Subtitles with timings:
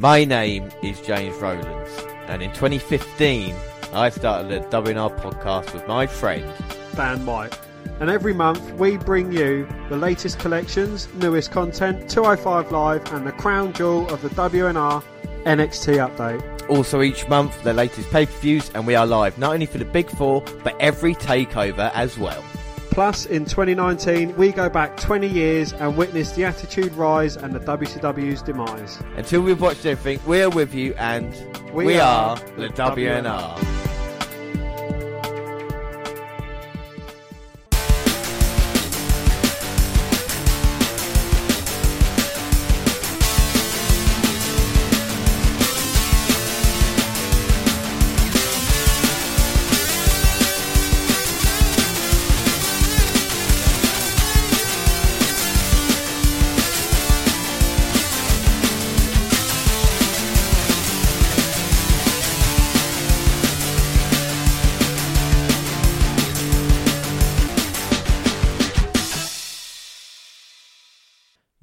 [0.00, 1.90] My name is James Rowlands,
[2.28, 3.52] and in 2015,
[3.92, 6.48] I started the WNR podcast with my friend
[6.94, 7.58] Dan White.
[7.98, 13.32] And every month we bring you the latest collections, newest content, 205 Live, and the
[13.32, 15.02] crown jewel of the WNR
[15.42, 16.70] NXT update.
[16.70, 19.78] Also, each month, the latest pay per views, and we are live not only for
[19.78, 22.44] the Big Four, but every takeover as well.
[22.98, 27.60] Plus, in 2019, we go back 20 years and witness the Attitude rise and the
[27.60, 29.00] WCW's demise.
[29.14, 31.32] Until we've watched everything, we are with you, and
[31.72, 33.97] we, We are, are the the WNR.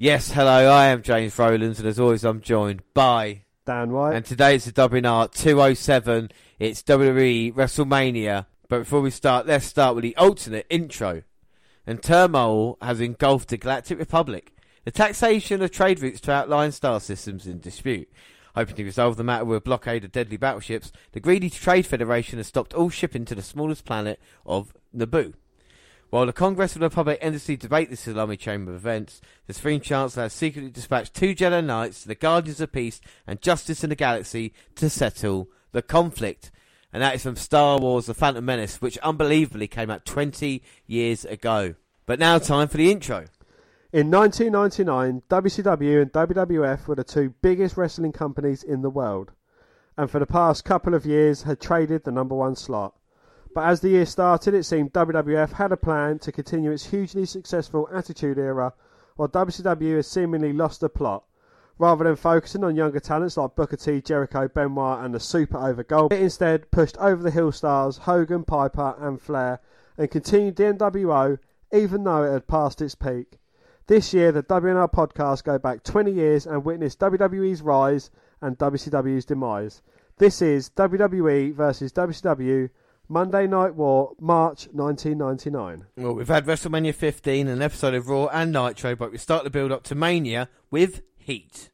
[0.06, 3.42] Yes, hello, I am James Rowlands, and as always, I'm joined by.
[3.66, 4.14] Dan White.
[4.14, 6.30] And today it's the WNR 207.
[6.60, 8.46] It's WWE WrestleMania.
[8.70, 11.24] But before we start, let's start with the alternate intro.
[11.88, 14.56] And turmoil has engulfed the Galactic Republic.
[14.84, 18.08] The taxation of trade routes to outline star systems in dispute.
[18.54, 22.38] Hoping to resolve the matter with a blockade of deadly battleships, the greedy Trade Federation
[22.38, 25.34] has stopped all shipping to the smallest planet of Naboo.
[26.12, 29.82] While the Congress of the Republic endlessly debate this salami chamber of events, the Supreme
[29.82, 33.96] Chancellor has secretly dispatched two Jedi Knights, the Guardians of Peace and Justice in the
[33.96, 36.52] Galaxy, to settle the conflict.
[36.94, 41.26] And that is from Star Wars The Phantom Menace, which unbelievably came out 20 years
[41.26, 41.76] ago.
[42.06, 43.26] But now, time for the intro.
[43.92, 49.32] In 1999, WCW and WWF were the two biggest wrestling companies in the world,
[49.98, 52.94] and for the past couple of years had traded the number one slot.
[53.56, 57.26] But as the year started, it seemed WWF had a plan to continue its hugely
[57.26, 58.74] successful Attitude Era,
[59.16, 61.24] while WCW has seemingly lost the plot.
[61.78, 65.84] Rather than focusing on younger talents like Booker T, Jericho, Benoit, and the Super Over
[65.84, 69.62] Gold, it instead pushed over the hill stars Hogan, Piper, and Flair,
[69.98, 71.40] and continued the NWO
[71.72, 73.40] even though it had passed its peak.
[73.88, 78.12] This year, the WNR podcast go back 20 years and witness WWE's rise
[78.42, 79.82] and WCW's demise.
[80.18, 82.70] This is WWE versus WCW
[83.08, 85.86] Monday Night War, March 1999.
[85.98, 89.50] Well, we've had WrestleMania 15, an episode of Raw and Nitro, but we start the
[89.50, 91.70] build up to Mania with Heat.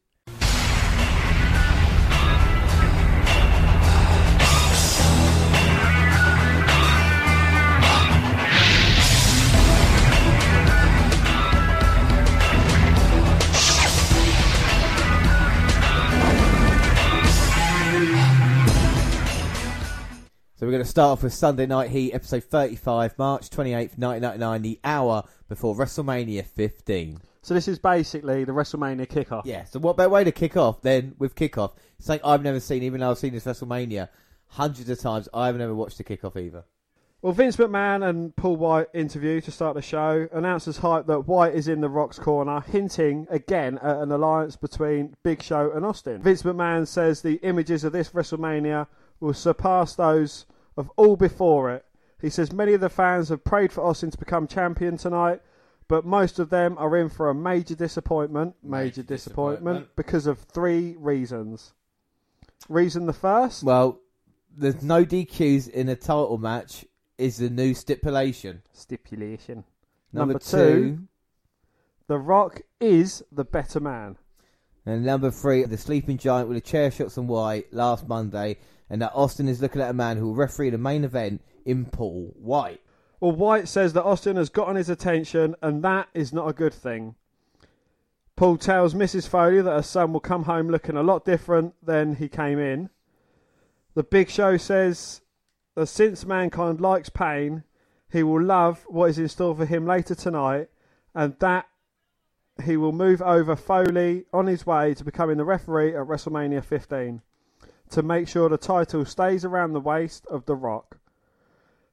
[20.62, 24.62] So we're going to start off with Sunday Night Heat, episode 35, March 28th, 1999,
[24.62, 27.18] the hour before WrestleMania 15.
[27.42, 29.42] So this is basically the WrestleMania kickoff.
[29.44, 31.72] Yeah, so what better way to kick off than with kickoff?
[31.98, 34.08] It's something I've never seen, even though I've seen this WrestleMania
[34.46, 35.28] hundreds of times.
[35.34, 36.62] I've never watched the kickoff either.
[37.22, 40.28] Well, Vince McMahon and Paul White interview to start the show.
[40.32, 45.16] Announcers hype that White is in the Rock's corner, hinting again at an alliance between
[45.24, 46.22] Big Show and Austin.
[46.22, 48.86] Vince McMahon says the images of this WrestleMania
[49.18, 50.46] will surpass those
[50.76, 51.84] of all before it.
[52.20, 55.40] He says many of the fans have prayed for Austin to become champion tonight,
[55.88, 58.54] but most of them are in for a major disappointment.
[58.62, 59.96] Major, Major disappointment, disappointment.
[59.96, 61.74] because of three reasons.
[62.68, 63.64] Reason the first.
[63.64, 64.00] Well,
[64.56, 66.84] there's no DQs in a title match
[67.18, 68.62] is the new stipulation.
[68.72, 69.64] Stipulation.
[70.12, 70.56] Number, Number two,
[70.96, 70.98] two.
[72.06, 74.16] The Rock is the better man.
[74.86, 78.58] and number three, the sleeping giant with the chair shots on White last Monday,
[78.92, 81.86] and that Austin is looking at a man who will referee the main event in
[81.86, 82.82] Paul White.
[83.20, 86.74] Well, White says that Austin has gotten his attention, and that is not a good
[86.74, 87.14] thing.
[88.36, 89.26] Paul tells Mrs.
[89.26, 92.90] Foley that her son will come home looking a lot different than he came in.
[93.94, 95.22] The Big Show says
[95.74, 97.64] that since mankind likes pain,
[98.10, 100.68] he will love what is in store for him later tonight,
[101.14, 101.66] and that
[102.62, 107.22] he will move over Foley on his way to becoming the referee at WrestleMania 15
[107.92, 110.98] to make sure the title stays around the waist of The Rock.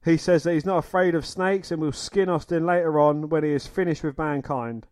[0.04, 3.44] He says that he's not afraid of snakes and will skin Austin later on when
[3.44, 4.88] he is finished with mankind.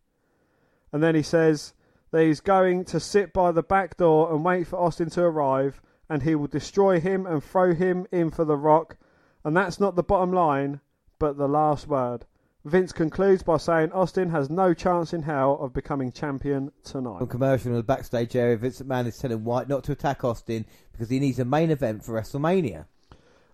[0.91, 1.73] And then he says
[2.11, 5.81] that he's going to sit by the back door and wait for Austin to arrive,
[6.09, 8.97] and he will destroy him and throw him in for the rock.
[9.43, 10.81] And that's not the bottom line,
[11.19, 12.25] but the last word.
[12.65, 17.21] Vince concludes by saying Austin has no chance in hell of becoming champion tonight.
[17.21, 20.65] On commercial in the backstage area, Vince McMahon is telling White not to attack Austin
[20.91, 22.85] because he needs a main event for WrestleMania.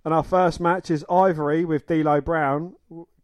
[0.05, 2.75] And our first match is Ivory with D'Lo Brown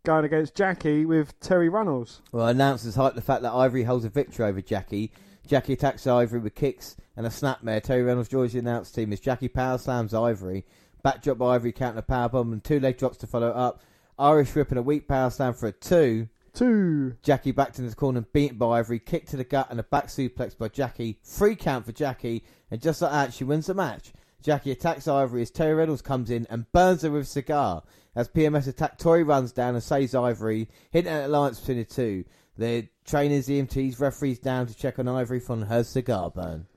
[0.03, 2.21] going against Jackie with Terri Runnels.
[2.31, 5.11] Well, announcers hype the fact that Ivory holds a victory over Jackie.
[5.47, 7.81] Jackie attacks Ivory with kicks and a snapmare.
[7.81, 10.65] Terry Reynolds joins the announce team as Jackie power slams Ivory.
[11.01, 13.81] Backdrop by Ivory counting a powerbomb and two leg drops to follow up.
[14.19, 16.27] Irish whip and a weak power slam for a two.
[16.53, 17.15] Two.
[17.21, 18.99] Jackie backed in his corner and beaten by Ivory.
[18.99, 21.19] Kick to the gut and a back suplex by Jackie.
[21.23, 22.43] Free count for Jackie.
[22.69, 24.11] And just like that, she wins the match.
[24.41, 27.83] Jackie attacks Ivory as Terry Reynolds comes in and burns her with a cigar.
[28.15, 32.25] As PMS attack, Tori runs down and saves Ivory, hitting an alliance between the two.
[32.57, 36.67] The trainers, EMTs, referees down to check on Ivory from her cigar burn.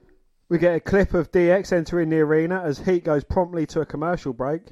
[0.49, 3.87] We get a clip of DX entering the arena as Heat goes promptly to a
[3.87, 4.63] commercial break.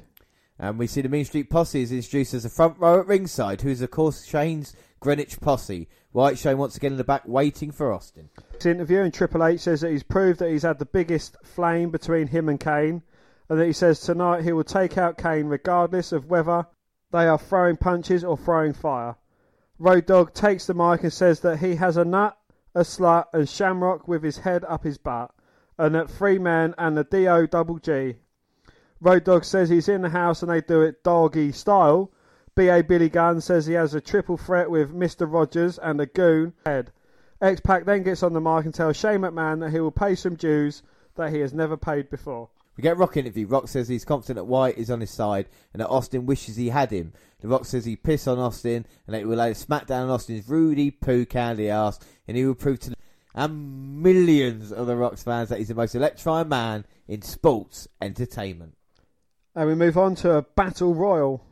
[0.61, 3.61] And we see the Mean Street Posse is introduced as a front row at ringside,
[3.61, 5.89] who is, of course, Shane's Greenwich Posse.
[6.11, 8.29] White Shane once again in the back, waiting for Austin.
[8.53, 11.89] This interview, and Triple H says that he's proved that he's had the biggest flame
[11.89, 13.01] between him and Kane,
[13.49, 16.67] and that he says tonight he will take out Kane regardless of whether
[17.11, 19.15] they are throwing punches or throwing fire.
[19.79, 22.37] Road Dog takes the mic and says that he has a nut,
[22.75, 25.33] a slut, and Shamrock with his head up his butt,
[25.79, 28.17] and that three men and the Do double G.
[29.01, 32.11] Road Dog says he's in the house and they do it doggy style.
[32.55, 32.83] B.A.
[32.83, 35.31] Billy Gunn says he has a triple threat with Mr.
[35.31, 36.91] Rogers and a goon head.
[37.41, 40.13] X Pac then gets on the mic and tells Shane McMahon that he will pay
[40.13, 40.83] some dues
[41.15, 42.49] that he has never paid before.
[42.77, 43.47] We get Rock interview.
[43.47, 46.69] Rock says he's confident that White is on his side and that Austin wishes he
[46.69, 47.13] had him.
[47.39, 50.47] The Rock says he pissed on Austin and that he will lay smackdown on Austin's
[50.47, 52.93] Rudy poo candy ass and he will prove to
[53.33, 58.75] and millions of the Rock's fans that he's the most electrifying man in sports entertainment.
[59.53, 61.43] And we move on to a battle royal.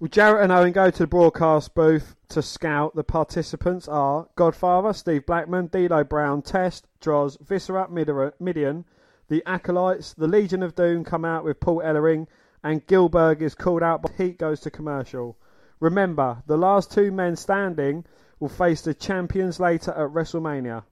[0.00, 2.96] Well, Jarrett and Owen go to the broadcast booth to scout.
[2.96, 8.84] The participants are Godfather, Steve Blackman, D'Lo Brown, Test, Droz, Viscera, Mideon.
[9.28, 12.26] the Acolytes, the Legion of Doom come out with Paul Ellering,
[12.64, 15.36] and Gillberg is called out, but Heat goes to commercial.
[15.78, 18.04] Remember, the last two men standing
[18.40, 20.82] will face the champions later at WrestleMania.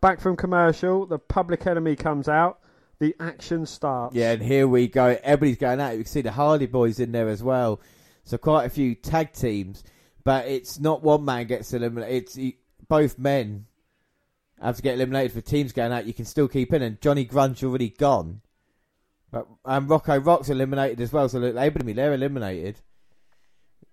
[0.00, 2.58] Back from commercial, the Public Enemy comes out.
[3.00, 4.14] The action starts.
[4.16, 5.16] Yeah, and here we go.
[5.22, 5.92] Everybody's going out.
[5.92, 7.80] You can see the Hardy Boys in there as well.
[8.24, 9.84] So quite a few tag teams,
[10.24, 12.36] but it's not one man gets eliminated.
[12.36, 12.56] It's
[12.88, 13.66] both men
[14.60, 16.06] have to get eliminated for teams going out.
[16.06, 18.40] You can still keep in, and Johnny Grunge already gone.
[19.30, 21.28] But and Rocco Rock's eliminated as well.
[21.28, 22.80] So look, they're eliminated.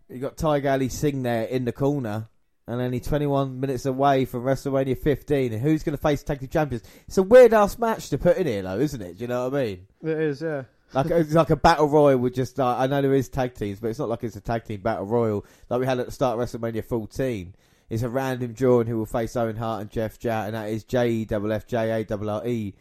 [0.10, 2.30] You got Tiger Ali Singh there in the corner,
[2.68, 5.54] and only 21 minutes away from WrestleMania 15.
[5.54, 6.84] And who's going to face tag team champions?
[7.08, 9.18] It's a weird ass match to put in here, though, isn't it?
[9.18, 9.88] Do you know what I mean?
[10.04, 10.64] It is, yeah.
[10.94, 13.80] Like it's like a battle royal with just uh, I know there is tag teams,
[13.80, 16.12] but it's not like it's a tag team battle royal like we had at the
[16.12, 17.54] start of WrestleMania 14.
[17.90, 20.84] It's a random drawing who will face Owen Hart and Jeff Jarrett, and that is
[20.84, 22.76] J E double F J A double R E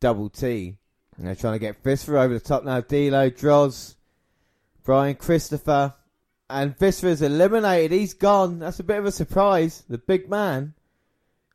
[0.00, 0.78] double T.
[1.16, 2.80] And they're trying to get Viscera over the top now.
[2.80, 3.96] D'Lo, Droz,
[4.82, 5.94] Brian Christopher,
[6.50, 7.92] and Viscera's eliminated.
[7.92, 8.58] He's gone.
[8.58, 9.84] That's a bit of a surprise.
[9.88, 10.74] The big man.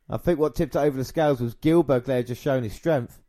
[0.09, 3.21] I think what tipped it over the scales was Gillberg there just showing his strength.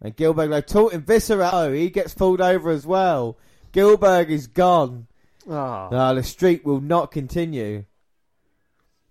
[0.00, 1.50] And Gillberg like taunting Viscera.
[1.52, 3.38] Oh, he gets pulled over as well.
[3.72, 5.06] Gillberg is gone.
[5.48, 5.88] Ah.
[5.90, 5.96] Oh.
[5.96, 7.84] No, the streak will not continue.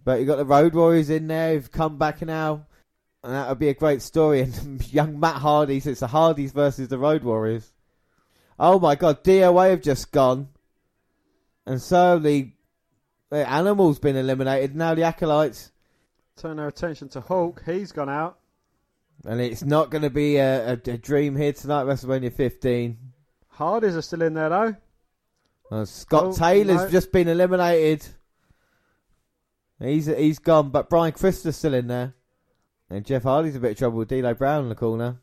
[0.04, 2.66] But you've got the Road Warriors in there who've come back now.
[3.24, 4.42] And that would be a great story.
[4.62, 7.74] And young Matt Hardy, so it's the Hardys versus the Road Warriors.
[8.60, 10.50] Oh my god, DOA have just gone.
[11.68, 12.50] And so the,
[13.30, 14.74] the Animal's been eliminated.
[14.74, 15.74] Now the Acolytes.
[16.38, 17.62] Turn their attention to Hawk.
[17.66, 18.40] He's gone out.
[19.26, 22.97] And it's not going to be a, a, a, dream here tonight, WrestleMania 15.
[23.50, 24.76] Hardys are still in there, though.
[25.69, 26.90] Uh, Scott oh, Taylor's no.
[26.90, 28.06] just been eliminated.
[29.80, 32.14] He's he's gone, but Brian Christopher's still in there.
[32.90, 35.18] And Jeff Hardy's a bit of trouble with D'Lo Brown in the corner.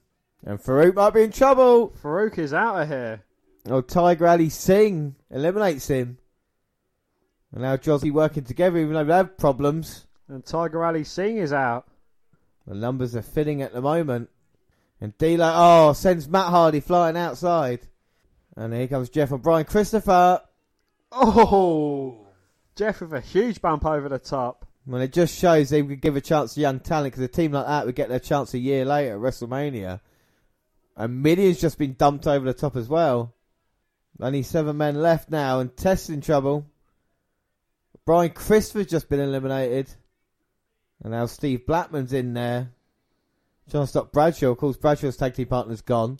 [0.44, 1.94] And Faarooq might be in trouble.
[2.02, 3.22] Faarooq is out of here.
[3.66, 6.18] Oh, Tiger Ali Singh eliminates him.
[7.54, 10.06] And now Jossie working together even though they have problems.
[10.28, 11.86] And Tiger Ali Singh is out.
[12.66, 14.28] The numbers are fitting at the moment.
[15.00, 17.86] And D'Lo, oh, sends Matt Hardy flying outside.
[18.56, 20.40] And here comes Jeff and Brian Christopher.
[21.12, 22.26] Oh,
[22.74, 24.66] Jeff with a huge bump over the top.
[24.84, 27.52] Well, it just shows they would give a chance to young talent because a team
[27.52, 30.00] like that would get their chance a year later at WrestleMania.
[30.96, 33.32] And Mideon's just been dumped over the top as well.
[34.20, 36.66] Only seven men left now and Test in trouble.
[38.06, 39.90] Brian Christopher's just been eliminated.
[41.02, 42.70] And now Steve Blackman's in there.
[43.70, 44.50] Trying to stop Bradshaw.
[44.50, 46.18] Of course, Bradshaw's tag team partner's gone.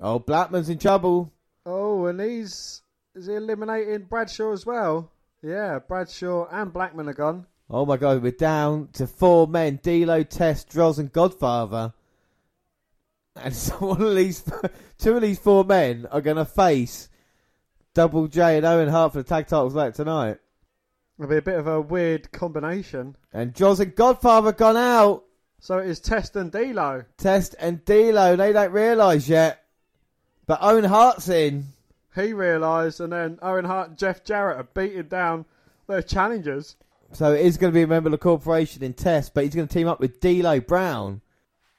[0.00, 1.32] Oh, Blackman's in trouble.
[1.64, 2.82] Oh, and he's
[3.14, 5.10] is he eliminating Bradshaw as well?
[5.42, 7.46] Yeah, Bradshaw and Blackman are gone.
[7.70, 11.94] Oh my god, we're down to four men: D'Lo, Test, Droz, and Godfather.
[13.36, 14.42] And so one of these,
[14.98, 17.08] two of these four men are going to face
[17.94, 20.38] Double J and Owen Hart for the tag titles later tonight.
[21.18, 23.16] It'll be a bit of a weird combination.
[23.32, 25.24] And Droz and Godfather gone out.
[25.60, 27.04] So it is Test and D'Lo.
[27.16, 29.64] Test and D'Lo, they don't realise yet,
[30.46, 31.66] but Owen Hart's in.
[32.14, 35.46] He realised, and then Owen Hart and Jeff Jarrett are beating down
[35.88, 36.76] their challengers.
[37.12, 39.54] So it is going to be a member of the corporation in Test, but he's
[39.54, 41.22] going to team up with D'Lo Brown.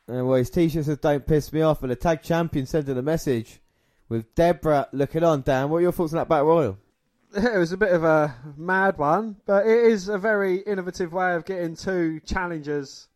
[0.08, 3.02] And well, his t-shirt says "Don't piss me off," and the tag champion sending a
[3.02, 3.62] message
[4.10, 5.42] with Debra looking on.
[5.42, 6.78] Dan, what are your thoughts on that battle royal?
[7.36, 11.36] It was a bit of a mad one, but it is a very innovative way
[11.36, 13.08] of getting two challengers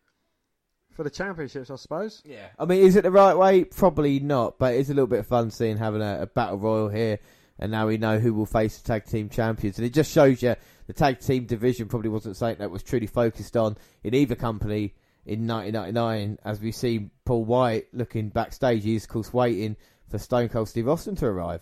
[0.91, 2.21] for the championships, I suppose.
[2.23, 2.45] Yeah.
[2.59, 3.63] I mean, is it the right way?
[3.63, 6.89] Probably not, but it's a little bit of fun seeing having a, a battle royal
[6.89, 7.17] here,
[7.57, 10.43] and now we know who will face the tag team champions, and it just shows
[10.43, 10.55] you
[10.85, 14.93] the tag team division probably wasn't something that was truly focused on in either company
[15.25, 16.37] in 1999.
[16.43, 19.75] As we see Paul White looking backstage, he's of course waiting
[20.09, 21.61] for Stone Cold Steve Austin to arrive.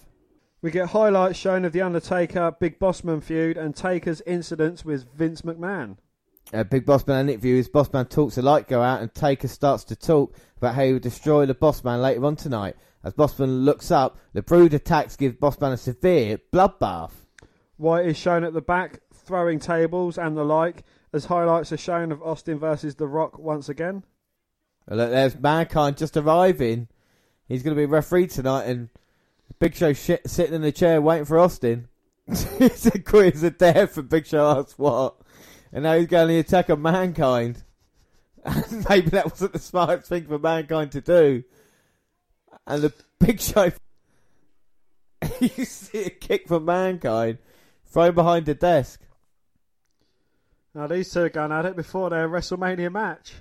[0.63, 5.41] We get highlights shown of the Undertaker Big Bossman feud and Taker's incidents with Vince
[5.41, 5.97] McMahon.
[6.53, 9.95] Uh, Big Bossman interview is Bossman talks a light go out and Taker starts to
[9.95, 12.75] talk about how he will destroy the Bossman later on tonight.
[13.03, 17.13] As Bossman looks up, the Brood attacks give Bossman a severe bloodbath.
[17.77, 22.11] White is shown at the back throwing tables and the like as highlights are shown
[22.11, 24.03] of Austin versus The Rock once again.
[24.87, 26.87] Look, there's Mankind just arriving.
[27.47, 28.89] He's going to be referee tonight and
[29.59, 31.87] Big Show shit, sitting in the chair waiting for Austin.
[32.27, 35.15] it's a quiz of death and Big Show asks what.
[35.71, 37.63] And now he's going to attack on Mankind.
[38.43, 41.43] And maybe that wasn't the smartest thing for Mankind to do.
[42.67, 43.71] And the Big Show...
[45.39, 47.37] you see a kick from Mankind
[47.85, 49.01] thrown behind the desk.
[50.73, 53.33] Now these two are going at it before their WrestleMania match.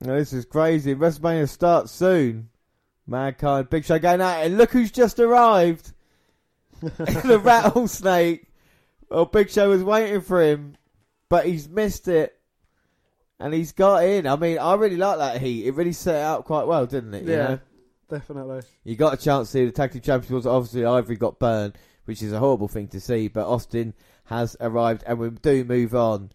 [0.00, 0.94] Now, this is crazy.
[0.94, 2.50] WrestleMania starts soon.
[3.06, 5.92] Mankind, Big Show going out, and Look who's just arrived.
[6.80, 8.46] the rattlesnake.
[9.08, 10.76] Well, Big Show was waiting for him,
[11.28, 12.38] but he's missed it.
[13.38, 14.26] And he's got in.
[14.26, 15.66] I mean, I really like that heat.
[15.66, 17.24] It really set it out quite well, didn't it?
[17.24, 17.58] You yeah, know?
[18.08, 18.62] definitely.
[18.84, 20.46] You got a chance to see the tag team champions.
[20.46, 23.28] Obviously, Ivory got burned, which is a horrible thing to see.
[23.28, 23.92] But Austin
[24.26, 26.30] has arrived, and we do move on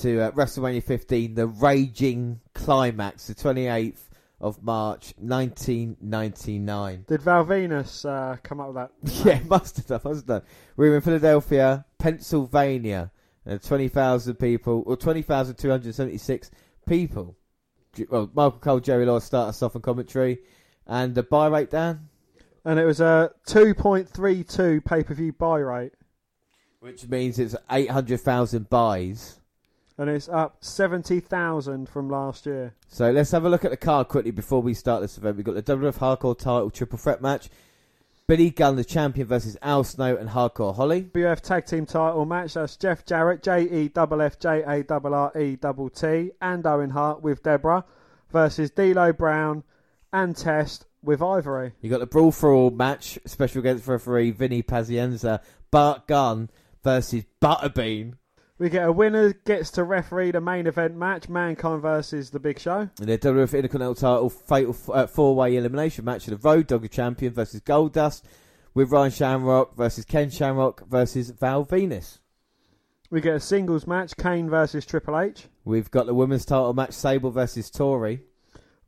[0.00, 3.98] to uh, WrestleMania 15, the raging climax, the 28th
[4.40, 7.04] of March, 1999.
[7.06, 8.90] Did Val Venis uh, come up with that?
[9.24, 10.42] Yeah, must have done, must have done.
[10.76, 13.10] We were in Philadelphia, Pennsylvania,
[13.46, 16.50] and 20,000 people, or 20,276
[16.86, 17.36] people.
[18.08, 20.38] Well, Michael Cole, Jerry Lawler start us off on commentary.
[20.86, 22.08] And the buy rate, Dan?
[22.64, 25.92] And it was a 2.32 pay per view buy rate.
[26.80, 29.40] Which means it's 800,000 buys.
[29.96, 32.74] And it's up 70,000 from last year.
[32.88, 35.36] So let's have a look at the card quickly before we start this event.
[35.36, 37.48] We've got the WWF Hardcore title triple threat match.
[38.26, 41.02] Billy Gunn, the champion, versus Al Snow and Hardcore Holly.
[41.02, 42.54] WF Tag Team title match.
[42.54, 46.66] That's Jeff Jarrett, J E F F J A R R E T T, and
[46.66, 47.84] Owen Hart with Debra
[48.32, 49.62] versus D'Lo Brown
[50.10, 51.72] and Test with Ivory.
[51.82, 56.48] You got the Brawl for All match, special guest referee Vinny Pazienza, Bart Gunn
[56.82, 58.14] versus Butterbean.
[58.64, 62.58] We get a winner gets to referee the main event match, Mankind versus The Big
[62.58, 62.88] Show.
[62.98, 67.34] And the WWF Intercontinental title fatal uh, four-way elimination match of the Road Dogger champion
[67.34, 68.22] versus Goldust,
[68.72, 72.20] with Ryan Shamrock versus Ken Shamrock versus Val Venis.
[73.10, 75.48] We get a singles match, Kane versus Triple H.
[75.66, 78.22] We've got the women's title match, Sable versus Tori.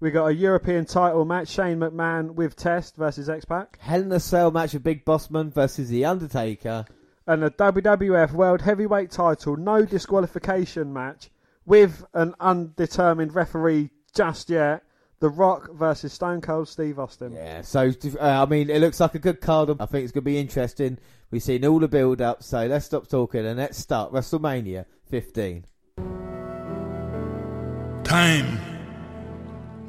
[0.01, 3.79] We got a European title match, Shane McMahon with Test versus X Pac.
[3.83, 6.87] Hell in a Cell match of Big Bossman versus The Undertaker.
[7.27, 11.29] And a WWF World Heavyweight title, no disqualification match
[11.65, 14.85] with an undetermined referee just yet.
[15.19, 17.33] The Rock versus Stone Cold Steve Austin.
[17.33, 17.91] Yeah, so
[18.21, 19.71] uh, I mean, it looks like a good card.
[19.81, 20.99] I think it's going to be interesting.
[21.31, 25.65] We've seen all the build up, so let's stop talking and let's start WrestleMania 15.
[28.05, 28.61] Time,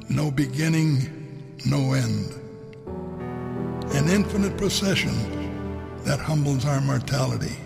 [0.08, 2.32] no beginning, no end.
[3.94, 5.37] An infinite procession
[6.04, 7.56] that humbles our mortality.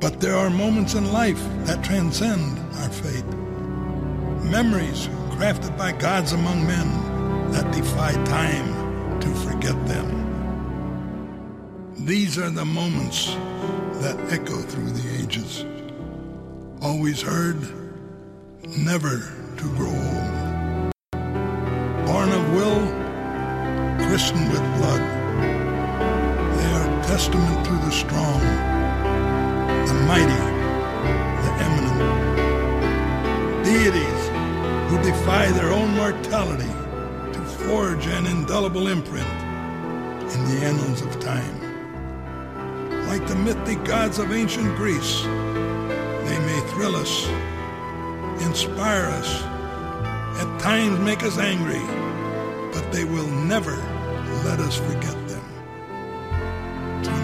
[0.00, 3.24] But there are moments in life that transcend our fate.
[4.44, 6.88] Memories crafted by gods among men
[7.52, 10.20] that defy time to forget them.
[12.06, 13.34] These are the moments
[14.00, 15.64] that echo through the ages.
[16.80, 17.60] Always heard,
[18.78, 19.18] never
[19.58, 20.50] to grow old.
[22.06, 22.86] Born of will,
[24.08, 25.19] christened with blood.
[27.10, 28.40] Testament to the strong
[29.88, 30.42] the mighty,
[31.44, 32.00] the eminent.
[33.64, 34.22] Deities
[34.88, 36.72] who defy their own mortality
[37.32, 41.56] to forge an indelible imprint in the annals of time.
[43.08, 47.26] Like the mythic gods of ancient Greece, they may thrill us,
[48.46, 49.42] inspire us,
[50.40, 51.84] at times make us angry,
[52.72, 53.74] but they will never
[54.44, 55.19] let us forget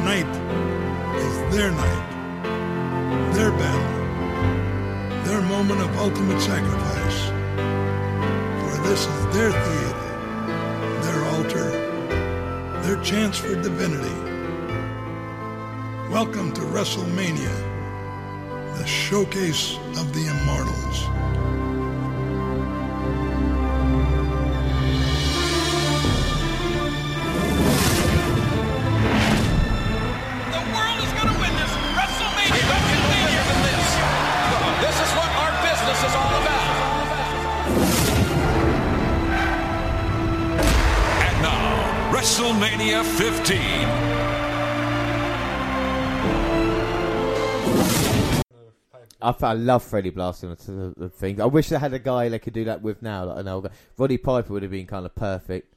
[0.06, 7.24] Tonight is their night, their battle, their moment of ultimate sacrifice.
[8.60, 10.06] For this is their theater,
[11.02, 11.70] their altar,
[12.82, 14.14] their chance for divinity.
[16.08, 17.56] Welcome to WrestleMania,
[18.78, 21.35] the showcase of the immortals.
[42.86, 43.58] WrestleMania 15.
[49.22, 51.40] I, I love Freddie Blassie the, thing.
[51.40, 53.24] I wish they had a guy they could do that with now.
[53.24, 53.70] Like an old guy.
[53.98, 55.74] Roddy Piper would have been kind of perfect.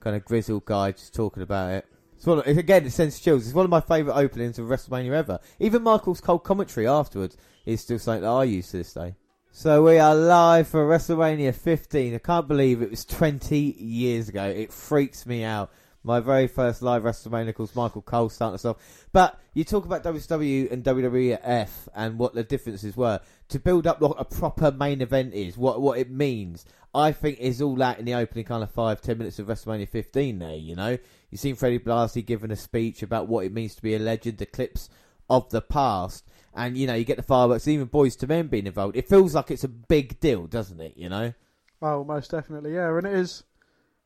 [0.00, 1.86] Kind of grizzled guy just talking about it.
[2.14, 3.46] It's one of, again, it sends chills.
[3.46, 5.40] It's one of my favourite openings of WrestleMania ever.
[5.58, 9.16] Even Michael's cold commentary afterwards is still something that I use to this day.
[9.50, 12.14] So we are live for WrestleMania 15.
[12.14, 14.44] I can't believe it was 20 years ago.
[14.44, 15.70] It freaks me out.
[16.06, 18.76] My very first live WrestleMania, course, Michael Cole starting us off.
[19.12, 23.18] But you talk about WCW and WWF and what the differences were.
[23.48, 27.40] To build up what a proper main event is, what what it means, I think
[27.40, 30.54] is all that in the opening kind of five, ten minutes of WrestleMania 15 there,
[30.54, 30.96] you know?
[31.30, 34.38] You've seen Freddie Blassie giving a speech about what it means to be a legend,
[34.38, 34.88] the clips
[35.28, 36.24] of the past.
[36.54, 38.96] And, you know, you get the fireworks, even Boyz II Men being involved.
[38.96, 41.34] It feels like it's a big deal, doesn't it, you know?
[41.80, 42.96] Well, most definitely, yeah.
[42.96, 43.42] And it is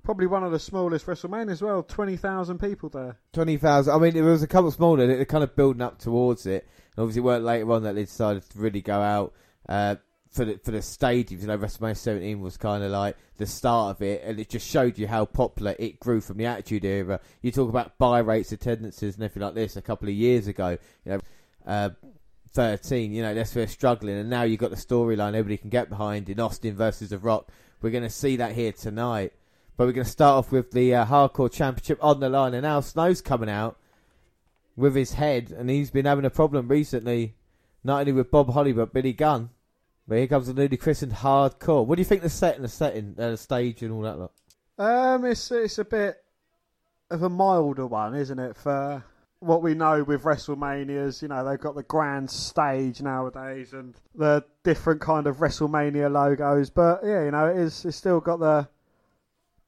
[0.02, 1.82] probably one of the smallest WrestleMania as well.
[1.82, 3.16] 20,000 people there.
[3.32, 3.94] Twenty thousand.
[3.94, 5.06] I mean, it was a couple smaller.
[5.06, 6.66] They're kind of building up towards it.
[6.96, 9.32] And obviously, it weren't later on that they decided to really go out
[9.68, 9.96] uh,
[10.30, 11.40] for the for the stadiums.
[11.40, 14.68] You know, WrestleMania 17 was kind of like the start of it, and it just
[14.68, 17.20] showed you how popular it grew from the Attitude Era.
[17.42, 20.78] You talk about buy rates, attendances, and everything like this a couple of years ago.
[21.04, 21.20] You know,
[21.66, 21.90] uh,
[22.52, 23.12] 13.
[23.12, 26.28] You know, that's where struggling, and now you've got the storyline everybody can get behind
[26.28, 27.50] in Austin versus The Rock.
[27.82, 29.32] We're going to see that here tonight.
[29.80, 32.64] But we're going to start off with the uh, Hardcore Championship on the line, and
[32.64, 33.78] now Snow's coming out
[34.76, 37.34] with his head, and he's been having a problem recently,
[37.82, 39.48] not only with Bob Holly but Billy Gunn.
[40.06, 41.86] But here comes the newly christened Hardcore.
[41.86, 44.18] What do you think the set and the setting, uh, the stage, and all that
[44.18, 44.32] lot?
[44.76, 46.22] Um, it's it's a bit
[47.10, 48.58] of a milder one, isn't it?
[48.58, 49.02] For
[49.38, 54.44] what we know with WrestleManias, you know, they've got the grand stage nowadays and the
[54.62, 56.68] different kind of WrestleMania logos.
[56.68, 57.82] But yeah, you know, it is.
[57.86, 58.68] It's still got the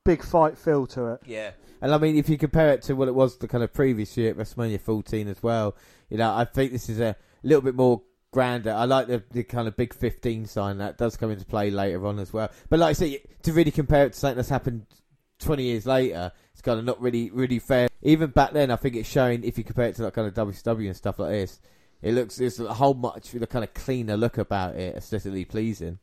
[0.04, 1.20] big fight feel to it.
[1.26, 1.52] Yeah.
[1.80, 4.16] And I mean, if you compare it to what it was the kind of previous
[4.16, 5.76] year at WrestleMania 14 as well,
[6.08, 8.72] you know, I think this is a little bit more grander.
[8.72, 12.06] I like the, the kind of big 15 sign that does come into play later
[12.06, 12.50] on as well.
[12.68, 14.86] But like I say, to really compare it to something that's happened
[15.40, 17.88] 20 years later, it's kind of not really, really fair.
[18.02, 20.34] Even back then, I think it's showing, if you compare it to that kind of
[20.34, 21.60] WCW and stuff like this,
[22.00, 25.98] it looks, it's a whole much, a kind of cleaner look about it, aesthetically pleasing.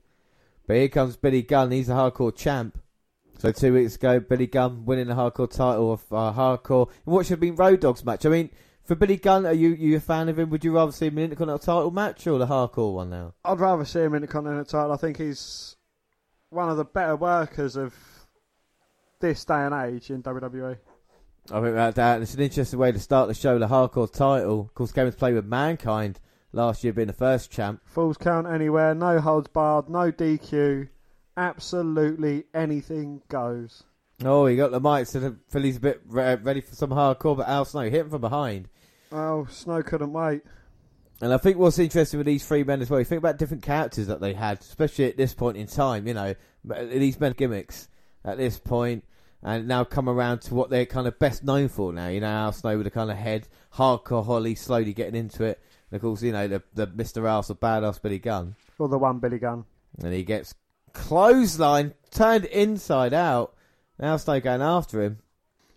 [0.67, 2.79] But here comes Billy Gunn, he's a hardcore champ.
[3.39, 7.25] So two weeks ago, Billy Gunn winning the hardcore title of uh, hardcore in what
[7.25, 8.25] should have been Road Dogs match.
[8.25, 8.49] I mean,
[8.84, 10.49] for Billy Gunn, are you you a fan of him?
[10.49, 13.34] Would you rather see him in an Intercontinental title match or the hardcore one now?
[13.45, 14.91] I'd rather see him in the Continental title.
[14.91, 15.78] I think he's
[16.49, 17.95] one of the better workers of
[19.21, 20.78] this day and age in WWE.
[21.49, 22.21] I think about that.
[22.21, 23.58] It's an interesting way to start the show.
[23.58, 26.19] The hardcore title, of course, came into play with Mankind
[26.52, 27.82] last year being the first champ.
[27.86, 30.89] Falls count anywhere, no holds barred, no DQ.
[31.39, 33.84] Absolutely anything goes.
[34.25, 37.38] Oh, he got the mic, so the Philly's a bit re- ready for some hardcore,
[37.38, 38.67] but Al Snow hit him from behind.
[39.13, 40.41] Oh, Snow couldn't wait.
[41.21, 43.63] And I think what's interesting with these three men as well, you think about different
[43.63, 47.88] characters that they had, especially at this point in time, you know, these men gimmicks
[48.25, 49.06] at this point,
[49.41, 52.10] and now come around to what they're kind of best known for now.
[52.10, 55.62] You know, Al Snow with the kind of head, hardcore Holly slowly getting into it,
[55.89, 57.25] and of course, you know, the, the Mr.
[57.30, 58.58] Ass or Badass Billy Gunn.
[58.78, 59.63] Or the one Billy Gunn.
[60.04, 60.54] And he gets
[60.93, 63.56] clothesline turned inside out.
[63.99, 65.19] Al Snow going after him.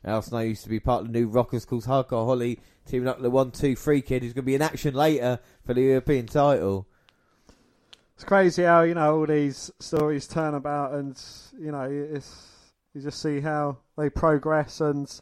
[0.04, 3.16] Al Snow used to be part of the new Rockers called Hardcore Holly, teaming up
[3.16, 5.82] with the one, two, three kid who's going to be in action later for the
[5.82, 6.86] European title.
[8.14, 11.20] It's crazy how you know all these stories turn about, and
[11.58, 12.52] you know it's
[12.94, 15.12] you just see how they progress and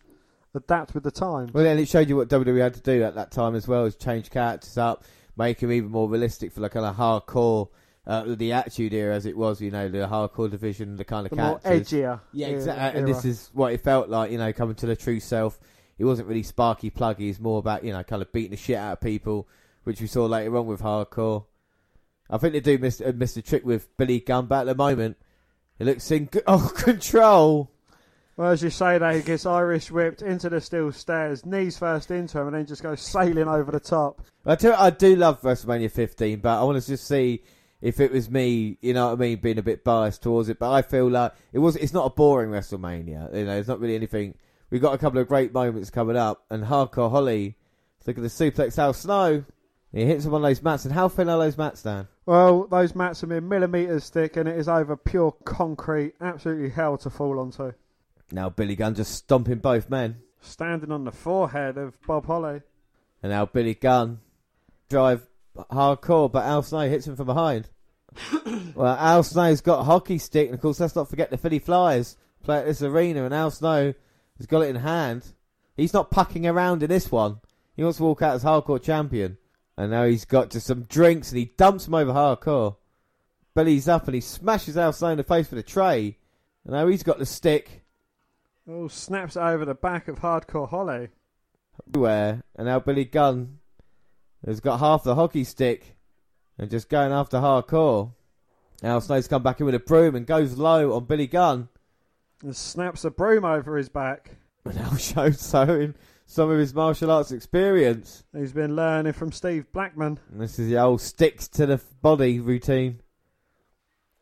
[0.55, 1.53] adapt with the times.
[1.53, 3.85] Well, then it showed you what WWE had to do at that time as well,
[3.85, 5.05] is change characters up.
[5.37, 7.69] make them even more realistic for the kind of hardcore,
[8.07, 11.31] uh, the Attitude Era as it was, you know, the hardcore division, the kind of
[11.31, 12.21] The more edgier.
[12.33, 13.01] Yeah, era- exactly.
[13.01, 15.59] And this is what it felt like, you know, coming to the true self.
[15.99, 17.19] He wasn't really sparky pluggy.
[17.19, 19.49] He's more about, you know, kind of beating the shit out of people,
[19.85, 21.45] which we saw later on with hardcore.
[22.31, 24.75] I think they do miss, uh, miss the trick with Billy Gunn, but at the
[24.75, 25.19] moment,
[25.79, 27.71] it looks in oh, control.
[28.37, 32.11] Well, as you say that, he gets Irish whipped into the steel stairs, knees first
[32.11, 34.23] into him, and then just goes sailing over the top.
[34.47, 37.43] I do, I do love WrestleMania 15, but I want to just see
[37.81, 40.59] if it was me, you know what I mean, being a bit biased towards it.
[40.59, 41.77] But I feel like it was.
[41.77, 43.35] It's not a boring WrestleMania.
[43.37, 44.35] You know, it's not really anything.
[44.71, 47.57] We've got a couple of great moments coming up, and Hardcore Holly,
[48.07, 49.45] look at the suplex Al Snow.
[49.93, 52.07] He hits him on those mats, and how thin are those mats, Dan?
[52.25, 56.15] Well, those mats are been millimetres thick, and it is over pure concrete.
[56.21, 57.73] Absolutely hell to fall onto.
[58.31, 62.63] Now Billy Gunn just stomping both men, Standing on the forehead of Bob Holly.
[63.23, 64.21] and now Billy Gunn
[64.89, 67.69] drive hardcore, but Al Snow hits him from behind.
[68.75, 71.59] well, Al Snow's got a hockey stick, and of course, let's not forget the Philly
[71.59, 73.95] Flyers play at this arena, and Al Snow
[74.39, 75.33] has got it in hand.
[75.77, 77.41] He's not pucking around in this one.
[77.77, 79.39] He wants to walk out as hardcore champion,
[79.77, 82.77] and now he's got just some drinks, and he dumps him over hardcore.
[83.55, 86.19] Billy's up, and he smashes Al Snow in the face with a tray,
[86.65, 87.81] and now he's got the stick
[88.69, 91.09] Oh, snaps it over the back of Hardcore Holly.
[91.89, 93.59] everywhere, and now Billy Gunn
[94.47, 95.97] has got half the hockey stick
[96.59, 98.13] and just going after hardcore.
[98.83, 101.69] Al Snow's come back in with a broom and goes low on Billy Gunn.
[102.43, 104.37] And snaps a broom over his back.
[104.65, 105.95] And Al shows showing
[106.27, 108.25] some of his martial arts experience.
[108.35, 110.19] He's been learning from Steve Blackman.
[110.31, 113.01] And this is the old sticks to the body routine.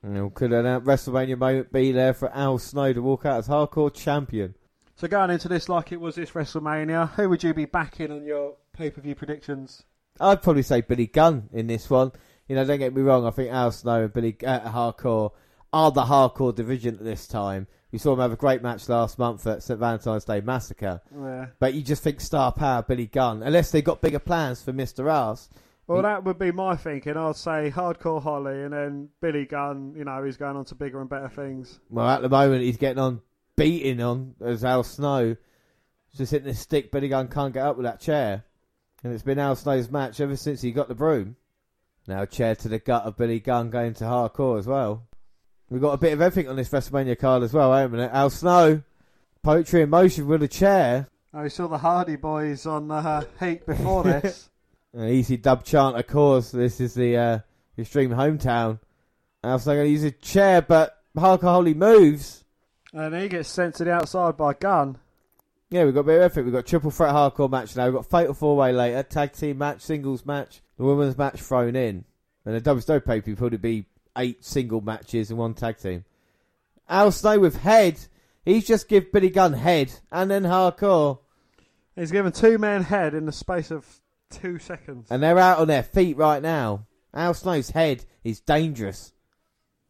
[0.03, 3.93] And could an WrestleMania moment be there for Al Snow to walk out as hardcore
[3.93, 4.55] champion?
[4.97, 8.25] So going into this like it was this WrestleMania, who would you be backing on
[8.25, 9.85] your pay-per-view predictions?
[10.21, 12.13] I'd probably say Billy Gunn in this one.
[12.49, 13.27] You know, don't get me wrong.
[13.27, 15.33] I think Al Snow and Billy uh, Hardcore
[15.73, 17.67] are the hardcore division at this time.
[17.93, 21.01] We saw them have a great match last month at St Valentine's Day Massacre.
[21.15, 21.47] Yeah.
[21.59, 25.09] But you just think star power Billy Gunn, unless they've got bigger plans for Mister
[25.09, 25.49] Ass.
[25.87, 27.17] Well, He- that would be my thinking.
[27.17, 29.95] I'd say Hardcore Holly, and then Billy Gunn.
[29.97, 31.81] You know, he's going on to bigger and better things.
[31.91, 33.21] Well, at the moment he's getting on
[33.57, 35.37] beating on as Al Snow,
[36.17, 36.93] just hitting the stick.
[36.93, 38.45] Billy Gunn can't get up with that chair,
[39.03, 41.37] and it's been Al Snow's match ever since he got the broom.
[42.07, 45.07] Now chair to the gut of Billy Gunn going to hardcore as well.
[45.71, 48.05] We've got a bit of everything on this WrestleMania card as well, haven't we?
[48.07, 48.83] Al Snow,
[49.43, 51.09] poetry in motion with a chair.
[51.35, 54.49] Oh, we saw the Hardy Boys on uh, Heat before this.
[54.95, 56.51] An easy dub chant, of course.
[56.51, 57.39] This is the uh,
[57.79, 58.81] Extreme Hometown.
[59.45, 62.45] Al Snow going to use a chair, but Hardcore Holly moves.
[62.95, 64.97] and he gets sent to the outside by Gunn.
[65.71, 66.45] Yeah, we've got a bit of everything.
[66.47, 67.85] We've got triple threat hardcore match now.
[67.85, 71.77] We've got fatal four way later, tag team match, singles match, the women's match thrown
[71.77, 72.05] in.
[72.47, 76.05] And the WCW pay per probably be eight single matches and one tag team.
[76.89, 77.99] Al Snow with head.
[78.45, 81.19] He's just give Billy Gunn head and then hardcore.
[81.95, 83.85] He's given two men head in the space of
[84.31, 85.09] two seconds.
[85.11, 86.87] And they're out on their feet right now.
[87.13, 89.13] Al Snow's head is dangerous.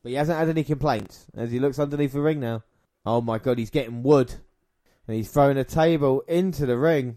[0.02, 2.64] But he hasn't had any complaints as he looks underneath the ring now.
[3.06, 4.34] Oh my god, he's getting wood.
[5.08, 7.16] And he's throwing a table into the ring.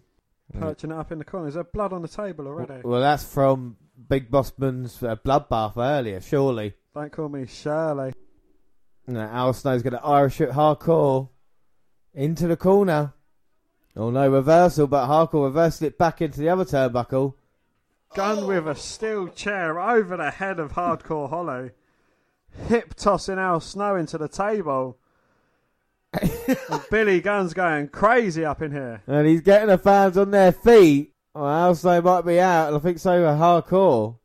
[0.58, 1.50] Perching it up in the corner.
[1.50, 2.82] Is there blood on the table already?
[2.84, 3.76] Well, that's from
[4.10, 6.74] Big Bossman's uh, bloodbath earlier, surely.
[6.96, 8.14] Don't call me Shirley.
[9.08, 11.30] No, Al Snow's going to Irish it hardcore
[12.14, 13.14] into the corner.
[13.96, 17.34] Oh no, reversal, but hardcore reversed it back into the other turnbuckle.
[18.14, 21.72] Gunn with a steel chair over the head of Hardcore Holly.
[22.68, 24.98] Hip tossing Al Snow into the table.
[26.90, 29.02] Billy Gunn's going crazy up in here.
[29.08, 31.14] And he's getting the fans on their feet.
[31.34, 34.18] Well, Al Snow might be out, and I think so hardcore.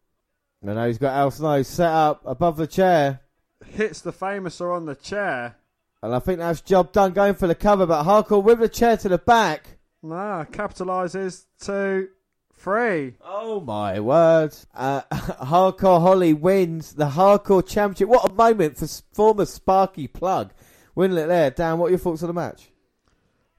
[0.63, 3.21] And now he's got Al Snow set up above the chair.
[3.65, 5.57] Hits the famouser on the chair.
[6.03, 8.97] And I think that's job done going for the cover, but hardcore with the chair
[8.99, 9.79] to the back.
[10.03, 12.09] Nah, capitalises to
[12.53, 13.15] three.
[13.25, 14.55] Oh my word.
[14.75, 18.09] Uh, Hardcore Holly wins the Hardcore Championship.
[18.09, 20.51] What a moment for former Sparky Plugg.
[20.97, 21.51] It there.
[21.51, 22.71] Dan, what are your thoughts on the match?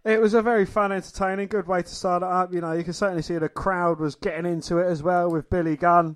[0.04, 2.54] It was a very fun, entertaining, good way to start it up.
[2.54, 5.50] You know, you can certainly see the crowd was getting into it as well with
[5.50, 6.16] Billy Gunn.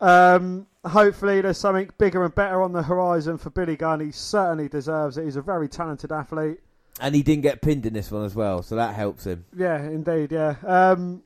[0.00, 4.00] Um, hopefully, there's something bigger and better on the horizon for Billy Gunn.
[4.00, 5.24] He certainly deserves it.
[5.24, 6.60] He's a very talented athlete.
[7.00, 9.44] And he didn't get pinned in this one as well, so that helps him.
[9.54, 10.56] Yeah, indeed, yeah.
[10.66, 11.22] Um,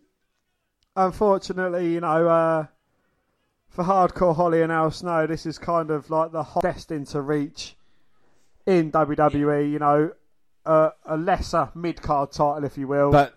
[0.97, 2.67] unfortunately, you know, uh,
[3.69, 7.21] for Hardcore Holly and Al Snow, this is kind of like the hot destined to
[7.21, 7.77] reach
[8.69, 10.13] in WWE, you know,
[10.67, 13.11] uh, a lesser mid card title, if you will.
[13.11, 13.35] But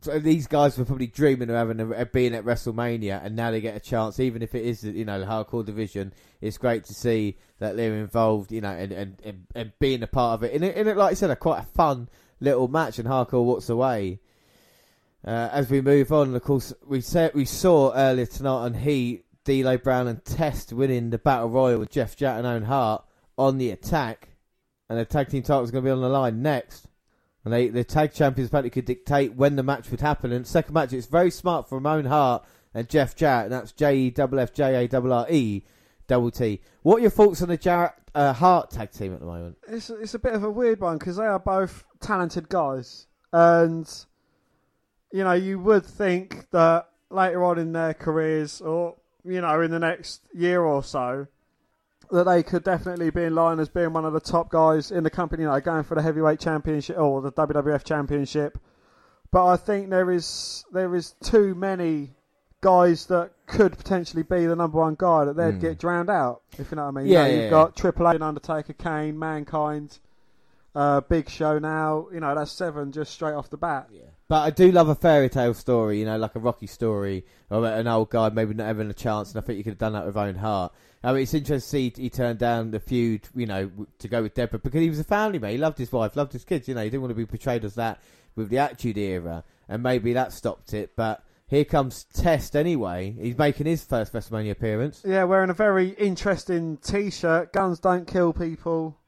[0.00, 3.50] so these guys were probably dreaming of having a, of being at WrestleMania, and now
[3.50, 6.14] they get a chance, even if it is you know the hardcore division.
[6.40, 10.06] It's great to see that they're involved, you know, and and, and, and being a
[10.06, 10.54] part of it.
[10.54, 12.08] And it, and it, like I said, a quite a fun
[12.40, 14.20] little match, and hardcore walks away.
[15.22, 19.26] Uh, as we move on, of course, we said we saw earlier tonight on Heat,
[19.44, 23.04] D'Lo Brown and Test winning the Battle Royal with Jeff Jarrett and Owen Hart
[23.40, 24.29] on the attack,
[24.90, 26.88] and the tag team title is going to be on the line next.
[27.44, 30.32] And they, the tag champions apparently could dictate when the match would happen.
[30.32, 33.96] And second match, it's very smart from Owen Hart and Jeff Jarrett, and that's J
[33.96, 35.64] E W F J A R R E
[36.08, 36.60] double T.
[36.82, 39.58] What are your thoughts on the Jarrett uh, Hart tag team at the moment?
[39.68, 43.88] It's it's a bit of a weird one because they are both talented guys, and
[45.12, 49.70] you know you would think that later on in their careers, or you know in
[49.70, 51.28] the next year or so,
[52.12, 55.04] that they could definitely be in line as being one of the top guys in
[55.04, 58.58] the company, you know, going for the heavyweight championship or the WWF championship.
[59.32, 62.10] But I think there is there is too many
[62.62, 65.60] guys that could potentially be the number one guy that they'd Mm.
[65.60, 66.42] get drowned out.
[66.58, 67.06] If you know what I mean.
[67.06, 67.50] Yeah, You know, you've yeah.
[67.50, 69.98] got Triple H, Undertaker, Kane, Mankind,
[70.74, 71.58] uh, Big Show.
[71.58, 73.88] Now you know that's seven just straight off the bat.
[73.92, 74.02] Yeah.
[74.28, 77.64] But I do love a fairy tale story, you know, like a Rocky story, or
[77.66, 79.92] an old guy maybe not having a chance, and I think you could have done
[79.94, 80.72] that with Owen Hart.
[81.02, 84.22] I mean, it's interesting to see he turned down the feud, you know, to go
[84.22, 85.52] with Debra because he was a family man.
[85.52, 86.68] He loved his wife, loved his kids.
[86.68, 88.00] You know, he didn't want to be portrayed as that
[88.36, 90.92] with the Attitude Era, and maybe that stopped it.
[90.96, 93.16] But here comes Test anyway.
[93.18, 95.02] He's making his first WrestleMania appearance.
[95.06, 97.52] Yeah, wearing a very interesting T-shirt.
[97.52, 98.98] Guns don't kill people.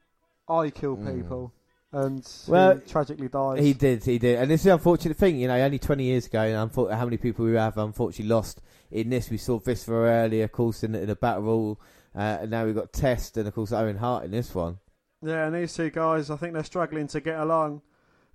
[0.49, 1.53] I kill people.
[1.91, 2.49] And Mm.
[2.49, 3.59] Well, he tragically died.
[3.59, 5.37] He did, he did, and this is the unfortunate thing.
[5.37, 8.61] You know, only twenty years ago, and unfor- how many people we have unfortunately lost
[8.93, 9.29] in this.
[9.29, 11.81] We saw Viscera earlier, of course, in, the- in a battle royal,
[12.15, 14.79] uh, and now we've got Test and of course Owen Hart in this one.
[15.25, 17.81] Yeah, and these two guys, I think they're struggling to get along.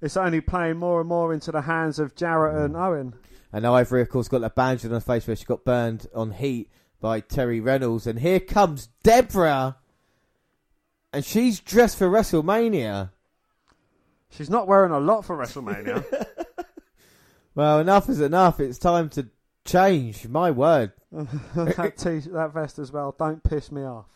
[0.00, 3.14] It's only playing more and more into the hands of Jarrett and Owen.
[3.52, 6.32] And Ivory, of course, got that bandage on her face where she got burned on
[6.32, 9.76] heat by Terry Reynolds, and here comes Debra,
[11.12, 13.10] and she's dressed for WrestleMania.
[14.30, 16.04] She's not wearing a lot for WrestleMania.
[17.54, 18.60] Well, enough is enough.
[18.60, 19.26] It's time to
[19.68, 20.26] change.
[20.28, 20.92] My word.
[21.12, 23.14] that, t- that vest as well.
[23.18, 24.06] Don't piss me off.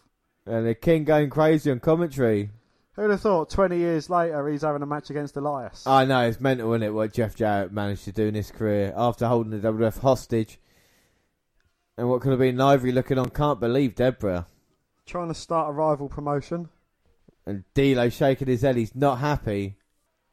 [0.47, 2.51] And the King going crazy on commentary.
[2.95, 5.87] Who'd have thought 20 years later he's having a match against Elias?
[5.87, 6.93] I know it's mental, isn't it?
[6.93, 10.59] What Jeff Jarrett managed to do in his career after holding the WWF hostage,
[11.97, 13.31] and what could have been Ivory looking on.
[13.31, 14.47] Can't believe Debra
[15.07, 16.69] Trying to start a rival promotion.
[17.47, 18.77] and D'Lo shaking his head.
[18.77, 19.77] He's not happy.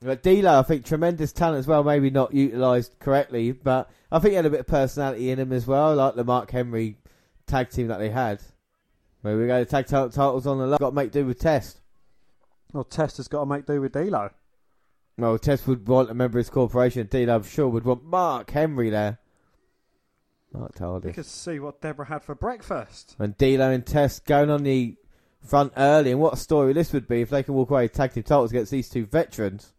[0.02, 1.84] But D'Lo, I think tremendous talent as well.
[1.84, 5.52] Maybe not utilised correctly, but I think he had a bit of personality in him
[5.52, 6.96] as well, like the Mark Henry
[7.48, 8.40] tag team that they had.
[9.22, 10.78] Where we go, the tag ti- titles on the line.
[10.80, 11.82] Got to make do with Test.
[12.72, 14.30] Well, Test has got to make do with D'Lo.
[15.18, 17.06] Well, Test would want a member of his corporation.
[17.12, 19.20] D'Lo, I'm sure, would want Mark Henry there.
[20.54, 21.14] Mark told You Tardy.
[21.16, 23.18] could see what Debra had for breakfast.
[23.20, 24.96] And D'Lo and Test going on the
[25.46, 26.12] front early.
[26.12, 28.24] And what a story this would be if they can walk away with tag team
[28.24, 29.74] titles against these two veterans.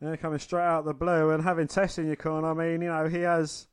[0.00, 2.50] Yeah, coming straight out of the blue and having Test in your corner.
[2.50, 3.66] I mean, you know, he has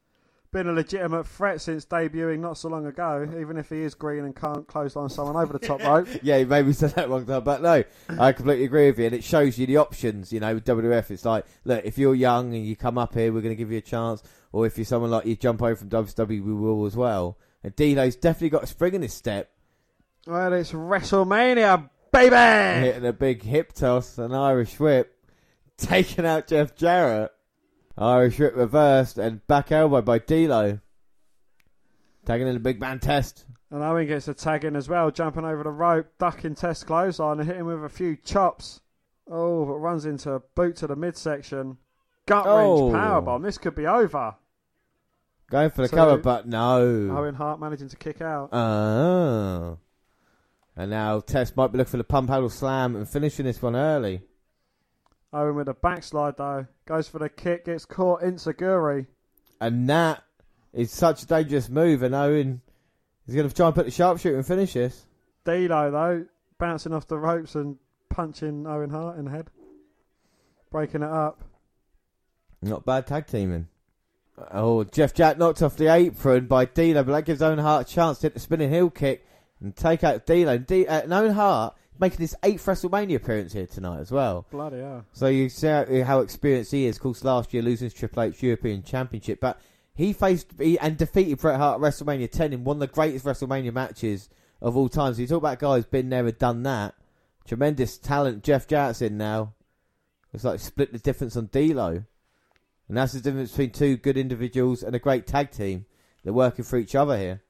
[0.52, 4.24] been a legitimate threat since debuting not so long ago, even if he is green
[4.24, 6.08] and can't close clothesline someone over the top rope.
[6.24, 7.84] Yeah, you maybe said that wrong time, but no,
[8.18, 9.06] I completely agree with you.
[9.06, 11.12] And it shows you the options, you know, with WWF.
[11.12, 13.72] It's like, look, if you're young and you come up here, we're going to give
[13.72, 14.24] you a chance.
[14.52, 17.38] Or if you're someone like you jump over from WWE, we will as well.
[17.62, 19.52] And D'Lo's definitely got a spring in his step,
[20.26, 22.86] Well, it's WrestleMania, baby!
[22.86, 25.15] hitting a big hip toss, an Irish whip,
[25.78, 27.32] taking out Jeff Jarrett.
[27.98, 30.80] Irish whip reversed and back elbow by D'Lo.
[32.26, 33.46] Tagging in the big man test.
[33.72, 37.40] And Owen gets a tag in as well, jumping over the rope, ducking Test clothesline
[37.40, 38.82] and hitting with a few chops.
[39.30, 41.78] Oh, but runs into a boot to the midsection.
[42.26, 42.92] Gut wrench Oh.
[42.92, 43.44] powerbomb.
[43.44, 44.36] This could be over.
[45.50, 46.80] Going for the So- cover, but no.
[47.16, 48.50] Owen Hart managing to kick out.
[48.54, 49.78] Oh.
[50.76, 53.76] And now Test might be looking for the pump handle slam and finishing this one
[53.76, 54.22] early.
[55.36, 56.66] Owen with a backslide though.
[56.86, 59.08] Goes for the kick, gets caught enzuigiri.
[59.60, 60.24] And that
[60.74, 62.62] is such a dangerous move, and Owen
[63.28, 65.06] is going to try and put the sharpshooter and finish this.
[65.44, 66.26] D'Lo though,
[66.58, 67.78] bouncing off the ropes and
[68.10, 69.48] punching Owen Hart in the head.
[70.72, 71.44] Breaking it up.
[72.62, 73.68] Not bad tag teaming.
[74.52, 77.94] Oh, Jeff Jack knocked off the apron by D'Lo, but that gives Owen Hart a
[77.94, 79.26] chance to hit the spinning heel kick
[79.62, 80.30] and take out.
[80.30, 84.46] And, D- uh, and Owen Hart making his eighth WrestleMania appearance here tonight as well.
[84.52, 85.06] Bloody hell.
[85.14, 86.98] So you see how, how experienced he is.
[86.98, 89.60] Of course, last year losing his Triple H European Championship, but
[89.94, 93.26] he faced he, and defeated Bret Hart at WrestleMania 10 in one of the greatest
[93.26, 94.30] WrestleMania matches
[94.62, 95.14] of all time.
[95.14, 96.96] So you talk about guys been there and done that.
[97.46, 98.44] Tremendous talent.
[98.44, 99.54] Jeff Jarrett's in now.
[100.34, 102.04] It's like split the difference on D'Lo.
[102.88, 105.86] And that's the difference between two good individuals and a great tag team.
[106.24, 107.42] They're working for each other here.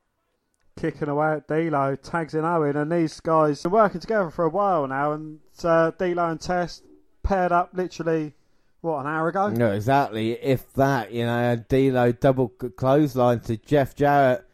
[0.78, 4.44] Kicking away at D'Lo, tags in Owen, and these guys have been working together for
[4.44, 5.14] a while now.
[5.14, 6.84] And uh, D'Lo and Test
[7.24, 8.34] paired up literally
[8.82, 9.50] what an hour ago.
[9.50, 10.34] No, exactly.
[10.34, 14.46] If that, you know, D'Lo double clothesline to Jeff Jarrett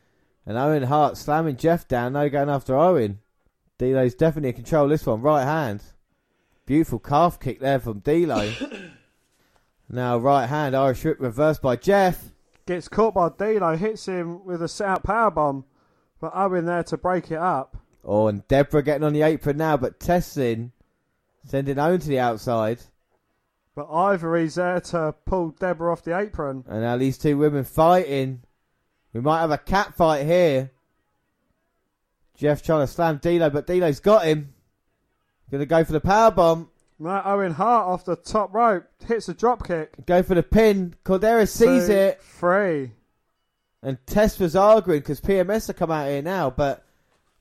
[0.46, 3.20] and Owen Hart slamming Jeff down, no going after Owen.
[3.78, 5.82] D'Lo's definitely in control this one, right hand.
[6.66, 8.52] Beautiful calf kick there from D'Lo.
[9.90, 12.32] now right hand Irish whip reversed by Jeff.
[12.68, 15.66] Gets caught by D'Lo, hits him with a set out power bomb,
[16.22, 17.76] but Owen there to break it up.
[18.06, 20.72] Oh, and Debra getting on the apron now, but Tessin
[21.46, 22.80] sending Owen to the outside.
[23.76, 26.64] But Ivory's there to pull Debra off the apron.
[26.68, 28.42] And now these two women fighting.
[29.14, 30.72] We might have a cat fight here.
[32.38, 34.54] Jeff trying to slam D'Lo, but D'Lo's got him.
[35.52, 36.70] Gonna go for the power bomb.
[36.98, 40.06] Now Owen Hart off the top rope hits a drop kick.
[40.06, 40.96] Go for the pin.
[41.04, 42.92] Cordera sees Two, it, Three.
[43.84, 43.98] And
[44.40, 46.86] was arguing because PMS have come out here now, but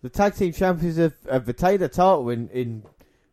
[0.02, 2.82] the tag team champions have, have retained the title in, in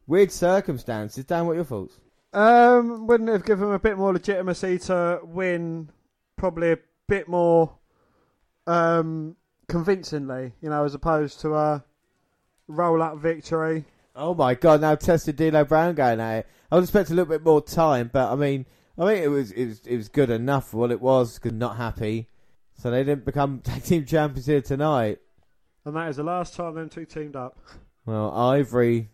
[0.08, 1.24] weird circumstances.
[1.24, 2.00] Dan, what are your thoughts?
[2.34, 5.90] Um, wouldn't it have given him a bit more legitimacy to win,
[6.36, 7.78] probably a bit more
[8.68, 9.38] um,
[9.70, 11.84] convincingly, you know, as opposed to a
[12.68, 13.86] roll up victory.
[14.16, 14.82] Oh my god!
[14.82, 16.48] Now Test and D'Lo Brown going at it.
[16.72, 18.66] I would expect a little bit more time, but I mean,
[18.98, 21.38] I mean, it was it was it was good enough for what it was.
[21.40, 22.28] Cause not happy,
[22.78, 25.20] so they didn't become tag team champions here tonight.
[25.86, 27.58] And that is the last time them two teamed up.
[28.06, 29.10] Well, Ivory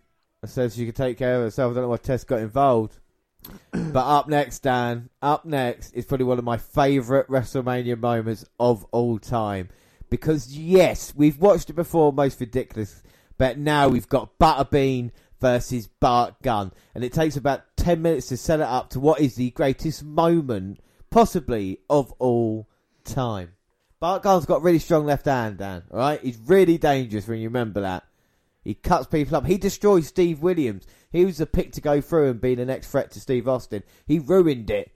[0.45, 1.71] says she could take care of herself.
[1.71, 2.99] I don't know why Test got involved.
[3.71, 8.86] but up next, Dan, up next is probably one of my favourite WrestleMania moments of
[8.91, 9.69] all time.
[10.10, 13.02] Because, yes, we've watched it before, most ridiculous,
[13.38, 16.71] but now we've got Butterbean versus Bart Gunn.
[16.93, 20.04] And it takes about 10 minutes to set it up to what is the greatest
[20.04, 22.67] moment, possibly, of all
[23.03, 23.53] time.
[23.99, 26.21] Bart Gunn's got a really strong left hand, Dan, alright?
[26.21, 28.03] He's really dangerous when you remember that.
[28.63, 29.45] He cuts people up.
[29.45, 30.85] He destroys Steve Williams.
[31.11, 33.83] He was the pick to go through and be the next threat to Steve Austin.
[34.05, 34.91] He ruined it.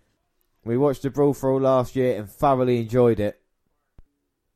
[0.64, 3.40] We watched the Brawl for All last year and thoroughly enjoyed it.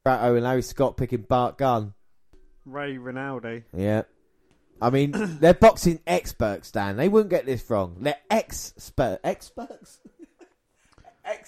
[0.05, 1.93] Bratto and Larry Scott picking Bart Gunn.
[2.65, 3.63] Ray Rinaldi.
[3.75, 4.03] Yeah.
[4.81, 6.97] I mean, they're boxing experts, Dan.
[6.97, 7.97] They wouldn't get this wrong.
[7.99, 9.99] They're expert experts.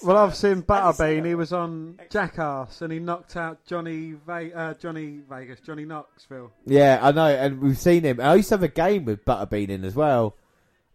[0.03, 1.25] Well, I've seen Butterbean.
[1.25, 6.51] He was on Jackass and he knocked out Johnny Ve- uh, Johnny Vegas, Johnny Knoxville.
[6.65, 8.19] Yeah, I know, and we've seen him.
[8.19, 10.35] I used to have a game with Butterbean in as well.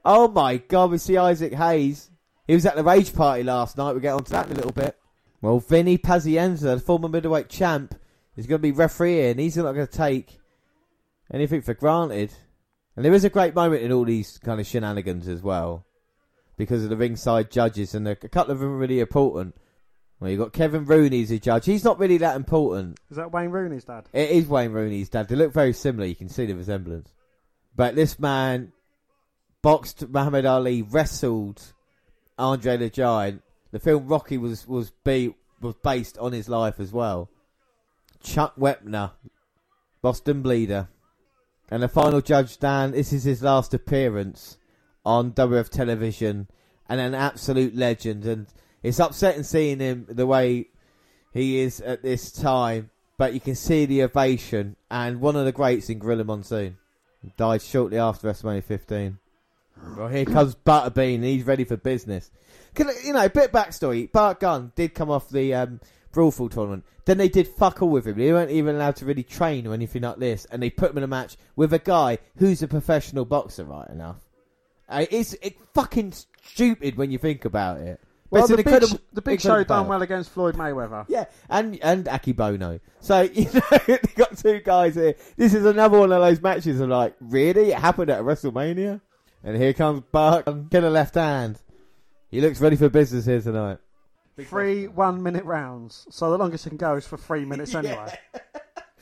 [0.04, 2.10] Oh my god, we see Isaac Hayes.
[2.46, 3.92] He was at the rage party last night.
[3.92, 4.98] We'll get on to that in a little bit.
[5.40, 7.94] Well, Vinny Pazienza, the former middleweight champ,
[8.36, 9.38] is going to be refereeing.
[9.38, 10.38] He's not going to take
[11.32, 12.32] anything for granted.
[12.96, 15.84] And there is a great moment in all these kind of shenanigans as well.
[16.58, 19.54] Because of the ringside judges, and a, a couple of them are really important.
[20.20, 21.64] Well, you've got Kevin Rooney as a judge.
[21.64, 22.98] He's not really that important.
[23.10, 24.08] Is that Wayne Rooney's dad?
[24.12, 25.28] It is Wayne Rooney's dad.
[25.28, 26.06] They look very similar.
[26.06, 27.12] You can see the resemblance.
[27.76, 28.72] But this man
[29.62, 31.62] boxed Muhammad Ali, wrestled
[32.36, 33.42] Andre the Giant.
[33.70, 37.30] The film Rocky was was be, was based on his life as well.
[38.20, 39.12] Chuck Wepner,
[40.02, 40.88] Boston Bleeder,
[41.70, 42.90] and the final judge Dan.
[42.90, 44.57] This is his last appearance
[45.08, 46.46] on WF television,
[46.86, 48.26] and an absolute legend.
[48.26, 48.46] And
[48.82, 50.66] it's upsetting seeing him the way
[51.32, 54.76] he is at this time, but you can see the ovation.
[54.90, 56.76] And one of the greats in Gorilla Monsoon
[57.38, 59.18] died shortly after WrestleMania 15.
[59.96, 61.22] Well, here comes Butterbean.
[61.22, 62.30] He's ready for business.
[62.76, 64.12] You know, a bit backstory.
[64.12, 65.80] Bart Gunn did come off the um,
[66.12, 66.84] Brawl for All tournament.
[67.06, 68.18] Then they did fuck all with him.
[68.18, 70.44] They weren't even allowed to really train or anything like this.
[70.50, 73.88] And they put him in a match with a guy who's a professional boxer, right
[73.88, 74.27] enough.
[74.88, 78.00] Uh, it's it fucking stupid when you think about it.
[78.30, 79.90] But Well, it's the an big, incredible, the big show incredible done battle.
[79.90, 81.04] well against Floyd Mayweather.
[81.08, 82.80] Yeah, and and Akebono.
[83.00, 85.14] So you know they got two guys here.
[85.36, 86.80] This is another one of those matches.
[86.80, 89.00] Of like, really, it happened at WrestleMania,
[89.44, 91.60] and here comes Bart, killer left hand.
[92.30, 93.78] He looks ready for business here tonight.
[94.38, 96.06] Three one minute rounds.
[96.10, 98.16] So the longest it can go is for three minutes anyway.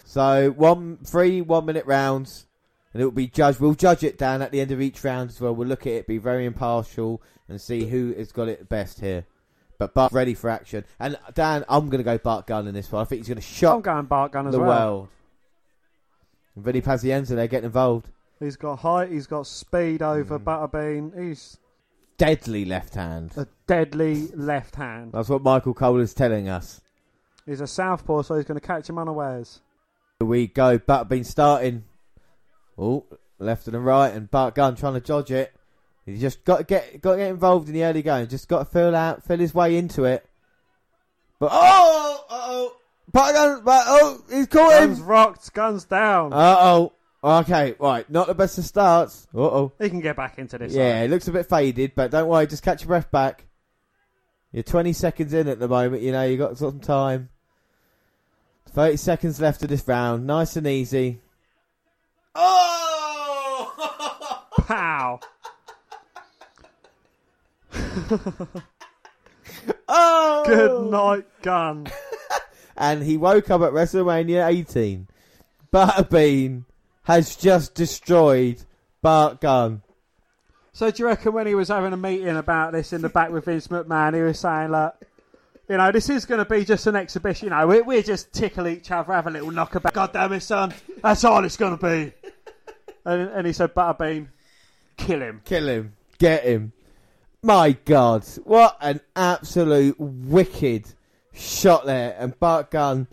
[0.04, 2.45] So one, three one minute rounds,
[2.96, 3.60] and it will be judged.
[3.60, 5.54] We'll judge it down at the end of each round as well.
[5.54, 9.26] We'll look at it, be very impartial, and see who has got it best here.
[9.78, 12.90] But Bart ready for action, and Dan, I'm going to go Bart Gunn in this
[12.90, 13.02] one.
[13.02, 13.74] I think he's going to shock.
[13.74, 14.68] I'm going Bart Gunn as the well.
[14.68, 15.08] world.
[16.54, 18.08] And Vinny Pazienza, they're getting involved.
[18.40, 20.48] He's got height, he's got speed over hmm.
[20.48, 21.22] Butterbean.
[21.22, 21.58] He's
[22.16, 23.32] Deadly left hand.
[23.36, 25.12] a deadly left hand.
[25.12, 26.80] That's what Michael Cole is telling us.
[27.44, 29.60] He's a southpaw, so he's going to catch him unawares.
[30.18, 30.78] Here we go.
[30.78, 31.84] Butterbean starting.
[32.78, 33.04] Oh,
[33.38, 35.54] left and right, and Bart Gunn trying to dodge it.
[36.04, 38.28] He's just got to get got to get involved in the early going.
[38.28, 40.24] Just got to feel out, feel his way into it.
[41.38, 42.76] But oh, uh oh,
[43.12, 45.06] Guns, but oh, he's caught Guns him.
[45.06, 46.32] rocked, guns down.
[46.32, 46.92] Uh oh.
[47.24, 48.08] Okay, right.
[48.08, 49.26] Not the best of starts.
[49.34, 49.72] Uh oh.
[49.80, 50.72] he can get back into this.
[50.72, 52.46] Yeah, it looks a bit faded, but don't worry.
[52.46, 53.46] Just catch your breath back.
[54.52, 56.02] You're 20 seconds in at the moment.
[56.02, 57.30] You know you've got some time.
[58.70, 60.26] 30 seconds left of this round.
[60.26, 61.20] Nice and easy.
[62.36, 63.72] Oh!
[64.66, 65.20] Pow.
[69.88, 70.44] oh!
[70.46, 71.86] Good night, Gunn.
[72.76, 75.08] And he woke up at WrestleMania 18.
[75.72, 76.64] Butterbean
[77.04, 78.62] has just destroyed
[79.00, 79.82] Bart Gunn.
[80.72, 83.30] So do you reckon when he was having a meeting about this in the back
[83.30, 84.92] with Vince McMahon, he was saying like,
[85.68, 87.46] you know, this is going to be just an exhibition.
[87.46, 89.92] You know, we we just tickle each other, have a little knockabout.
[89.92, 92.12] God damn it, son, that's all it's going to be.
[93.04, 94.28] And, and he said, Butterbean,
[94.96, 95.40] kill him.
[95.44, 95.92] Kill him.
[96.18, 96.72] Get him.
[97.42, 98.24] My God.
[98.44, 100.86] What an absolute wicked
[101.32, 102.16] shot there.
[102.18, 103.06] And Bart Gunn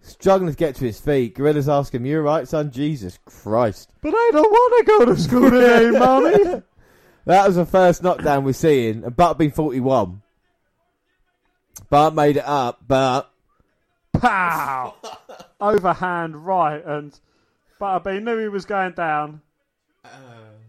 [0.00, 1.36] struggling to get to his feet.
[1.36, 2.70] Gorilla's asking him, You alright, son?
[2.70, 3.90] Jesus Christ.
[4.00, 6.62] But I don't want to go to school today, mommy.
[7.26, 9.04] That was the first knockdown we're seeing.
[9.04, 10.22] And Butterbean 41.
[11.80, 13.30] Bart made it up, but
[14.12, 14.94] Pow!
[15.60, 17.18] Overhand right, and
[17.80, 19.40] Butterbean knew he was going down.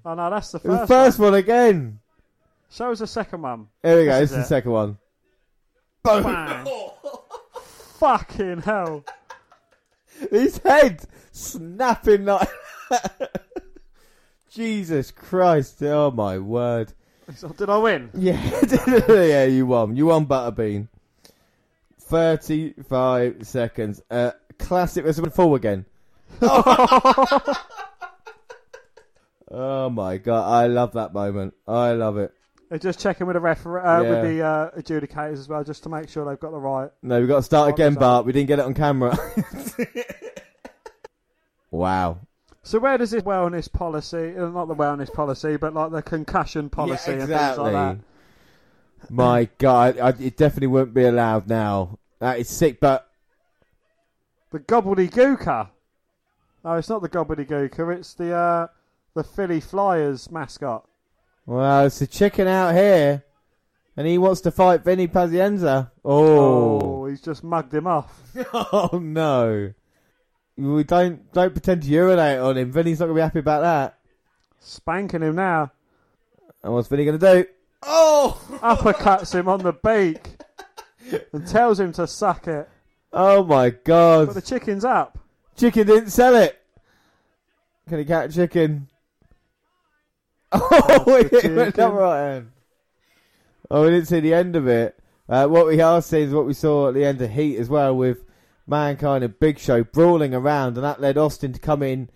[0.06, 0.82] Oh no, that's the first.
[0.82, 1.32] the first one.
[1.32, 2.00] one again.
[2.70, 3.68] So us the second one.
[3.84, 4.20] Here we go.
[4.20, 4.48] This This is is the it.
[4.48, 4.98] second one.
[6.04, 6.24] Boom.
[6.24, 6.68] Bang.
[8.00, 9.04] Fucking hell.
[10.32, 11.02] His head
[11.32, 12.50] snapping like.
[14.50, 15.82] Jesus Christ!
[15.84, 16.94] Oh my word!
[17.36, 18.10] So, Did I win?
[18.14, 18.42] Yeah,
[19.08, 19.96] yeah, you won.
[19.96, 20.88] You won Butterbean.
[22.08, 24.02] Thirty-five seconds.
[24.10, 25.06] Uh, classic.
[25.06, 25.86] Let's win full again.
[26.42, 27.56] oh
[29.92, 30.50] my god!
[30.50, 31.54] I love that moment.
[31.68, 32.34] I love it.
[32.70, 34.10] They're just checking with the referee, uh, Yeah.
[34.10, 36.90] with the uh, adjudicators as well, just to make sure they've got the right.
[37.02, 37.94] No, we've got to start again?
[37.94, 38.26] Bart.
[38.26, 39.18] We didn't get it on camera.
[41.72, 42.20] wow.
[42.64, 46.70] So where does this wellness policy, uh, not the wellness policy, but like the concussion
[46.70, 47.98] policy and things like that?
[49.10, 51.98] My God, I, it definitely wouldn't be allowed now.
[52.20, 53.10] That is sick, but
[54.52, 55.70] The Gobbledy Gooker.
[56.64, 57.96] No, it's not the Gobbledy Gooker.
[57.96, 58.68] It's the uh,
[59.14, 60.88] the Philly Flyers mascot.
[61.46, 63.24] well, it's a chicken out here,
[63.96, 65.92] and he wants to fight Vinny Pazienza.
[66.04, 68.22] Oh, Oh, he's just mugged him off.
[68.54, 69.74] oh no!
[70.58, 72.72] We don't don't pretend to urinate on him.
[72.72, 74.00] Vinny's not gonna be happy about that.
[74.60, 75.72] Spanking him now.
[76.64, 77.46] And what's Vinny gonna do?
[77.84, 80.30] Oh, Uppercuts him on the beak
[81.32, 82.68] and tells him to suck it.
[83.14, 84.28] oh my god.
[84.28, 85.20] But the chicken's up.
[85.56, 86.62] Chicken didn't sell it.
[87.88, 88.88] Can he catch chicken?
[90.52, 91.84] Oh, it went chicken.
[91.84, 92.52] up right hand.
[93.70, 94.98] Oh, we didn't see the end of it.
[95.28, 97.68] Uh, what we are seeing is what we saw at the end of Heat as
[97.70, 98.24] well, with
[98.66, 102.10] Mankind and Big Show brawling around, and that led Austin to come in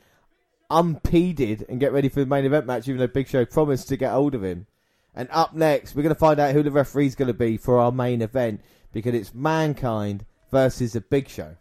[0.70, 3.98] unpeded and get ready for the main event match, even though Big Show promised to
[3.98, 4.66] get hold of him.
[5.14, 7.80] And up next, we're going to find out who the referee's going to be for
[7.80, 8.62] our main event
[8.94, 11.56] because it's Mankind versus the Big Show.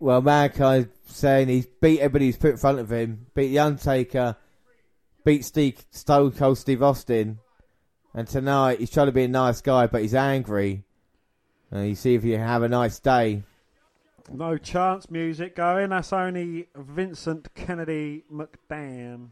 [0.00, 4.36] Well, Mankind saying he's beat everybody who's put in front of him, beat The Undertaker,
[5.24, 7.38] beat Steve, Stone Cold Steve Austin,
[8.14, 10.84] and tonight he's trying to be a nice guy, but he's angry.
[11.70, 13.42] And you see if you have a nice day.
[14.30, 15.90] No chance music going.
[15.90, 19.30] That's only Vincent Kennedy McDan.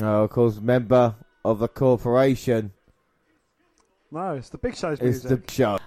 [0.00, 1.14] Oh, of course, member
[1.44, 2.72] of the corporation
[4.10, 5.46] No, it's the Big Show's It's music.
[5.46, 5.78] the show.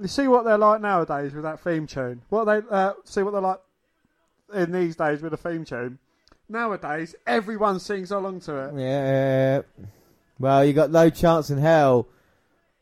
[0.00, 2.22] You see what they're like nowadays with that theme tune.
[2.30, 3.60] What they uh, see what they're like
[4.54, 5.98] in these days with a theme tune.
[6.48, 8.74] Nowadays, everyone sings along to it.
[8.80, 9.62] Yeah.
[10.38, 12.08] Well, you got no chance in hell,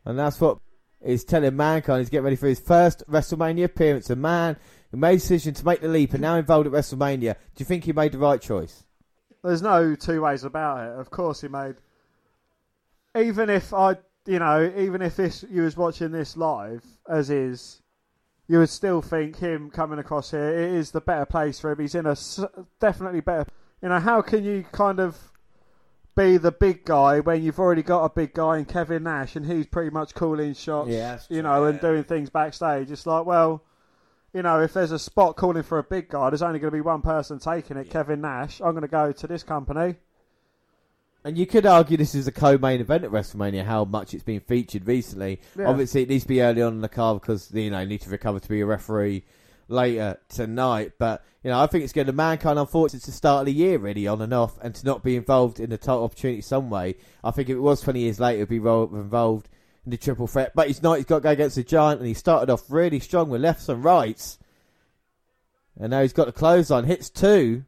[0.04, 0.58] and that's what
[1.02, 2.00] is telling Mankind.
[2.00, 4.08] He's getting ready for his first WrestleMania appearance.
[4.10, 4.56] A man
[4.90, 7.34] who made a decision to make the leap and now involved at WrestleMania.
[7.34, 8.84] Do you think he made the right choice?
[9.42, 10.98] There's no two ways about it.
[10.98, 11.76] Of course, he made.
[13.16, 17.82] Even if I, you know, even if this you was watching this live as is,
[18.48, 21.78] you would still think him coming across here it is the better place for him.
[21.78, 22.16] He's in a
[22.80, 23.46] definitely better.
[23.82, 25.16] You know, how can you kind of
[26.16, 29.46] be the big guy when you've already got a big guy in Kevin Nash and
[29.46, 32.90] he's pretty much calling shots, Yeah, you know, and doing things backstage.
[32.90, 33.62] It's like, well,
[34.32, 36.76] you know, if there's a spot calling for a big guy, there's only going to
[36.76, 38.60] be one person taking it, Kevin Nash.
[38.60, 39.96] I'm going to go to this company.
[41.24, 43.64] And you could argue this is a co-main event at WrestleMania.
[43.64, 45.40] How much it's been featured recently.
[45.58, 45.66] Yeah.
[45.66, 48.02] Obviously, it needs to be early on in the card because you know you need
[48.02, 49.24] to recover to be a referee.
[49.68, 50.92] later tonight.
[50.98, 52.58] But you know, I think it's going to mankind.
[52.58, 55.60] Unfortunately, to start of the year, really on and off, and to not be involved
[55.60, 56.96] in the title opportunity some way.
[57.22, 59.48] I think if it was twenty years later, he'd be involved
[59.88, 60.52] in the triple threat.
[60.54, 60.96] But he's not.
[60.96, 63.68] He's got to go against the giant, and he started off really strong with lefts
[63.68, 64.38] and rights,
[65.80, 66.84] and now he's got the clothesline.
[66.84, 67.64] Hits two.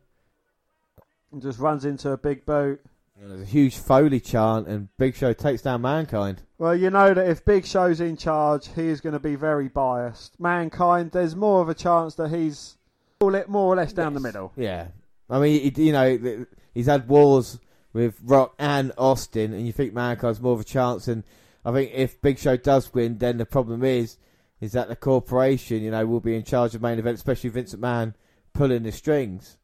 [1.33, 2.81] And just runs into a big boot.
[3.21, 6.43] And there's a huge Foley chant, and Big Show takes down Mankind.
[6.59, 9.69] Well, you know that if Big Show's in charge, he is going to be very
[9.69, 10.39] biased.
[10.41, 12.77] Mankind, there's more of a chance that he's
[13.21, 14.53] all it more or less down the middle.
[14.57, 14.89] Yeah,
[15.29, 17.59] I mean, he, you know, he's had wars
[17.93, 21.07] with Rock and Austin, and you think Mankind's more of a chance.
[21.09, 21.25] And
[21.65, 24.17] I think if Big Show does win, then the problem is,
[24.61, 27.83] is that the corporation, you know, will be in charge of main event, especially Vincent
[27.83, 28.15] McMahon
[28.53, 29.59] pulling the strings,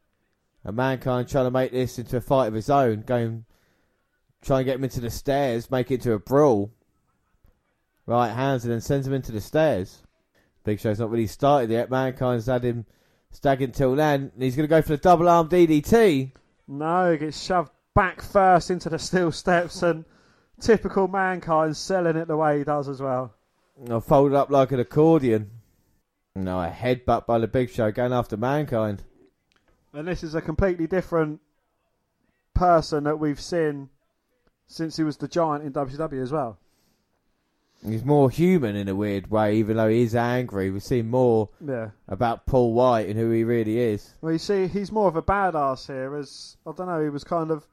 [0.65, 3.45] and Mankind trying to make this into a fight of his own, going,
[4.43, 6.73] trying to get him into the stairs, make it into a brawl.
[8.07, 10.03] Right hands, and then sends him into the stairs.
[10.63, 11.91] Big Show's not really started yet.
[11.91, 12.87] Mankind's had him
[13.33, 16.31] staggering till then, and he's going to go for the double arm DDT.
[16.69, 20.05] No, he gets shoved back first into the steel steps, and
[20.61, 23.35] typical Mankind selling it the way he does as well.
[23.89, 25.51] Or folded up like an accordion.
[26.35, 29.03] No, a headbutt by the Big Show going after Mankind.
[29.93, 31.41] And this is a completely different
[32.55, 33.89] person that we've seen
[34.67, 36.59] since he was the giant in WCW as well.
[37.87, 40.71] He's more human in a weird way, even though he is angry.
[40.71, 41.91] We've seen more Yeah.
[42.09, 44.15] about Paul White and who he really is.
[44.21, 46.15] Well, you see, he's more of a badass here.
[46.17, 47.67] As I don't know, he was kind of.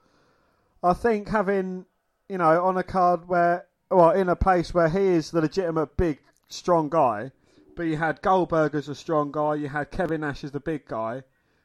[0.83, 1.85] I think having,
[2.29, 5.97] you know, on a card where, well, in a place where he is the legitimate
[5.97, 7.31] big, strong guy,
[7.75, 10.87] but you had Goldberg as a strong guy, you had Kevin Nash as the big
[10.87, 11.23] guy,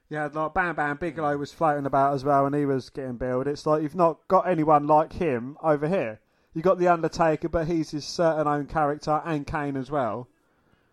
[0.09, 3.17] you had like Bam Bam Bigelow was floating about as well, and he was getting
[3.17, 3.47] billed.
[3.47, 6.21] It's like you've not got anyone like him over here.
[6.55, 10.29] You got the Undertaker, but he's his certain own character, and Kane as well.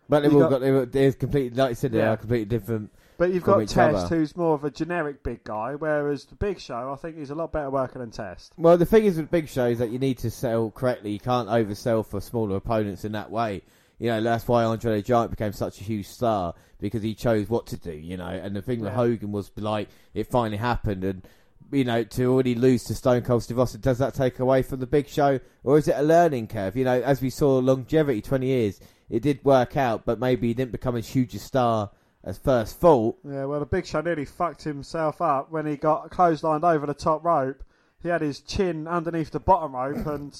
[0.08, 2.12] But they've You all got- got, they're, they're completely, like you said, they Yeah.
[2.12, 2.92] are completely different.
[3.18, 4.16] But you've got Test, other.
[4.16, 7.34] who's more of a generic big guy, whereas the Big Show, I think he's a
[7.34, 8.52] lot better worker than Test.
[8.58, 11.12] Well, the thing is with Big Show is that you need to sell correctly.
[11.12, 13.62] You can't oversell for smaller opponents in that way.
[13.98, 17.48] You know, that's why Andre the Giant became such a huge star because he chose
[17.48, 17.92] what to do.
[17.92, 18.96] You know, and the thing with Yeah.
[18.96, 21.26] Hogan was like it finally happened, and
[21.72, 24.80] you know to already lose to Stone Cold Steve Austin, does that take away from
[24.80, 26.76] the Big Show, or is it a learning curve?
[26.76, 30.54] You know, as we saw longevity, twenty years, it did work out, but maybe he
[30.54, 31.90] didn't become as huge a star
[32.26, 33.16] as first thought.
[33.24, 36.92] Yeah, well, the Big Show nearly fucked himself up when he got clotheslined over the
[36.94, 37.62] top rope.
[38.02, 40.38] He had his chin underneath the bottom rope and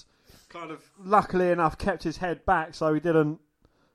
[0.50, 3.38] kind of, luckily enough, kept his head back so he didn't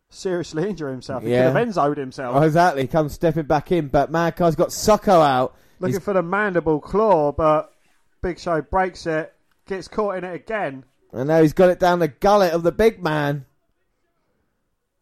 [0.09, 1.21] seriously injure himself.
[1.23, 1.51] He Yeah.
[1.51, 2.35] could have Enzo'd himself.
[2.35, 5.53] Oh, exactly, he comes stepping back in, but Mankind's got Socko out.
[5.79, 7.73] looking he's- for the mandible claw, but
[8.21, 9.33] Big Show breaks it,
[9.67, 10.85] gets caught in it again.
[11.11, 13.45] And now he's got it down the gullet of the big man.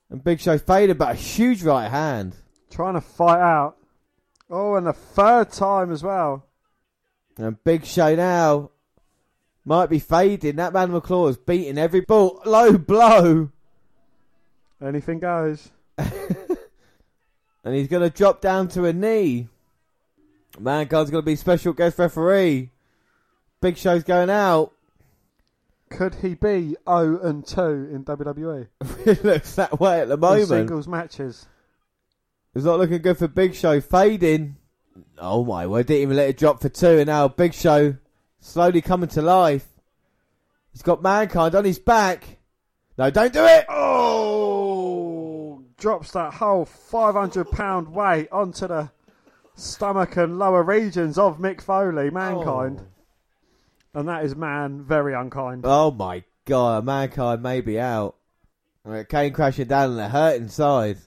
[0.09, 2.35] And Big Show faded, but a huge right hand.
[2.69, 3.77] Trying to fight out.
[4.49, 6.45] Oh, and the third time as well.
[7.37, 8.71] And Big Show now
[9.65, 10.57] might be fading.
[10.57, 12.41] That mandible claw is beating every ball.
[12.45, 13.49] Low blow.
[14.81, 15.69] Anything goes.
[17.63, 19.47] And he's going to drop down to a knee.
[20.57, 22.71] Man Mankind's going to be special guest referee.
[23.61, 24.71] Big Show's going out.
[25.89, 27.61] Could he be 0 and 2
[27.93, 28.67] in WWE?
[29.05, 30.47] it looks that way at the In moment.
[30.47, 31.47] singles matches.
[32.55, 33.79] It's not looking good for Big Show.
[33.79, 34.55] Fading.
[35.17, 36.97] Oh my word, didn't even let it drop for two.
[36.97, 37.95] And now Big Show
[38.39, 39.67] slowly coming to life.
[40.71, 42.39] He's got Mankind on his back.
[42.97, 43.65] No, don't do it!
[43.69, 45.63] Oh!
[45.77, 48.91] Drops that whole 500 pound weight onto the
[49.55, 52.81] stomach and lower regions of Mick Foley, Mankind.
[52.81, 53.99] Oh.
[53.99, 55.61] And that is man very unkind.
[55.65, 58.15] Oh my god, Mankind may be out.
[58.85, 60.97] Uh, Kane crashing down and a hurt inside.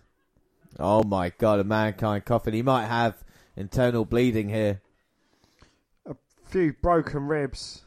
[0.79, 2.55] Oh my god, a Mankind coughing.
[2.55, 3.23] He might have
[3.57, 4.81] internal bleeding here.
[6.07, 7.83] A few broken ribs.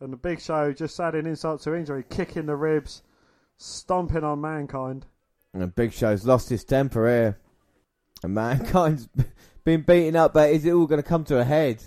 [0.00, 3.02] And the Big Show just adding insult to injury, kicking the ribs,
[3.56, 5.06] stomping on Mankind.
[5.52, 7.38] And Big Show's lost his temper here.
[8.22, 9.08] And Mankind's
[9.64, 11.82] been beaten up, but is it all going to come to a head?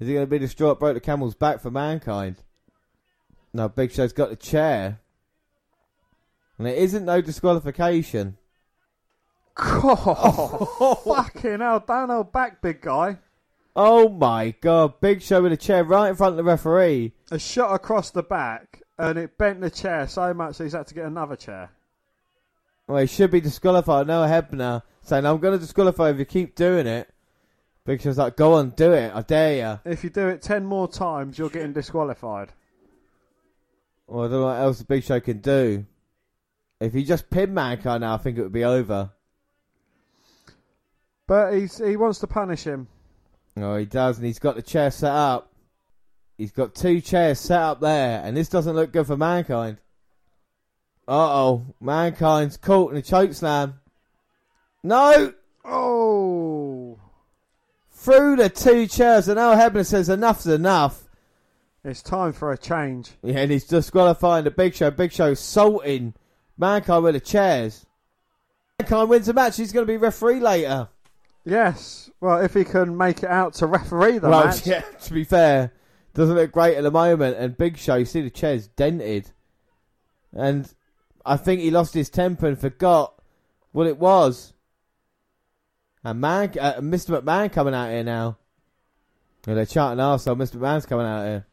[0.00, 2.36] Is it going to be the straw that broke the camel's back for Mankind?
[3.52, 5.00] No, Big Show's got the chair.
[6.58, 8.38] And it isn't no disqualification.
[9.58, 13.18] Oh, fucking hell, down back, big guy.
[13.74, 17.12] Oh my god, Big Show with a chair right in front of the referee.
[17.30, 20.86] A shot across the back, and it bent the chair so much that he's had
[20.88, 21.70] to get another chair.
[22.86, 24.06] Well, he should be disqualified.
[24.06, 27.08] Noah Hebner saying, I'm going to disqualify if you keep doing it.
[27.84, 29.12] Big Show's like, go on, do it.
[29.14, 29.90] I dare you.
[29.90, 32.52] If you do it ten more times, you're getting disqualified.
[34.06, 35.86] Well, I don't know what else the Big Show can do.
[36.78, 39.10] If he just pinned Mankind now, I think it would be over.
[41.32, 42.88] But he's he wants to punish him.
[43.56, 45.50] Oh, he does, and he's got the chair set up.
[46.36, 49.78] He's got two chairs set up there, and this doesn't look good for Mankind.
[51.08, 53.80] Uh oh, Mankind's caught in a choke slam.
[54.82, 55.32] No!
[55.64, 56.98] Oh,
[57.92, 61.08] Through the two chairs, and now Hebner says enough's enough.
[61.82, 63.12] it's time for a change.
[63.22, 64.90] Yeah, and he's disqualifying the Big Show.
[64.90, 66.12] Big Show salting
[66.58, 67.86] Mankind with the chairs.
[68.78, 69.56] Mankind wins the match.
[69.56, 70.90] He's going to be referee later.
[71.44, 72.10] Yes.
[72.20, 74.66] Well, if he can make it out to referee the well, match.
[74.66, 75.72] yeah, to be fair,
[76.14, 77.36] doesn't look great at the moment.
[77.36, 79.32] And Big Show, you see the chair's dented.
[80.32, 80.72] And
[81.26, 83.20] I think he lost his temper and forgot
[83.72, 84.52] what it was.
[86.04, 87.20] And man, uh, Mr.
[87.20, 88.38] McMahon coming out here now.
[89.46, 90.56] And they're chanting arsehole, Mr.
[90.56, 91.46] McMahon's coming out here.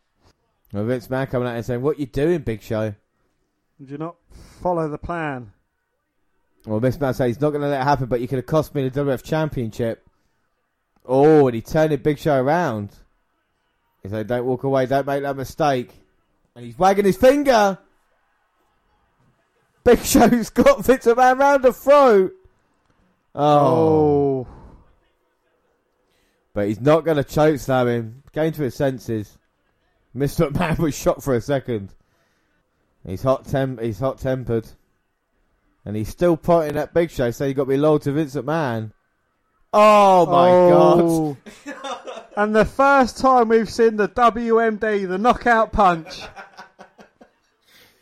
[0.74, 2.94] And Vince McMahon coming out here saying, What you doing, Big Show?
[3.82, 4.16] Do you not
[4.62, 5.52] follow the plan?
[6.66, 8.46] Well, Vince Man said he's not going to let it happen, but you could have
[8.46, 10.08] cost me the WF Championship.
[11.06, 12.92] Oh, and he turned the Big Show around.
[14.04, 15.92] He said, Don't walk away, don't make that mistake.
[16.56, 17.78] And he's wagging his finger.
[19.84, 22.34] Big Show's got Vince McMahon round the throat.
[23.34, 24.46] Oh.
[24.46, 24.48] Oh.
[26.54, 28.24] But he's not going to choke slam him.
[28.34, 29.38] Came to his senses.
[30.16, 30.54] Mr.
[30.60, 31.94] Man was shocked for a second.
[33.06, 34.68] He's hot tem- he's hot tempered.
[35.90, 38.36] And he's still pointing at Big Show saying you got to be loyal to Vince
[38.36, 38.92] McMahon.
[39.74, 41.36] Oh my oh.
[41.66, 41.76] god.
[41.82, 42.24] god.
[42.38, 46.22] and the first time we've seen the WMD, the knockout punch.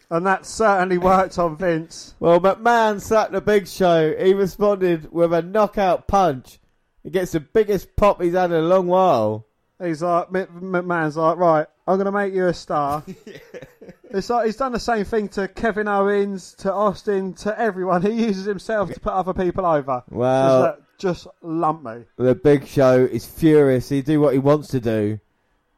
[0.09, 2.13] and that certainly worked on Vince.
[2.19, 4.13] Well, McMahon sat the Big Show.
[4.21, 6.59] He responded with a knockout punch.
[7.03, 9.45] He gets the biggest pop he's had in a long while.
[9.81, 13.05] He's like, M- McMahon's like, right, I'm going to make you a star.
[14.11, 18.01] It's like he's done the same thing to Kevin Owens, to Austin, to everyone.
[18.07, 20.03] He uses himself to put other people over.
[20.09, 22.05] Well- just, like, just lump me.
[22.17, 23.89] The Big Show is furious.
[23.89, 25.19] He do what he wants to do.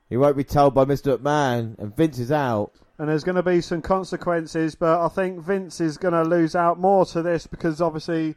[0.10, 1.18] He won't be told by Mr.
[1.18, 2.72] McMahon, and Vince is out.
[2.98, 6.56] And there's going to be some consequences, but I think Vince is going to lose
[6.56, 8.36] out more to this because obviously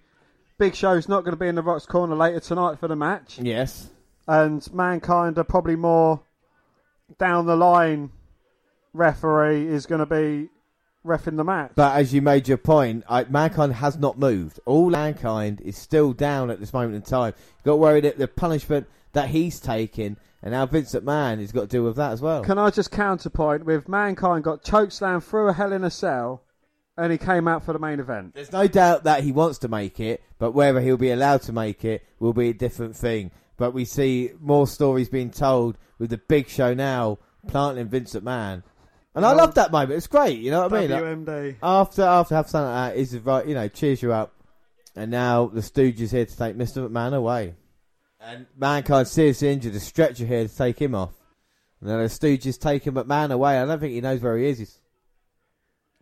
[0.58, 3.38] Big Show's not going to be in the Rock's corner later tonight for the match.
[3.40, 3.90] Yes.
[4.28, 6.20] and Mankind are probably more
[7.18, 8.10] down the line.
[8.92, 10.48] Referee is going to be
[11.04, 11.72] refing the match.
[11.74, 14.60] But as you made your point, I, Mankind has not moved.
[14.66, 17.34] All Mankind is still down at this moment in time.
[17.56, 21.62] You've got worried at the punishment that he's taking, and now Vince McMahon has got
[21.62, 22.42] to deal with that as well.
[22.42, 26.42] Can I just counterpoint with Mankind got chokeslammed through a Hell in a Cell,
[26.96, 28.34] and he came out for the main event.
[28.34, 31.52] There's no doubt that he wants to make it, but whether he'll be allowed to
[31.52, 33.30] make it will be a different thing.
[33.56, 37.18] But we see more stories being told with the big show now
[37.48, 38.62] planting Vince McMahon.
[39.14, 39.92] And I love that moment.
[39.92, 40.90] It's great, you know what I mean?
[40.90, 41.56] Like, WMD.
[41.62, 44.32] after after have something like that is right, you know, cheers you up.
[44.96, 46.88] And now the Stooges here to take Mr.
[46.88, 47.54] McMahon away.
[48.20, 51.12] And Mankind seriously injured, a stretcher here to take him off.
[51.80, 53.58] And then the Stooges taking McMahon away.
[53.58, 54.58] I don't think he knows where he is.
[54.60, 54.78] He's,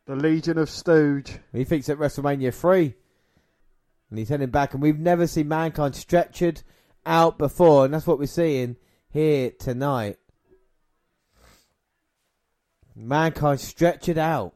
[0.07, 1.39] The Legion of Stooge.
[1.53, 2.95] he thinks at WrestleMania 3.
[4.11, 4.75] And he's heading back.
[4.75, 6.63] And we've never seen Mankind stretchered
[7.07, 7.87] out before.
[7.87, 8.77] And that's what we're seeing
[9.09, 10.19] here tonight.
[13.09, 14.55] Mankind stretch it out.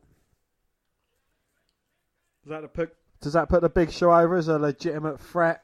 [2.47, 5.63] Does that put Does that put the Big Show over as a legitimate threat?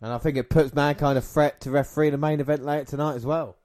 [0.00, 3.14] And I think it puts Mankind a threat to referee the main event later tonight
[3.14, 3.56] as well.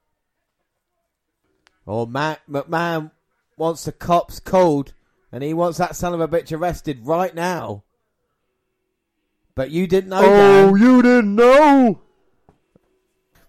[1.86, 3.12] Or Matt McMahon
[3.58, 4.94] wants the cops called
[5.32, 7.84] and he wants that son of a bitch arrested right now.
[9.56, 10.80] But you didn't know Oh, that.
[10.80, 12.02] you didn't know?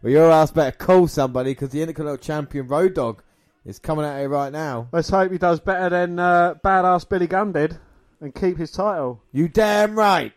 [0.03, 3.23] Well, your ass better call somebody because the Intercontinental Champion Road Dogg
[3.65, 4.89] is coming out here right now.
[4.93, 7.79] Let's hope he does better than uh, badass Billy Gunn did
[8.21, 9.23] and keep his title.
[9.33, 10.33] You damn right.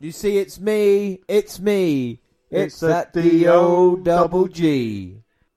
[0.00, 1.20] You see, it's me.
[1.28, 2.20] It's me.
[2.50, 5.16] It's, It's the that D-O double G.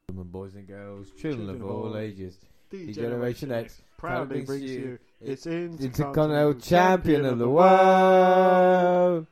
[0.09, 2.37] Gentlemen, Boys and girls, children, of all ages.
[2.69, 9.27] D Generation X proudly brings you its Intercontinental Champion of the world.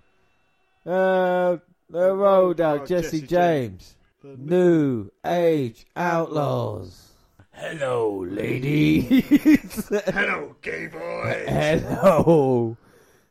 [0.86, 1.58] Uh,
[1.90, 3.96] the road dog, Jesse James.
[4.24, 7.05] New Age Outlaws.
[7.58, 9.88] Hello, ladies.
[10.08, 11.46] Hello, gay boy.
[11.48, 12.76] Hello.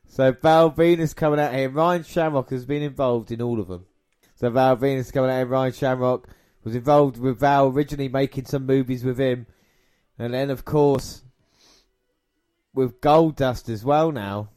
[0.09, 1.68] So Val Venis coming out here.
[1.68, 3.85] Ryan Shamrock has been involved in all of them.
[4.37, 5.47] So Val Venis coming out here.
[5.47, 6.27] Ryan Shamrock
[6.64, 9.47] was involved with Val originally making some movies with him,
[10.18, 11.22] and then of course
[12.72, 14.49] with Goldust as well now.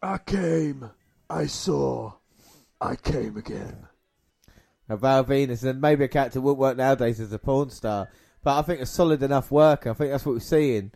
[0.00, 0.90] I came,
[1.28, 2.14] I saw,
[2.80, 3.86] I came again.
[4.88, 8.08] Now, Val Venis and maybe a character wouldn't work nowadays as a porn star,
[8.42, 9.90] but I think a solid enough worker.
[9.90, 10.92] I think that's what we're seeing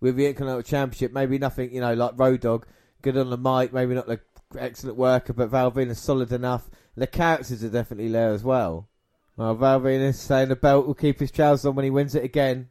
[0.00, 1.12] with the Intercontinental Championship.
[1.12, 2.66] Maybe nothing, you know, like Road Dogg,
[3.02, 4.20] good on the mic, maybe not the
[4.56, 8.88] excellent worker, but Val Venis solid enough The characters are definitely there as well.
[9.36, 12.24] Well, Val Venis saying the belt will keep his trousers on when he wins it
[12.24, 12.68] again.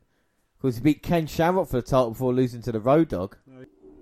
[0.58, 3.36] Because he beat Ken Shamrock for the title before losing to the Road Dogg.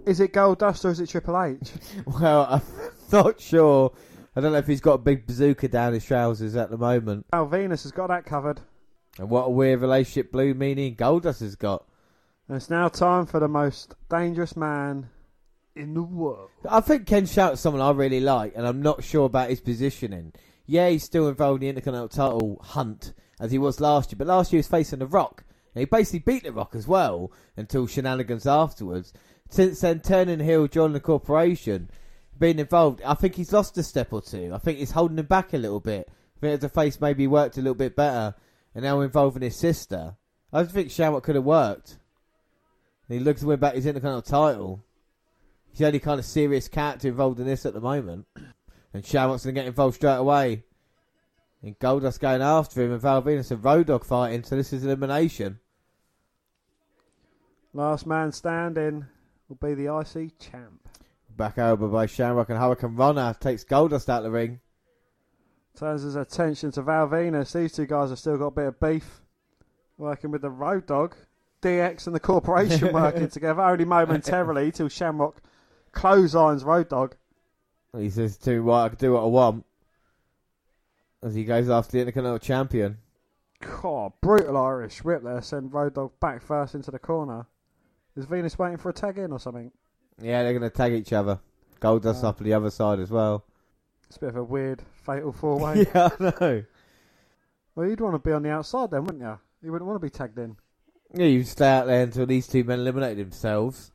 [0.05, 1.71] Is it Goldust or is it Triple H?
[2.05, 2.61] Well, I'm
[3.11, 3.91] not sure.
[4.35, 7.25] I don't know if he's got a big bazooka down his trousers at the moment.
[7.31, 8.61] Val Venis has got that covered.
[9.17, 11.85] And what a weird relationship Blue Meanie and Goldust has got.
[12.47, 15.09] And it's now time for the most dangerous man
[15.75, 16.49] in the world.
[16.69, 20.33] I think Ken Shamrock's someone I really like, and I'm not sure about his positioning.
[20.65, 24.27] Yeah, he's still involved in the Intercontinental title hunt as he was last year, but
[24.27, 25.43] last year he was facing The Rock.
[25.73, 29.13] And he basically beat The Rock as well until shenanigans afterwards.
[29.49, 31.89] Since then, turning heel, joining the corporation,
[32.37, 34.51] being involved, I think he's lost a step or two.
[34.53, 36.09] I think he's holding him back a little bit.
[36.37, 38.35] I think as a face maybe worked a little bit better,
[38.75, 40.17] and now involving his sister.
[40.51, 41.97] I think Shamrock could have worked.
[43.07, 44.83] And he looks to win back his Intercontinental title.
[45.69, 48.27] He's the only kind of serious character involved in this at the moment.
[48.93, 50.63] And Shamrock's going to get involved straight away.
[51.63, 54.85] And Goldust going after him and Val Venis and Road Dogg fighting, so this is
[54.85, 55.59] elimination.
[57.73, 59.05] Last man standing
[59.49, 60.87] will be the IC champ.
[61.35, 64.59] Back over by Shamrock and hurricanrana takes Goldust out of the ring.
[65.75, 67.53] Turns his attention to Val Venis.
[67.53, 69.21] These two guys have still got a bit of beef.
[69.97, 71.15] Working with the Road Dogg.
[71.61, 75.41] DX and the Corporation working together, only momentarily till Shamrock
[75.93, 77.13] clotheslines Road Dogg.
[77.97, 79.65] He says to what I can do what I want.
[81.23, 82.97] As he goes after the Intercontinental Champion.
[83.81, 85.41] God, brutal Irish whip there.
[85.41, 87.47] Send Road Dogg back first into the corner.
[88.15, 89.71] Is Venis waiting for a tag in or something?
[90.21, 91.39] Yeah, they're going to tag each other.
[91.81, 92.27] Goldust Oh.
[92.27, 92.29] Uh.
[92.29, 93.43] up on the other side as well.
[94.07, 95.85] It's a bit of a weird fatal four way.
[95.93, 96.63] yeah, I know.
[97.75, 99.37] Well, you'd want to be on the outside then, wouldn't you?
[99.61, 100.55] You wouldn't want to be tagged in.
[101.13, 103.91] Yeah, you stay out there until these two men eliminate themselves.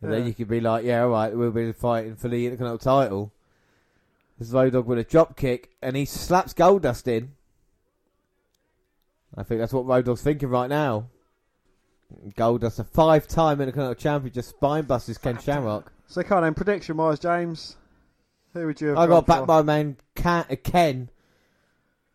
[0.00, 3.32] And then you could be like, yeah, alright, we'll be fighting for the Intercontinental title.
[4.36, 7.32] There's Road Dogg with a drop kick, and he slaps Goldust in.
[9.36, 11.06] I think that's what Road Dogg's thinking right now.
[12.36, 15.92] Goldust, a five-time Intercontinental champion, just spine busts Ken Shamrock.
[16.08, 17.76] So, kind of prediction wise, James,
[18.52, 20.44] who would you have I got back by man Ken.
[20.50, 21.10] Uh, Ken.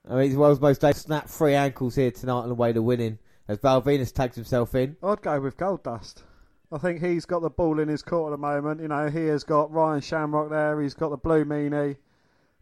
[0.10, 2.82] I mean, he's the world's most snapped three ankles here tonight on the way to
[2.82, 3.20] winning.
[3.48, 4.98] As Val Venis tags himself in.
[5.02, 6.24] I'd go with Goldust.
[6.72, 8.82] I think he's got the ball in his court at the moment.
[8.82, 10.82] You know, he has got Ryan Shamrock there.
[10.82, 11.96] He's got the blue meanie,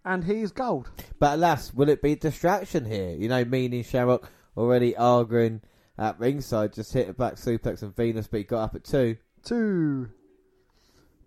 [0.03, 0.91] and he's gold.
[1.17, 3.15] But alas, will it be a distraction here?
[3.15, 5.61] You know, meaning Shamrock already arguing
[5.97, 9.17] at ringside, just hit a back suplex and Venis, but he got up at two.
[9.43, 10.09] Two.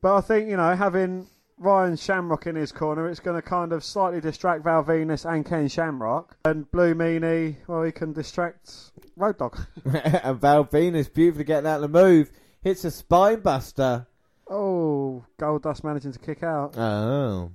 [0.00, 1.26] But I think you know having
[1.58, 5.44] Ryan Shamrock in his corner, it's going to kind of slightly distract Val Venis and
[5.44, 6.36] Ken Shamrock.
[6.44, 9.58] And Blue Meanie, well, he can distract Road Dogg.
[9.84, 12.30] and Val Venis beautifully getting out of the move.
[12.62, 14.06] Hits a spine buster.
[14.48, 16.76] Oh, Goldust managing to kick out.
[16.76, 17.52] Oh.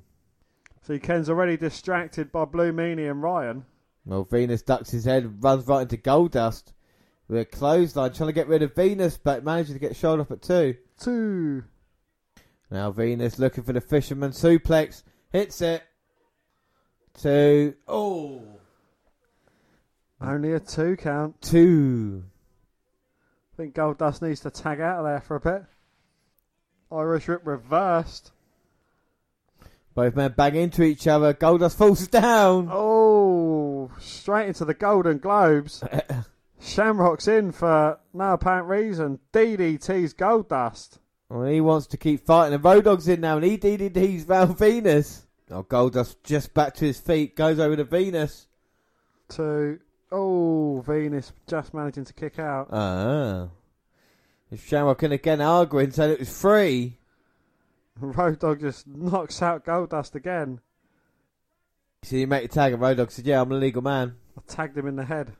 [0.84, 3.66] See, Ken's already distracted by Blue Meanie and Ryan.
[4.06, 6.74] Well, Venis ducks his head runs right into Goldust.
[7.30, 10.32] With a clothesline, trying to get rid of Venis, but manages to get shot up
[10.32, 10.76] at two.
[11.00, 11.64] Two.
[12.74, 15.04] Now Venis looking for the fisherman suplex.
[15.32, 15.84] Hits it.
[17.14, 17.76] Two.
[17.88, 18.42] Oh.
[20.20, 21.40] Only a two count.
[21.40, 22.24] Two.
[23.54, 25.66] I think Goldust needs to tag out of there for a bit.
[26.92, 28.32] Irish whip reversed.
[29.94, 31.36] Both men bang into each other.
[31.36, 32.70] Goldust falls down.
[32.72, 35.84] Oh, straight into the Golden Globes.
[36.60, 39.20] Shamrock's in for no apparent reason.
[39.32, 40.98] DDT's Goldust.
[41.34, 42.54] Well, he wants to keep fighting.
[42.54, 45.24] And Road in now, and he DDT's Val Venis.
[45.50, 48.46] Oh, Goldust just back to his feet, goes over to Venis.
[49.30, 49.80] To
[50.12, 52.68] oh, Venis just managing to kick out.
[52.72, 53.48] Ah.
[54.52, 57.00] If Shamrock and again arguing, said it was free.
[58.00, 60.60] Road Dogg just knocks out Goldust again.
[62.04, 64.42] So you make a tag, and Road Dogg said, "Yeah, I'm a legal man." I
[64.46, 65.34] tagged him in the head.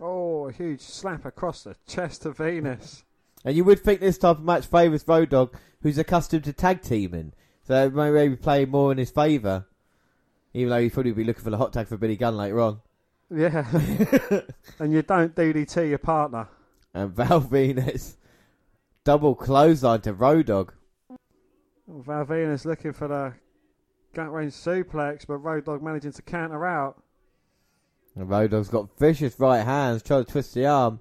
[0.00, 3.04] Oh, a huge slap across the chest to Venis.
[3.44, 6.82] And you would think this type of match favours Road Dogg, who's accustomed to tag
[6.82, 7.32] teaming,
[7.62, 9.66] so it may maybe play more in his favour.
[10.52, 12.80] Even though he'd probably be looking for the hot tag for Billy Gunn later on.
[13.30, 13.64] Yeah.
[14.80, 16.48] and you don't DDT your partner.
[16.92, 18.16] And Val Venis
[19.04, 20.72] double clothesline to Road Dogg.
[21.86, 23.34] Val Venis looking for the
[24.14, 27.02] gutwrench suplex, but Road Dogg managing to counter out.
[28.16, 31.00] And Road Dogg's got vicious right hands, trying to twist the arm.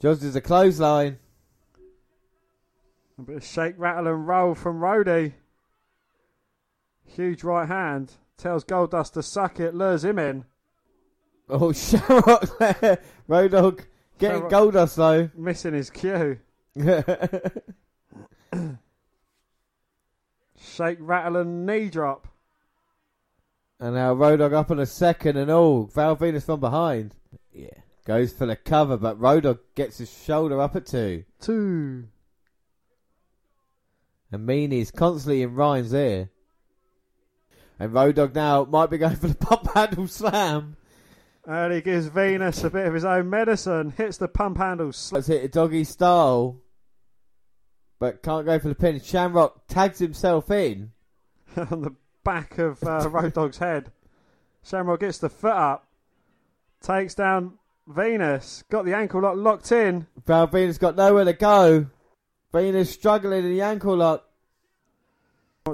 [0.00, 1.18] Just as a clothesline.
[3.18, 5.34] A bit of shake, rattle, and roll from Rody.
[7.04, 8.14] Huge right hand.
[8.36, 10.44] Tells Goldust to suck it, lures him in.
[11.48, 12.98] Oh, Shamrock there.
[13.28, 13.82] Road Dogg
[14.18, 15.30] getting Shamrock- Goldust though.
[15.36, 16.38] Missing his cue.
[20.58, 22.26] Shake, rattle, and knee drop.
[23.78, 25.84] And now Road Dogg up on a second and all.
[25.84, 27.14] Val Venis from behind.
[27.52, 27.68] Yeah.
[28.06, 31.24] Goes for the cover, but Road Dogg gets his shoulder up at two.
[31.40, 32.04] Two.
[34.32, 36.30] And Meanie's constantly in Ryan's ear.
[37.78, 40.76] And Road Dogg now might be going for the pump handle slam.
[41.46, 43.90] And he gives Venis a bit of his own medicine.
[43.90, 44.92] Hits the pump handle.
[44.92, 45.18] slam.
[45.18, 46.60] Let's hit a doggy style.
[47.98, 49.00] But can't go for the pin.
[49.00, 50.92] Shamrock tags himself in.
[51.56, 51.94] on the
[52.24, 53.92] back of uh, Road Dogg's head.
[54.62, 55.86] Shamrock gets the foot up.
[56.80, 57.58] Takes down
[57.88, 58.64] Venis.
[58.70, 60.06] Got the ankle lock locked in.
[60.26, 61.86] Val Venis got nowhere to go.
[62.54, 64.24] Venis struggling in the ankle lock.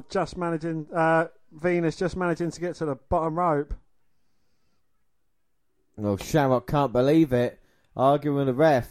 [0.09, 0.87] Just managing.
[0.95, 3.74] Uh, Venis just managing to get to the bottom rope.
[5.97, 7.61] Well, Shamrock can't believe it.
[7.95, 8.89] Arguing with the ref.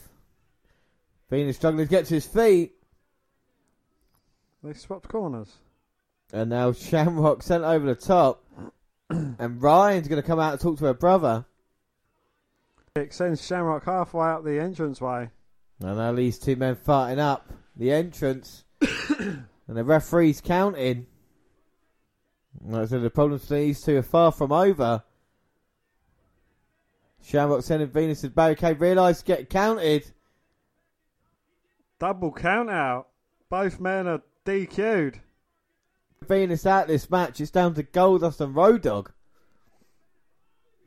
[1.31, 2.73] Venis struggling to get to his feet.
[4.63, 5.51] They swapped corners.
[6.31, 8.43] And now Shamrock sent over the top.
[9.09, 11.45] and Ryan's going to come out and talk to her brother.
[12.95, 15.31] It sends Shamrock halfway up the entranceway.
[15.81, 17.49] And now these two men fighting up
[17.79, 18.65] the entrance.
[18.81, 21.07] and the referee's counting.
[22.61, 25.03] Like I said, the problems for these two are far from over.
[27.23, 30.11] Shamrock sending Venis to the barricade, realised get counted.
[31.99, 33.07] Double count out.
[33.49, 35.19] Both men are DQ'd.
[36.25, 37.39] Venis out this match.
[37.41, 39.09] It's down to Goldust and Road Dogg.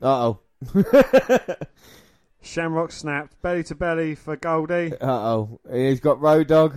[0.01, 0.39] Uh oh.
[2.43, 3.41] Shamrock snapped.
[3.41, 4.93] Belly to belly for Goldie.
[4.99, 5.59] Uh oh.
[5.71, 6.75] He's got Road Dogg.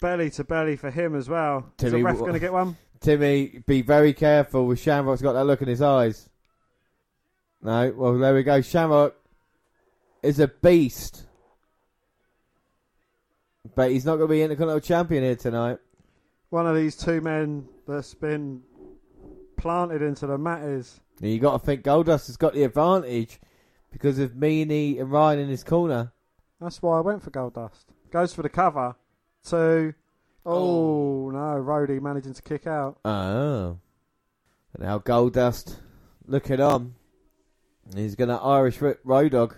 [0.00, 1.72] Belly to belly for him as well.
[1.78, 2.76] Is Timmy, the ref going to get one?
[3.00, 6.28] Timmy, be very careful with Shamrock's got that look in his eyes.
[7.62, 8.60] No, well there we go.
[8.60, 9.14] Shamrock
[10.22, 11.26] is a beast.
[13.74, 15.78] But he's not going to be Intercontinental Champion here tonight.
[16.50, 18.62] One of these two men that's been
[19.56, 21.00] planted into the mat is.
[21.20, 23.40] You got to think Goldust has got the advantage
[23.92, 26.12] because of Meanie and Ryan in his corner.
[26.60, 27.84] That's why I went for Goldust.
[28.10, 28.96] Goes for the cover.
[29.44, 29.94] Two.
[30.44, 31.62] Oh, oh, no.
[31.62, 32.98] Rhodey managing to kick out.
[33.04, 33.78] Oh.
[34.74, 35.76] And now Goldust
[36.26, 36.94] looking on.
[37.94, 39.54] He's going to Irish Road Dogg.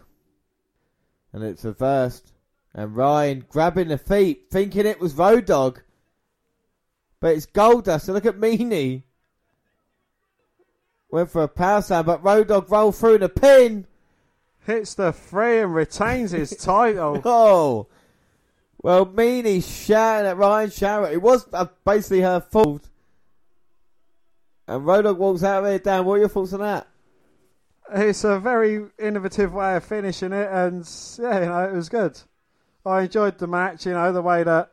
[1.32, 2.32] And it's reversed.
[2.74, 5.78] And Ryan grabbing the feet, thinking it was Road Dogg.
[7.20, 8.02] But it's Goldust.
[8.02, 9.02] So look at Meanie.
[11.10, 13.86] Went for a power slam, but Road Dogg rolled through the pin.
[14.66, 17.20] Hits the three and retains his title.
[17.24, 17.86] Oh.
[18.82, 21.12] Well, Meanie shouting at Ryan Shamrock.
[21.12, 22.88] It was uh, basically her fault.
[24.66, 25.78] And Road Dogg walks out of there.
[25.78, 26.86] Dan, what are your thoughts on that?
[27.92, 30.88] It's a very innovative way of finishing it, and
[31.18, 32.18] yeah, you know, it was good.
[32.86, 34.72] I enjoyed the match, you know, the way that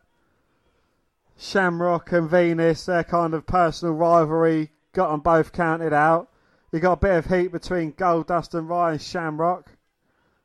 [1.38, 6.30] Shamrock and Venis, their kind of personal rivalry, got them both counted out.
[6.72, 9.72] You got a bit of heat between Goldust and Ryan Shamrock.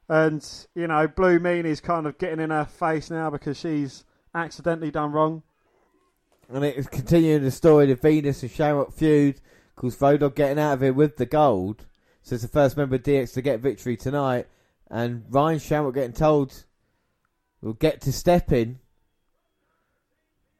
[0.08, 4.04] And, you know, Blue Meanie's kind of getting in her face now because she's
[4.34, 5.42] accidentally done wrong.
[6.48, 9.40] And it is continuing the story of Venis and Shamrock feud.
[9.74, 11.86] Because Road Dogg getting out of it with the gold.
[12.22, 14.46] So it's the first member of DX to get victory tonight.
[14.90, 16.64] And Ryan Shamrock getting told
[17.60, 18.78] "We'll get to step in.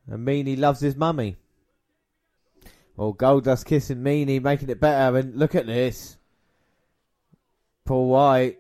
[0.09, 1.36] And Meanie loves his mummy.
[2.97, 5.16] Well, Goldust kissing Meanie, making it better.
[5.16, 6.18] And look at this.
[7.84, 8.59] Paul White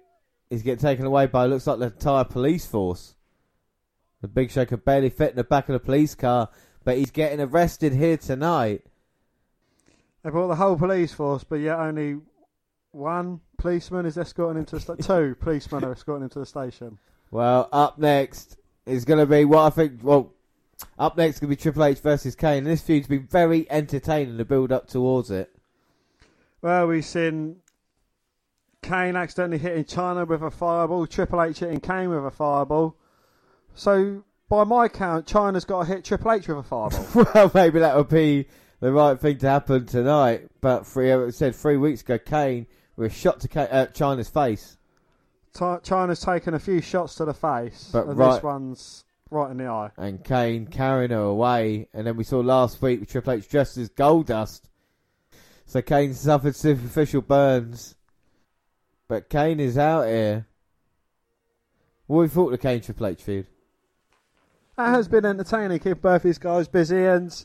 [0.56, 3.14] is getting taken away by looks like the entire police force.
[4.22, 6.48] The Big Show could barely fit in the back of the police car,
[6.84, 8.82] but he's getting arrested here tonight.
[10.22, 12.18] They brought the whole police force, but yet only
[12.90, 16.46] one policeman is escorting him to the sta- two policemen are escorting him to the
[16.46, 16.98] station.
[17.30, 20.00] Well, up next is going to be what I think.
[20.02, 20.32] Well,
[20.98, 22.58] up next is going to be Triple H versus Kane.
[22.58, 25.52] And this feud's been very entertaining to build up towards it.
[26.62, 27.56] Well, we've seen
[28.86, 32.96] Kane accidentally hitting Chyna with a fireball, Triple H hitting Kane with a fireball.
[33.74, 37.26] So, by my count, Chyna's got to hit Triple H with a fireball.
[37.34, 38.46] well, maybe that would be
[38.80, 40.48] the right thing to happen tonight.
[40.60, 42.66] But three, it said three weeks ago, Kane
[42.96, 44.76] was shot to Ka- uh, Chyna's face.
[45.54, 49.56] Chyna's taken a few shots to the face, But and right- this one's right in
[49.56, 49.90] the eye.
[49.96, 51.88] and Kane carrying her away.
[51.92, 54.62] And then we saw last week with Triple H dressed as Goldust.
[55.64, 57.94] So Kane suffered superficial burns.
[59.08, 60.46] But Kane is out here.
[62.06, 63.46] What we thought of the Kane Triple H feud?
[64.76, 65.78] That has been entertaining.
[65.78, 67.44] Keep both these guys busy, and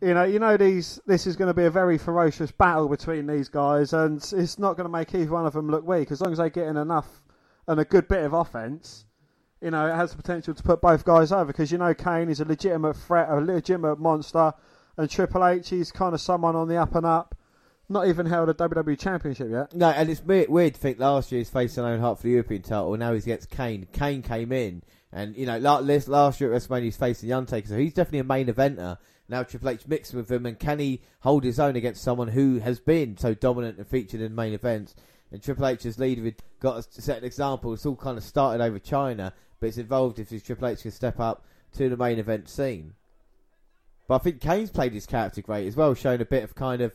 [0.00, 3.26] you know, you know, these this is going to be a very ferocious battle between
[3.26, 6.20] these guys, and it's not going to make either one of them look weak as
[6.20, 7.22] long as they get in enough
[7.66, 9.06] and a good bit of offense.
[9.60, 12.28] You know, it has the potential to put both guys over because you know Kane
[12.28, 14.52] is a legitimate threat, a legitimate monster,
[14.96, 17.34] and Triple H he's kind of someone on the up and up
[17.88, 19.74] Not even held a WWE Championship yet.
[19.74, 22.30] No, and it's weird, weird to think last year he's facing Owen Hart for the
[22.30, 23.86] European title, now he's against Kane.
[23.92, 27.34] Kane came in, and you know, la- this last year at WrestleMania he's facing the
[27.34, 28.98] Undertaker, so he's definitely a main eventer.
[29.28, 32.58] Now Triple H mixed with him, and can he hold his own against someone who
[32.58, 34.94] has been so dominant and featured in main events?
[35.30, 37.72] And Triple H as leader had got to set an example.
[37.72, 41.20] It's all kind of started over Chyna, but it's evolved if Triple H can step
[41.20, 41.44] up
[41.76, 42.94] to the main event scene.
[44.06, 46.80] But I think Kane's played his character great as well, showing a bit of kind
[46.80, 46.94] of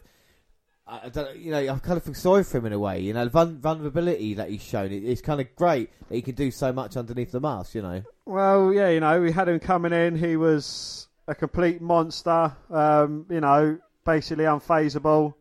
[0.88, 3.00] I I don't, you know, I kind of feel sorry for him in a way.
[3.00, 4.92] You know, the vul- vulnerability that he's shown.
[4.92, 7.76] It, it's kind of great that he can do so much underneath the mask.
[7.76, 10.16] You know, Well, yeah, you know, we had him coming in.
[10.16, 12.56] He was a complete monster.
[12.70, 15.34] Um, you know, basically unfazable,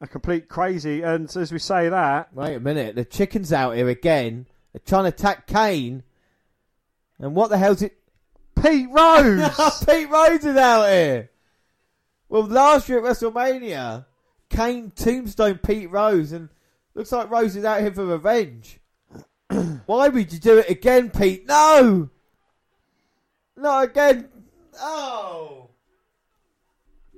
[0.00, 1.02] a complete crazy.
[1.02, 4.46] And as we say that, wait a minute, the chicken's out here again.
[4.72, 6.02] They're trying to attack Kane,
[7.18, 7.96] and what the hell's it?
[8.62, 9.84] Pete Rose.
[9.86, 11.30] Pete Rose is out here.
[12.28, 14.04] Well, last year at WrestleMania,
[14.50, 16.48] Kane tombstone Pete Rose, and
[16.94, 18.80] looks like Rose is out here for revenge.
[19.86, 21.46] Why would you do it again, Pete?
[21.46, 22.10] No,
[23.56, 24.28] not again.
[24.80, 25.70] Oh,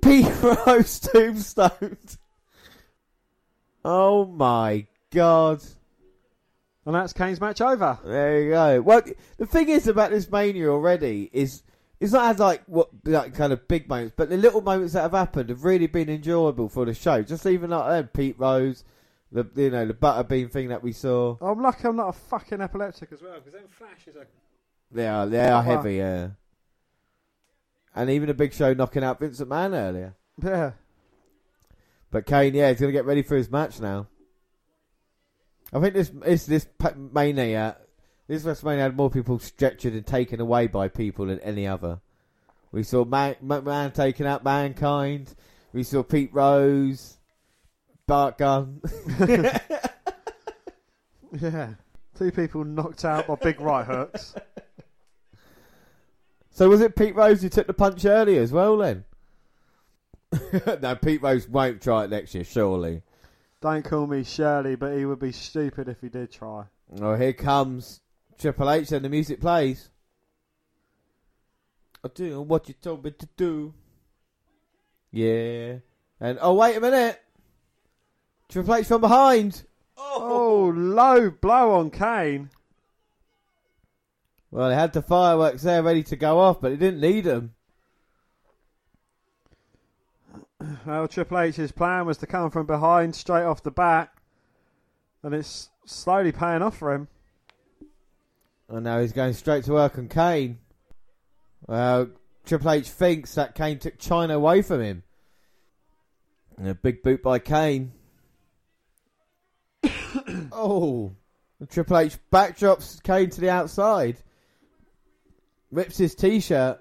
[0.01, 2.17] Pete Rose tombstoned.
[3.83, 5.61] Oh my god.
[6.85, 7.97] and that's Kane's match over.
[8.03, 8.81] There you go.
[8.81, 9.01] Well,
[9.37, 11.63] the thing is about this mania already is
[12.01, 15.03] it's not had like what like kind of big moments, but the little moments that
[15.03, 17.21] have happened have really been enjoyable for the show.
[17.21, 18.83] Just even like them, Pete Rose,
[19.31, 21.37] the you know the butterbean thing that we saw.
[21.39, 24.27] I'm lucky I'm not a fucking epileptic as well, because them flashes are.
[24.91, 25.77] They are they are Wow.
[25.77, 26.29] heavy, yeah.
[27.95, 30.15] And even a big show knocking out Vincent Mann earlier.
[30.43, 30.71] Yeah.
[32.09, 34.07] But Kane, yeah, he's gonna get ready for his match now.
[35.71, 36.67] I think this is this
[37.13, 37.77] mania,
[38.27, 41.99] this WrestleMania had more people stretchered and taken away by people than any other.
[42.71, 45.33] We saw Man, McMahon taking out Mankind.
[45.73, 47.17] We saw Pete Rose,
[48.07, 48.81] Bart Gunn.
[51.39, 51.69] Yeah.
[52.17, 54.35] Two people knocked out by big right hooks.
[56.51, 58.77] so was it Pete Rose who took the punch earlier as well?
[58.77, 59.05] Then
[60.81, 63.03] no, Pete Rose won't try it next year, surely.
[63.61, 66.65] Don't call me Shirley, but he would be stupid if he did try.
[66.99, 68.01] Oh, here comes
[68.41, 69.89] Triple H and the music plays.
[72.03, 73.75] I do what you told me to do.
[75.11, 75.75] Yeah.
[76.19, 77.21] And, oh, wait a minute.
[78.49, 79.63] Triple H from behind.
[79.95, 82.49] Oh, low blow on Kane.
[84.49, 87.53] Well, they had the fireworks there ready to go off, but they didn't need them.
[90.83, 94.11] Well, Triple H's plan was to come from behind straight off the bat,
[95.21, 97.07] and it's slowly paying off for him.
[98.71, 100.57] And now he's going straight to work on Kane.
[101.67, 102.09] Well,
[102.45, 105.03] Triple H thinks that Kane took Chyna away from him.
[106.57, 107.91] And a big boot by Kane.
[110.53, 111.11] oh.
[111.69, 114.15] Triple H backdrops Kane to the outside.
[115.69, 116.79] Rips his t-shirt.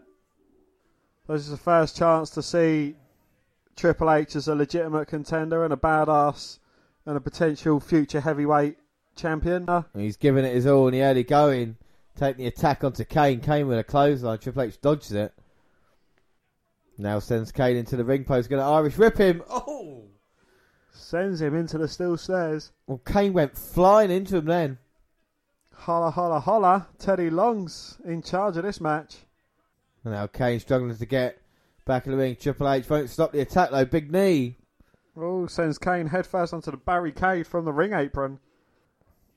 [1.27, 2.95] This is the first chance to see
[3.75, 6.61] Triple H as a legitimate contender and a badass
[7.05, 8.79] and a potential future heavyweight
[9.17, 9.69] champion.
[9.69, 11.77] And he's giving it his all in the early going.
[12.17, 13.41] Taking the attack onto Kane.
[13.41, 14.39] Kane with a clothesline.
[14.39, 15.33] Triple H dodges it.
[16.99, 18.51] Now sends Kane into the ring post.
[18.51, 19.43] Going to Irish whip him.
[19.49, 20.05] Oh!
[21.11, 22.73] sends him into the steel stairs.
[22.87, 24.79] Well, Kane went flying into him then.
[25.75, 26.89] Holla, holla, holla.
[26.99, 29.17] Teddy Long's in charge of this match.
[30.05, 31.41] And now Kane struggling to get
[31.85, 32.37] back in the ring.
[32.37, 33.85] Triple H won't stop the attack though.
[33.85, 34.57] Big knee.
[35.17, 38.39] Oh, sends Kane headfirst onto the barricade from the ring apron.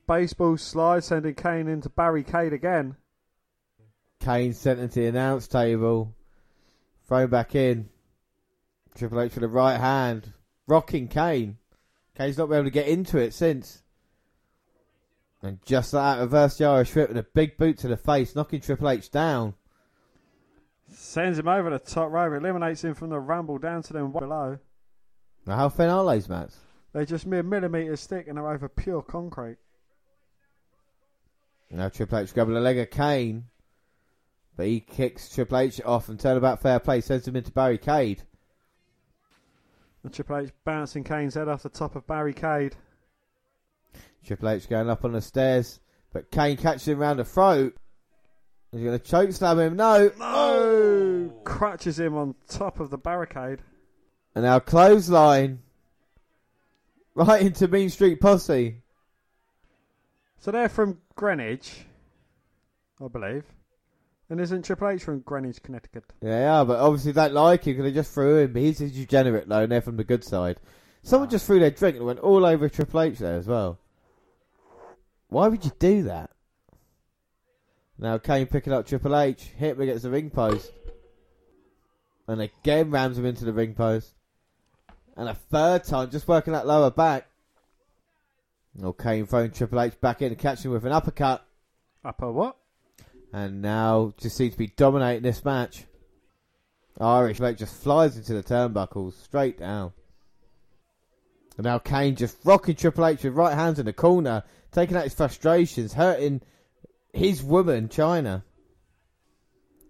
[0.06, 2.96] Baseball slide sending Kane into barricade again.
[4.20, 6.14] Kane sent into the announce table.
[7.06, 7.88] Thrown back in.
[8.96, 10.32] Triple H with the right hand.
[10.66, 11.58] Rocking Kane.
[12.16, 13.82] Kane's not been able to get into it since.
[15.42, 18.34] And just like that, reverse the Irish whip with a big boot to the face,
[18.34, 19.54] knocking Triple H down.
[20.90, 24.58] Sends him over the top rope, eliminates him from the rumble down to them below.
[25.46, 26.56] Now, how thin are those mats?
[26.92, 29.58] They're just mere millimetres thick and they're over pure concrete.
[31.74, 33.46] Now Triple H grabbing a leg of Kane.
[34.56, 38.22] But he kicks Triple H off and turnabout fair play, sends him into barricade.
[40.04, 42.76] And Triple H bouncing Kane's head off the top of barricade.
[44.24, 45.80] Triple H going up on the stairs,
[46.12, 47.74] but Kane catches him round the throat.
[48.70, 49.76] He's going to choke slam him.
[49.76, 51.32] No, Oh!
[51.44, 53.60] Crutches him on top of the barricade.
[54.34, 55.60] And now clothesline.
[57.14, 58.82] Right into Mean Street Posse.
[60.38, 61.84] So they're from Greenwich,
[63.02, 63.44] I believe.
[64.30, 66.04] And isn't Triple H from Greenwich, Connecticut?
[66.22, 68.54] Yeah, yeah, but obviously they don't like him because they just threw him.
[68.54, 70.58] He's a degenerate though, and they're from the good side.
[71.02, 73.78] Someone just threw their drink and went all over Triple H there as well.
[75.28, 76.30] Why would you do that?
[77.98, 80.72] Now Kane picking up Triple H, hit him against the ring post.
[82.26, 84.14] And again rams him into the ring post.
[85.16, 87.28] And a third time, just working that lower back.
[88.82, 91.46] Oh, Kane throwing Triple H back in and catching him with an uppercut.
[92.04, 92.56] Upper what?
[93.32, 95.84] And now just seems to be dominating this match.
[97.00, 99.92] Irish Lake just flies into the turnbuckles, straight down.
[101.56, 105.04] And now Kane just rocking Triple H with right hands in the corner, taking out
[105.04, 106.42] his frustrations, hurting
[107.12, 108.42] his woman, Chyna.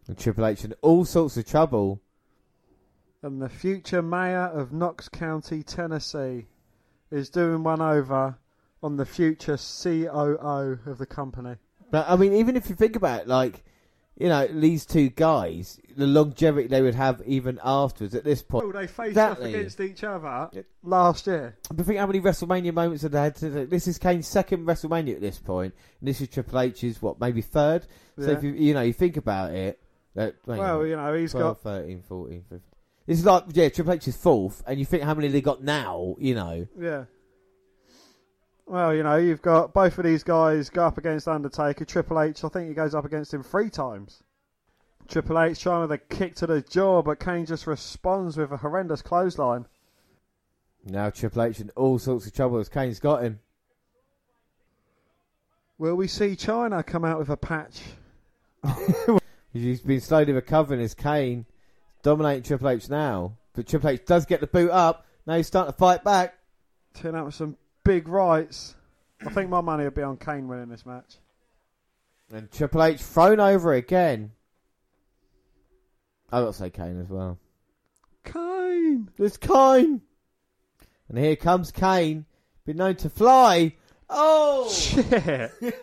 [0.07, 2.03] And Triple H in all sorts of trouble.
[3.23, 6.47] And the future mayor of Knox County, Tennessee,
[7.11, 8.37] is doing one over
[8.85, 11.57] on the future COO of the company.
[11.91, 13.65] But I mean, even if you think about it, like,
[14.17, 18.67] you know, these two guys, the longevity they would have even afterwards at this point.
[18.67, 19.49] Oh, they faced Exactly.
[19.49, 20.51] off against each other
[20.83, 21.57] last year.
[21.73, 23.37] But think how many WrestleMania moments have they had?
[23.37, 27.19] To, this is Kane's second WrestleMania at this point, and this is Triple H's what
[27.19, 27.87] maybe third.
[28.19, 29.81] So if you you know you think about it,
[30.15, 32.61] that Well, on, you know, he's 12, got 13, 14, 15.
[33.07, 35.63] This is like yeah, Triple H is fourth, and you think how many they got
[35.63, 36.17] now?
[36.19, 37.05] You know, Yeah.
[38.67, 41.85] Well, you know, you've got both of these guys go up against Undertaker.
[41.85, 44.23] Triple H, I think he goes up against him three times.
[45.07, 48.57] Triple H trying with a kick to the jaw, but Kane just responds with a
[48.57, 49.67] horrendous clothesline.
[50.85, 53.41] now Triple H in all sorts of trouble as Kane's got him.
[55.77, 57.83] Will we see Chyna come out with a patch?
[59.53, 61.45] He's been slowly recovering as Kane
[62.03, 65.05] dominating Triple H now, but Triple H does get the boot up.
[65.27, 66.35] Now he's starting to fight back.
[66.95, 68.75] Turn out with some big rights.
[69.25, 71.17] I think my money would be on Kane winning this match.
[72.33, 74.33] And Triple H thrown over again.
[76.33, 77.39] I got to say Kane as well.
[78.25, 79.11] Kane!
[79.19, 80.01] It's Kane.
[81.09, 82.25] And here comes Kane,
[82.65, 83.75] been known to fly.
[84.09, 84.69] Oh!
[84.71, 85.53] Shit!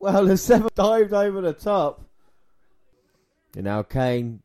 [0.00, 2.04] well, the seven dived over the top.
[3.54, 4.42] And now Kane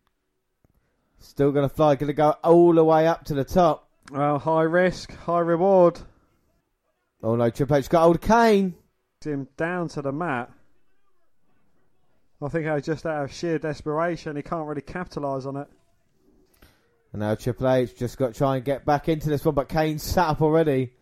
[1.19, 3.86] still going to fly, going to go all the way up to the top.
[4.11, 5.99] Well, high risk, high reward.
[7.21, 8.75] Oh no, Triple H got old Kane.
[9.23, 10.51] him down to the mat.
[12.41, 15.67] I think I just out of sheer desperation, he can't really capitalise on it.
[17.11, 19.69] And now Triple H just got to try and get back into this one, but
[19.69, 20.93] Kane's sat up already.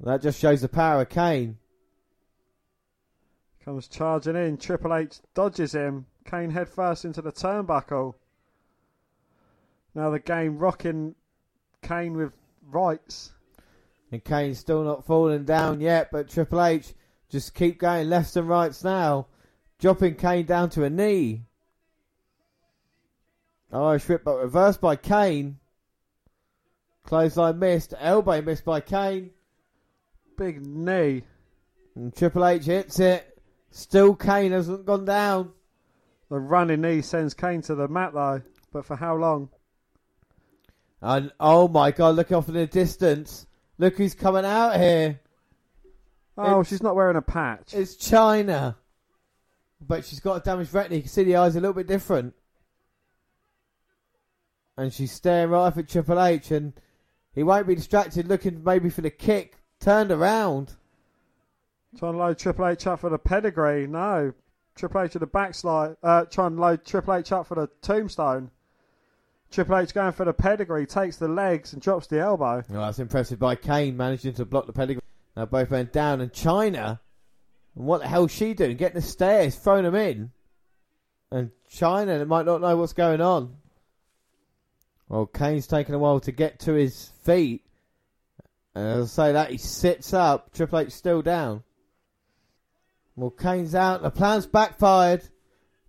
[0.00, 1.58] That just shows the power of Kane.
[3.64, 4.56] Comes charging in.
[4.56, 6.06] Triple H dodges him.
[6.24, 8.14] Kane head first into the turnbuckle.
[9.94, 11.14] Now the game rocking
[11.84, 12.32] Kane with
[12.70, 13.32] rights.
[14.10, 16.94] And Kane's still not falling down yet, but Triple H
[17.30, 19.26] just keep going left and rights now.
[19.78, 21.42] Dropping Kane down to a knee.
[23.72, 25.58] Irish whip, but reversed by Kane.
[27.04, 27.92] Clothesline missed.
[27.98, 29.30] Elbow missed by Kane.
[30.38, 31.24] Big knee.
[31.94, 33.38] And Triple H hits it.
[33.70, 35.50] Still Kane hasn't gone down.
[36.30, 38.42] The running knee sends Kane to the mat though.
[38.72, 39.50] But for how long?
[41.06, 43.46] And oh my god, look off in the distance.
[43.76, 45.20] Look who's coming out here.
[46.38, 47.74] Oh, It's- she's not wearing a patch.
[47.74, 48.76] It's Chyna.
[49.86, 50.96] But she's got a damaged retina.
[50.96, 52.34] You can see the eyes a little bit different.
[54.78, 56.72] And she's staring right up at Triple H, and
[57.34, 59.58] he won't be distracted looking maybe for the kick.
[59.80, 60.72] Turned around.
[61.98, 63.86] Trying to load Triple H up for the pedigree.
[63.86, 64.32] No.
[64.74, 65.96] Triple H with the backslide.
[66.02, 68.50] Uh, trying to load Triple H up for the tombstone.
[69.54, 72.64] Triple H going for the pedigree, takes the legs and drops the elbow.
[72.68, 75.00] Oh, that's impressive by Kane managing to block the pedigree.
[75.36, 76.98] Now both went down, and Chyna.
[77.76, 78.76] And what the hell's she doing?
[78.76, 80.32] Getting the stairs, throwing them in.
[81.30, 83.56] And Chyna might not know what's going on.
[85.08, 87.64] Well, Kane's taking a while to get to his feet.
[88.74, 90.52] And as I say that, he sits up.
[90.52, 91.62] Triple H still down.
[93.14, 94.02] Well, Kane's out.
[94.02, 95.28] The plan's backfired.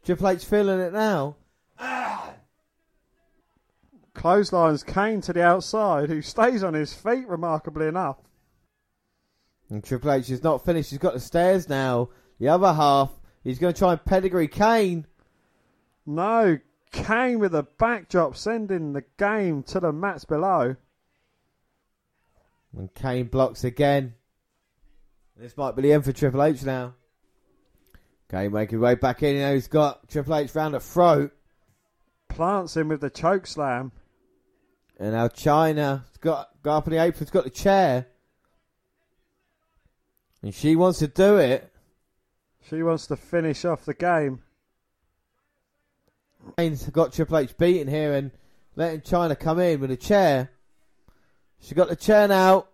[0.04, 1.38] Triple H feeling it now.
[4.16, 8.18] Clotheslines Kane to the outside, who stays on his feet remarkably enough.
[9.70, 10.90] And Triple H is not finished.
[10.90, 12.10] He's got the stairs now.
[12.40, 13.12] The other half.
[13.44, 15.06] He's going to try and pedigree Kane.
[16.06, 16.60] No,
[16.92, 20.76] Kane with a backdrop sending the game to the mats below.
[22.78, 24.16] And Kane blocks again.
[25.38, 26.94] This might be the end for Triple H now.
[28.30, 29.36] Kane making his way back in.
[29.36, 31.32] You know, he's got Triple H round the throat.
[32.30, 33.92] Plants him with the choke slam.
[34.98, 38.08] And now Chyna's got, got up in the apron's got the chair.
[40.42, 41.72] And she wants to do it.
[42.70, 44.42] She wants to finish off the game.
[46.58, 48.32] Kane's got Triple H beaten here and
[48.76, 50.52] letting Chyna come in with a chair.
[51.60, 52.68] She got the chair now.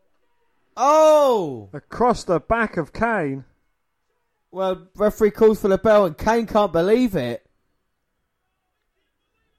[0.75, 1.69] Oh!
[1.73, 3.45] Across the back of Kane.
[4.51, 7.45] Well, referee calls for the bell and Kane can't believe it.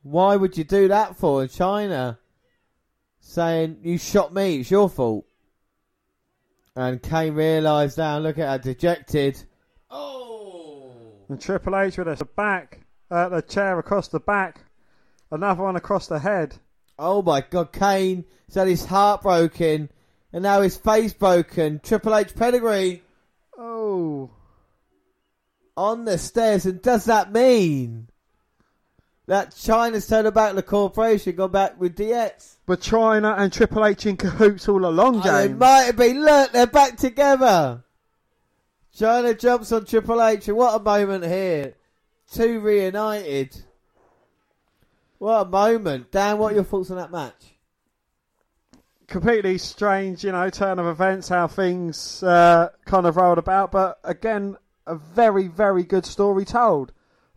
[0.03, 2.19] Why would you do that for in Chyna?
[3.24, 5.24] Saying, you shot me, it's your fault.
[6.74, 9.43] And Kane realised now, look at her dejected.
[9.90, 10.93] Oh!
[11.28, 12.81] And Triple H with a back,
[13.11, 14.65] uh, the chair across the back.
[15.31, 16.57] Another one across the head.
[16.99, 19.89] Oh my god, Kane has had his heart broken
[20.32, 21.81] and now his face broken.
[21.82, 23.03] Triple H pedigree
[23.57, 24.31] Oh.
[25.77, 26.66] on the stairs.
[26.66, 28.09] And does that mean
[29.27, 32.57] that Chyna's turned about the corporation, gone back with DX?
[32.66, 36.24] But Chyna and Triple H in cahoots all along, Oh, they might have been.
[36.24, 37.85] Look, they're back together.
[38.97, 41.74] Chyna jumps on Triple H, and what a moment here.
[42.32, 43.62] Two reunited.
[45.19, 46.11] What a moment.
[46.11, 47.53] Dan, what are your thoughts on that match?
[49.12, 53.70] completely strange, you know, turn of events, how things uh, kind of rolled about.
[53.70, 56.93] But again, a very, very good story told.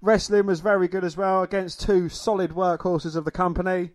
[0.06, 3.90] Wrestling was very good as well against two solid workhorses of the company.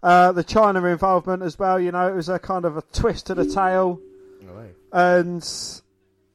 [0.00, 3.26] Uh, the Chyna involvement as well, you know, it was a kind of a twist
[3.26, 4.00] to the tale.
[4.92, 5.44] And,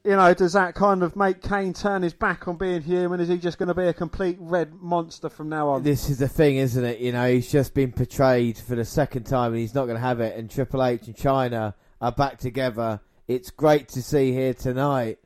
[0.04, 3.20] you know, does that kind of make Kane turn his back on being human?
[3.20, 5.82] Is he just going to be a complete red monster from now on?
[5.82, 6.98] This is the thing, isn't it?
[6.98, 10.02] You know, he's just been portrayed for the second time and he's not going to
[10.02, 10.36] have it.
[10.36, 13.00] And Triple H and Chyna are back together.
[13.26, 15.18] It's great to see here tonight.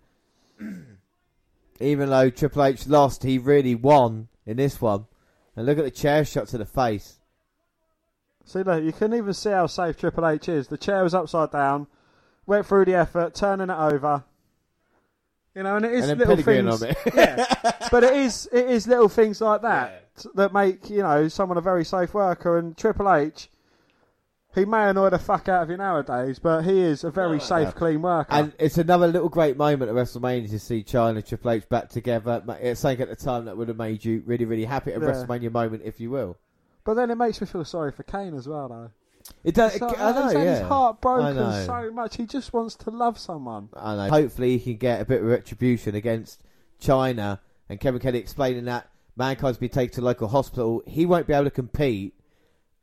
[1.82, 5.06] Even though Triple H lost, he really won in this one.
[5.56, 7.18] And look at the chair shot to the face.
[8.44, 10.68] See, look, you can even see how safe Triple H is.
[10.68, 11.86] The chair was upside down,
[12.46, 14.24] went through the effort, turning it over.
[15.54, 16.82] You know, and it is and little things.
[17.14, 17.44] yeah,
[17.90, 21.60] but it is it is little things like that that make you know someone a
[21.62, 22.56] very safe worker.
[22.56, 23.50] And Triple H,
[24.54, 27.74] he may annoy the fuck out of you nowadays, but he is a very safe,
[27.74, 28.32] clean worker.
[28.32, 32.42] And it's another little great moment at WrestleMania to see Chyna Triple H back together.
[32.60, 35.04] It's something at the time that would have made you really, really happy at a
[35.04, 35.12] Yeah.
[35.12, 36.36] WrestleMania moment, if you will.
[36.84, 38.90] but then it makes me feel sorry for Kane as well, though.
[39.44, 39.74] It does.
[39.74, 40.22] So, I know.
[40.24, 40.58] he's had yeah.
[40.58, 41.64] his heart I broken know.
[41.64, 42.16] so much.
[42.16, 43.68] He just wants to love someone.
[43.74, 44.08] I know.
[44.10, 46.42] Hopefully, he can get a bit of retribution against
[46.80, 47.38] Chyna.
[47.68, 50.82] And Kevin Kelly explaining that Mankind's been taken to a local hospital.
[50.86, 52.14] He won't be able to compete.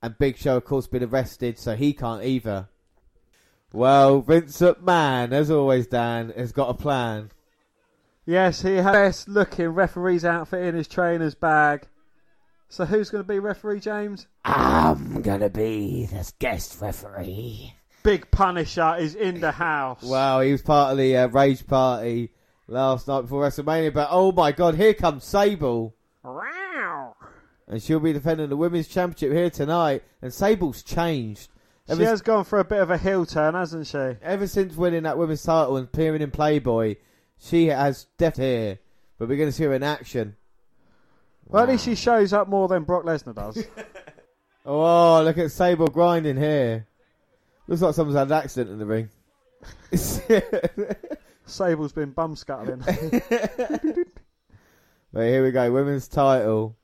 [0.02, 2.70] And Big Show, of course, been arrested, so he can't either.
[3.74, 7.32] Well, Vince McMahon, as always, Dan, has got a plan.
[8.26, 11.88] Yes, he has best looking referee's outfit in his trainer's bag.
[12.70, 14.28] So who's going to be referee, James?
[14.46, 17.74] I'm gonna be this guest referee.
[18.04, 20.02] Big Punisher is in the house.
[20.04, 22.32] Wow, he was part of the uh, Rage Party
[22.68, 23.94] last night before WrestleMania.
[23.94, 25.96] But oh my God, here comes Sable.
[26.24, 27.09] Wow.
[27.70, 30.04] And she'll be defending the women's championship here tonight.
[30.22, 31.50] And Sable's changed.
[31.86, 33.98] She Ever, has gone for a bit of a heel turn, hasn't she?
[34.22, 36.96] ever since winning that women's title and appearing in Playboy,
[37.38, 38.80] she has deft here.
[39.18, 40.36] But we're going to see her in action.
[41.48, 43.64] Well, at least she shows up more than Brock Lesnar does.
[44.66, 46.86] Oh, look at Sable grinding here.
[47.68, 49.10] Looks like someone's had an accident in the ring.
[51.46, 52.84] Sable's been bum scuttling.
[55.12, 56.78] But here we go, women's title,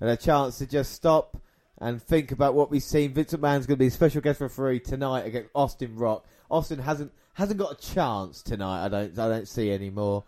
[0.00, 1.36] and a chance to just stop
[1.78, 3.12] and think about what we've seen.
[3.12, 6.26] Vince McMahon's going to be a special guest referee tonight against Austin Rock.
[6.50, 8.86] Austin hasn't hasn't got a chance tonight.
[8.86, 10.24] I don't I don't see anymore.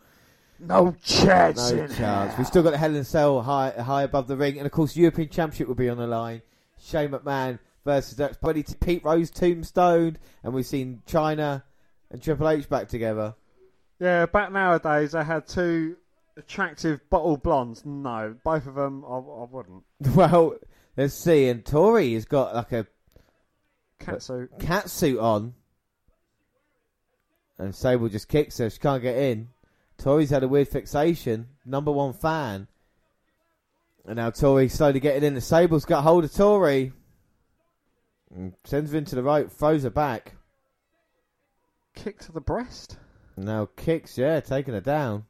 [0.59, 1.73] no chance.
[1.73, 1.95] No chance.
[1.97, 2.35] hell.
[2.37, 4.73] We've still got the Hell in a Cell high high above the ring, and of
[4.73, 6.43] course European Championship will be on the line.
[6.81, 11.63] Shane McMahon versus that's buddy to Pete Rose Tombstone, and we've seen Chyna
[12.11, 13.35] and Triple H back together.
[14.01, 15.97] Yeah, back nowadays they had two
[16.39, 17.85] attractive bottle blondes.
[17.85, 19.83] No, both of them I, I wouldn't.
[20.15, 20.55] Well,
[20.97, 21.49] let's see.
[21.49, 22.87] And Tori has got like a
[24.01, 24.59] Catsuit.
[24.59, 25.55] cat suit on.
[27.59, 28.71] And Sable just kicks her.
[28.71, 29.49] She can't get in.
[29.99, 31.49] Tori's had a weird fixation.
[31.67, 32.69] Number one fan.
[34.07, 35.35] And now Tori slowly getting in.
[35.35, 36.93] The Sable's got hold of Tori.
[38.35, 40.37] And sends her into the rope, Throws her back.
[41.95, 42.97] Kick to the breast.
[43.37, 45.25] Now kicks, yeah, taking her down.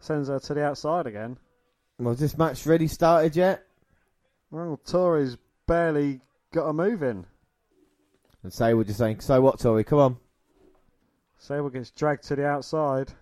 [0.00, 1.38] Sends her to the outside again.
[1.98, 3.64] Well, is this match ready started yet?
[4.50, 5.36] Well, Tori's
[5.66, 6.20] barely
[6.52, 7.26] got a move in.
[8.42, 9.82] And Sable just saying, so what, Tori?
[9.82, 10.16] Come on.
[11.38, 13.12] Sable gets dragged to the outside.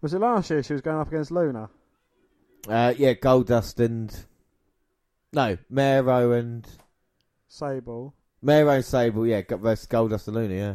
[0.00, 1.70] Was it last year she was going up against Luna?
[2.68, 4.14] Uh, yeah, Goldust and...
[5.32, 6.66] No, Mero and...
[7.48, 8.14] Sable.
[8.42, 10.74] Mero and Sable, yeah, versus Goldust and Luna, yeah.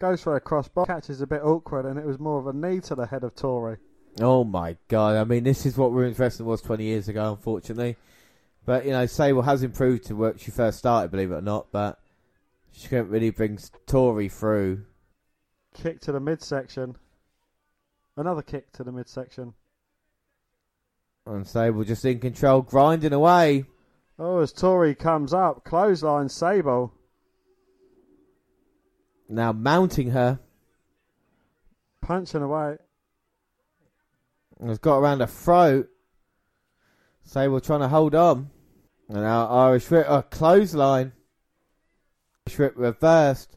[0.00, 0.86] Goes for a crossbar.
[0.86, 3.22] Catch is a bit awkward and it was more of a knee to the head
[3.22, 3.76] of Tori.
[4.18, 5.16] Oh my god!
[5.16, 7.96] I mean, this is what women's wrestling was 20 years ago, unfortunately.
[8.64, 11.66] But you know, Sable has improved to where she first started, believe it or not.
[11.70, 11.98] But
[12.72, 14.86] she couldn't really bring Tori through.
[15.74, 16.96] Kick to the midsection.
[18.16, 19.52] Another kick to the midsection.
[21.26, 23.64] And Sable just in control, grinding away.
[24.18, 26.94] Oh, as Tori comes up, clothesline Sable.
[29.30, 30.40] Now mounting her.
[32.02, 32.78] Punching away.
[34.60, 35.88] Has got around her throat.
[37.22, 38.50] Sable trying to hold on.
[39.08, 41.12] And now Irish Whip, a clothesline.
[42.48, 43.56] Irish reversed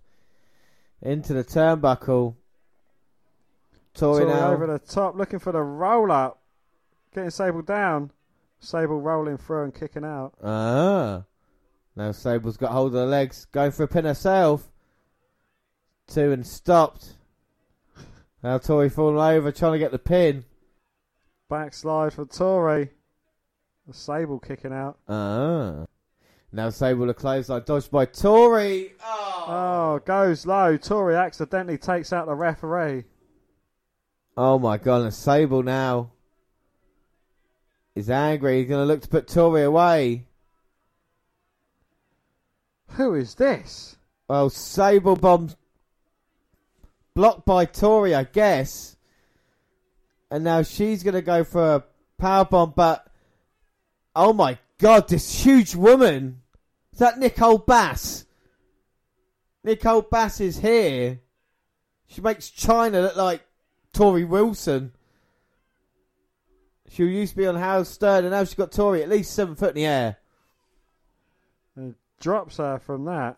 [1.02, 2.36] into the turnbuckle.
[4.00, 4.52] Now.
[4.52, 6.42] over the top, looking for the roll up.
[7.14, 8.12] Getting Sable down.
[8.60, 10.34] Sable rolling through and kicking out.
[10.44, 11.24] Ah.
[11.96, 14.73] Now Sable's got hold of the legs, going for a pin herself.
[16.08, 17.14] Two and stopped.
[18.44, 20.46] Now Tori falling over, trying to get the pin.
[21.50, 22.90] Backslide for Tori.
[23.88, 24.98] The Sable kicking out.
[25.08, 25.86] Ah.
[26.52, 28.94] Now Sable the clothesline dodged by Tori.
[29.04, 29.46] Oh.
[29.46, 30.78] Oh, goes low.
[30.78, 33.06] Tori accidentally takes out the referee.
[34.36, 36.12] Oh my god, and Sable now
[37.96, 38.60] is angry.
[38.60, 40.26] He's going to look to put Tori away.
[42.92, 43.98] Who is this?
[44.28, 45.50] Well, Sable bomb
[47.16, 48.98] blocked by Tori, I guess.
[50.32, 51.84] And now she's going to go for a
[52.18, 53.08] power bomb, but
[54.16, 56.42] oh my god, this huge woman.
[56.92, 58.26] Is that Nicole Bass?
[59.64, 61.20] Nicole Bass is here.
[62.08, 63.46] She makes Chyna look like
[63.94, 64.92] Torrie Wilson.
[66.90, 69.56] She used to be on Howard Stern, and now she's got Tori at least seven
[69.56, 70.18] foot in the air.
[71.76, 73.38] And drops her from that.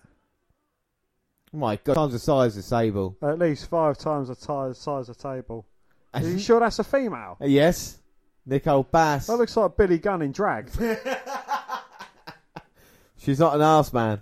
[1.55, 3.15] Oh my god, times the size of Sable.
[3.21, 5.65] At least five times the ti- size of table.
[6.13, 7.37] Are you sure that's a female?
[7.39, 7.97] Uh, yes,
[8.45, 9.27] Nicole Bass.
[9.27, 10.69] That looks like Billy Gunn in drag.
[13.17, 14.21] She's not an ass man.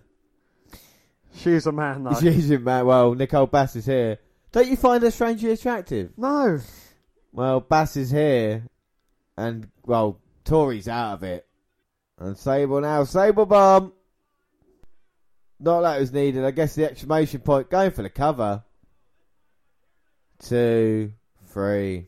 [1.34, 2.20] She's a man though.
[2.20, 2.86] She's in man.
[2.86, 4.20] Well, Nicole Bass is here.
[4.52, 6.12] Don't you find her strangely attractive?
[6.16, 6.60] No.
[7.32, 8.68] Well, Bass is here,
[9.36, 11.48] and well, Tori's out of it,
[12.20, 13.94] and Sable now Sable bomb.
[15.64, 16.44] Not that was needed.
[16.44, 18.64] I guess the exclamation point going for the cover.
[20.40, 21.14] Two,
[21.46, 22.08] three.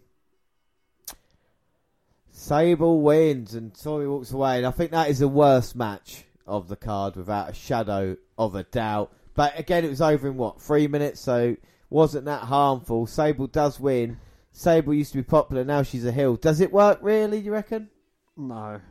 [2.31, 6.67] Sable wins and Tori walks away, and I think that is the worst match of
[6.67, 9.13] the card without a shadow of a doubt.
[9.35, 11.55] But again, it was over in what three minutes, so
[11.89, 13.07] wasn't that harmful.
[13.07, 14.17] Sable does win.
[14.51, 16.35] Sable used to be popular, now she's a heel.
[16.35, 17.39] Does it work really?
[17.39, 17.89] You reckon?
[18.35, 18.81] No.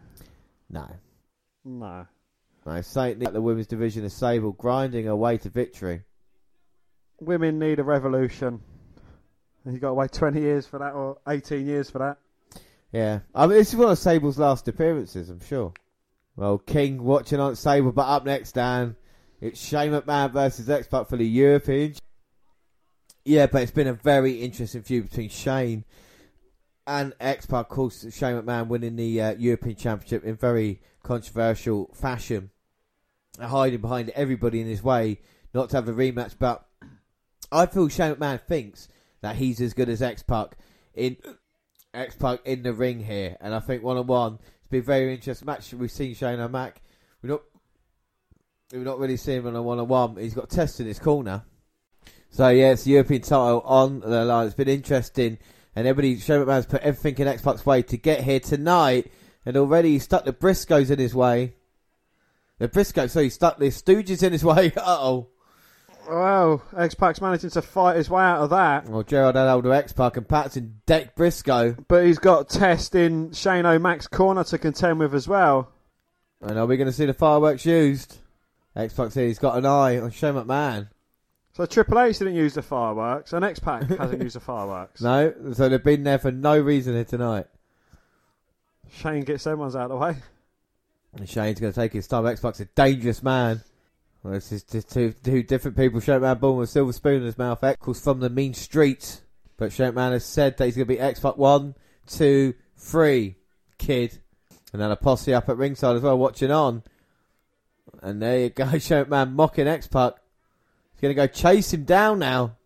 [0.70, 0.88] No.
[1.66, 2.06] No.
[2.66, 6.02] No, certainly the women's division is Sable grinding her way to victory.
[7.20, 8.60] Women need a revolution.
[9.64, 12.18] And you got to wait 20 years for that or 18 years for that.
[12.92, 15.72] Yeah, I mean this is one of Sable's last appearances, I'm sure.
[16.36, 18.96] Well, King watching on Sable, but up next, Dan,
[19.40, 21.94] it's Shane McMahon versus X Pac for the European.
[23.24, 25.84] Yeah, but it's been a very interesting feud between Shane
[26.86, 27.62] and X Pac.
[27.62, 32.50] Of course, Shane McMahon winning the uh, European Championship in very controversial fashion,
[33.40, 35.20] hiding behind everybody in his way
[35.52, 36.34] not to have a rematch.
[36.38, 36.66] But
[37.50, 38.88] I feel Shane McMahon thinks
[39.20, 40.56] that he's as good as X Pac
[40.94, 41.16] in
[41.92, 44.82] X Pac in the ring here, and I think one on one it's been a
[44.82, 45.72] very interesting match.
[45.74, 46.80] We've seen Shane O'Mac.
[47.22, 47.42] We're not
[48.72, 50.16] we're not really seeing him on a one on one.
[50.16, 51.44] He's got Test in his corner.
[52.30, 54.46] So yeah, it's the European title on the line.
[54.46, 55.38] It's been interesting,
[55.76, 59.12] and everybody Shane McMahon's put everything in X way to get here tonight,
[59.44, 61.54] and already he's stuck the Briscoes in his way.
[62.58, 64.72] The Briscoe, so he stuck the Stooges in his way.
[64.76, 65.28] Uh oh.
[66.08, 68.86] Well, X Pac's managing to fight his way out of that.
[68.86, 71.76] Well, Gerald had hold of X Pac and Pat's in deck Briscoe.
[71.88, 75.72] But he's got Test in Shane O'Mac's corner to contend with as well.
[76.42, 78.18] And are we going to see the fireworks used?
[78.76, 80.88] X Pac said he's got an eye on Shane McMahon.
[81.54, 85.00] So Triple H didn't use the fireworks, and X Pac hasn't used the fireworks.
[85.00, 87.46] No, so they've been there for no reason here tonight.
[88.92, 90.16] Shane gets them ones out of the way.
[91.16, 92.26] And Shane's going to take his time.
[92.26, 93.62] X Pac's a dangerous man.
[94.22, 96.00] Well, just, just two, two different people.
[96.00, 97.62] Shane McMahon born with a silver spoon in his mouth.
[97.86, 99.20] Was from the mean streets.
[99.56, 101.74] But Shane McMahon has said that he's going to be X Pac one,
[102.06, 103.36] two, three,
[103.78, 104.18] kid.
[104.72, 106.82] And then a posse up at ringside as well, watching on.
[108.02, 110.14] And there you go, Shane McMahon mocking X Pac.
[110.92, 112.56] He's going to go chase him down now.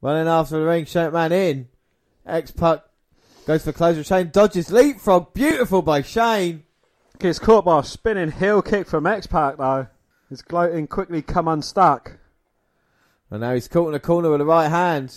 [0.00, 1.68] Running after the ring, Shane McMahon in.
[2.26, 2.80] X Pac
[3.46, 4.02] goes for closure.
[4.02, 5.34] Shane dodges leapfrog.
[5.34, 6.64] Beautiful by Shane.
[7.18, 9.86] Gets caught by a spinning heel kick from X Pac though.
[10.28, 12.18] His gloating quickly come unstuck.
[13.30, 15.14] And now he's caught in the corner with the right hand.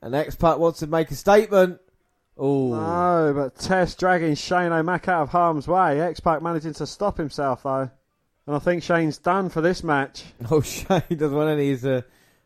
[0.00, 1.80] And X Pac wants to make a statement.
[2.36, 6.00] Oh, No, but Test dragging Shane O'Mac out of harm's way.
[6.00, 7.90] X Pac managing to stop himself though,
[8.46, 10.24] and I think Shane's done for this match.
[10.50, 11.70] oh, Shane doesn't want any.
[11.70, 12.02] He's a uh,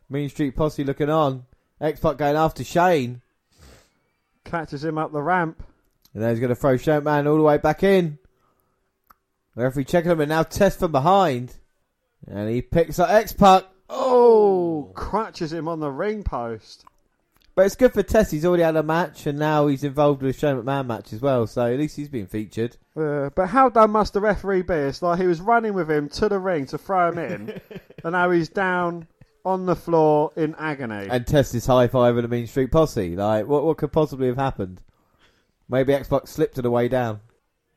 [0.09, 1.45] Mean Street Posse looking on.
[1.81, 3.21] X Pac going after Shane.
[4.43, 5.63] Catches him up the ramp.
[6.13, 8.17] And then he's going to throw Shane Man all the way back in.
[9.63, 11.55] Referee checking him and now Test from behind.
[12.27, 13.65] And he picks up X Pac.
[13.89, 16.85] Oh, crutches him on the ring post.
[17.55, 18.31] But it's good for Test.
[18.31, 21.21] He's already had a match and now he's involved with a Shane McMahon match as
[21.21, 21.45] well.
[21.47, 22.77] So at least he's been featured.
[22.95, 24.73] Uh, but how dumb must the referee be?
[24.73, 27.61] It's like he was running with him to the ring to throw him in,
[28.03, 29.07] and now he's down
[29.45, 31.07] on the floor in agony.
[31.09, 33.15] And Test is high fiving the Mean Street Posse.
[33.15, 34.81] Like, what, what could possibly have happened?
[35.67, 37.21] Maybe X Pac slipped on the way down.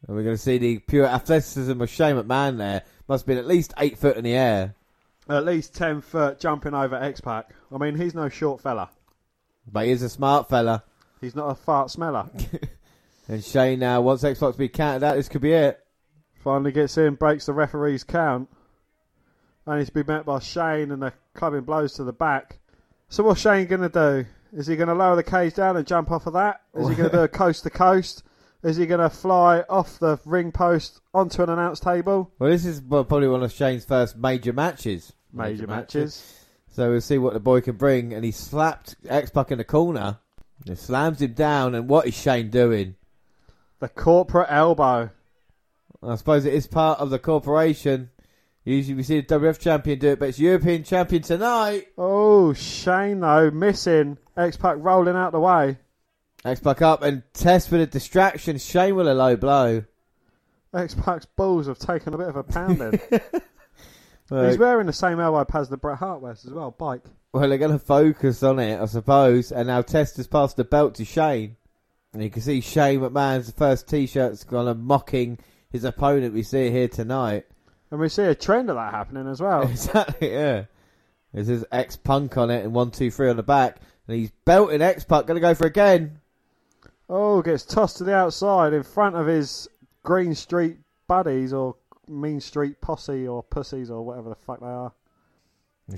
[0.06, 2.82] And we're going to see the pure athleticism of Shane McMahon there.
[3.08, 4.74] Must have been at least eight foot in the air.
[5.28, 7.50] At least 10 foot jumping over X Pac.
[7.72, 8.90] I mean, he's no short fella.
[9.70, 10.82] But he is a smart fella.
[11.20, 12.28] He's not a fart smeller.
[13.28, 15.16] And Shane now wants X Pac to be counted out.
[15.16, 15.80] This could be it.
[16.42, 18.48] Finally gets in, breaks the referee's count.
[19.64, 22.58] And he's been met by Shane and the clubbing blows to the back.
[23.08, 24.26] So what's Shane going to do?
[24.52, 26.62] Is he going to lower the cage down and jump off of that?
[26.74, 28.24] Is he going to do a coast to coast?
[28.62, 32.30] Is he going to fly off the ring post onto an announce table?
[32.38, 35.12] Well, this is probably one of Shane's first major matches.
[35.32, 36.38] Major, matches.
[36.70, 38.12] So we'll see what the boy can bring.
[38.12, 40.18] And he slapped X Pac in the corner.
[40.64, 41.74] He slams him down.
[41.74, 42.94] And what is Shane doing?
[43.80, 45.10] The corporate elbow.
[46.02, 48.10] I suppose it is part of the corporation.
[48.64, 51.88] Usually we see the WF champion do it, but it's European champion tonight.
[51.98, 54.18] Oh, Shane though, missing.
[54.36, 55.78] X Pac rolling out the way.
[56.44, 58.58] X Pac up and Test with a distraction.
[58.58, 59.84] Shane with a low blow.
[60.74, 63.00] X Pac's balls have taken a bit of a pounding.
[64.28, 67.02] He's wearing the same elbow pads that Bret Hart wears as well, bike.
[67.34, 69.52] well, they're going to focus on it, I suppose.
[69.52, 71.56] And now Test has passed the belt to Shane.
[72.14, 75.38] And you can see Shane McMahon's first t-shirt's kind of mocking
[75.70, 76.32] his opponent.
[76.32, 77.44] We see it here tonight.
[77.90, 79.62] And we see a trend of that happening as well.
[79.70, 80.64] Exactly, yeah.
[81.34, 83.76] There's his X Punk on it and one, two, three on the back.
[84.08, 86.20] And he's belting X Pac, going to go for again.
[87.14, 89.68] Oh, gets tossed to the outside in front of his
[90.02, 91.76] Green Street buddies or
[92.08, 94.94] Mean Street posse or pussies or whatever the fuck they are.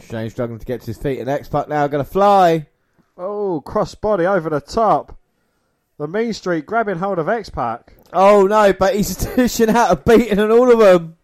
[0.00, 2.66] Shane struggling to get to his feet, and X Pac now going to fly.
[3.16, 5.16] Oh, cross body over the top.
[5.98, 7.94] The Mean Street grabbing hold of X Pac.
[8.12, 11.16] Oh no, but he's dishing out a beating on all of them.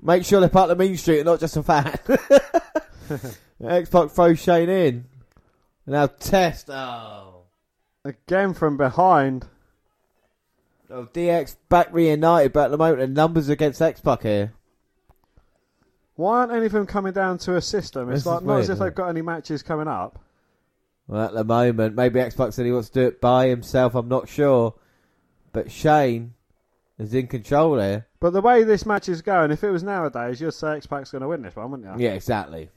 [0.00, 1.98] Make sure they're part of the Mean Street and not just a fan.
[3.62, 5.04] X Pac throws Shane in.
[5.84, 6.70] And now Test.
[6.70, 7.27] Oh.
[8.04, 9.46] Again from behind.
[10.90, 11.08] oh.
[11.12, 14.52] DX back reunited, but at the moment the numbers against X Pac here.
[16.14, 18.10] Why aren't any of them coming down to assist them?
[18.10, 20.18] It's This like is not as weird, if they've got any matches coming up.
[21.06, 23.94] Well, at the moment, maybe X Pac said he wants to do it by himself.
[23.94, 24.74] I'm not sure,
[25.52, 26.34] but Shane
[26.98, 28.06] is in control here.
[28.20, 31.12] But the way this match is going, if it was nowadays, you'd say X Pac's
[31.12, 32.04] going to win this one, wouldn't you?
[32.04, 32.68] Yeah, exactly.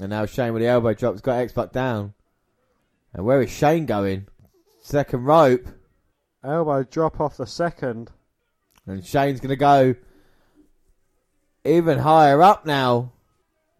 [0.00, 2.14] And now Shane with the elbow drop has got X Pac down.
[3.12, 4.26] And where is Shane going?
[4.86, 5.66] Second rope,
[6.44, 8.12] Elbow drop off the second.
[8.86, 9.96] and Shane's going to go
[11.64, 13.10] even higher up now.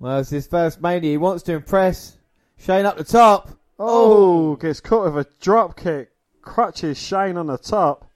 [0.01, 1.12] Well, it's his first mania.
[1.12, 2.16] He wants to impress
[2.59, 3.51] Shane up the top.
[3.78, 6.11] Oh, gets caught with a drop kick.
[6.43, 8.11] Crutches Shane on the top.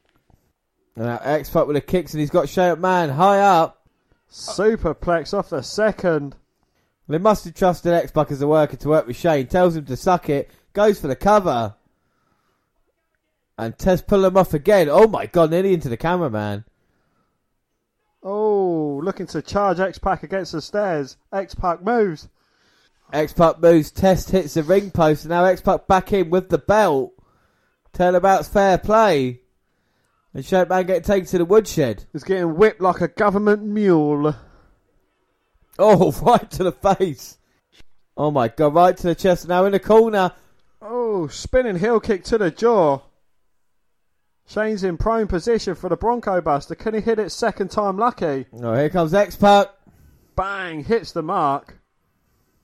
[0.97, 3.87] And now X Pac with the kicks, and he's got Shane McMahon high up.
[4.33, 6.35] Superplex off the second.
[7.07, 9.47] Well, he must have trusted X Pac as a worker to work with Shane.
[9.47, 10.51] Tells him to suck it.
[10.73, 11.77] Goes for the cover.
[13.61, 14.89] And Test pull him off again.
[14.89, 16.65] Oh my god, nearly into the cameraman.
[18.23, 21.19] Oh, looking to charge X Pac against the stairs.
[21.31, 22.28] X Pac moves.
[23.12, 23.91] X Pac moves.
[23.91, 25.24] Test hits the ring post.
[25.24, 27.12] And now X Pac back in with the belt.
[27.93, 29.43] Turnabout's fair play.
[30.32, 32.05] And McMahon getting taken to the woodshed.
[32.15, 34.35] He's getting whipped like a government mule.
[35.78, 37.37] Oh, right to the face.
[38.16, 39.49] Oh my god, right to the chest.
[39.49, 40.32] Now in the corner.
[40.81, 43.01] Oh, spinning heel kick to the jaw.
[44.51, 46.74] Shane's in prone position for the Bronco Buster.
[46.74, 48.47] Can he hit it second time lucky?
[48.60, 49.68] Oh, here comes X Pac.
[50.35, 51.78] Bang, hits the mark.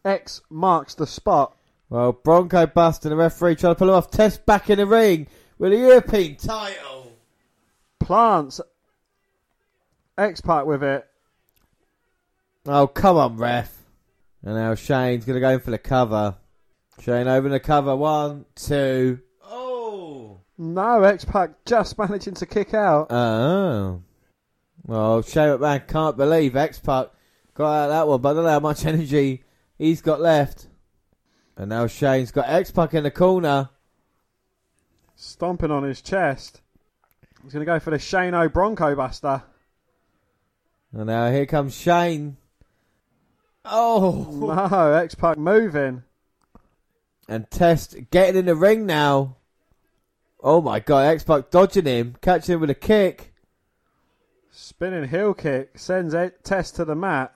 [0.04, 1.56] X marks the spot.
[1.88, 4.10] Well, Bronco Buster the referee trying to pull him off.
[4.10, 7.12] Test back in the ring with a European title.
[8.00, 8.60] Plants
[10.18, 11.06] X Pac with it.
[12.66, 13.72] Oh, come on, ref.
[14.42, 16.34] And now Shane's going to go in for the cover.
[17.00, 17.94] Shane over the cover.
[17.94, 19.20] One, two.
[20.58, 23.10] No, X Pac just managing to kick out.
[23.10, 24.02] Oh.
[24.84, 27.08] Well, Shane McMahon can't believe X Pac
[27.54, 29.44] got out of that one, but I don't know how much energy
[29.76, 30.68] he's got left.
[31.56, 33.70] And now Shane's got X Pac in the corner.
[35.14, 36.60] Stomping on his chest.
[37.42, 39.42] He's going to go for the Shane Bronco Buster.
[40.92, 42.36] And now here comes Shane.
[43.64, 44.28] Oh,
[44.70, 46.02] No, X Pac moving.
[47.28, 49.36] and Test getting in the ring now.
[50.48, 53.34] Oh my god, X Pac dodging him, catching him with a kick.
[54.52, 56.14] Spinning heel kick sends
[56.44, 57.34] Test to the mat.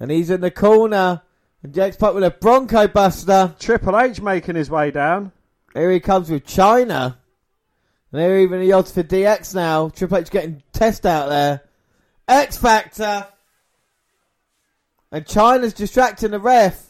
[0.00, 1.22] And he's in the corner.
[1.62, 3.54] And X Pac with a Bronco Buster.
[3.60, 5.30] Triple H making his way down.
[5.74, 7.18] Here he comes with Chyna.
[8.10, 9.90] And here even the odds for DX now.
[9.90, 11.62] Triple H getting Test out there.
[12.26, 13.28] X Factor.
[15.12, 16.84] And Chyna's distracting the ref.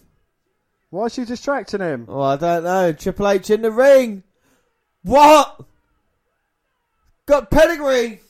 [0.89, 2.07] Why is she distracting him?
[2.09, 2.93] Oh, I don't know.
[2.93, 4.23] Triple H in the ring.
[5.05, 5.67] What?
[7.27, 8.21] Got pedigree.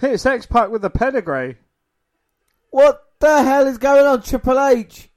[0.00, 1.56] Hits X Pac with the pedigree.
[2.70, 5.08] What the hell is going on, Triple H?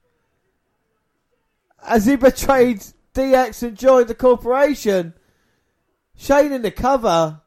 [1.83, 2.83] Has he betrayed
[3.13, 5.13] DX and joined the corporation?
[6.15, 7.41] Shane in the cover.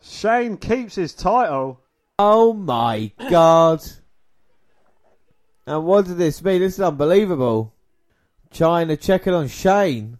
[0.00, 1.80] Shane keeps his title.
[2.18, 3.82] Oh my god.
[5.66, 6.60] And what does this mean?
[6.60, 7.74] This is unbelievable.
[8.52, 10.18] Chyna checking on Shane.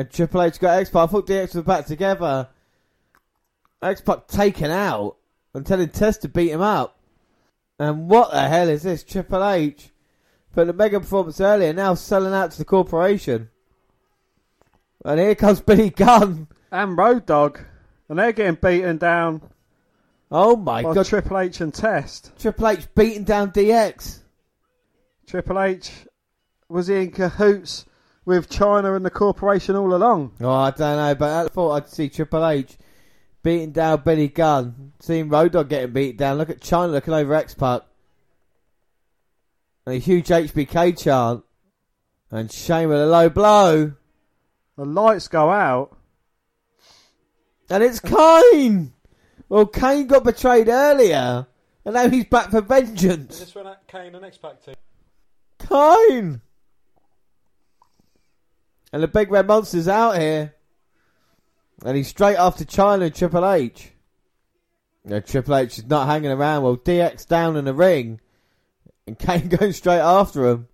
[0.00, 1.02] And Triple H got X Pac.
[1.02, 2.48] I thought DX was back together.
[3.82, 5.18] X Pac taken out
[5.52, 6.98] and telling Test to beat him up.
[7.78, 9.04] And what the hell is this?
[9.04, 9.90] Triple H
[10.54, 13.50] put the mega performance earlier, now selling out to the corporation.
[15.04, 16.48] And here comes Billy Gunn.
[16.72, 17.58] And Road Dogg.
[18.08, 19.42] And they're getting beaten down
[20.30, 21.04] Oh my god.
[21.04, 22.32] Triple H and Test.
[22.38, 24.20] Triple H beating down DX.
[25.26, 25.92] Triple H
[26.70, 27.84] was he in cahoots
[28.30, 30.32] with Chyna and the corporation all along?
[30.40, 32.78] Oh, I don't know, but I thought I'd see Triple H
[33.42, 36.38] beating down Billy Gunn, seeing Road Dogg getting beat down.
[36.38, 37.82] Look at Chyna looking over X Pac.
[39.84, 41.44] And a huge HBK chant.
[42.30, 43.92] And Shane with a low blow.
[44.76, 45.96] The lights go out.
[47.68, 48.92] And it's Kane!
[49.48, 51.46] Well, Kane got betrayed earlier.
[51.84, 53.54] And now he's back for vengeance.
[53.54, 54.74] when Kane and X Pac team?
[55.58, 56.40] Kane!
[58.92, 60.54] And the Big Red Monster's out here.
[61.84, 63.90] And he's straight after Chyna and Triple H.
[65.04, 66.62] No, Triple H is not hanging around.
[66.62, 68.20] Well, DX down in the ring.
[69.06, 70.68] And Kane going straight after him.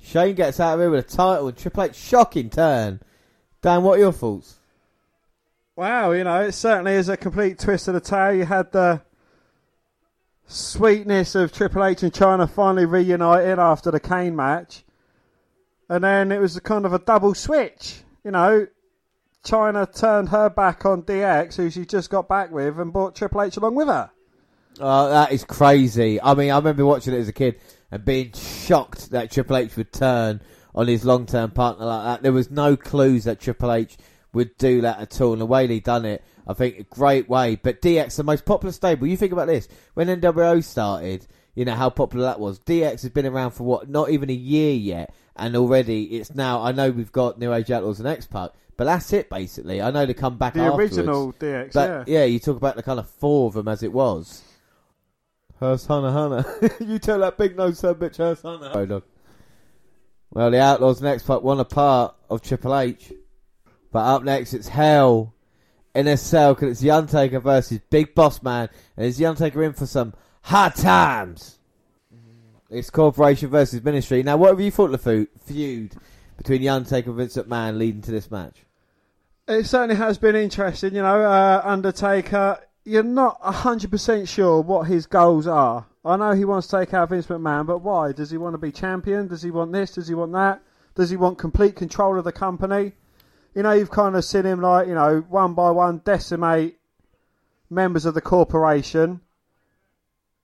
[0.00, 3.00] Shane gets out of here with a title and Triple H shocking turn.
[3.62, 4.58] Dan, what are your thoughts?
[5.76, 8.34] Wow, you know, it certainly is a complete twist of the tale.
[8.34, 9.00] You had the
[10.46, 14.84] sweetness of Triple H and Chyna finally reunited after the Kane match.
[15.92, 18.00] And then it was a kind of a double switch.
[18.24, 18.66] You know,
[19.44, 23.42] Chyna turned her back on DX, who she just got back with, and brought Triple
[23.42, 24.10] H along with her.
[24.80, 26.18] Oh, that is crazy.
[26.18, 27.60] I mean, I remember watching it as a kid
[27.90, 30.40] and being shocked that Triple H would turn
[30.74, 32.22] on his long term partner like that.
[32.22, 33.98] There was no clues that Triple H
[34.32, 35.32] would do that at all.
[35.32, 37.56] And the way he done it, I think, a great way.
[37.56, 39.68] But DX, the most popular stable, you think about this.
[39.92, 42.60] When NWO started, you know how popular that was.
[42.60, 45.14] DX has been around for what, not even a year yet.
[45.36, 48.84] And already it's now, I know we've got New Age Outlaws and X Pac, but
[48.84, 49.80] that's it basically.
[49.80, 50.76] I know they come back out.
[50.76, 50.98] The afterwards.
[50.98, 52.18] original DX, But yeah.
[52.20, 54.42] yeah, you talk about the kind of four of them as it was.
[55.58, 56.74] Hearst Hunter Hunter.
[56.84, 58.70] you tell that big nose son bitch Hearst Hunter.
[58.74, 59.02] Oh, dog.
[60.30, 63.12] Well, the Outlaws next part one a part of Triple H.
[63.90, 65.34] But up next it's Hell
[65.94, 68.68] in a cell because it's The Undertaker versus Big Boss Man.
[68.96, 71.58] And is The Undertaker in for some hard times?
[72.72, 74.22] It's Corporation versus Ministry.
[74.22, 75.94] Now, what have you thought of the feud
[76.38, 78.64] between The Undertaker and Vince McMahon leading to this match?
[79.46, 81.20] It certainly has been interesting, you know.
[81.20, 85.84] Uh, Undertaker, you're not hundred percent sure what his goals are.
[86.02, 88.12] I know he wants to take out Vince McMahon, but why?
[88.12, 89.28] Does he want to be champion?
[89.28, 89.92] Does he want this?
[89.92, 90.62] Does he want that?
[90.94, 92.92] Does he want complete control of the company?
[93.54, 96.78] You know, you've kind of seen him like you know one by one decimate
[97.68, 99.20] members of the corporation,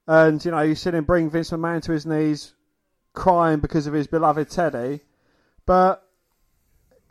[0.09, 2.55] and you know you've seen him bring Vince McMahon to his knees,
[3.13, 5.01] crying because of his beloved Teddy.
[5.67, 6.03] But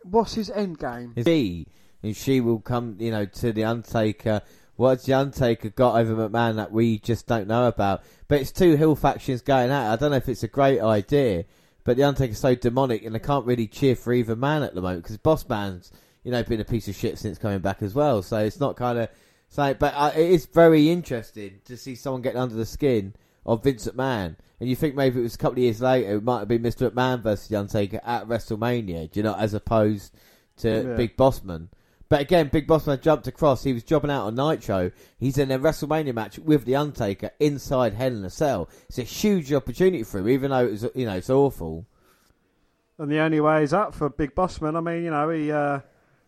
[0.02, 1.14] what's his end game?
[1.24, 1.68] she,
[2.02, 4.42] and she will come, you know, to the Undertaker.
[4.74, 8.02] What's the Undertaker got over McMahon that we just don't know about?
[8.26, 9.92] But it's two hill factions going at.
[9.92, 11.44] I don't know if it's a great idea,
[11.84, 14.82] but the Undertaker's so demonic, and they can't really cheer for either man at the
[14.82, 15.92] moment because Boss Man's,
[16.24, 18.22] you know, been a piece of shit since coming back as well.
[18.22, 19.08] So it's not kind of
[19.48, 19.74] so.
[19.74, 23.14] But uh, it is very interesting to see someone getting under the skin
[23.46, 24.36] of Vince McMahon.
[24.60, 26.62] And you think maybe it was a couple of years later, it might have been
[26.62, 26.90] Mr.
[26.90, 30.12] McMahon versus The Undertaker at WrestleMania, do you know, as opposed
[30.58, 30.96] to Yeah.
[30.96, 31.68] Big Bossman.
[32.08, 33.62] But again, Big Bossman jumped across.
[33.62, 34.90] He was jobbing out on Nitro.
[35.18, 38.68] He's in a WrestleMania match with The Undertaker inside Hell in a Cell.
[38.88, 41.86] It's a huge opportunity for him, even though it was, you know, it's awful.
[42.98, 44.74] And the only way is up for Big Bossman.
[44.76, 45.80] I mean, you know, he uh,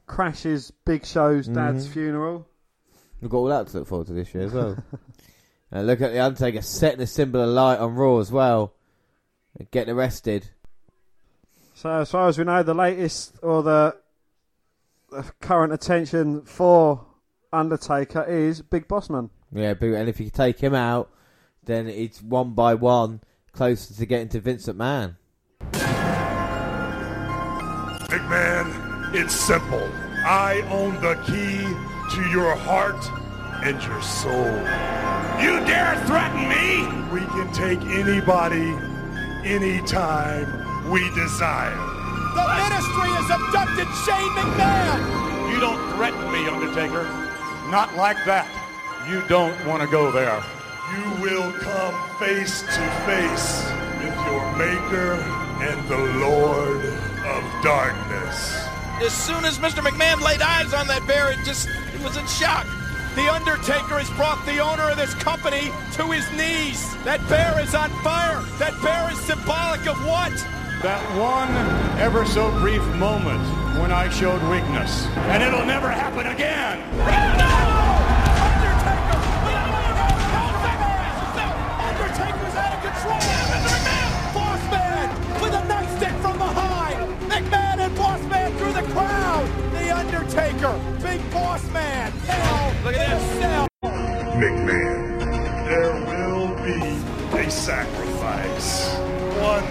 [0.06, 1.92] crashes Big Show's dad's Mhm.
[1.92, 2.47] funeral.
[3.20, 4.76] We've got all that to look forward to this year as well.
[5.70, 8.74] and uh, look at the Undertaker setting a symbol of light on Raw as well.
[9.70, 10.51] Getting arrested.
[11.74, 13.97] So, as far as we know, the latest or the,
[15.10, 17.05] the current attention for
[17.52, 19.30] Undertaker is Big Bossman.
[19.52, 21.10] Yeah, and if you take him out,
[21.64, 23.20] then it's one by one
[23.52, 24.76] closer to getting to Vince Big
[28.28, 29.88] Man, it's simple.
[30.24, 33.09] I own the key to your heart
[33.62, 34.51] and your soul.
[35.41, 36.82] You dare threaten me?
[37.12, 38.74] We can take anybody,
[39.45, 41.77] anytime we desire.
[42.35, 45.53] The ministry has abducted Shane McMahon.
[45.53, 47.05] You don't threaten me, Undertaker.
[47.70, 48.47] Not like that.
[49.09, 50.43] You don't want to go there.
[50.95, 53.65] You will come face to face
[53.99, 55.15] with your Maker
[55.62, 56.85] and the Lord
[57.24, 58.69] of Darkness.
[59.01, 59.81] As soon as Mr.
[59.82, 62.66] McMahon laid eyes on that bear, it just it was in shock.
[63.16, 66.85] The Undertaker has brought the owner of this company to his knees.
[67.09, 68.44] That bear is on fire.
[68.60, 70.36] That bear is symbolic of what?
[70.85, 71.48] That one
[71.98, 73.40] ever so brief moment
[73.81, 75.06] when I showed weakness.
[75.32, 76.85] And it'll never happen again.
[78.44, 79.16] Undertaker!
[81.89, 83.39] Undertaker's out of control.
[90.01, 92.10] Undertaker, Big Boss Man.
[92.27, 93.39] Hell, look at this.
[93.39, 93.68] Cell.
[93.82, 95.20] McMahon,
[95.68, 98.97] there will be a sacrifice.
[99.36, 99.62] One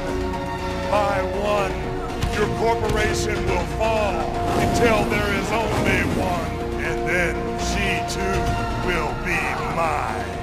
[0.92, 1.74] by one,
[2.38, 4.22] your corporation will fall
[4.60, 6.52] until there is only one.
[6.86, 7.36] And then
[7.66, 8.40] she too
[8.88, 9.42] will be
[9.76, 10.39] mine.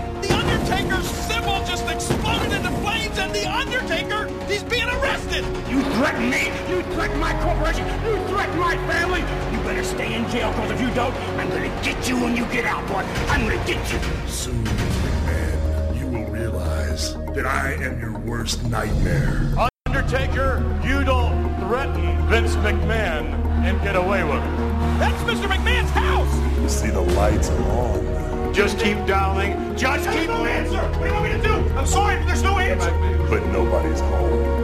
[6.07, 6.47] Threaten me?
[6.71, 7.85] You threaten my corporation?
[8.05, 9.21] You threaten my family?
[9.53, 12.45] You better stay in jail, because if you don't, I'm gonna get you when you
[12.47, 13.03] get out, boy.
[13.29, 13.99] I'm gonna get you.
[14.29, 19.53] Soon, McMahon, you will realize that I am your worst nightmare.
[19.87, 23.25] Undertaker, you don't threaten Vince McMahon
[23.65, 24.57] and get away with it.
[25.01, 25.49] That's Mr.
[25.49, 26.61] McMahon's house.
[26.61, 28.55] You see the lights are on.
[28.55, 29.77] Just keep dialing.
[29.77, 30.79] Just keep no answer.
[30.79, 31.55] What do you want me to do?
[31.77, 32.93] I'm sorry, but there's no answer.
[33.29, 34.57] But nobody's home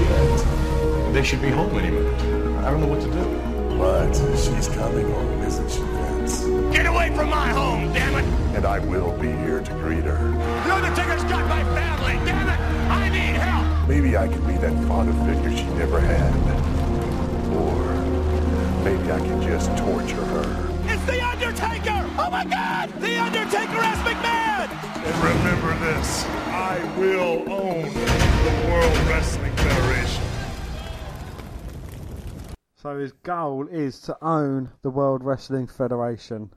[0.00, 0.53] yet.
[1.14, 2.12] They should be home any minute.
[2.64, 3.78] I don't know what to do.
[3.78, 6.40] But she's coming home, isn't she, Vince?
[6.74, 8.24] Get away from my home, damn it!
[8.56, 10.18] And I will be here to greet her.
[10.18, 12.58] The Undertaker's got my family, damn it!
[12.90, 13.88] I need help!
[13.88, 16.34] Maybe I can be that father figure she never had.
[17.54, 17.78] Or
[18.82, 20.68] maybe I can just torture her.
[20.92, 22.10] It's The Undertaker.
[22.18, 22.90] Oh my God!
[23.00, 24.68] The Undertaker as McMahon.
[25.06, 30.23] And remember this, I will own the World Wrestling Federation.
[32.84, 36.50] So his goal is to own the World Wrestling Federation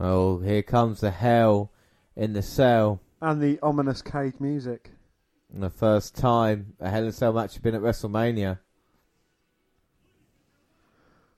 [0.00, 1.70] Oh, here comes the hell
[2.16, 3.00] in the cell.
[3.22, 4.90] and the ominous cage music.
[5.54, 8.58] And the first time a Hell in a Cell match has been at WrestleMania.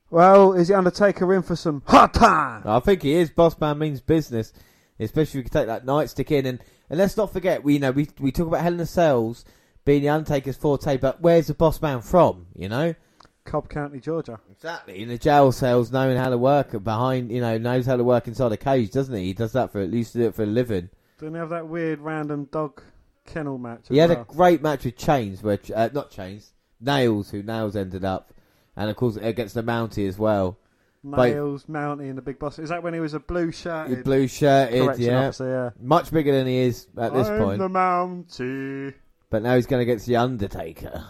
[0.09, 2.63] Well, is the Undertaker in for some hot time?
[2.65, 3.29] I think he is.
[3.29, 4.53] Boss man means business,
[4.99, 6.47] especially if you can take that nightstick in.
[6.47, 6.59] And,
[6.89, 9.45] and let's not forget, we you know we we talk about Hell in a Cells
[9.85, 12.47] being the Undertaker's forte, but where's the Boss man from?
[12.55, 12.95] You know
[13.45, 14.39] Cobb County, Georgia.
[14.51, 17.31] exactly in the jail cells, knowing how to work behind.
[17.31, 19.25] You know knows how to work inside a cage, doesn't he?
[19.25, 20.89] He does that for at least do it for a living.
[21.17, 22.81] Didn't he have that weird random dog
[23.29, 23.85] kennel match.
[23.89, 26.53] He had a great match with Chains, where uh, not Chains,
[26.83, 28.33] Nailz, who Nailz ended up,
[28.75, 30.57] and of course against the Mountie as well.
[31.05, 32.59] Nailz, Mountie, and the Big Boss.
[32.59, 34.03] Is that when he was a blue shirt?
[34.03, 35.85] Blue shirted, yeah, officer, yeah.
[35.85, 37.59] much bigger than he is at this I'm point.
[37.59, 38.93] the Mountie.
[39.29, 41.05] But now he's going to against the Undertaker.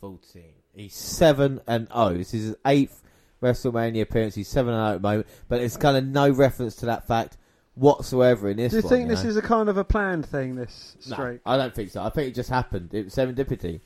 [0.00, 0.55] Fourteen.
[0.76, 2.14] He's seven and zero.
[2.14, 3.02] This is his eighth
[3.42, 4.34] WrestleMania appearance.
[4.34, 7.06] He's seven and zero at the moment, but it's kind of no reference to that
[7.06, 7.38] fact
[7.74, 8.72] whatsoever in this.
[8.72, 9.30] Do you one, think this know?
[9.30, 10.54] is a kind of a planned thing?
[10.54, 11.38] This No.
[11.46, 12.02] I don't think so.
[12.02, 12.92] I think it just happened.
[12.92, 13.80] It was serendipity.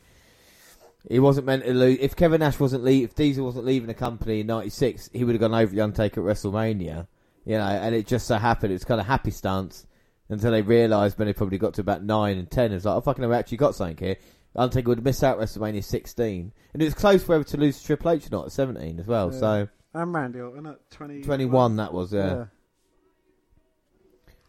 [1.09, 1.99] He wasn't meant to lose.
[2.01, 5.35] If Kevin Nash wasn't leave, if Diesel wasn't leaving the company in '96, he would
[5.35, 7.07] have gone over the Undertaker at WrestleMania.
[7.47, 8.73] You know, and it just so happened.
[8.73, 9.87] It's kind of happy stance
[10.29, 12.73] until they realised when they probably got to about nine and ten.
[12.73, 14.17] It's like, oh fucking, we actually got something here.
[14.56, 18.10] Undertaker would missed out WrestleMania 16, and it was close whether to lose to Triple
[18.10, 19.32] H or not at 17 as well.
[19.32, 19.39] Yeah.
[19.39, 22.35] So And Randy Orton at 20, 21 that was, yeah.
[22.35, 22.44] yeah.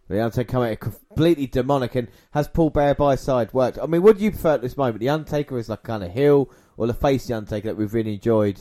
[0.08, 3.80] The Undertaker coming out completely demonic and has Paul Bearer by side worked.
[3.82, 5.00] I mean, what do you prefer at this moment?
[5.00, 8.16] The Undertaker is like kind of heel or the face the Undertaker that we've really
[8.16, 8.60] enjoyed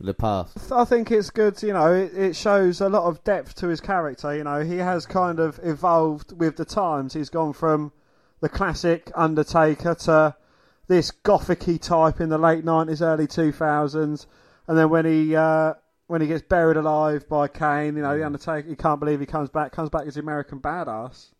[0.00, 0.72] in the past?
[0.72, 1.62] I think it's good.
[1.62, 4.34] You know, it, it shows a lot of depth to his character.
[4.34, 7.14] You know, he has kind of evolved with the times.
[7.14, 7.92] He's gone from
[8.40, 10.34] the classic Undertaker to
[10.88, 14.26] this gothicy type in the late nineties, early two thousands,
[14.68, 15.74] and then when he uh,
[16.06, 19.26] when he gets buried alive by Kane, you know, the Undertaker, he can't believe he
[19.26, 21.32] comes back, comes back as the American Badass.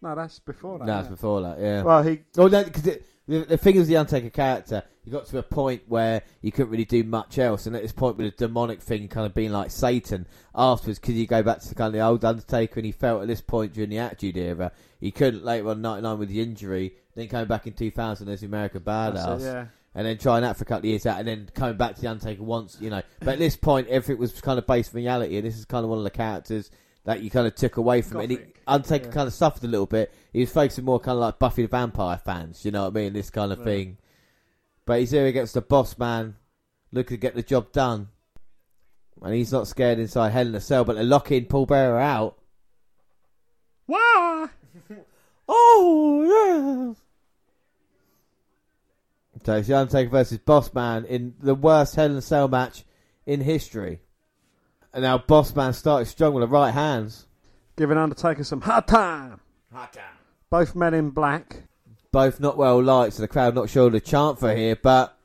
[0.00, 0.86] No, that's before that.
[0.86, 1.82] No, it's isn't before that, yeah.
[1.82, 5.38] Well, he Oh no, because the, the thing is, the Undertaker character, he got to
[5.38, 8.46] a point where you couldn't really do much else, and at this point, with the
[8.46, 11.88] demonic thing kind of being like Satan, afterwards, could you go back to the kind
[11.88, 15.10] of the old Undertaker, and he felt at this point during the Attitude Era, he
[15.12, 18.80] couldn't later on '99 with the injury, then coming back in 2000 as the American
[18.80, 19.66] Badass, it, yeah.
[19.94, 22.00] and then trying that for a couple of years out, and then coming back to
[22.00, 23.02] the Undertaker once, you know.
[23.20, 25.84] But at this point, everything was kind of based on reality, and this is kind
[25.84, 26.70] of one of the characters
[27.04, 28.22] that you kind of took away from it.
[28.24, 29.12] And he, Undertaker yeah.
[29.12, 30.12] kind of suffered a little bit.
[30.32, 33.00] He was focusing more kind of like Buffy the Vampire fans, you know what I
[33.00, 33.12] mean?
[33.12, 33.64] This kind of Yeah.
[33.64, 33.98] thing.
[34.86, 36.36] But he's here against the boss man,
[36.92, 38.08] looking to get the job done.
[39.20, 42.38] And he's not scared inside Hell in a Cell, but they're locking Paul Bearer out.
[43.86, 44.48] Wah!
[45.54, 46.94] Oh, yeah.
[49.44, 52.84] So it's the Undertaker versus Boss Man in the worst Hell in a Cell match
[53.26, 54.00] in history.
[54.92, 57.26] And now Boss Man started strong with the right hands.
[57.76, 59.40] giving Undertaker some hard time.
[59.72, 60.04] Hard time.
[60.50, 61.64] Both men in black.
[62.12, 65.16] Both not well liked, so the crowd not sure to chant for here, but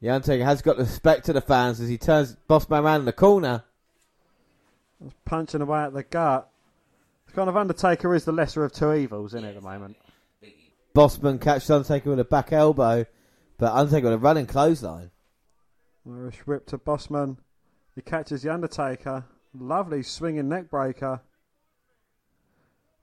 [0.00, 3.00] the Undertaker has got the respect of the fans as he turns Boss Man around
[3.00, 3.64] in the corner.
[5.24, 6.50] punching away at the gut.
[7.26, 9.96] It's kind of Undertaker is the lesser of two evils, isn't it, at the moment?
[10.94, 13.04] Bossman catches Undertaker with a back elbow,
[13.58, 15.10] but Undertaker with a running clothesline.
[16.08, 17.38] Irish whip to Bossman.
[17.94, 19.24] He catches the Undertaker.
[19.58, 21.20] Lovely swinging neck breaker.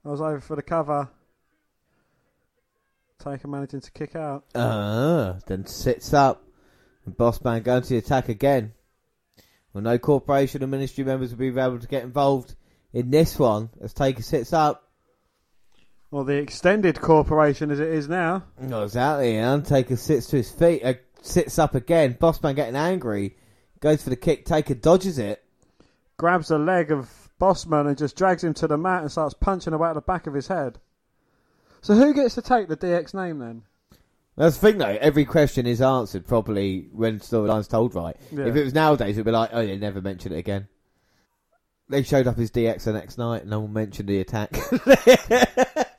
[0.04, 1.08] I was over for the cover.
[3.18, 4.44] Taker managing to kick out.
[4.54, 6.44] Uh, then sits up.
[7.06, 8.72] And Bossman going to the attack again.
[9.72, 12.54] Well, no corporation or ministry members will be able to get involved
[12.92, 14.83] in this one as Taker sits up.
[16.14, 18.44] Well, the extended corporation as it is now.
[18.60, 19.36] No, exactly.
[19.36, 22.14] And Undertaker sits to his feet, uh, sits up again.
[22.14, 23.36] Bossman getting angry,
[23.80, 24.44] goes for the kick.
[24.44, 25.42] Taker dodges it.
[26.16, 27.10] Grabs the leg of
[27.40, 30.28] Bossman and just drags him to the mat and starts punching away at the back
[30.28, 30.78] of his head.
[31.82, 33.62] So who gets to take the DX name then?
[34.36, 34.96] That's the thing, though.
[35.00, 38.16] Every question is answered properly when storyline's told right.
[38.30, 38.46] Yeah.
[38.46, 40.68] If it was nowadays, it'd be like, oh, yeah, never mention it again.
[41.88, 44.56] They showed up as DX the next night, and no one mentioned the attack.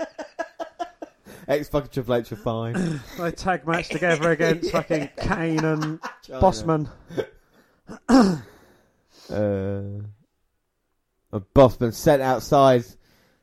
[1.48, 3.00] X fucking Triple H were fine.
[3.18, 6.90] They tag match together against fucking Kane and Bossman.
[9.28, 10.04] Uh,
[11.32, 12.84] a Bossman sent outside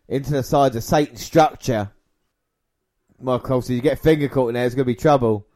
[0.06, 1.90] into the sides of Satan's structure.
[3.26, 5.48] Of course, if you get finger caught in there, it's going to be trouble.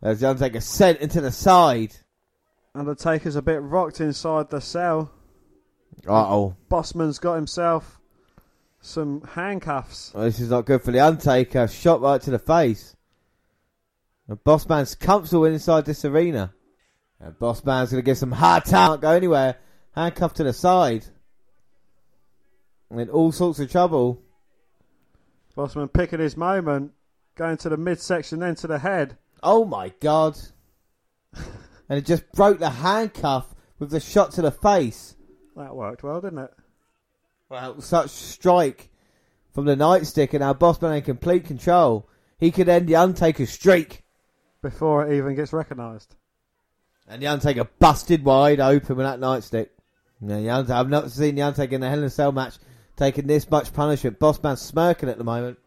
[0.00, 1.96] As the Undertaker sent into the side.
[2.76, 5.10] Undertaker's a bit rocked inside the cell.
[6.06, 6.56] Uh oh.
[6.70, 7.98] Bossman's got himself
[8.82, 10.12] some handcuffs.
[10.12, 11.68] Well, this is not good for the Undertaker.
[11.68, 12.94] Shot right to the face.
[14.28, 16.52] And Bossman's comfortable inside this arena.
[17.20, 18.90] And Bossman's going to get some hard time.
[18.90, 19.56] Can't go anywhere.
[19.94, 21.04] Handcuffed to the side.
[22.90, 24.20] And in all sorts of trouble.
[25.56, 26.92] Bossman picking his moment,
[27.36, 29.16] going to the midsection, then to the head.
[29.42, 30.38] Oh my god.
[31.34, 35.14] and it just broke the handcuff with the shot to the face.
[35.56, 36.50] That worked well, didn't it?
[37.52, 38.88] Well, such strike
[39.52, 42.08] from the nightstick, and now Bossman in complete control.
[42.38, 44.04] He could end the Undertaker's streak.
[44.62, 46.14] Before it even gets recognised.
[47.06, 49.68] And the Undertaker busted wide open with that nightstick.
[50.22, 52.54] Yeah, I've not seen the Undertaker in the Hell in a Cell match
[52.96, 54.18] taking this much punishment.
[54.18, 55.58] Bossman's smirking at the moment.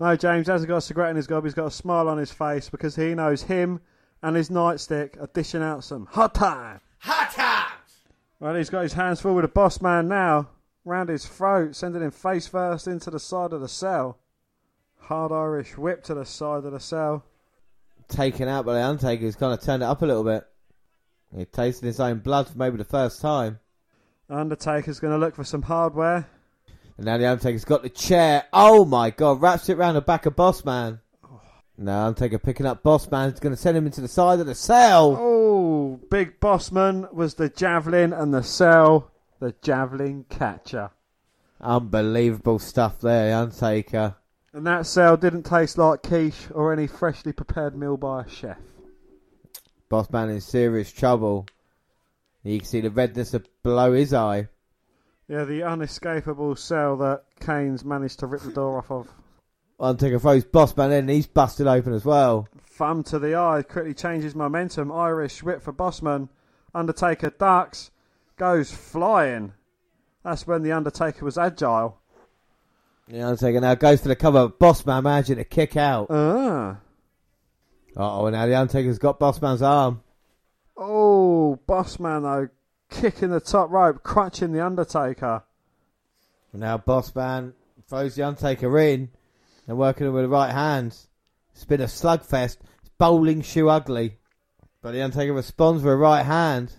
[0.00, 1.44] No, James hasn't got a cigarette in his gob.
[1.44, 3.82] He's got a smile on his face because he knows him
[4.20, 6.80] and his nightstick are dishing out some hot time.
[6.98, 8.00] Hot times!
[8.40, 10.48] Well, he's got his hands full with the boss man now,
[10.90, 14.18] round his throat, sending him face first into the side of the cell.
[14.98, 17.24] Hard Irish whip to the side of the cell.
[18.08, 20.46] Taken out by the Undertaker, who's kind of turned it up a little bit.
[21.34, 23.60] He's tasting his own blood for maybe the first time.
[24.28, 26.28] Undertaker's going to look for some hardware.
[26.96, 28.44] And now the Undertaker's got the chair.
[28.52, 31.00] Oh my god, wraps it round the back of Boss Bossman.
[31.78, 33.30] Now Undertaker picking up Bossman.
[33.30, 35.16] He's going to send him into the side of the cell.
[35.18, 39.10] Oh, Big Bossman was the javelin and the cell,
[39.40, 40.90] the javelin catcher.
[41.60, 44.14] Unbelievable stuff there, the Undertaker.
[44.52, 48.58] And that cell didn't taste like quiche or any freshly prepared meal by a chef.
[49.90, 51.46] Bossman in serious trouble.
[52.42, 54.48] You can see the redness of below his eye.
[55.28, 59.08] Yeah, the unescapable cell that Kane's managed to rip the door off of.
[59.78, 62.48] Undertaker throws Bossman in and he's busted open as well.
[62.66, 64.90] Thumb to the eye, quickly changes momentum.
[64.90, 66.28] Irish whip for Bossman.
[66.74, 67.90] Undertaker ducks,
[68.40, 69.52] goes flying.
[70.24, 71.98] That's when the Undertaker was agile.
[73.06, 74.48] The Undertaker now goes to the cover.
[74.48, 76.06] Boss Bossman managing to kick out.
[76.08, 76.78] Ah.
[77.94, 80.02] Oh, now the Undertaker's got Bossman's arm.
[80.74, 82.48] Oh, Bossman though,
[82.88, 85.44] kicking the top rope, crutching the Undertaker.
[86.54, 87.52] Now Bossman
[87.88, 89.10] throws the Undertaker in
[89.68, 91.08] and working him with the right hands.
[91.52, 92.56] It's been a slugfest.
[92.80, 94.16] It's bowling shoe ugly.
[94.80, 96.72] But the Undertaker responds with a right hand.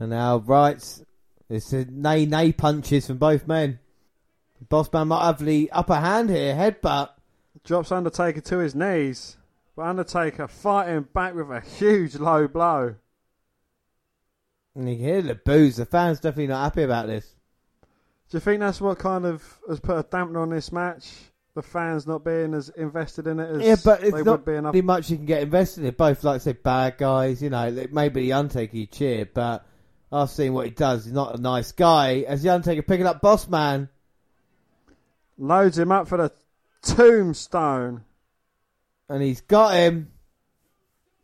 [0.00, 1.02] And now rights.
[1.48, 3.78] It's a nay nay punches from both men.
[4.70, 7.10] Bossman might have the upper hand here, headbutt.
[7.64, 9.36] Drops Undertaker to his knees.
[9.76, 12.94] But Undertaker fighting back with a huge low blow.
[14.74, 15.76] And you can hear the boos.
[15.76, 17.34] The fans definitely not happy about this.
[18.30, 21.12] Do you think that's what kind of has put a dampener on this match?
[21.54, 24.44] The fans not being as invested in it as Yeah, but they it's would not
[24.44, 24.74] be enough.
[24.74, 25.94] much you can get invested in.
[25.94, 27.40] Both, like I say, bad guys.
[27.42, 29.64] You know, maybe the Undertaker you cheer, but
[30.14, 31.04] I've seen what he does.
[31.04, 32.20] He's not a nice guy.
[32.20, 33.88] As the Undertaker picking up Boss Man,
[35.36, 36.32] Loads him up for the
[36.82, 38.04] tombstone.
[39.08, 40.10] and he's got him.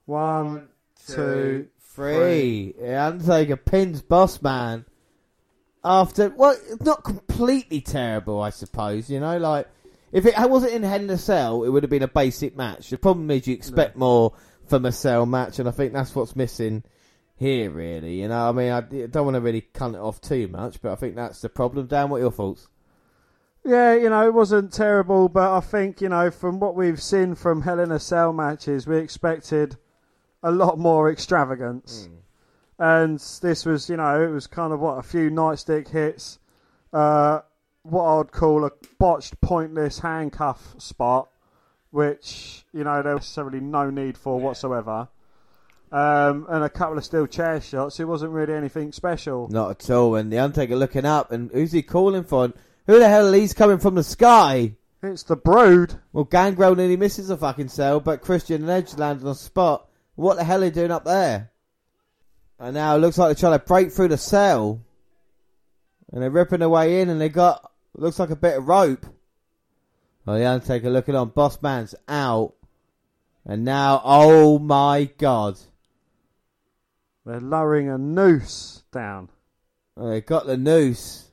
[0.07, 0.69] One,
[1.07, 2.75] two, three.
[2.79, 4.85] The Undertaker pins Boss Man
[5.85, 9.09] after well, not completely terrible, I suppose.
[9.09, 9.69] You know, like
[10.11, 12.91] if it wasn't in Hell in a Cell, it would have been a basic match.
[12.91, 14.33] The problem is you expect more
[14.67, 16.83] from a cell match, and I think that's what's missing
[17.41, 17.71] here.
[17.71, 20.81] Really, you know, I mean, I don't want to really cunt it off too much,
[20.81, 21.89] but I think that's the problem.
[21.89, 22.69] Dan, what are your thoughts?
[23.65, 27.35] Yeah, you know, it wasn't terrible, but I think, you know, from what we've seen
[27.35, 29.77] from Hell in a Cell matches, we expected
[30.43, 32.09] a lot more extravagance.
[32.79, 36.39] And this was, you know, it was kind of what, a few nightstick hits,
[36.95, 37.41] uh,
[37.83, 41.29] what I'd call a botched, pointless handcuff spot,
[41.91, 45.09] which, you know, there was necessarily no need for whatsoever.
[45.93, 47.99] Um, and a couple of steel chair shots.
[47.99, 49.49] It wasn't really anything special.
[49.51, 50.15] Not at all.
[50.15, 52.53] And the Undertaker looking up, and who's he calling for?
[52.87, 54.75] Who the hell is coming from the sky?
[55.03, 55.95] It's the Brood.
[56.13, 59.89] Well, Gangrel nearly misses a fucking cell, but Christian and Edge land on the spot.
[60.15, 61.51] What the hell are they doing up there?
[62.59, 64.81] And now it looks like they're trying to break through the cell.
[66.13, 69.07] And they're ripping their way in, and they got, looks like a bit of rope.
[70.27, 72.55] Well, the Undertaker looking on, Boss Man's out.
[73.47, 75.59] And now, oh my god.
[77.31, 79.29] They're lowering a noose down.
[79.95, 81.31] Well, they got the noose.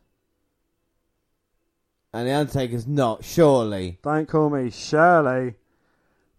[2.14, 3.98] And the Undertaker's not, surely.
[4.03, 5.56] Don't call me Shirley.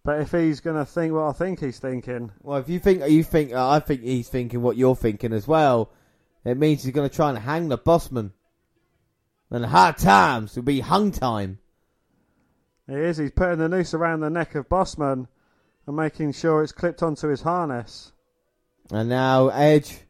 [0.05, 3.05] But if he's going to think what I think he's thinking, Well, if you think
[3.09, 5.91] you think, uh, I think he's thinking what you're thinking as well.
[6.45, 8.31] It means he's going to try and hang the bossman.
[9.51, 11.59] And hard times will be hung time.
[12.87, 13.17] he is.
[13.17, 15.27] He's putting the noose around the neck of Bossman
[15.85, 18.13] and making sure it's clipped onto his harness.
[18.91, 20.01] And now Edge,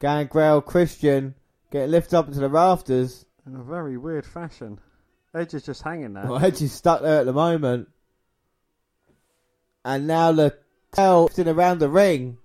[0.00, 1.34] Gangrel, Christian
[1.70, 3.24] get lifted up into the rafters.
[3.46, 4.80] In a very weird fashion.
[5.34, 6.26] Edge is just hanging there.
[6.26, 7.88] Well, Edge is stuck there at the moment.
[9.84, 10.58] And now the
[10.94, 12.38] cell lifting around the ring.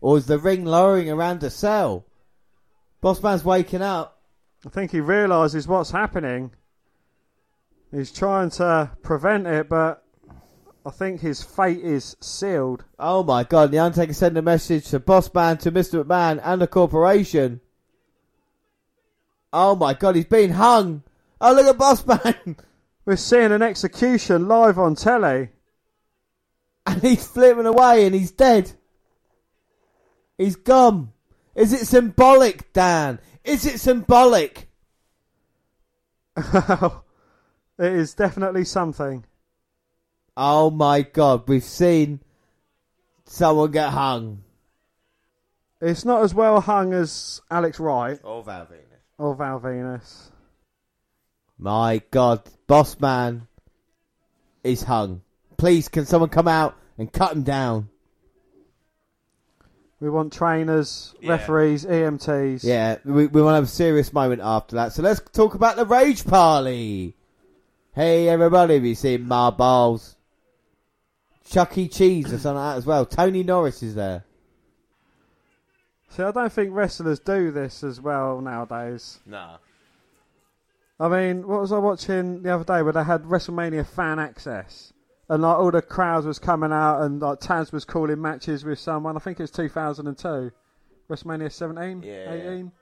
[0.00, 2.06] Or is the ring lowering around the cell?
[3.02, 4.20] Bossman's waking up.
[4.66, 6.52] I think he realises what's happening.
[7.90, 10.04] He's trying to prevent it, but
[10.84, 12.84] I think his fate is sealed.
[12.98, 16.02] Oh my god, the Undertaker sent a message to Bossman, to Mr.
[16.02, 17.60] McMahon, and the corporation.
[19.52, 21.02] Oh my god, he's being hung.
[21.40, 22.58] Oh, look at Bossman.
[23.04, 25.50] We're seeing an execution live on telly.
[26.86, 28.72] and he's flipping away and he's dead.
[30.38, 31.12] He's gone.
[31.54, 33.20] Is it symbolic, Dan?
[33.44, 34.68] Is it symbolic?
[36.36, 36.92] it
[37.78, 39.24] is definitely something.
[40.36, 42.20] Oh my god, we've seen
[43.24, 44.42] someone get hung.
[45.80, 48.98] It's not as well hung as Alex Wright Oh, Val Venis.
[49.18, 50.30] or Val Venis.
[51.58, 53.46] My god, boss man
[54.64, 55.22] is hung.
[55.56, 57.88] Please, can someone come out and cut him down?
[60.00, 62.64] We want trainers, referees, EMTs.
[62.64, 64.92] Yeah, we, we want to have a serious moment after that.
[64.94, 67.14] So let's talk about the Rage Party.
[67.94, 70.16] Hey, everybody, have you seen my balls?
[71.50, 71.88] Chuck E.
[71.88, 73.04] Cheese or something like that as well.
[73.04, 74.24] Tony Norris is there.
[76.10, 79.20] See, I don't think wrestlers do this as well nowadays.
[79.26, 79.58] Nah.
[80.98, 84.92] I mean, what was I watching the other day where they had WrestleMania fan access?
[85.28, 88.78] And like all the crowds was coming out and like Taz was calling matches with
[88.78, 89.16] someone.
[89.16, 90.52] I think it was 2002.
[91.08, 92.04] WrestleMania 17?
[92.04, 92.72] 18?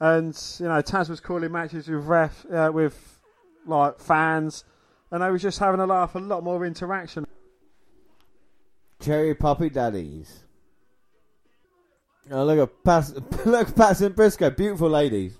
[0.00, 0.26] And,
[0.58, 3.18] you know, Taz was calling matches with ref, uh, with
[3.66, 4.64] like fans.
[5.10, 7.26] And they was just having a laugh, a lot more interaction.
[9.00, 10.40] Cherry Poppin' Daddies.
[12.30, 13.12] Oh, look at Pass,
[13.44, 15.36] look at Patson Briscoe, beautiful ladies.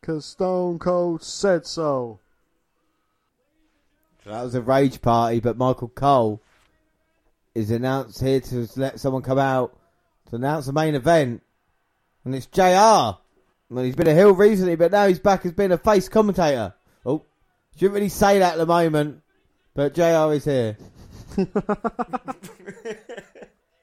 [0.00, 2.18] Because Stone Cold said so.
[4.22, 6.42] So that was a Rage Party, but Michael Cole
[7.54, 9.78] is announced here to let someone come out
[10.28, 11.42] to announce the main event,
[12.24, 13.18] and it's JR.
[13.70, 16.74] Well, he's been a heel recently, but now he's back as being a face commentator.
[17.06, 17.24] Oh,
[17.76, 19.22] shouldn't really say that at the moment,
[19.74, 20.76] but JR is here.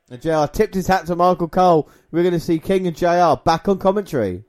[0.09, 1.89] and JR tipped his hat to Michael Cole.
[2.11, 4.43] We're going to see King and JR back on commentary.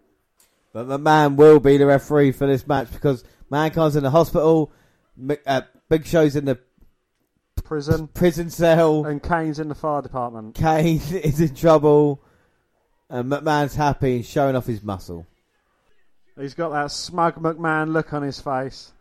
[0.73, 4.73] But the man will be the referee for this match because Mankind's in the hospital,
[5.47, 6.59] uh, Big Show's in the
[7.63, 8.09] Prison.
[8.09, 10.55] prison cell, And Kane's in the fire department.
[10.55, 12.23] Kane is in trouble,
[13.11, 15.27] and McMahon's happy and showing off his muscle.
[16.39, 18.93] He's got that smug McMahon look on his face.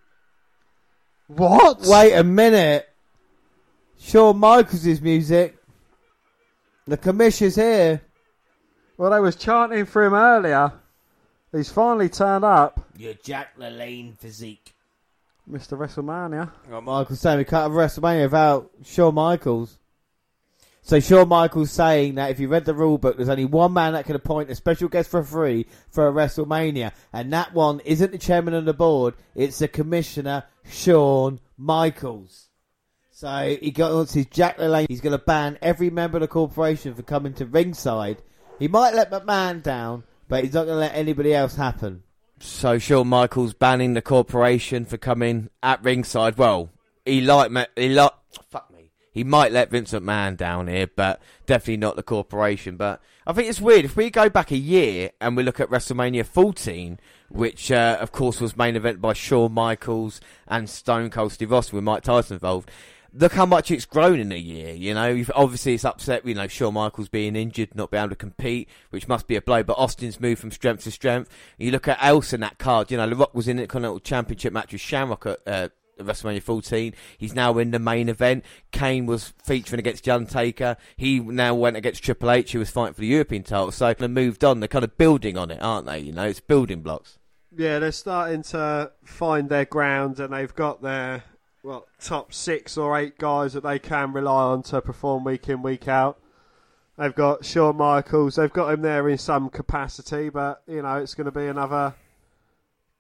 [1.28, 1.82] What?
[1.84, 2.90] Wait a minute.
[4.04, 5.58] Shawn Michaels' music.
[6.88, 8.02] The commissioner's here.
[8.98, 10.74] Well, they was chanting for him earlier.
[11.52, 12.90] He's finally turned up.
[12.98, 14.74] Your Jack LaLanne physique.
[15.50, 15.78] Mr.
[15.78, 16.52] WrestleMania.
[16.70, 19.78] Got Michael saying we can't have WrestleMania without Shawn Michaels.
[20.82, 23.94] So Shawn Michaels saying that if you read the rule book, there's only one man
[23.94, 28.18] that can appoint a special guest referee for a WrestleMania, and that one isn't the
[28.18, 32.51] chairman of the board; it's the commissioner, Shawn Michaels.
[33.22, 34.88] So he got on his Jack LaLanne.
[34.90, 38.24] He's going to ban every member of the corporation for coming to ringside.
[38.58, 42.02] He might let McMahon down, but he's not going to let anybody else happen.
[42.40, 46.40] So Shawn Michaels banning the corporation for coming at ringside.
[46.40, 46.72] Well,
[47.06, 48.12] he like he like
[48.50, 48.90] fuck me.
[49.12, 52.76] He might let Vincent McMahon down here, but definitely not the corporation.
[52.76, 55.70] But I think it's weird if we go back a year and we look at
[55.70, 57.00] WrestleMania 14,
[57.30, 61.76] which uh, of course was main event by Shawn Michaels and Stone Cold Steve Austin
[61.76, 62.72] with Mike Tyson involved.
[63.14, 64.74] Look how much it's grown in a year.
[64.74, 66.26] You know, obviously it's upset.
[66.26, 69.42] You know, Shawn Michaels being injured, not being able to compete, which must be a
[69.42, 69.64] blow.
[69.64, 71.30] But Austin's moved from strength to strength.
[71.58, 72.90] You look at else in that card.
[72.90, 75.40] You know, The Rock was in the Continental Championship match with Shamrock at.
[75.46, 75.70] Uh,
[76.00, 76.94] WrestleMania 14.
[77.18, 78.44] He's now in the main event.
[78.72, 80.78] Kane was featuring against John Taker.
[80.98, 83.72] He now went against Triple H, who was fighting for the European title.
[83.72, 84.60] So they moved on.
[84.60, 86.00] They're kind of building on it, aren't they?
[86.00, 87.20] You know, it's building blocks.
[87.56, 91.24] Yeah, they're starting to find their ground, and they've got their
[91.64, 95.62] well top six or eight guys that they can rely on to perform week in
[95.62, 96.20] week out.
[96.98, 98.36] They've got Shawn Michaels.
[98.36, 101.96] They've got him there in some capacity, but you know it's going to be another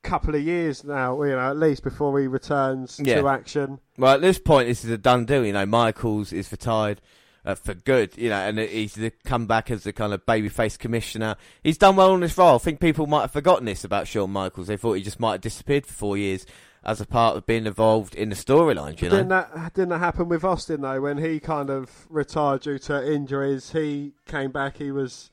[0.03, 1.21] couple of years now.
[1.23, 3.21] You know, at least before he returns Yeah.
[3.21, 3.79] to action.
[3.97, 5.45] Well, at this point, this is a done deal.
[5.45, 7.01] You know, Michaels is retired
[7.45, 8.17] uh, for good.
[8.17, 11.35] You know, and he's come back as the kind of babyface commissioner.
[11.63, 12.55] He's done well on this role.
[12.55, 14.67] I think people might have forgotten this about Shawn Michaels.
[14.67, 16.45] They thought he just might have disappeared for four years
[16.83, 19.01] as a part of being involved in the storylines.
[19.01, 21.01] You know, Didn't that didn't that happen with Austin though?
[21.01, 24.77] When he kind of retired due to injuries, he came back.
[24.77, 25.29] He was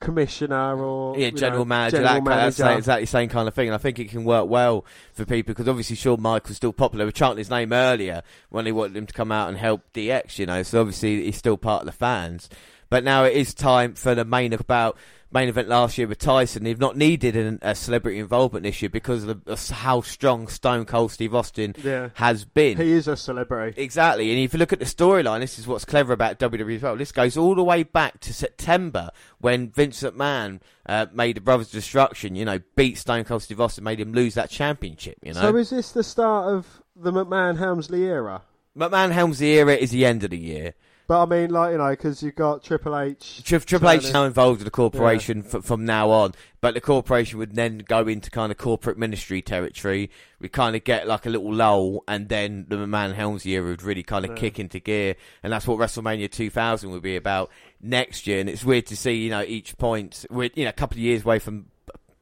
[0.00, 3.48] commissioner or Yeah, general know, manager, general that kind of, that's exactly the same kind
[3.48, 3.68] of thing.
[3.68, 7.06] And I think it can work well for people because obviously Shawn Michaels still popular.
[7.06, 10.38] We chanting his name earlier when they wanted him to come out and help DX,
[10.38, 10.62] you know.
[10.62, 12.48] So obviously he's still part of the fans.
[12.90, 14.96] But now it is time for the main about
[15.34, 16.62] main event last year with Tyson.
[16.62, 20.46] They've not needed an, a celebrity involvement this year because of, the, of how strong
[20.46, 22.10] Stone Cold Steve Austin Yeah.
[22.14, 22.76] has been.
[22.78, 23.82] He is a celebrity.
[23.82, 26.82] Exactly, and if you look at the storyline, this is what's clever about WWE as
[26.82, 26.96] well.
[26.96, 31.70] This goes all the way back to September when Vince McMahon uh, made the Brothers
[31.70, 32.36] Destruction.
[32.36, 35.18] You know, beat Stone Cold Steve Austin, made him lose that championship.
[35.22, 38.42] You know, So is this the start of the McMahon Helmsley era?
[38.78, 40.74] McMahon Helmsley era is the end of the year.
[41.06, 43.42] But I mean, like you know, because you've got Triple H.
[43.44, 46.32] Tri- Triple H is now involved with the corporation f- from now on,
[46.62, 50.10] but the corporation would then go into kind of corporate ministry territory.
[50.40, 53.82] We kind of get like a little lull, and then the McMahon Helmsley era would
[53.82, 57.50] really kind of kick into gear, and that's what WrestleMania 2000 would be about
[57.82, 58.40] next year.
[58.40, 61.00] And it's weird to see, you know, each point, we're you know a couple of
[61.00, 61.66] years away from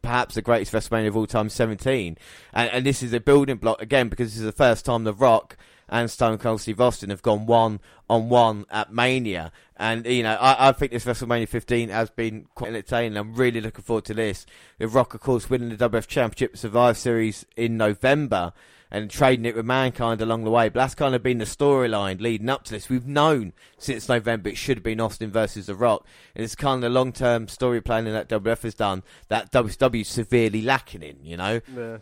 [0.02, 2.18] perhaps the greatest WrestleMania of all time, 17.
[2.52, 5.14] And, and this is a building block again because this is the first time The
[5.14, 5.56] Rock
[5.92, 7.78] and Stone Cold Steve Austin have gone one
[8.08, 9.52] on one at Mania.
[9.76, 13.18] And, you know, I, I think this WrestleMania 15 has been quite entertaining.
[13.18, 14.46] I'm really looking forward to this.
[14.78, 18.54] The Rock, of course, winning the WF Championship Survivor Series in November
[18.90, 20.70] and trading it with Mankind along the way.
[20.70, 22.88] But that's kind of been the storyline leading up to this.
[22.88, 26.06] We've known since November it should have been Austin versus The Rock.
[26.34, 30.08] And it's kind of the long term story planning that WF has done that is
[30.08, 31.60] severely lacking in, you know?
[31.76, 31.98] Yeah.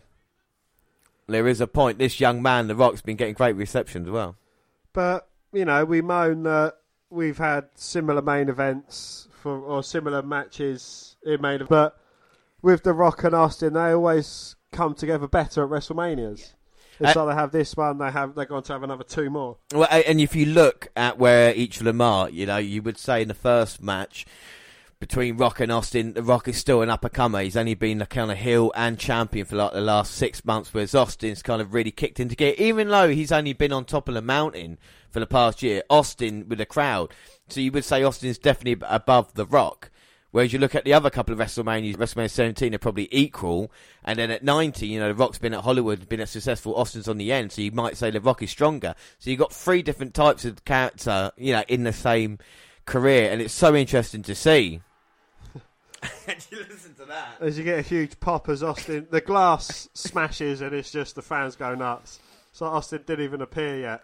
[1.31, 1.97] There is a point.
[1.97, 4.35] This young man, The Rock's been getting great reception as well.
[4.93, 6.75] But you know, we moan that
[7.09, 11.97] we've had similar main events for or similar matches in main, but
[12.61, 16.53] with The Rock and Austin, they always come together better at WrestleManias.
[16.99, 19.29] It's Uh, like they have this one, they have they're going to have another two
[19.29, 19.57] more.
[19.73, 22.97] Well, and if you look at where each of them are, you know, you would
[22.97, 24.25] say in the first match,
[25.01, 27.41] between Rock and Austin, The Rock is still an up and comer.
[27.41, 30.73] He's only been the kind of heel and champion for like the last six months,
[30.73, 32.53] whereas Austin's kind of really kicked into gear.
[32.59, 34.77] Even though he's only been on top of the mountain
[35.09, 37.11] for the past year, Austin with the crowd.
[37.49, 39.89] So you would say Austin's definitely above The Rock.
[40.29, 43.71] Whereas you look at the other couple of WrestleManias, WrestleMania 17 are probably equal,
[44.03, 47.09] and then at 90, you know, The Rock's been at Hollywood, been at successful, Austin's
[47.09, 48.93] on the end, so you might say The Rock is stronger.
[49.17, 52.37] So you've got three different types of character, you know, in the same
[52.85, 54.79] career, and it's so interesting to see.
[56.51, 57.37] you listen to that.
[57.39, 61.21] As you get a huge pop as Austin, the glass smashes and it's just the
[61.21, 62.19] fans go nuts.
[62.51, 64.03] So Austin didn't even appear yet.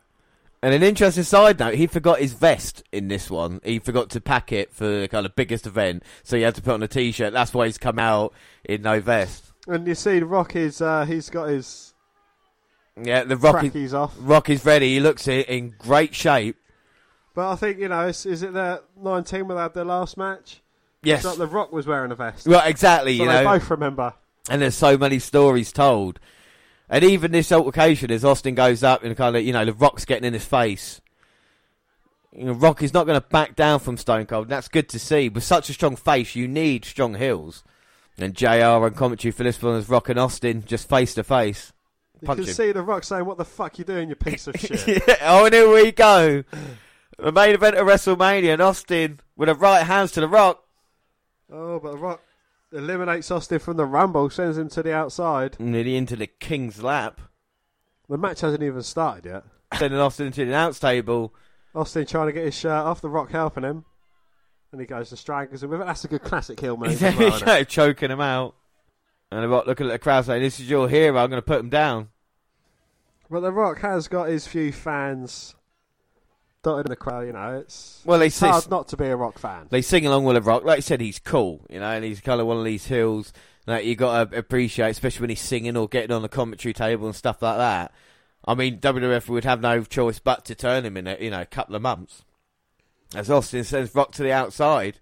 [0.62, 3.62] And an interesting side note, he forgot his vest in this one.
[3.64, 6.64] He forgot to pack it for the kind of biggest event, so he had to
[6.64, 7.32] put on a t-shirt.
[7.32, 8.34] That's why he's come out
[8.64, 9.54] in no vest.
[9.68, 11.94] And you see, the Rock is uh, he's got his
[13.00, 14.16] Yeah, the Rock is, off.
[14.20, 14.96] Rock is ready.
[14.96, 16.58] He looks in great shape.
[17.36, 20.18] But I think you know, is, is it the 19 when they had their last
[20.18, 20.62] match?
[21.04, 22.48] Yes, like the Rock was wearing a vest.
[22.48, 23.18] well, exactly.
[23.18, 24.14] so you they know, both remember.
[24.50, 26.20] and there's so many stories told.
[26.90, 30.06] And even this altercation, as Austin goes up and kind of, you know, the Rock's
[30.06, 31.02] getting in his face.
[32.32, 34.46] You know, Rock is not going to back down from Stone Cold.
[34.46, 35.28] and That's good to see.
[35.28, 37.64] With such a strong face, you need strong heels.
[38.18, 41.74] And JR on commentary for this one is Rock and Austin just face to face.
[42.22, 42.46] You can him.
[42.46, 45.46] see the Rock saying, "What the fuck you doing, you piece of shit." yeah, oh,
[45.46, 46.44] and here we go.
[47.20, 50.64] The main event of WrestleMania and Austin with a right hands to the Rock.
[51.52, 52.22] Oh, but the Rock
[52.72, 55.60] eliminates Austin from the Rumble, sends him to the outside.
[55.60, 57.22] Nearly into the King's lap.
[58.10, 59.44] The match hasn't even started yet.
[59.78, 61.34] Sending Austin into the announce table.
[61.76, 63.86] Austin trying to get his shirt off, the Rock helping him.
[64.72, 65.86] And he goes to strangles him with it.
[65.86, 67.00] That's a good classic heel move.
[67.00, 67.46] There well, you isn't it?
[67.46, 68.56] go, choking him out.
[69.32, 71.46] And the Rock looking at the crowd saying, This is your hero, I'm going to
[71.46, 72.10] put him down.
[73.30, 75.56] But the Rock has got his few fans
[76.76, 77.58] in the crowd, you know.
[77.60, 79.68] It's, Well, they it's hard not to be a Rock fan.
[79.70, 80.64] They sing along with the Rock.
[80.64, 83.32] Like I said, he's cool, you know, and he's kind of one of these heels
[83.66, 87.06] that you got to appreciate, especially when he's singing or getting on the commentary table
[87.08, 87.92] and stuff like that.
[88.46, 91.42] I mean, WWF would have no choice but to turn him in a you know
[91.42, 92.24] a couple of months.
[93.16, 95.00] As Austin sends Rock to the outside.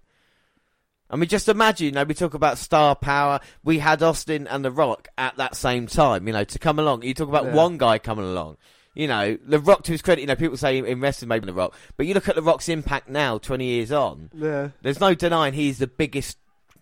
[1.08, 3.38] I mean, just imagine, you know, we talk about star power.
[3.62, 7.02] We had Austin and The Rock at that same time, you know, to come along.
[7.04, 7.54] You talk about Yeah.
[7.54, 8.56] one guy coming along.
[8.96, 11.52] You know, The Rock, to his credit, you know, people say in wrestling maybe The
[11.52, 14.70] Rock, but you look at The Rock's impact now, 20 years on, Yeah.
[14.82, 16.38] there's no denying he's the biggest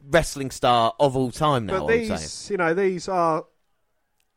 [0.08, 2.16] wrestling star of all time now, But I would say.
[2.16, 3.44] these, you know, these are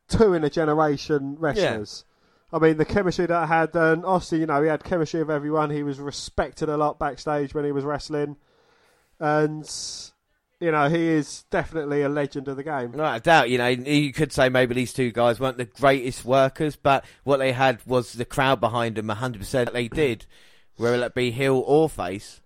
[0.09, 2.03] two in a generation wrestlers.
[2.51, 5.29] I mean, the chemistry that I had, and Austin, you know, he had chemistry with
[5.29, 5.69] everyone.
[5.69, 8.37] He was respected a lot backstage when he was wrestling.
[9.19, 9.69] And,
[10.59, 12.91] you know, he is definitely a legend of the game.
[12.91, 16.25] Right, I doubt, you know, you could say maybe these two guys weren't the greatest
[16.25, 20.25] workers, but what they had was the crowd behind them 100% they did,
[20.77, 22.41] whether it be heel or face.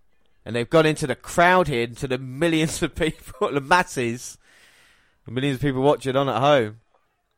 [0.46, 4.38] And they've gone into the crowd here, into the millions of people, the masses,
[5.26, 6.80] the millions of people watching on at home.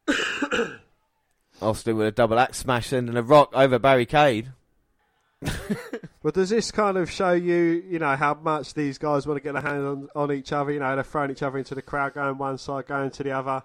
[1.62, 4.52] Austin with a double axe smash and a rock over barricade.
[6.24, 9.44] But does this kind of show you, you know, how much these guys want to
[9.44, 10.72] get their hands on, on each other?
[10.72, 13.32] You know, they're throwing each other into the crowd, going one side, going to the
[13.32, 13.62] other.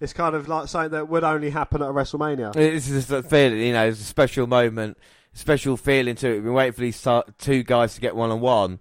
[0.00, 2.56] It's kind of like something that would only happen at a WrestleMania.
[2.56, 4.96] It's just a feeling, you know, it's a special moment,
[5.34, 6.34] special feeling to it.
[6.36, 7.06] We've been waiting for these
[7.38, 8.80] two guys to get one on one.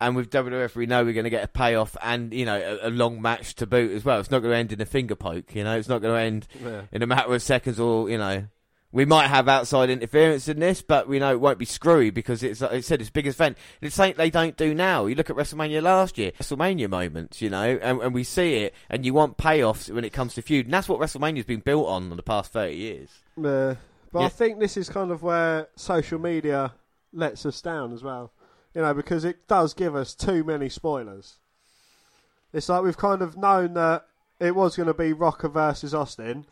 [0.00, 2.88] And with WWF, we know we're going to get a payoff and, you know, a,
[2.88, 4.18] a long match to boot as well.
[4.20, 6.20] It's not going to end in a finger poke, you know, it's not going to
[6.20, 6.82] end Yeah.
[6.92, 8.44] in a matter of seconds or, you know.
[8.92, 12.42] We might have outside interference in this, but we know it won't be screwy because
[12.42, 13.56] it's, like I said, it's biggest event.
[13.80, 15.06] It's something they don't do now.
[15.06, 18.74] You look at WrestleMania last year, WrestleMania moments, you know, and, and we see it,
[18.90, 20.66] and you want payoffs when it comes to feud.
[20.66, 23.08] And that's what WrestleMania's been built on in the past 30 years.
[23.36, 23.76] Yeah.
[24.12, 24.26] But Yeah.
[24.26, 26.74] I think this is kind of where social media
[27.14, 28.30] lets us down as well.
[28.74, 31.36] You know, because it does give us too many spoilers.
[32.52, 34.06] It's like we've kind of known that
[34.38, 36.44] it was going to be Rocker versus Austin,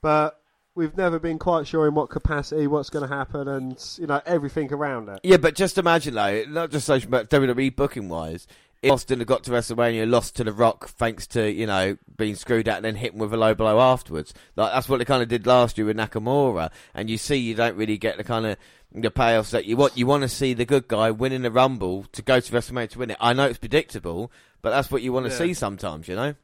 [0.00, 0.40] but
[0.74, 4.20] we've never been quite sure in what capacity, what's going to happen, and, you know,
[4.26, 5.20] everything around it.
[5.22, 8.46] Yeah, but just imagine though, not just social, but WWE booking wise,
[8.82, 12.34] if Austin had got to WrestleMania, lost to The Rock thanks to you know being
[12.34, 14.34] screwed out, and then hit him with a low blow afterwards.
[14.56, 17.54] Like that's what they kind of did last year with Nakamura, and you see you
[17.54, 18.58] don't really get the kind of
[18.92, 19.96] the payoffs that you want.
[19.96, 22.98] You want to see the good guy winning the Rumble to go to WrestleMania to
[22.98, 23.16] win it.
[23.20, 24.30] I know it's predictable,
[24.60, 25.38] but that's what you want to Yeah.
[25.38, 26.34] see sometimes, you know.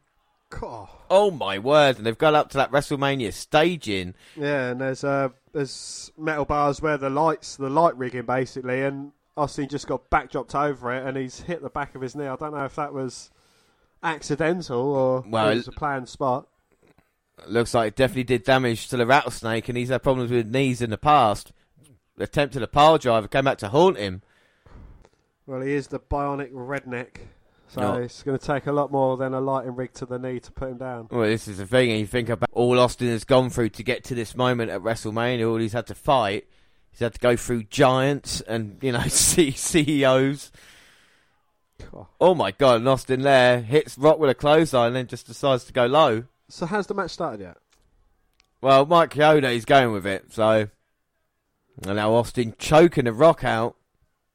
[0.49, 0.89] God.
[1.11, 1.97] Oh my word!
[1.97, 4.15] And they've gone up to that WrestleMania staging.
[4.37, 9.11] Yeah, and there's uh, there's metal bars where the lights, the light rigging basically, and
[9.37, 12.27] Austin just got backdropped over it, and he's hit the back of his knee.
[12.27, 13.31] I don't know if that was
[14.03, 16.47] accidental or Well, it was a planned spot.
[17.47, 20.83] Looks like it definitely did damage to the rattlesnake, and he's had problems with knees
[20.83, 21.53] in the past.
[22.19, 24.23] Attempted a pile driver, came back to haunt him.
[25.47, 27.17] Well, he is the bionic redneck,
[27.73, 27.95] So No.
[28.03, 30.51] it's going to take a lot more than a lighting rig to the knee to
[30.51, 31.07] put him down.
[31.11, 33.83] Well, this is the thing, and you think about all Austin has gone through to
[33.85, 35.49] get to this moment at WrestleMania.
[35.49, 36.49] All he's had to fight,
[36.91, 40.51] he's had to go through giants and you know C- CEOs.
[41.93, 42.07] God.
[42.21, 42.77] Oh my God!
[42.81, 46.25] And Austin there hits Rock with a clothesline, and then just decides to go low.
[46.49, 47.57] So has the match started yet?
[48.61, 50.69] Well, Mike Chioda is going with it, so
[51.87, 53.77] and now Austin choking the Rock out.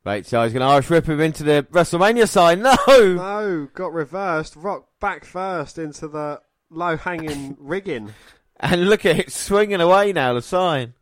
[0.05, 2.61] Right, so he's going to Irish whip him into the WrestleMania sign.
[2.61, 2.75] No,
[3.15, 4.55] No, got reversed.
[4.55, 8.13] Rock back first into the low hanging rigging.
[8.59, 10.33] and look at it swinging away now.
[10.33, 10.93] The sign,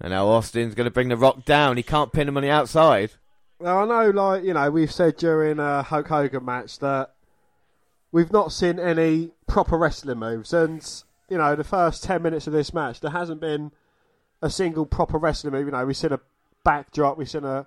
[0.00, 1.78] and now Austin's going to bring the Rock down.
[1.78, 3.12] He can't pin him on the outside.
[3.60, 7.14] Now I know, like you know, we've said during a Hulk Hogan match that
[8.12, 10.86] we've not seen any proper wrestling moves, and
[11.30, 13.72] you know, the first ten minutes of this match, there hasn't been
[14.42, 15.64] a single proper wrestling move.
[15.64, 16.20] You know, we've seen a
[16.62, 17.66] backdrop, we've seen a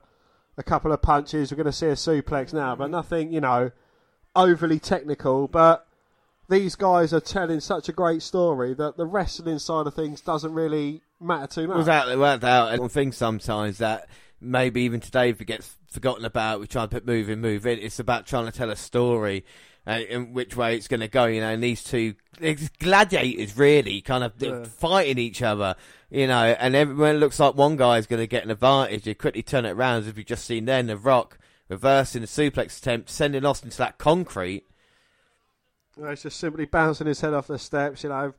[0.61, 3.71] a couple of punches, we're going to see a suplex now, but nothing, you know,
[4.35, 5.47] overly technical.
[5.47, 5.85] But
[6.49, 10.53] these guys are telling such a great story that the wrestling side of things doesn't
[10.53, 11.77] really matter too much.
[11.77, 14.07] Without without doubt, and one thing sometimes that
[14.39, 17.79] maybe even today gets forgotten about, we try and put move in, move in.
[17.79, 19.43] It's about trying to tell a story.
[19.87, 22.13] Uh, in which way it's going to go, you know, and these two
[22.79, 24.63] gladiators really kind of Yeah.
[24.63, 25.75] fighting each other,
[26.11, 29.15] you know, and it looks like one guy is going to get an advantage, you
[29.15, 31.39] quickly turn it around, as if you've just seen then, The Rock
[31.69, 34.65] reversing the suplex attempt, sending Austin to that concrete,
[35.97, 38.33] You know, He's just simply bouncing his head off the steps, you know,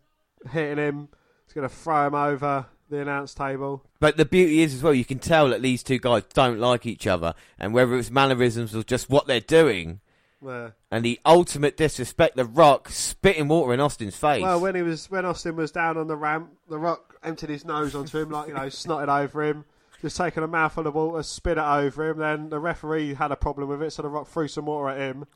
[0.51, 1.09] hitting him.
[1.47, 3.87] He's going to throw him over the announce table.
[4.01, 6.85] But the beauty is as well, you can tell that these two guys don't like
[6.85, 10.01] each other, and whether it's mannerisms or just what they're doing,
[10.45, 10.71] Yeah.
[10.91, 14.43] and the ultimate disrespect, The Rock spitting water in Austin's face.
[14.43, 17.65] Well, when he was when Austin was down on the ramp, The Rock emptied his
[17.65, 19.65] nose onto him, like you know, snotted over him,
[20.01, 22.19] just taking a mouthful of water, spit it over him.
[22.19, 24.99] Then the referee had a problem with it, so The Rock threw some water at
[24.99, 25.27] him.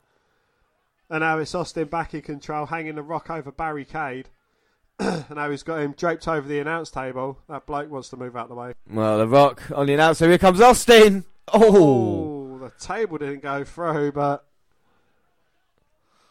[1.08, 4.28] And now it's Austin back in control, hanging The Rock over barricade.
[4.98, 7.38] and now he's got him draped over the announce table.
[7.48, 8.74] That bloke wants to move out of the way.
[8.90, 11.24] Well, The Rock on the announcer, here comes Austin!
[11.52, 12.36] Oh!
[12.56, 14.45] Oh, the table didn't go through, but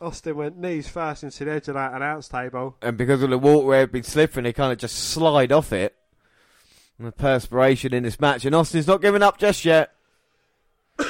[0.01, 2.75] Austin went knees first into the edge of that announce table.
[2.81, 5.95] And because of the water had been slipping, they kind of just slide off it.
[6.97, 9.91] And the perspiration in this match, and Austin's not giving up just yet.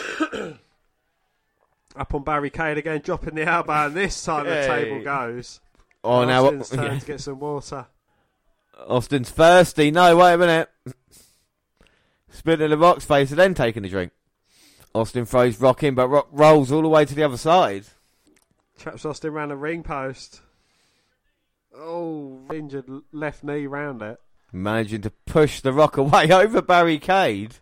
[1.98, 5.62] Up on barricade again, dropping the elbow, and this time the table goes.
[6.04, 7.86] Oh, now Austin's turn to get some water.
[8.78, 9.92] Austin's thirsty.
[9.92, 10.70] No, wait a minute.
[12.30, 14.12] Spitting the Rock's face and then taking a drink.
[14.94, 17.86] Austin throws Rock in, but Rock rolls all the way to the other side.
[18.78, 20.42] Traps Austin round the ring post.
[21.78, 24.20] Oh, injured left knee round it.
[24.52, 27.58] Managing to push the Rock away over barricade.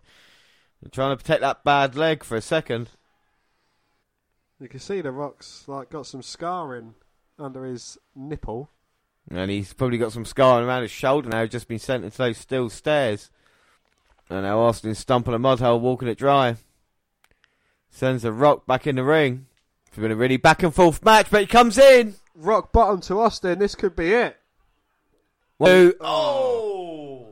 [0.92, 2.90] Trying to protect that bad leg for a second.
[4.60, 6.94] You can see the Rock's like got some scarring
[7.38, 8.70] under his nipple.
[9.30, 11.46] And he's probably got some scarring around his shoulder now.
[11.46, 13.30] Just been sent into those steel stairs.
[14.28, 16.56] And now Austin's stumping a mud hole, walking it dry.
[17.90, 19.46] Sends the Rock back in the ring.
[19.94, 22.16] It's been a really back and forth match, but he comes in.
[22.34, 23.60] Rock bottom to Austin.
[23.60, 24.36] This could be it.
[25.64, 25.94] Two.
[26.00, 27.28] Oh.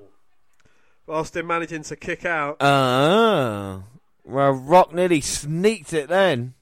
[1.08, 2.58] Austin managing to kick out.
[2.60, 3.82] Ah.
[4.22, 6.54] Well, Rock nearly sneaked it then.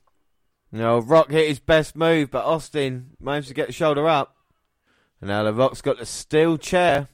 [0.72, 4.34] No, Rock hit his best move, but Austin managed to get the shoulder up.
[5.20, 7.08] And now the Rock's got the steel chair.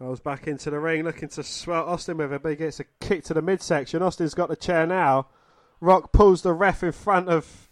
[0.00, 2.78] I was back into the ring looking to swell Austin with it, but he gets
[2.78, 4.00] a kick to the midsection.
[4.00, 5.26] Austin's got the chair now.
[5.80, 7.68] Rock pulls the ref in front of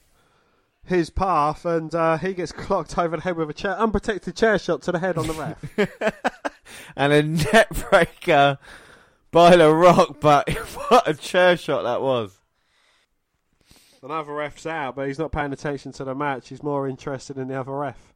[0.84, 4.58] his path, and uh, he gets clocked over the head with a chair, unprotected chair
[4.58, 6.38] shot to the head on the ref.
[6.96, 8.58] and a neck breaker
[9.30, 10.50] by the Rock, but
[10.88, 12.36] what a chair shot that was.
[14.02, 16.48] Another ref's out, but he's not paying attention to the match.
[16.48, 18.14] He's more interested in the other ref.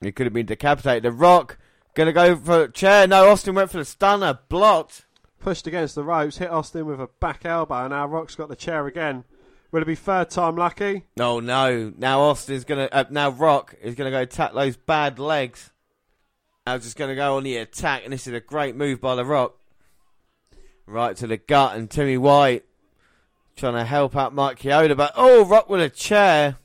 [0.00, 1.02] He could have been decapitated.
[1.02, 1.58] The Rock
[1.94, 3.06] gonna go for a chair.
[3.06, 5.04] No, Austin went for the stunner, blocked.
[5.40, 8.56] Pushed against the ropes, hit Austin with a back elbow, and now Rock's got the
[8.56, 9.24] chair again.
[9.70, 11.04] Will it be third time lucky?
[11.16, 11.92] No, no.
[11.96, 12.88] Now Austin's gonna.
[12.90, 15.70] Uh, now Rock is gonna go attack those bad legs.
[16.66, 19.24] Now just gonna go on the attack, and this is a great move by the
[19.24, 19.56] Rock.
[20.86, 22.64] Right to the gut, and Timmy White
[23.56, 26.56] trying to help out Mike Chioda, but oh, Rock with a chair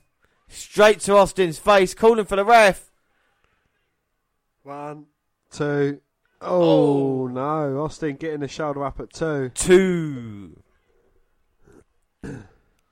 [0.48, 2.90] straight to Austin's face, calling for the ref.
[4.62, 5.06] One,
[5.50, 6.00] two.
[6.40, 7.82] Oh, no.
[7.82, 9.50] Austin getting the shoulder up at two.
[9.54, 10.62] Two.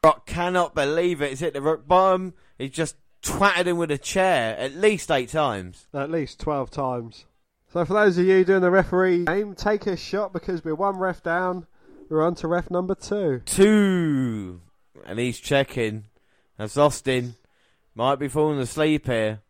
[0.05, 1.31] Rock cannot believe it.
[1.31, 2.35] He's hit the rock bottom.
[2.59, 5.87] He's just twatted him with a chair at least eight times.
[5.95, 7.27] At least 12 times.
[7.73, 10.97] So, for those of you doing the referee game, take a shot because we're one
[10.97, 11.69] ref down.
[12.09, 13.43] We're on to ref number two.
[13.47, 14.61] Two.
[15.07, 16.07] And he's checking.
[16.59, 17.37] As Austin
[17.95, 19.41] might be falling asleep here.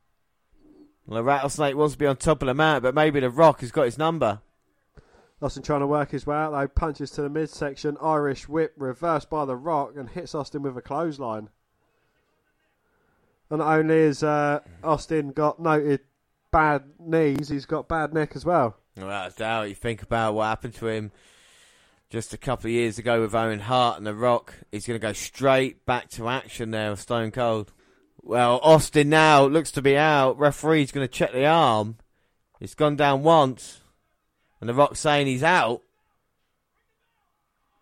[1.07, 3.61] Well, the rattlesnake wants to be on top of the mountain, but maybe the rock
[3.61, 4.43] has got his number.
[5.43, 9.29] Austin trying to work his way out though, punches to the midsection, Irish whip reversed
[9.29, 11.49] by the rock and hits Austin with a clothesline.
[13.51, 16.01] And not only has uh, Austin got noted
[16.53, 18.77] bad knees, he's got bad neck as well.
[18.97, 21.11] Without a doubt, you think about what happened to him
[22.09, 24.55] just a couple of years ago with Owen Hart and The Rock.
[24.71, 27.73] He's going to go straight back to action there with Stone Cold.
[28.23, 30.39] Well, Austin now looks to be out.
[30.39, 31.97] Referee's going to check the arm.
[32.61, 33.82] It's gone down once.
[34.63, 35.83] And The Rock saying he's out.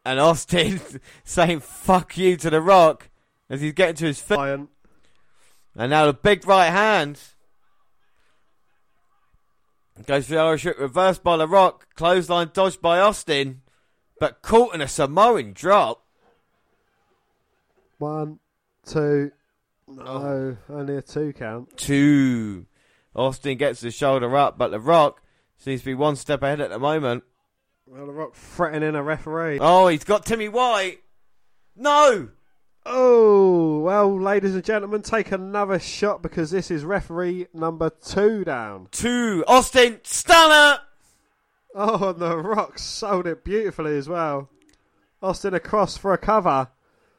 [0.02, 0.80] And Austin
[1.24, 3.10] saying fuck you to The Rock
[3.50, 4.38] as he's getting to his feet.
[4.38, 4.70] And
[5.76, 7.20] now the big right hand
[10.06, 13.60] goes for the Irish whip, reversed by The Rock, clothesline dodged by Austin,
[14.18, 16.02] but caught in a Samoan drop.
[17.98, 18.38] One,
[18.86, 19.32] two,
[19.86, 20.56] no, oh.
[20.74, 21.76] only a two count.
[21.76, 22.64] Two.
[23.14, 25.20] Austin gets the shoulder up, but The Rock
[25.60, 27.22] seems to be one step ahead at the moment.
[27.86, 29.58] Well, the Rock threatening a referee.
[29.60, 30.98] Oh, he's got Timmy White.
[31.76, 32.28] No!
[32.86, 38.88] Oh, well, ladies and gentlemen, take another shot because this is referee number two down.
[38.90, 39.44] Two.
[39.46, 40.80] Austin, stunner!
[41.74, 44.48] Oh, and the Rock sold it beautifully as well.
[45.22, 46.68] Austin across for a cover,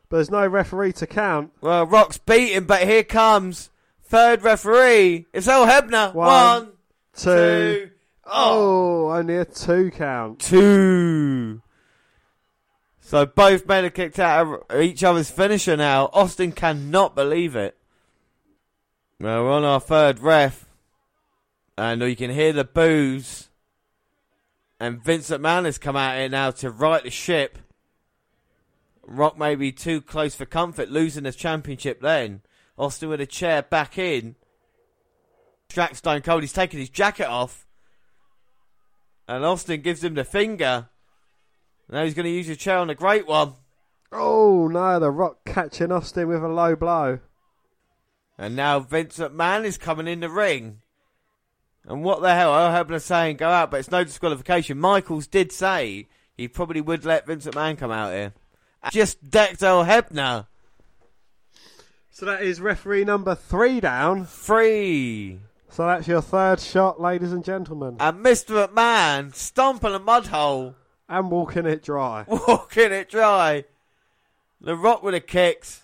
[0.10, 1.52] but there's no referee to count.
[1.62, 3.70] Well, Rock's beaten, but here comes
[4.04, 5.28] third referee.
[5.32, 6.14] It's Earl Hebner.
[6.14, 6.72] One, One,
[7.16, 7.32] Two.
[7.32, 7.91] two.
[8.34, 10.40] Oh, oh only a two count.
[10.40, 11.62] two.
[13.02, 16.10] So both men are kicked out of each other's finisher now.
[16.14, 17.78] Austin cannot believe it.
[19.20, 20.66] Well, we're on our third ref.
[21.78, 23.50] And you can hear the boos.
[24.80, 27.58] And Vince McMahon has come out here now to right the ship.
[29.06, 32.42] Rock may be too close for comfort, losing the championship then.
[32.78, 34.36] Austin with a chair back in.
[35.68, 37.68] Jack Stone Cold, he's taking his jacket off.
[39.32, 40.90] And Austin gives him the finger.
[41.90, 43.54] Now he's going to use his chair on the great one.
[44.12, 47.20] Oh, no, the Rock catching Austin with a low blow.
[48.38, 50.82] And now Vince McMahon is coming in the ring.
[51.88, 52.54] And what the hell?
[52.54, 54.78] Earl Hebner saying go out, but it's no disqualification.
[54.78, 58.34] Michaels did say he probably would let Vince McMahon come out here.
[58.92, 60.48] Just decked Earl Hebner.
[62.10, 64.26] So that is referee number three down.
[64.26, 65.40] Free.
[65.72, 67.96] So that's your third shot, ladies and gentlemen.
[68.02, 68.68] And Mr.
[68.68, 70.76] McMahon stomping a mud hole,
[71.08, 72.26] And walking it dry.
[72.28, 73.64] walking it dry.
[74.60, 75.84] The Rock with the kicks.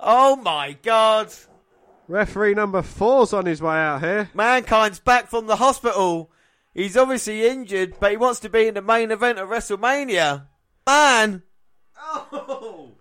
[0.00, 1.34] Oh my god.
[2.08, 4.30] Referee number four's on his way out here.
[4.34, 6.30] Mankind's back from the hospital.
[6.72, 10.46] He's obviously injured, but he wants to be in the main event of WrestleMania.
[10.86, 11.42] Man!
[12.02, 12.92] Oh!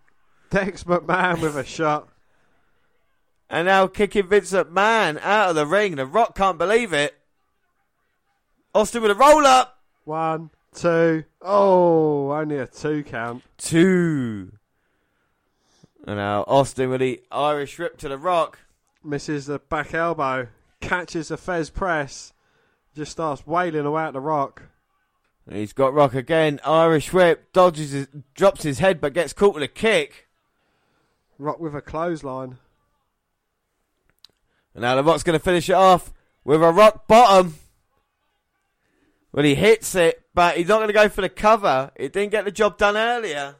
[0.49, 2.09] Dex McMahon with a shot.
[3.53, 5.95] And now kicking Vincent McMahon out of the ring.
[5.95, 7.13] The Rock can't believe it.
[8.73, 9.77] Austin with a roll up.
[10.05, 11.25] One, two.
[11.39, 13.43] Oh, only a two count.
[13.59, 14.53] Two.
[16.07, 18.57] And now Austin with the Irish whip to the Rock.
[19.03, 20.47] Misses the back elbow.
[20.81, 22.33] Catches the Thesz press.
[22.95, 24.63] Just starts wailing away at the rock.
[25.47, 26.59] He's got Rock again.
[26.65, 27.53] Irish whip.
[27.53, 30.27] Dodges his, drops his head but gets caught with a kick.
[31.37, 32.57] Rock with a clothesline.
[34.73, 36.11] And now the Rock's going to finish it off
[36.43, 37.55] with a rock bottom.
[39.31, 41.91] Well, he hits it, but he's not going to go for the cover.
[41.95, 43.55] It didn't get the job done earlier.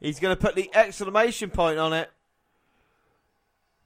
[0.00, 2.10] He's going to put the exclamation point on it.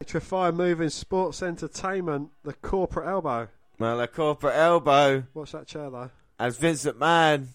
[0.01, 2.31] Electrify move in sports entertainment.
[2.45, 3.49] The corporate elbow.
[3.79, 6.11] Well, the corporate elbow Watch that chair though.
[6.39, 7.47] as Vincent McMahon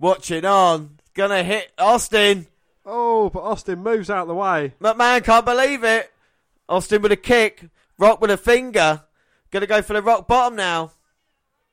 [0.00, 0.98] watching on.
[1.14, 2.46] Going to hit Austin.
[2.84, 4.74] Oh, but Austin moves out the way.
[4.80, 6.10] McMahon can't believe it.
[6.68, 7.68] Austin with a kick.
[7.98, 9.02] Rock with a finger.
[9.50, 10.92] To go for the rock bottom now.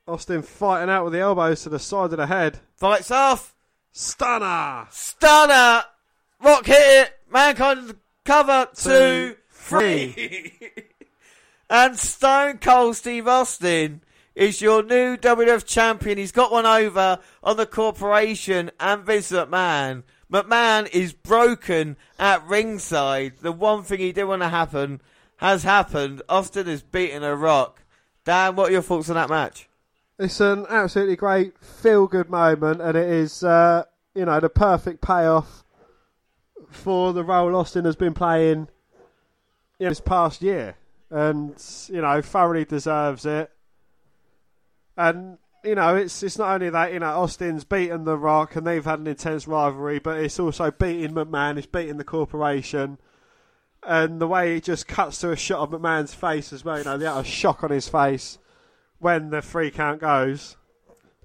[0.08, 2.60] Austin fighting out with the elbows to the side of the head.
[2.76, 3.56] Fights off.
[3.92, 4.88] Stunner!
[4.92, 5.84] Stunner!
[6.42, 7.20] Rock hit it!
[7.32, 10.54] Mankind cover two, three.
[11.70, 14.02] and Stone Cold Steve Austin
[14.36, 16.18] is your new WWF champion.
[16.18, 20.04] He's got one over on the corporation and Vince McMahon.
[20.32, 23.38] McMahon is broken at ringside.
[23.42, 25.02] The one thing he didn't want to happen
[25.38, 26.22] has happened.
[26.30, 27.84] Austin is beating a rock.
[28.24, 29.70] Dan, what are your thoughts on that match?
[30.18, 33.84] It's an absolutely great feel good moment, and it is, uh,
[34.14, 35.64] you know, the perfect payoff
[36.70, 38.68] for the role Austin has been playing
[39.80, 40.76] in this past year.
[41.12, 41.54] And,
[41.88, 43.52] you know, thoroughly deserves it.
[44.98, 48.66] And, you know, it's it's not only that, you know, Austin's beaten The Rock and
[48.66, 52.98] they've had an intense rivalry, but it's also beating McMahon, it's beating the corporation.
[53.86, 56.78] And the way it just cuts to a shot of McMahon's face as well.
[56.80, 58.38] You know, the utter shock on his face
[59.00, 60.58] when the three count goes.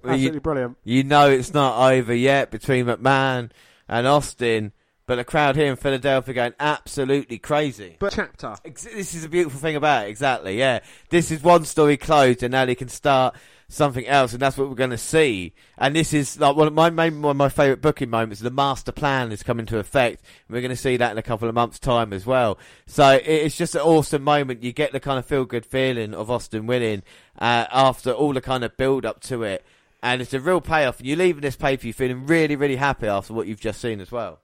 [0.03, 0.77] Well, you- Absolutely brilliant.
[0.83, 3.51] You know it's not over yet between McMahon
[3.87, 4.71] and Austin,
[5.05, 7.97] but the crowd here in Philadelphia going absolutely crazy.
[7.99, 8.55] But chapter.
[8.63, 10.79] This is a beautiful thing about it, exactly, yeah.
[11.09, 13.35] This is one story closed and now they can start
[13.71, 15.53] something else and that's what we're going to see.
[15.77, 18.41] And this is like one of my, one of my favourite booking moments.
[18.41, 20.23] The master plan is coming to effect.
[20.49, 22.59] We're going to see that in a couple of months time as well.
[22.85, 24.63] So it's just an awesome moment.
[24.63, 27.03] You get the kind of feel good feeling of Austin winning,
[27.39, 29.65] uh, after all the kind of build up to it.
[30.03, 30.99] And it's a real payoff.
[30.99, 33.79] And you're leaving this pay per view feeling really, really happy after what you've just
[33.79, 34.39] seen as well.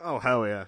[0.00, 0.64] Oh, hell yeah.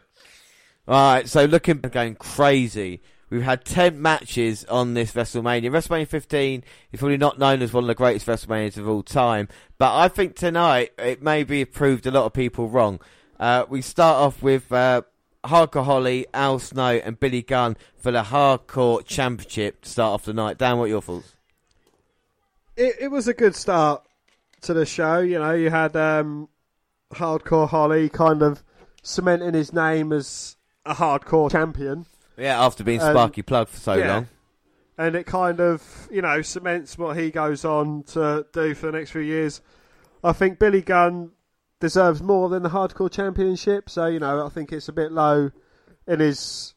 [0.86, 3.00] Alright, so looking going crazy.
[3.34, 5.68] We've had 10 matches on this WrestleMania.
[5.68, 6.62] WrestleMania 15
[6.92, 10.06] is probably not known as one of the greatest WrestleManias of all time, but I
[10.06, 13.00] think tonight it maybe proved a lot of people wrong.
[13.40, 15.02] Uh, we start off with uh,
[15.42, 20.32] Hardcore Holly, Al Snow, and Billy Gunn for the Hardcore Championship to start off the
[20.32, 20.56] night.
[20.56, 21.34] Dan, what are your thoughts?
[22.76, 24.04] It, it was a good start
[24.60, 25.18] to the show.
[25.18, 26.48] You know, you had um,
[27.12, 28.62] Hardcore Holly kind of
[29.02, 30.56] cementing his name as
[30.86, 32.06] a hardcore champion.
[32.36, 34.14] Yeah, after being Sparky Plugg for so yeah.
[34.14, 34.28] long.
[34.98, 38.98] and it kind of you know cements what he goes on to do for the
[38.98, 39.60] next few years.
[40.22, 41.30] I think Billy Gunn
[41.80, 45.50] deserves more than the Hardcore Championship, so you know I think it's a bit low
[46.06, 46.74] in his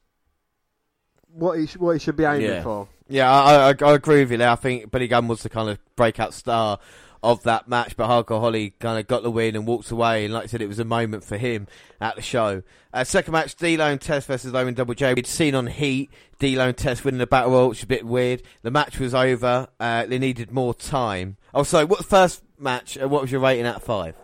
[1.27, 2.63] what he sh- what he should be aiming Yeah.
[2.63, 2.88] for.
[3.09, 4.49] Yeah, I, I, I agree with you there.
[4.49, 6.79] I think Billy Gunn was the kind of breakout star
[7.23, 10.26] of that match, but Hardcore Holly kind of got the win and walked away.
[10.26, 11.68] And like I said, it was a moment for him
[11.99, 12.64] at the show.
[12.94, 15.14] Uh, second match, D'Lo and Test versus Owen Double J.
[15.14, 18.06] We'd seen on Heat, D'Lo and Test winning the battle royal, which is a bit
[18.06, 18.41] weird.
[18.61, 19.68] The match was over.
[19.80, 21.38] Uh, they needed more time.
[21.53, 21.85] Oh, sorry.
[21.85, 22.98] What first match?
[22.98, 24.15] Uh, what was your rating out of five?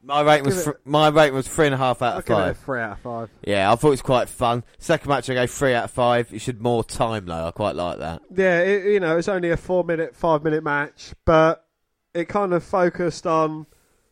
[0.00, 2.24] My rating was Give fr- it- my rating was three and a half out of
[2.24, 2.58] give it a five.
[2.58, 3.30] three out of five.
[3.44, 4.62] Yeah, I thought it was quite fun.
[4.78, 6.32] Second match, I gave three out of five.
[6.32, 7.48] It should more time though.
[7.48, 8.22] I quite like that.
[8.34, 11.64] Yeah, it, you know it's only a four minute, five minute match, but
[12.14, 13.66] it kind of focused on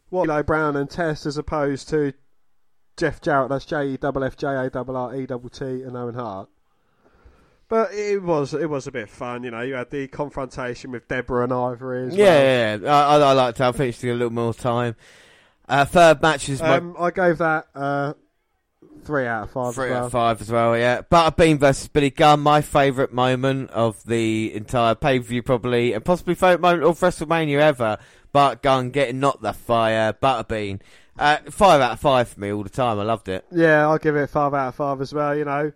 [0.09, 2.13] what D'Lo Brown and Test as opposed to
[2.97, 3.49] Jeff Jarrett.
[3.49, 6.49] That's J E double F J A double R E double T and Owen Hart.
[7.69, 9.61] But it was it was a bit fun, you know.
[9.61, 12.19] You had the confrontation with Debra and Ivory as well.
[12.19, 12.95] Yeah, yeah, yeah.
[12.95, 13.65] I, I, liked it.
[13.65, 14.95] I think it should a little more time.
[15.69, 18.15] Uh, third match is my Um, I gave that uh,
[19.07, 19.75] three out of five.
[19.75, 19.99] three as well.
[20.01, 20.77] out of five as well.
[20.77, 25.93] Yeah, Butterbean versus Billy Gunn, my favourite moment of the entire pay per view, probably,
[25.93, 27.99] and possibly favourite moment of WrestleMania ever.
[28.33, 30.81] Bart Gunn getting knocked the fire, Butterbean.
[31.19, 32.99] Uh, five out of five for me all the time.
[32.99, 33.47] I loved it.
[33.51, 35.35] Yeah, I'll give it five out of five as well.
[35.35, 35.73] You know,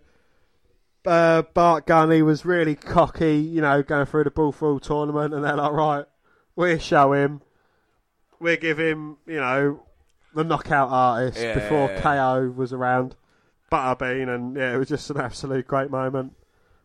[1.05, 3.37] uh, Bart Gunn, he was really cocky.
[3.37, 6.05] You know, going through the Brawl for All tournament, and they're like, right,
[6.55, 7.41] we'll show him.
[8.39, 9.83] We'll give him, you know,
[10.33, 12.01] the knockout artist Yeah, before yeah, yeah.
[12.01, 13.15] KO was around.
[13.71, 16.33] Butterbean, and yeah, it was just an absolute great moment.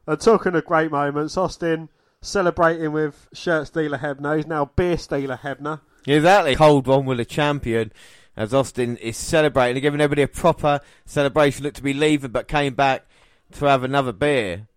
[0.07, 1.89] And talking of great moments, Austin
[2.21, 4.37] celebrating with shirt stealer Hebner.
[4.37, 5.81] He's now beer stealer Hebner.
[6.07, 6.57] Exactly.
[6.57, 7.93] Cold one with a champion.
[8.37, 11.65] As Austin is celebrating, giving everybody a proper celebration.
[11.65, 13.07] Looked to be leaving, but came back
[13.53, 14.69] to have another beer.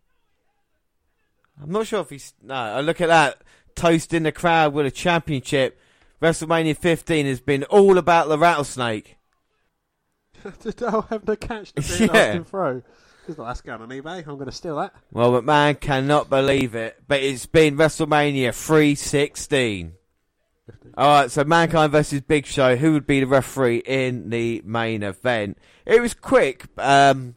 [1.62, 2.34] I'm not sure if he's.
[2.42, 3.42] No, I look at that.
[3.76, 5.78] Toasting the crowd with a championship.
[6.22, 9.18] WrestleMania 15 has been all about the rattlesnake.
[10.62, 12.32] Did Earl Hebner catch the beer Yeah.
[12.34, 12.82] and throw.
[13.28, 14.20] He's like, that's going on eBay.
[14.28, 14.94] I'm going to steal that.
[15.12, 19.94] Well, McMahon cannot believe it, but it's been WrestleMania 316.
[20.98, 22.76] Alright, so Mankind versus Big Show.
[22.76, 25.58] Who would be the referee in the main event?
[25.86, 26.66] It was quick.
[26.78, 27.36] Um,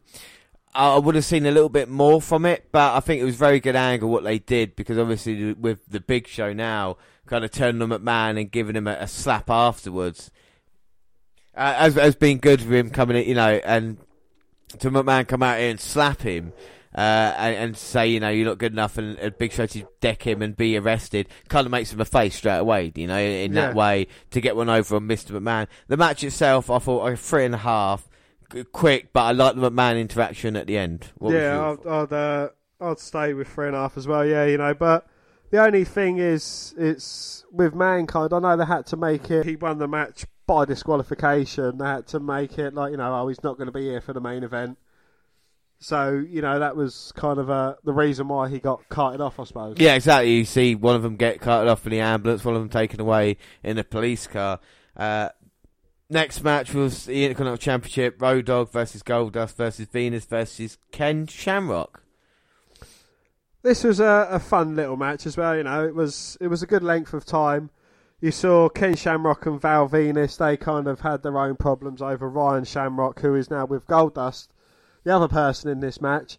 [0.75, 3.35] I would have seen a little bit more from it, but I think it was
[3.35, 6.97] very good angle what they did because obviously with the Big Show now,
[7.27, 10.31] kind of turning on McMahon and giving him a, a slap afterwards.
[11.55, 13.97] Uh, has, has been good for him coming in, you know, and
[14.79, 16.51] to McMahon come out here and slap him
[16.95, 16.99] uh,
[17.37, 20.23] and, and say, you know, you're not good enough, and, and Big Show to deck
[20.25, 23.53] him and be arrested, kind of makes him a face straight away, you know, in
[23.53, 23.75] that Yeah.
[23.75, 25.31] way to get one over on Mr.
[25.39, 25.67] McMahon.
[25.87, 28.07] The match itself, I thought, like, three and a half,
[28.71, 31.07] quick, but I like the McMahon interaction at the end.
[31.17, 32.49] What yeah, I'd I'd, uh,
[32.81, 34.25] I'd stay with three and a half as well.
[34.25, 35.07] Yeah, you know, but
[35.51, 38.33] the only thing is, it's with mankind.
[38.33, 39.45] I know they had to make it.
[39.45, 41.77] He won the match by disqualification.
[41.77, 44.01] They had to make it like you know, oh, he's not going to be here
[44.01, 44.77] for the main event.
[45.79, 49.39] So you know that was kind of uh, the reason why he got carted off,
[49.39, 49.75] I suppose.
[49.79, 50.31] Yeah, exactly.
[50.31, 53.01] You see one of them get carted off in the ambulance, one of them taken
[53.01, 54.59] away in a police car.
[54.95, 55.29] Uh,
[56.09, 62.01] next match was the Intercontinental Championship: Road Dogg versus Goldust versus Venis versus Ken Shamrock.
[63.61, 65.55] This was a, a fun little match as well.
[65.55, 67.71] You know, it was it was a good length of time.
[68.23, 70.37] You saw Ken Shamrock and Val Venis.
[70.37, 74.47] They kind of had their own problems over Ryan Shamrock, who is now with Goldust.
[75.03, 76.37] the other person in this match,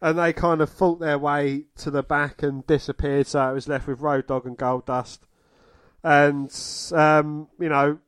[0.00, 3.26] and they kind of fought their way to the back and disappeared.
[3.26, 5.18] So it was left with Road Dogg and Goldust,
[6.02, 6.50] and
[6.98, 7.98] um, you know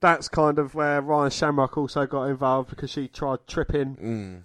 [0.00, 3.96] that's kind of where Ryan Shamrock also got involved because she tried tripping.
[3.96, 4.44] Mm.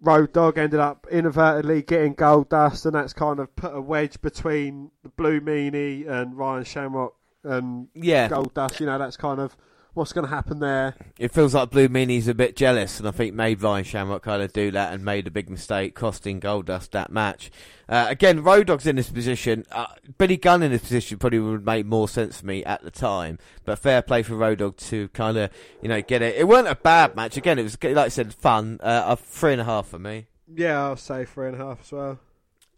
[0.00, 4.90] Road Dogg ended up inadvertently getting Goldust, and that's kind of put a wedge between
[5.04, 7.14] the Blue Meanie and Ryan Shamrock
[7.44, 8.28] and Yeah.
[8.28, 8.80] Goldust.
[8.80, 9.56] You know, that's kind of
[9.94, 10.94] what's going to happen there.
[11.18, 14.40] It feels like Blue Meanie's a bit jealous, and I think made Ryan Shamrock kind
[14.40, 17.50] of do that and made a big mistake, costing Goldust that match.
[17.88, 19.64] Uh, again, Road Dogg's in this position.
[19.72, 19.86] Uh,
[20.16, 23.38] Billy Gunn in this position probably would make more sense for me at the time,
[23.64, 25.50] but fair play for Road Dogg to kind of,
[25.82, 26.36] you know, get it.
[26.36, 27.36] It wasn't a bad match.
[27.36, 28.78] Again, it was, like I said, fun.
[28.80, 30.26] Uh, a three and a half for me.
[30.54, 32.20] Yeah, I'll say three and a half as well.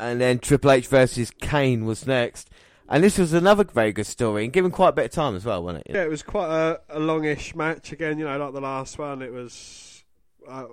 [0.00, 2.50] And then Triple H versus Kane was next.
[2.92, 5.46] And this was another very good story, and given quite a bit of time as
[5.46, 5.94] well, wasn't it?
[5.94, 7.90] Yeah, it was quite a, a longish match.
[7.90, 10.04] Again, you know, like the last one, it was.
[10.46, 10.66] Uh,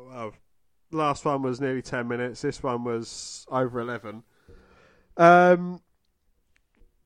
[0.92, 2.42] the last one was nearly 10 minutes.
[2.42, 4.24] This one was over 11.
[5.16, 5.82] Um,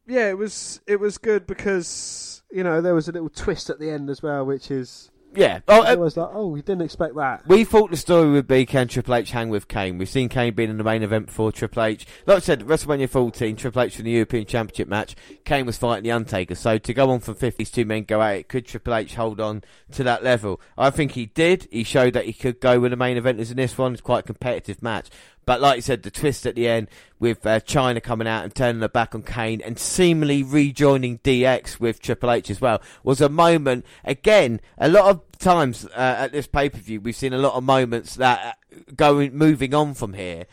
[0.07, 3.79] yeah, it was it was good because you know there was a little twist at
[3.79, 5.59] the end as well, which is Yeah.
[5.67, 7.47] Oh, I uh, was like, oh, we didn't expect that.
[7.47, 9.97] We thought the story would be can Triple H hang with Kane.
[9.97, 12.05] We've seen Kane being in the main event before Triple H.
[12.25, 15.15] Like I said, WrestleMania 14, Triple H for the European Championship match.
[15.45, 16.55] Kane was fighting the Undertaker.
[16.55, 18.47] So to go on from 50s, two men go at it.
[18.49, 20.61] Could Triple H hold on to that level?
[20.77, 21.67] I think he did.
[21.71, 23.93] He showed that he could go with the main event as in this one.
[23.93, 25.09] It's quite a competitive match.
[25.45, 26.87] But like you said, the twist at the end
[27.19, 31.79] with uh, Chyna coming out and turning her back on Kane and seemingly rejoining DX
[31.79, 33.85] with Triple H as well was a moment.
[34.03, 37.53] Again, a lot of times uh, at this pay per view, we've seen a lot
[37.53, 40.45] of moments that uh, going moving on from here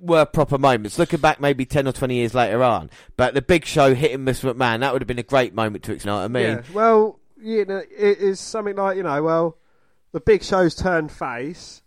[0.00, 0.98] were proper moments.
[0.98, 4.42] Looking back, maybe ten or twenty years later on, but the Big Show hitting Miss
[4.42, 5.94] McMahon that would have been a great moment to.
[5.94, 6.42] You know I mean?
[6.42, 6.62] Yeah.
[6.72, 9.58] Well, you know, it is something like you know, well,
[10.12, 11.82] the Big Show's turned face.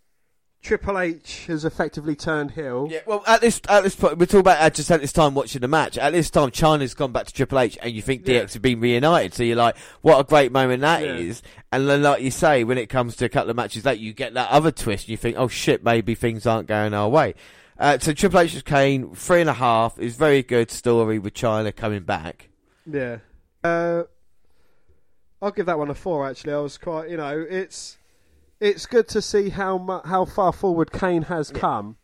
[0.62, 2.88] Triple H has effectively turned heel.
[2.92, 5.34] Yeah, well, at this at this point, we're talking about uh, just at this time
[5.34, 5.98] watching the match.
[5.98, 8.54] At this time, Chyna's gone back to Triple H, and you think DX Yeah.
[8.54, 9.34] have been reunited.
[9.34, 11.16] So you're like, what a great moment that Yeah.
[11.16, 11.42] is.
[11.72, 14.14] And then, like you say, when it comes to a couple of matches that you
[14.14, 17.34] get that other twist, and you think, oh shit, maybe things aren't going our way.
[17.80, 21.76] Uh, so Triple H's Kane, three and a half, is very good story with Chyna
[21.76, 22.50] coming back.
[22.86, 23.18] Yeah.
[23.64, 24.04] Uh,
[25.42, 26.28] I'll give that one a four.
[26.30, 27.10] Actually, I was quite.
[27.10, 27.98] You know, it's
[28.62, 31.98] it's good to see how mu- how far forward Kane has come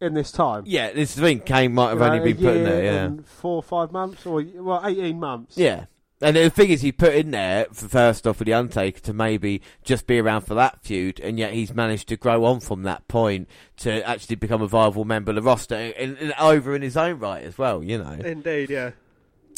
[0.00, 0.62] in this time.
[0.66, 1.40] Yeah, this is the thing.
[1.40, 2.84] Kane might have You know, only a been put in year there.
[2.84, 3.04] Yeah.
[3.06, 5.56] and four or five months, or well, eighteen months.
[5.56, 5.86] Yeah.
[6.22, 9.12] And the thing is, he put in there for first off with the Undertaker to
[9.12, 12.84] maybe just be around for that feud, and yet he's managed to grow on from
[12.84, 16.80] that point to actually become a viable member of the roster, and, and over in
[16.80, 17.82] his own right as well.
[17.82, 18.92] You know, Indeed, yeah.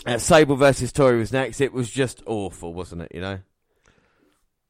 [0.05, 1.61] uh, Sable versus Torrie was next.
[1.61, 3.13] It was just awful, wasn't it?
[3.15, 3.39] You know,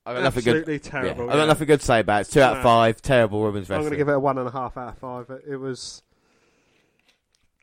[0.08, 0.56] I got nothing good.
[0.56, 1.24] Absolutely terrible.
[1.26, 1.46] Yeah, I got yeah.
[1.46, 2.20] nothing good to say about it.
[2.22, 2.62] It's Two out of No.
[2.64, 3.02] five.
[3.02, 3.76] Terrible women's wrestling.
[3.76, 3.90] I'm wrestling.
[3.90, 5.30] going to give it a one and a half out of five.
[5.30, 6.02] It, it was.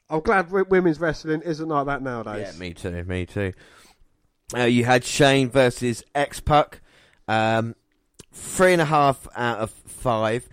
[0.09, 2.53] I'm glad w- women's wrestling isn't like that nowadays.
[2.53, 3.03] Yeah, me too.
[3.05, 3.53] Me too.
[4.55, 6.81] Uh, you had Shane versus X Pac.
[7.27, 7.75] Um,
[8.31, 10.47] three and a half out of five.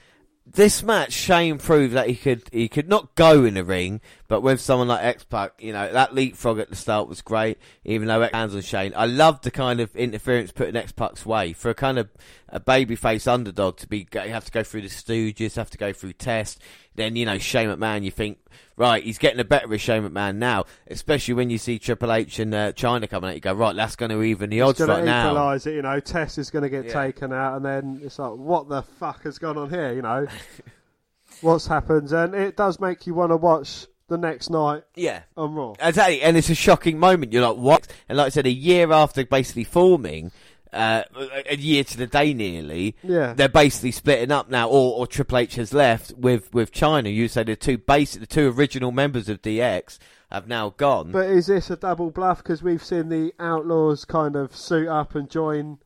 [0.54, 4.42] This match, Shane proved that he could he could not go in the ring, but
[4.42, 7.56] with someone like X Pac, you know that leapfrog at the start was great.
[7.84, 10.92] Even though X hands on Shane, I loved the kind of interference put in X
[10.92, 12.10] Pac's way for a kind of
[12.50, 14.06] a babyface underdog to be.
[14.12, 16.60] Have to go through the Stooges, have to go through Test.
[16.94, 18.38] Then you know Shane McMahon, you think
[18.76, 22.38] right, he's getting a better of Shane McMahon now, especially when you see Triple H
[22.38, 23.34] and uh, Chyna coming out.
[23.34, 25.30] You go right, that's going to even the odds right now.
[25.30, 26.00] equalise it, you know.
[26.00, 26.92] Test is going to get Yeah.
[27.04, 30.26] taken out, and then it's like, what the fuck has gone on here, you know?
[31.40, 32.12] What's happened?
[32.12, 35.22] And it does make you want to watch the next night Yeah.
[35.36, 35.74] on Raw.
[35.80, 37.32] Exactly, and it's a shocking moment.
[37.32, 37.86] You're like, what?
[38.08, 40.30] And like I said, a year after basically forming,
[40.72, 41.02] uh,
[41.48, 43.34] a year to the day nearly, Yeah.
[43.34, 47.12] they're basically splitting up now, or, or Triple H has left with, with Chyna.
[47.14, 49.98] You say the two basic, the two original members of DX
[50.30, 51.12] have now gone.
[51.12, 52.38] But is this a double bluff?
[52.38, 55.78] Because we've seen the Outlaws kind of suit up and join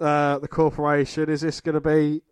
[0.00, 1.30] uh, the corporation.
[1.30, 2.22] Is this going to be?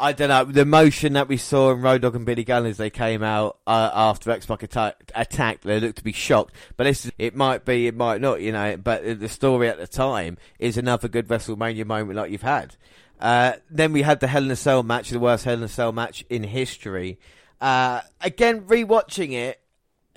[0.00, 0.44] I don't know.
[0.44, 3.58] The emotion that we saw in Road Dogg and Billy Gunn as they came out
[3.68, 6.54] uh, after X Pac attack, attacked, they looked to be shocked.
[6.76, 8.76] But this, is- it might be, it might not, you know.
[8.76, 12.74] But the story at the time is another good WrestleMania moment like you've had.
[13.20, 15.68] Uh, then we had the Hell in a Cell match, the worst Hell in a
[15.68, 17.20] Cell match in history.
[17.60, 19.60] Uh, again, rewatching it,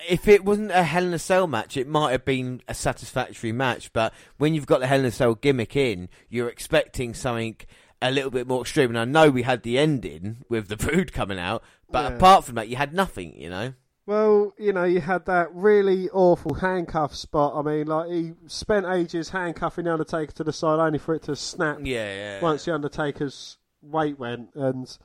[0.08, 3.52] if it wasn't a Hell in a Cell match, it might have been a satisfactory
[3.52, 3.92] match.
[3.92, 7.54] But when you've got the Hell in a Cell gimmick in, you're expecting something
[8.02, 8.90] a little bit more extreme.
[8.90, 12.16] And I know we had the ending with the Brood coming out, but Yeah.
[12.16, 13.34] apart from that, you had nothing.
[13.40, 13.72] You know?
[14.06, 17.54] Well, you know, you had that really awful handcuff spot.
[17.56, 21.22] I mean, like he spent ages handcuffing the Undertaker to the side, only for it
[21.24, 22.40] to snap Yeah, yeah.
[22.40, 24.50] once the Undertaker's weight went.
[24.54, 24.96] And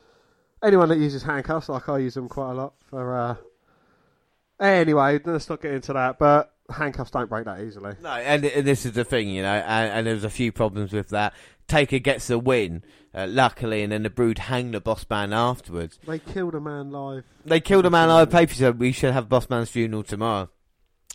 [0.62, 3.16] anyone that uses handcuffs, like I use them quite a lot for.
[3.18, 3.36] Uh...
[4.60, 6.20] Anyway, let's not get into that.
[6.20, 7.94] But handcuffs don't break that easily.
[8.02, 10.94] No, and, and this is the thing, you know, and, and there's a few problems
[10.94, 11.34] with that.
[11.72, 12.84] Taker gets the win,
[13.16, 15.98] uh, luckily, and then the Brood hang the boss man afterwards.
[16.06, 17.24] They killed a man live.
[17.46, 20.50] They killed a man live pay per so we should have boss man's funeral tomorrow.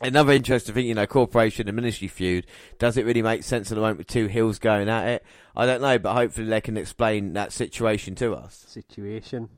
[0.00, 2.46] Another interesting thing, you know, corporation and ministry feud.
[2.78, 5.24] Does it really make sense at the moment with two hills going at it?
[5.54, 8.64] I don't know, but hopefully they can explain that situation to us.
[8.66, 9.50] Situation.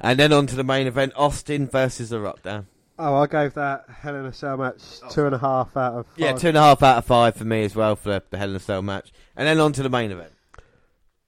[0.00, 2.42] And then on to the main event, Austin versus The Rock.
[2.42, 2.66] Dan.
[2.98, 6.06] Oh, I gave that Hell in a Cell match two and a half out of
[6.06, 6.18] five.
[6.18, 8.50] Yeah, two and a half out of five for me as well for the Hell
[8.50, 9.12] in a Cell match.
[9.36, 10.32] And then on to the main event.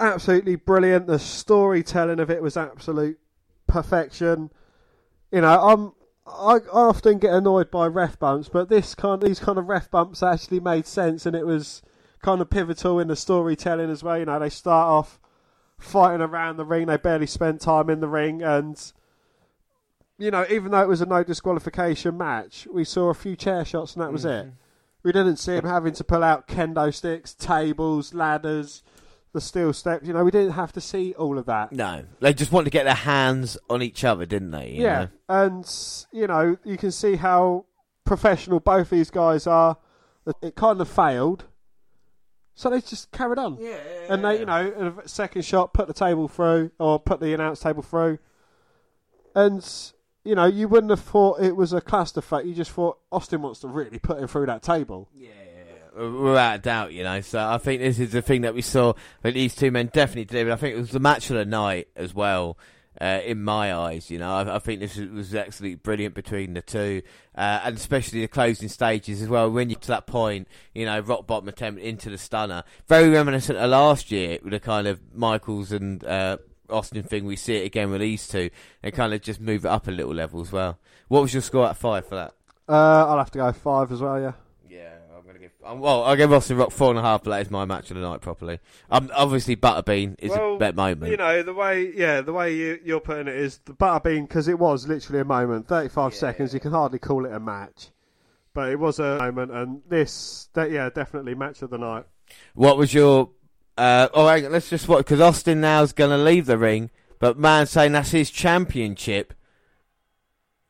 [0.00, 1.06] Absolutely brilliant.
[1.06, 3.18] The storytelling of it was absolute
[3.66, 4.50] perfection.
[5.30, 5.92] You know, I'm
[6.26, 10.22] I often get annoyed by ref bumps, but this kind these kind of ref bumps
[10.22, 11.82] actually made sense, and it was
[12.22, 14.18] kind of pivotal in the storytelling as well.
[14.18, 15.20] You know, they start off
[15.78, 18.92] fighting around the ring; they barely spent time in the ring, and
[20.18, 23.64] you know, even though it was a no disqualification match, we saw a few chair
[23.64, 24.48] shots and that was mm-hmm.
[24.48, 24.54] it.
[25.02, 28.82] We didn't see him having to pull out kendo sticks, tables, ladders,
[29.32, 30.06] the steel steps.
[30.06, 31.72] You know, we didn't have to see all of that.
[31.72, 34.72] No, they just wanted to get their hands on each other, didn't they?
[34.72, 35.44] yeah, know?
[35.44, 37.66] and you know, you can see how
[38.04, 39.76] professional both these guys are.
[40.42, 41.44] It kind of failed,
[42.54, 43.56] so they just carried on.
[43.60, 43.78] Yeah,
[44.08, 47.60] and they, you know, a second shot, put the table through or put the announce
[47.60, 48.18] table through,
[49.34, 49.64] and
[50.24, 52.44] you know, you wouldn't have thought it was a clusterfuck.
[52.46, 55.08] You just thought Austin wants to really put him through that table.
[55.14, 55.30] Yeah,
[56.00, 57.20] without doubt, you know.
[57.20, 60.24] So I think this is the thing that we saw that these two men definitely
[60.24, 60.46] did.
[60.46, 62.58] But I think it was the match of the night as well.
[63.00, 66.52] Uh, in my eyes, you know, I, I think this was, was, absolutely brilliant between
[66.52, 67.00] the two,
[67.34, 69.50] uh, and especially the closing stages as well.
[69.50, 73.08] When you get to that point, you know, rock bottom attempt into the stunner, very
[73.08, 77.56] reminiscent of last year with the kind of Michaels and uh, Austin thing, we see
[77.56, 78.50] it again with these two,
[78.82, 80.78] and kind of just move it up a little level as well.
[81.08, 82.34] What was your score at five for that?
[82.68, 84.20] Uh, I'll have to go five as well.
[84.20, 84.32] Yeah.
[84.68, 85.50] Yeah, I'm gonna give.
[85.59, 87.90] Um, well, I'll give Austin Rock four and a half, but that is my match
[87.90, 88.58] of the night properly.
[88.90, 91.10] Um, obviously Butterbean is well, a better moment.
[91.10, 94.48] You know the way, yeah, the way you, you're putting it is the Butterbean because
[94.48, 96.18] it was literally a moment, 35 yeah.
[96.18, 96.54] seconds.
[96.54, 97.88] You can hardly call it a match,
[98.54, 102.06] but it was a moment, and this, that, yeah, definitely match of the night.
[102.54, 103.30] What was your
[103.80, 106.90] uh, all right, let's just watch because Austin now is going to leave the ring,
[107.18, 109.32] but man saying that's his championship.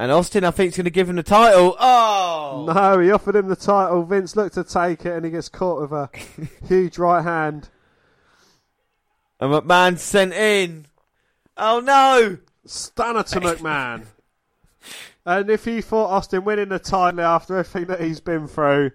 [0.00, 1.76] And Austin, I think, is going to give him the title.
[1.78, 4.02] Oh no, he offered him the title.
[4.02, 6.08] Vince looked to take it, and he gets caught with a
[6.66, 7.68] huge right hand.
[9.38, 10.86] And McMahon sent in.
[11.58, 12.38] Oh no!
[12.64, 14.06] Stunner to McMahon.
[15.26, 18.92] and if he thought Austin winning the title after everything that he's been through,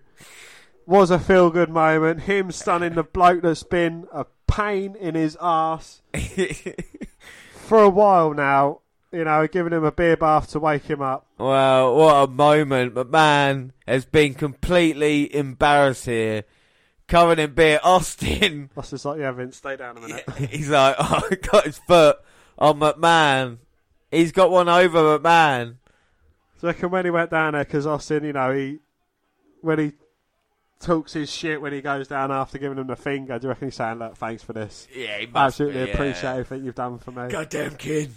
[0.88, 2.22] was a feel good moment.
[2.22, 6.02] Him stunning the bloke that's been a pain in his ass
[7.52, 8.80] for a while now.
[9.16, 11.26] You know, giving him a beer bath to wake him up.
[11.38, 12.94] Well, what a moment.
[12.94, 16.44] But man has been completely embarrassed here.
[17.08, 17.80] Covered in beer.
[17.84, 18.70] Austin.
[18.76, 20.30] Austin's like, yeah, Vince, stay down a minute.
[20.50, 22.18] He's like, oh, got his foot
[22.60, 23.60] on McMahon.
[24.12, 25.76] He's got one over McMahon.
[26.58, 28.80] So I reckon when he went down there, because Austin, you know, he
[29.62, 29.94] when he
[30.80, 33.40] talks his shit when he goes down after giving him the finger.
[33.40, 34.88] Do you reckon he's saying, "Look, thanks for this.
[34.96, 37.30] Yeah, he absolutely be, appreciate everything you've done for me.
[37.30, 38.12] Goddamn kid,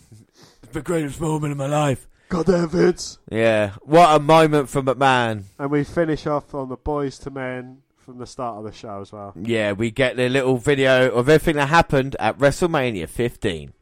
[0.63, 2.09] it's the greatest moment of my life.
[2.29, 3.19] Goddamn Vince.
[3.31, 5.45] Yeah, what a moment for McMahon.
[5.59, 9.01] And we finish off on the Boyz II Men from the start of the show
[9.01, 9.33] as well.
[9.35, 13.73] Yeah, we get the little video of everything that happened at WrestleMania 15.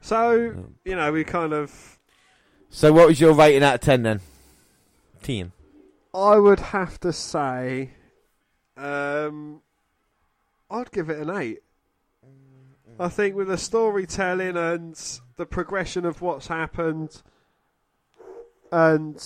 [0.00, 1.98] So you know, we kind of.
[2.70, 4.20] So, what was your rating out of ten then?
[5.22, 5.52] Ten.
[6.14, 7.90] I would have to say,
[8.76, 9.60] um,
[10.70, 11.60] I'd give it an eight.
[12.98, 14.94] I think with the storytelling and
[15.36, 17.22] the progression of what's happened,
[18.70, 19.20] and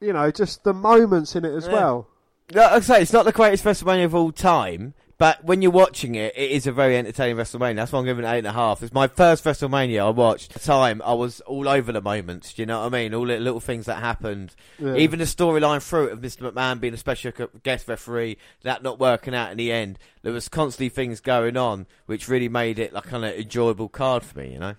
[0.00, 1.72] you know, just the moments in it as yeah.
[1.72, 2.06] well.
[2.52, 6.14] Like I say, it's not the greatest WrestleMania of all time, but when you're watching
[6.14, 7.76] it, it is a very entertaining WrestleMania.
[7.76, 8.82] That's why I'm giving it eight and a half.
[8.82, 10.56] It's my first WrestleMania I watched.
[10.56, 12.54] At the time, I was all over the moments.
[12.54, 13.12] Do you know what I mean?
[13.12, 14.54] All the little things that happened.
[14.78, 14.94] Yeah.
[14.94, 16.50] Even the storyline through it of Mr.
[16.50, 17.32] McMahon being a special
[17.62, 19.98] guest referee, that not working out in the end.
[20.22, 24.22] There was constantly things going on, which really made it like kind of enjoyable card
[24.22, 24.54] for me.
[24.54, 24.76] You know.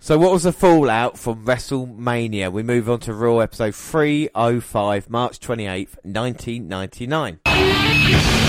[0.00, 2.50] So what was the fallout from WrestleMania?
[2.50, 8.46] We move on to Raw episode 305, March 28th, 1999.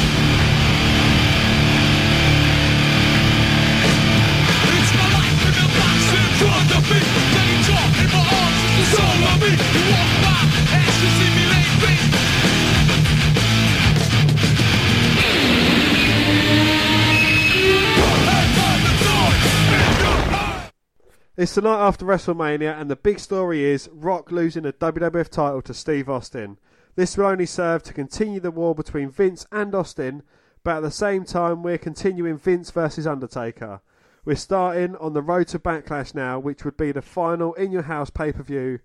[21.39, 25.61] It's the night after WrestleMania, and the big story is Rock losing the WWF title
[25.61, 26.57] to Steve Austin.
[26.97, 30.23] This will only serve to continue the war between Vince and Austin,
[30.65, 33.79] but at the same time, we're continuing Vince versus Undertaker.
[34.25, 37.83] We're starting on the road to Backlash now, which would be the final in your
[37.83, 38.79] house pay per view.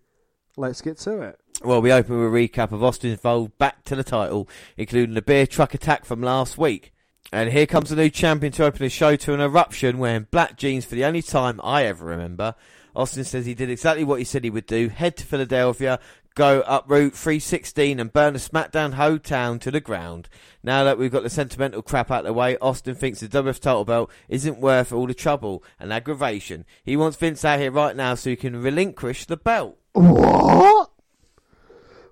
[0.56, 1.40] Let's get to it.
[1.64, 5.22] Well, we open with a recap of Austin's vote back to the title, including the
[5.22, 6.92] beer truck attack from last week.
[7.32, 10.56] And here comes the new champion to open the show to an eruption wearing black
[10.56, 12.54] jeans for the only time I ever remember.
[12.94, 15.98] Austin says he did exactly what he said he would do head to Philadelphia,
[16.34, 20.28] go up Route 316 and burn the SmackDown whole town to the ground.
[20.62, 23.58] Now that we've got the sentimental crap out of the way, Austin thinks the WF
[23.58, 26.64] title belt isn't worth all the trouble and aggravation.
[26.84, 29.78] He wants Vince out here right now so he can relinquish the belt.
[29.92, 30.90] What?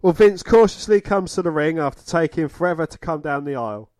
[0.00, 3.91] Well, Vince cautiously comes to the ring after taking forever to come down the aisle.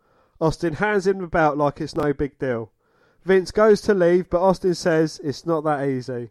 [0.42, 2.72] Austin hands him the belt like it's no big deal.
[3.24, 6.30] Vince goes to leave, but Austin says it's not that easy.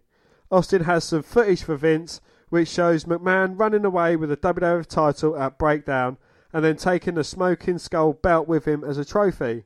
[0.52, 5.38] Austin has some footage for Vince, which shows McMahon running away with the WWF title
[5.38, 6.18] at Breakdown
[6.52, 9.64] and then taking the Smoking Skull belt with him as a trophy.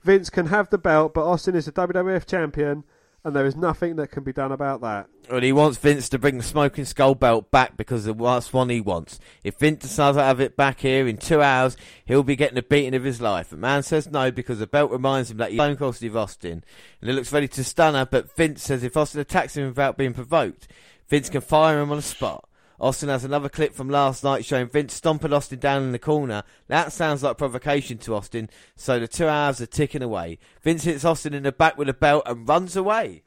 [0.00, 2.84] Vince can have the belt, but Austin is the WWF champion,
[3.24, 5.06] and there is nothing that can be done about that.
[5.30, 8.80] Well, he wants Vince to bring the Smoking Skull belt back because that's one he
[8.80, 9.20] wants.
[9.44, 12.62] If Vince decides to have it back here in two hours, he'll be getting a
[12.62, 13.50] beating of his life.
[13.50, 16.64] The man says no because the belt reminds him that he's Stone Cold Steve Austin.
[17.00, 19.96] And he looks ready to stun her, but Vince says if Austin attacks him without
[19.96, 20.66] being provoked,
[21.08, 22.48] Vince can fire him on the spot.
[22.82, 26.42] Austin has another clip from last night showing Vince stomping Austin down in the corner.
[26.66, 30.40] That sounds like provocation to Austin, so the two hours are ticking away.
[30.62, 33.22] Vince hits Austin in the back with a belt and runs away.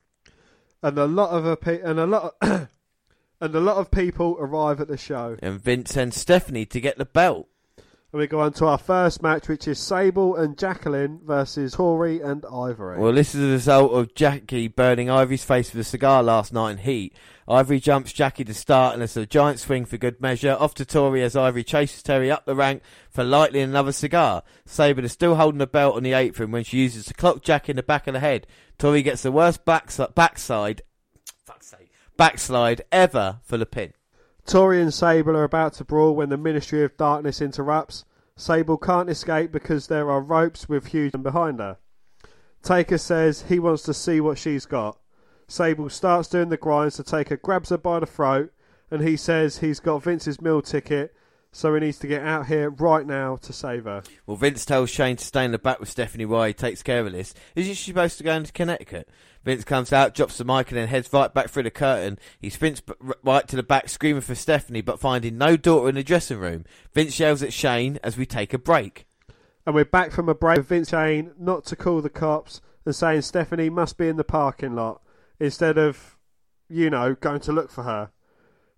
[0.84, 2.68] And a lot of a pe- and a lot of
[3.42, 5.38] and a lot of people arrive at the show.
[5.42, 7.48] And Vince sends Stephanie to get the belt.
[8.16, 12.26] And we go on to our first match, which is Sable and Jacqueline versus Torrie
[12.26, 12.98] and Ivory.
[12.98, 16.72] Well, this is a result of Jackie burning Ivory's face with a cigar last night
[16.72, 17.14] in Heat.
[17.46, 20.56] Ivory jumps Jackie to start, and it's a giant swing for good measure.
[20.58, 24.44] Off to Torrie as Ivory chases Terry up the rank for lightly another cigar.
[24.66, 27.68] Sable is still holding the belt on the apron when she uses to clock Jack
[27.68, 28.48] in the back of the head.
[28.80, 30.84] Torrie gets the worst backs- backside,
[31.44, 33.92] fuck's sake, backslide ever for the pin.
[34.46, 38.06] Torrie and Sable are about to brawl when the Ministry of Darkness interrupts.
[38.38, 41.78] Sable can't escape because there are ropes with Hugh behind her.
[42.62, 45.00] Taker says he wants to see what she's got.
[45.48, 48.52] Sable starts doing the grinds so Taker grabs her by the throat
[48.92, 51.16] and he says he's got Vince's meal ticket
[51.52, 54.04] so he needs to get out here right now to save her.
[54.28, 57.06] Well, Vince tells Shane to stay in the back with Stephanie while he takes care
[57.06, 57.34] of this.
[57.56, 59.08] Isn't she supposed to go into Connecticut?
[59.46, 62.18] Vince comes out, drops the mic, and then heads right back through the curtain.
[62.42, 62.82] He sprints
[63.24, 66.66] right to the back, screaming for Stephanie, but finding no daughter in the dressing room.
[66.94, 69.06] Vince yells at Shane as we take a break.
[69.66, 72.96] And we're back from a break with Vince saying not to call the cops and
[72.96, 75.02] saying Stephanie must be in the parking lot
[75.40, 76.18] instead of,
[76.68, 78.12] you know, going to look for her.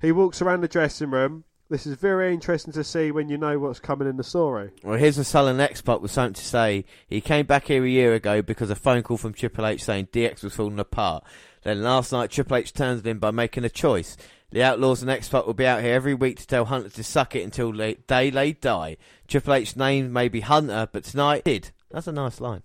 [0.01, 1.45] He walks around the dressing room.
[1.69, 4.71] This is very interesting to see when you know what's coming in the story.
[4.83, 6.85] Well, here's a sullen X-Pac with something to say.
[7.07, 10.07] He came back here a year ago because a phone call from Triple H saying
[10.13, 11.25] DX was falling apart.
[11.63, 14.15] Then last night, Triple H turns it in by making a choice.
[14.51, 17.35] The Outlaws and X-Pac will be out here every week to tell Hunter to suck
[17.35, 18.95] it until they, day they die.
[19.27, 21.71] Triple H's name may be Hunter, but tonight did.
[21.91, 22.63] That's a nice line.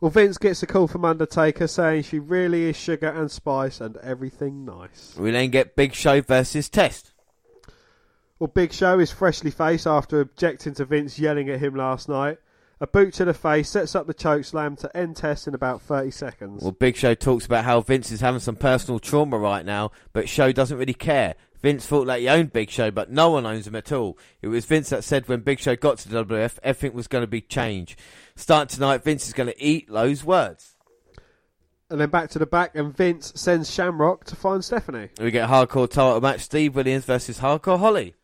[0.00, 3.96] Well, Vince gets a call from Undertaker saying she really is sugar and spice and
[3.96, 5.16] everything nice.
[5.18, 7.09] We then get Big Show versus Test.
[8.40, 12.38] Well, Big Show is freshly faced after objecting to Vince yelling at him last night.
[12.80, 15.82] A boot to the face sets up the choke slam to end Test in about
[15.82, 16.62] 30 seconds.
[16.62, 20.26] Well, Big Show talks about how Vince is having some personal trauma right now, but
[20.26, 21.34] Show doesn't really care.
[21.60, 24.16] Vince thought that he owned Big Show, but no one owns him at all.
[24.40, 27.22] It was Vince that said when Big Show got to the WF, everything was going
[27.22, 28.00] to be changed.
[28.36, 30.76] Starting tonight, Vince is going to eat those words.
[31.90, 35.10] And then back to the back, and Vince sends Shamrock to find Stephanie.
[35.20, 38.14] We get a hardcore title match: Steve Williams versus Hardcore Holly.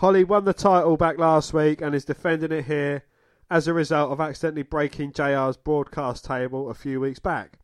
[0.00, 3.04] Holly won the title back last week and is defending it here
[3.50, 7.58] as a result of accidentally breaking JR's broadcast table a few weeks back.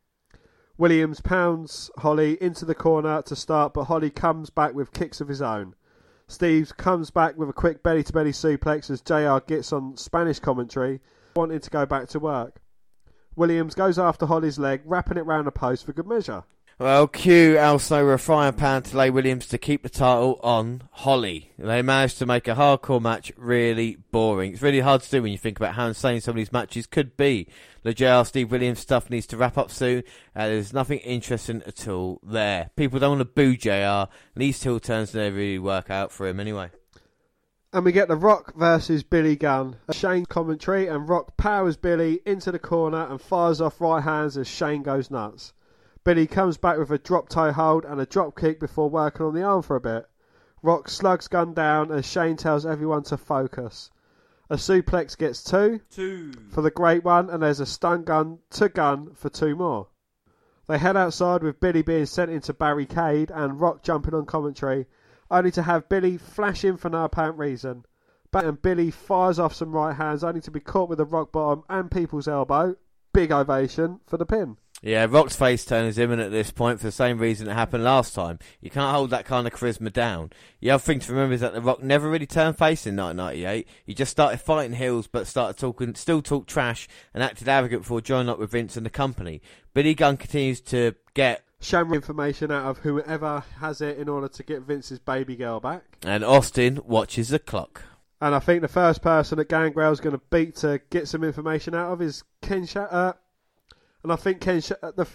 [0.78, 5.28] Williams pounds Holly into the corner to start, but Holly comes back with kicks of
[5.28, 5.74] his own.
[6.26, 10.40] Steve comes back with a quick belly to belly suplex as JR gets on Spanish
[10.40, 11.02] commentary,
[11.36, 12.62] wanting to go back to work.
[13.36, 16.44] Williams goes after Holly's leg, wrapping it round the post for good measure.
[16.78, 20.40] Well, cue Al Snow with a frying pan to lay Williams to keep the title
[20.42, 21.52] on Holly.
[21.58, 24.52] They managed to make a hardcore match really boring.
[24.52, 26.86] It's really hard to do when you think about how insane some of these matches
[26.86, 27.46] could be.
[27.82, 30.02] The JR Steve Williams stuff needs to wrap up soon.
[30.34, 32.70] Uh, there's nothing interesting at all there.
[32.74, 34.10] People don't want to boo JR.
[34.34, 36.70] These heel turns never really work out for him anyway.
[37.74, 39.76] And we get The Rock versus Billy Gunn.
[39.92, 44.48] Shane commentary, and Rock powers Billy into the corner and fires off right hands as
[44.48, 45.52] Shane goes nuts.
[46.04, 49.34] Billy comes back with a drop toe hold and a drop kick before working on
[49.34, 50.08] the arm for a bit.
[50.60, 53.90] Rock slugs Gunn down as Shane tells everyone to focus.
[54.50, 56.32] A suplex gets two, Two.
[56.50, 59.88] for the great one, and there's a stun gun to Gunn for two more.
[60.66, 64.86] They head outside with Billy being sent into barricade and Rock jumping on commentary,
[65.30, 67.84] only to have Billy flash in for no apparent reason.
[68.30, 71.30] But and Billy fires off some right hands, only to be caught with a rock
[71.32, 72.76] bottom and people's elbow.
[73.12, 74.56] Big ovation for the pin.
[74.84, 77.84] Yeah, Rock's face turn is imminent at this point for the same reason it happened
[77.84, 78.40] last time.
[78.60, 80.32] You can't hold that kind of charisma down.
[80.60, 83.68] The other thing to remember is that The Rock never really turned face in 1998.
[83.86, 88.00] He just started fighting heels, but started talking, still talked trash and acted arrogant before
[88.00, 89.40] joining up with Vince and the company.
[89.72, 94.42] Billy Gunn continues to get, Shamrock information out of whoever has it in order to
[94.42, 95.84] get Vince's baby girl back.
[96.04, 97.84] and Austin watches the clock.
[98.20, 101.74] And I think the first person that Gangrel's going to beat to get some information
[101.74, 103.12] out of is Ken Sha- uh,
[104.02, 105.06] and I think Ken Sh- uh, the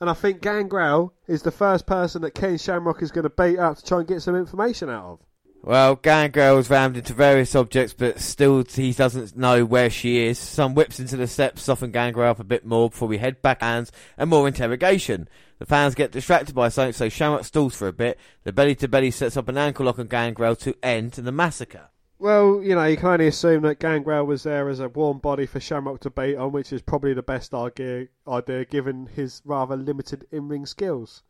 [0.00, 3.58] and I think Gangrel is the first person that Ken Shamrock is going to beat
[3.58, 5.18] up to try and get some information out of.
[5.64, 10.36] Well, Gangrel is rammed into various objects, but still he doesn't know where she is.
[10.36, 13.60] Some whips into the steps, soften Gangrel up a bit more before we head back
[13.60, 15.28] hands and more interrogation.
[15.60, 18.18] The fans get distracted by something, so Shamrock stalls for a bit.
[18.42, 21.90] The belly to belly sets up an ankle lock on Gangrel to end the massacre.
[22.22, 25.44] Well, you know, you can only assume that Gangrel was there as a warm body
[25.44, 29.74] for Shamrock to beat on, which is probably the best idea, idea given his rather
[29.76, 31.24] limited in-ring skills.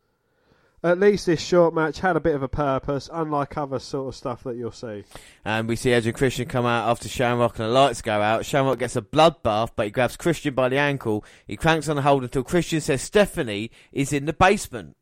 [0.83, 4.15] At least this short match had a bit of a purpose, unlike other sort of
[4.15, 5.03] stuff that you'll see.
[5.43, 8.45] And we see Edge and Christian come out after Shamrock and the lights go out.
[8.45, 11.25] Shamrock gets a bloodbath, but he grabs Christian by the ankle.
[11.47, 14.95] He cranks on the hold until Christian says Stephanie is in the basement.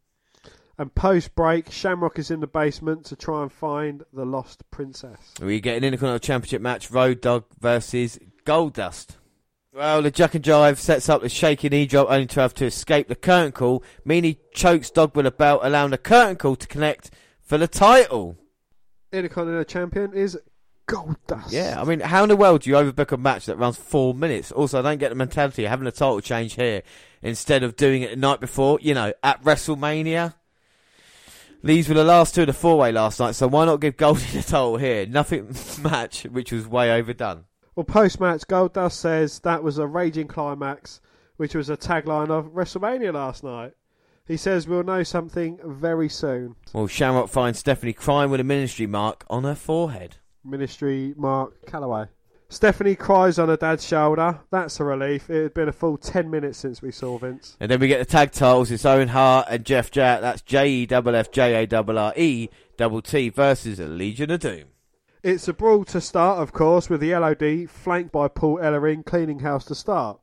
[0.82, 5.19] And post break, Shamrock is in the basement to try and find the lost princess.
[5.40, 9.18] We get an Intercontinental Championship match, Road Dogg versus Goldust.
[9.72, 12.66] Well, the Jack and Jive sets up the shaky knee drop only to have to
[12.66, 13.84] escape the curtain call.
[14.08, 17.11] Meanie chokes Dog with a belt, allowing the curtain call to connect
[17.43, 18.40] for the title.
[19.11, 20.35] Intercontinental Champion is
[20.88, 21.53] Gold Dust.
[21.53, 24.16] Yeah, I mean, how in the world do you overbook a match that runs four
[24.16, 24.51] minutes?
[24.51, 26.82] Also, I don't get the mentality of having a title change here
[27.22, 30.34] instead of doing it the night before, you know, at WrestleMania.
[31.64, 33.96] These were the last two of the four way last night, so why not give
[33.96, 35.06] Goldie the title here?
[35.06, 37.46] Nothing match, which was way overdone.
[37.76, 41.02] Well, post match, Goldust says that was a raging climax,
[41.38, 43.74] which was a tagline of WrestleMania last night.
[44.28, 46.56] He says we'll know something very soon.
[46.74, 50.18] Well, Shamrock finds Stephanie crying with a ministry mark on her forehead.
[50.44, 52.06] Ministry Mark Calloway.
[52.52, 54.42] Stephanie cries on her dad's shoulder.
[54.52, 55.30] That's a relief.
[55.30, 57.56] It had been a full 10 minutes since we saw Vince.
[57.62, 58.70] And then we get the tag titles.
[58.72, 60.20] It's Owen Hart and Jeff Jarrett.
[60.20, 64.42] That's J E F F J A R R E double T versus Legion of
[64.42, 64.66] Doom.
[65.24, 69.40] It's a brawl to start, of course, with the LOD flanked by Paul Ellering cleaning
[69.40, 70.20] house to start.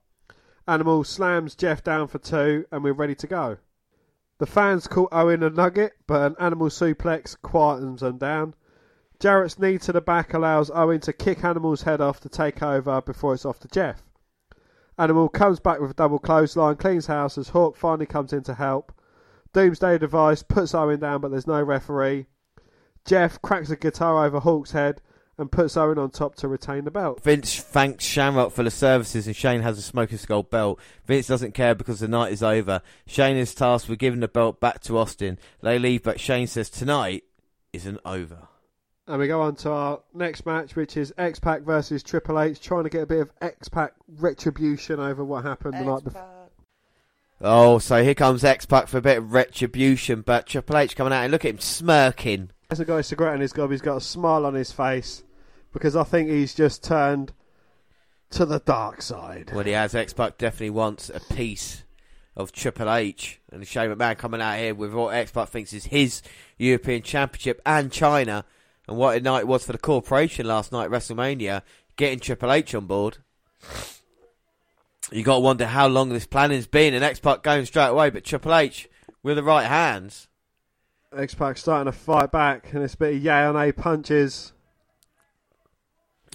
[0.66, 3.56] Animal slams Jeff down for two, and we're ready to go.
[4.36, 8.54] The fans call Owen a nugget, but an animal suplex quietens them down.
[9.20, 13.00] Jarrett's knee to the back allows Owen to kick Animal's head off to take over
[13.00, 14.02] before it's off to Jeff.
[14.96, 18.54] Animal comes back with a double clothesline, cleans house as Hawk finally comes in to
[18.54, 18.92] help.
[19.52, 22.26] Doomsday device puts Owen down, but there's no referee.
[23.04, 25.00] Jeff cracks a guitar over Hawk's head
[25.36, 27.22] and puts Owen on top to retain the belt.
[27.22, 30.78] Vince thanks Shamrock for the services and Shane has a smoking skull belt.
[31.06, 32.82] Vince doesn't care because the night is over.
[33.06, 35.38] Shane is tasked with giving the belt back to Austin.
[35.60, 37.24] They leave, but Shane says tonight
[37.72, 38.47] isn't over.
[39.08, 42.60] And we go on to our next match, which is X Pac versus Triple H,
[42.60, 46.28] trying to get a bit of X Pac retribution over what happened the night before.
[47.40, 51.14] Oh, so here comes X Pac for a bit of retribution, but Triple H coming
[51.14, 52.50] out and look at him smirking.
[52.68, 55.24] There's a guy cigarette in his gob, he's got a smile on his face
[55.72, 57.32] because I think he's just turned
[58.30, 59.52] to the dark side.
[59.54, 59.94] Well, he has.
[59.94, 61.84] X Pac definitely wants a piece
[62.36, 63.40] of Triple H.
[63.50, 66.20] And the Shane McMahon coming out here with what X Pac thinks is his
[66.58, 68.44] European Championship and Chyna.
[68.88, 71.62] And what a night it was for the corporation last night at WrestleMania,
[71.96, 73.18] getting Triple H on board.
[75.12, 78.10] You got to wonder how long this planning's been, and X Pac going straight away,
[78.10, 78.88] but Triple H
[79.22, 80.28] with the right hands.
[81.16, 84.52] X Pac starting to fight back, and it's a bit of yay on A punches.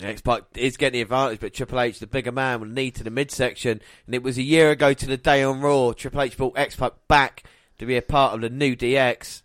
[0.01, 3.03] X Pac is getting the advantage, but Triple H, the bigger man, will knee to
[3.03, 3.79] the midsection.
[4.05, 5.93] And it was a year ago to the day on Raw.
[5.93, 7.43] Triple H brought X Pac back
[7.77, 9.42] to be a part of the new DX.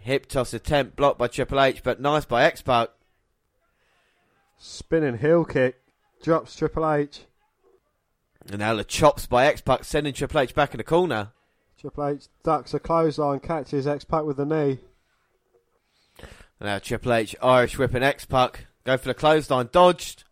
[0.00, 2.88] Hip toss attempt blocked by Triple H, but nice by X Pac.
[4.58, 5.80] Spinning heel kick,
[6.22, 7.20] drops Triple H.
[8.48, 11.32] And now the chops by X Pac, sending Triple H back in the corner.
[11.78, 14.78] Triple H ducks a clothesline, catches X Pac with the knee.
[16.58, 18.66] And now Triple H Irish whipping X Pac.
[18.84, 20.24] Go for the clothesline, dodged.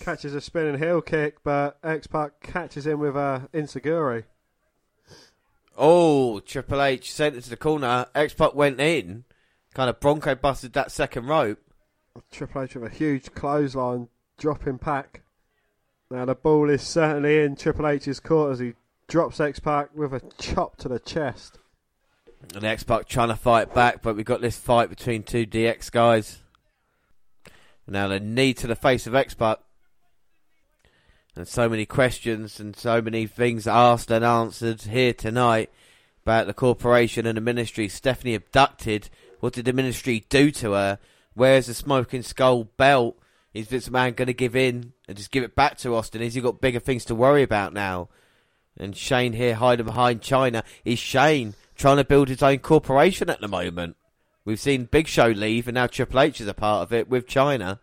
[0.00, 4.26] Catches a spinning heel kick, but X Pac catches him with a insecurity.
[5.82, 8.04] Oh, Triple H sent it to the corner.
[8.14, 9.24] X Pac went in,
[9.72, 11.58] kind of Bronco busted that second rope.
[12.30, 15.22] Triple H with a huge clothesline dropping pack.
[16.10, 18.74] Now the ball is certainly in Triple H's court as he
[19.08, 21.58] drops X Pac with a chop to the chest.
[22.54, 25.90] And X Pac trying to fight back, but we've got this fight between two DX
[25.90, 26.40] guys.
[27.86, 29.60] Now the knee to the face of X Pac.
[31.36, 35.70] And so many questions and so many things asked and answered here tonight
[36.24, 37.88] about the corporation and the ministry.
[37.88, 39.08] Stephanie abducted.
[39.38, 40.98] What did the ministry do to her?
[41.34, 43.16] Where's the smoking skull belt?
[43.54, 46.22] Is this man going to give in and just give it back to Austin?
[46.22, 48.08] Has he got bigger things to worry about now?
[48.76, 50.62] And Shane here hiding behind Chyna.
[50.84, 53.96] Is Shane trying to build his own corporation at the moment?
[54.44, 57.26] We've seen Big Show leave, and now Triple H is a part of it with
[57.26, 57.78] Chyna.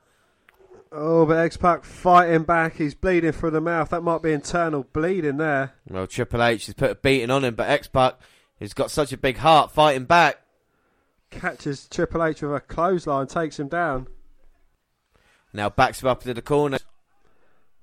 [0.92, 2.76] Oh, but X Pac fighting back.
[2.78, 3.90] He's bleeding through the mouth.
[3.90, 5.74] That might be internal bleeding there.
[5.90, 8.20] Well, Triple H has put a beating on him, but X Pac
[8.60, 10.38] has got such a big heart fighting back.
[11.30, 14.08] Catches Triple H with a clothesline, takes him down.
[15.54, 16.78] Now backs him up into the corner.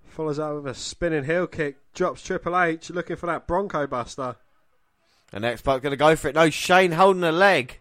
[0.08, 1.76] Follows up with a spinning heel kick.
[1.92, 4.36] Drops Triple H, looking for that Bronco Buster.
[5.32, 6.34] And X Pac going to go for it.
[6.34, 7.80] No, Shane holding a leg.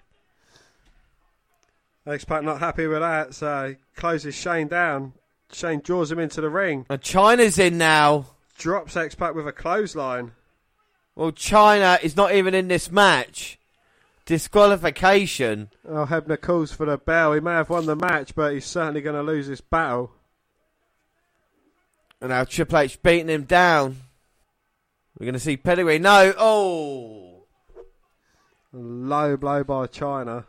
[2.06, 5.14] X Pac not happy with that, so he closes Shane down.
[5.52, 6.86] Shane draws him into the ring.
[6.90, 8.28] And Chyna's in now.
[8.58, 10.32] Drops X with a clothesline.
[11.16, 13.60] Well, Chyna is not even in this match.
[14.26, 15.70] Disqualification.
[15.88, 17.34] Oh, Hebner calls for the bell.
[17.34, 20.12] He may have won the match, but he's certainly going to lose this battle.
[22.22, 23.98] And now Triple H beating him down.
[25.20, 26.00] We're going to see Pedigree.
[26.00, 26.34] No.
[26.38, 27.44] Oh.
[28.72, 30.46] Low blow by Chyna.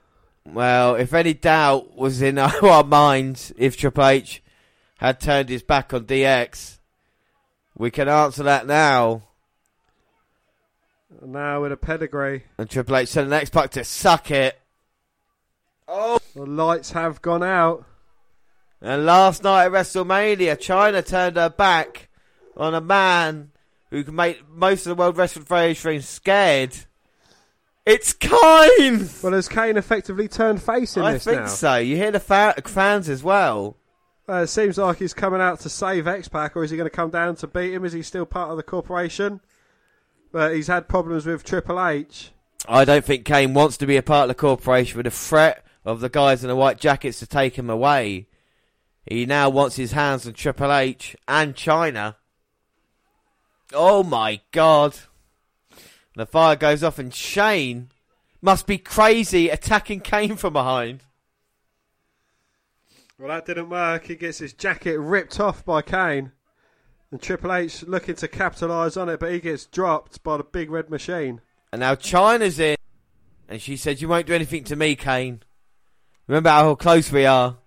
[0.47, 4.43] Well, if any doubt was in our minds if Triple H
[4.99, 6.79] had turned his back on DX,
[7.77, 9.23] we can answer that now.
[11.23, 12.45] Now with a pedigree.
[12.59, 14.61] And Triple H said the next Pac to suck it.
[15.89, 16.19] Oh.
[16.35, 17.85] The lights have gone out.
[18.81, 22.09] And last night at WrestleMania, Chyna turned her back
[22.57, 23.53] on a man
[23.91, 26.77] who can make most of the World Wrestling Federation scared.
[27.87, 29.09] It's Kane!
[29.23, 31.07] Well, has Kane effectively turned face in this match?
[31.07, 31.47] I this think now?
[31.47, 31.77] so.
[31.77, 33.77] You hear the fa- fans as well.
[34.27, 36.89] Uh, it seems like he's coming out to save X Pac, or is he going
[36.89, 37.85] to come down to beat him?
[37.85, 39.41] Is he still part of the corporation?
[40.33, 42.31] But he's had problems with Triple H.
[42.67, 45.63] I don't think Kane wants to be a part of the corporation with the threat
[45.85, 48.27] of the guys in the white jackets to take him away.
[49.05, 52.17] He now wants his hands on Triple H and Chyna.
[53.75, 54.97] Oh my god.
[56.17, 57.91] The fire goes off and Shane
[58.41, 61.02] must be crazy attacking Kane from behind.
[63.18, 64.07] Well, that didn't work.
[64.07, 66.33] He gets his jacket ripped off by Kane.
[67.10, 70.70] And Triple H looking to capitalise on it, but he gets dropped by the big
[70.70, 71.41] red machine.
[71.73, 72.76] And now Chyna's in.
[73.49, 75.43] And she said, You won't do anything to me, Kane.
[76.26, 77.59] Remember how close we are.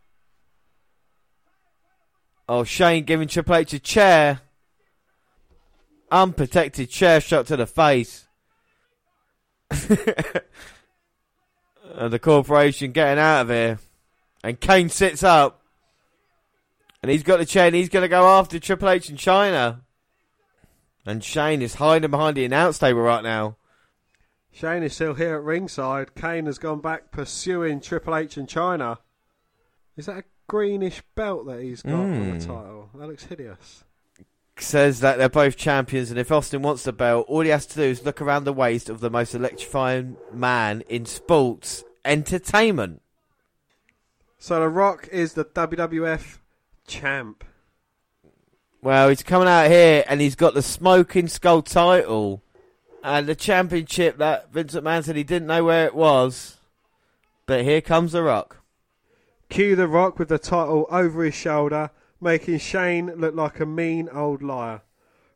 [2.49, 4.41] Oh, Shane giving Triple H a chair.
[6.11, 8.26] Unprotected chair shot to the face.
[11.95, 13.79] and the corporation getting out of here.
[14.43, 15.61] And Kane sits up.
[17.01, 17.73] And he's got the chain.
[17.73, 19.81] he's going to go after Triple H in Chyna.
[21.05, 23.55] And Shane is hiding behind the announce table right now.
[24.51, 26.15] Shane is still here at ringside.
[26.15, 28.97] Kane has gone back pursuing Triple H in Chyna.
[29.95, 32.39] Is that a greenish belt that he's got on Mm.
[32.39, 32.89] the title?
[32.95, 33.83] That looks hideous.
[34.61, 37.75] Says that they're both champions, and if Austin wants the belt, all he has to
[37.75, 43.01] do is look around the waist of the most electrifying man in sports entertainment.
[44.37, 46.37] So The Rock is the WWF
[46.85, 47.43] champ.
[48.81, 52.43] Well, he's coming out here and he's got the Smoking Skull title
[53.03, 56.57] and the championship that Vincent McMahon said he didn't know where it was.
[57.45, 58.57] But here comes The Rock.
[59.49, 61.89] Cue The Rock with the title over his shoulder,
[62.19, 64.81] making Shane look like a mean old liar.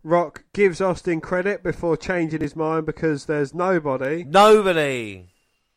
[0.03, 4.23] Rock gives Austin credit before changing his mind because there's nobody.
[4.23, 5.29] Nobody.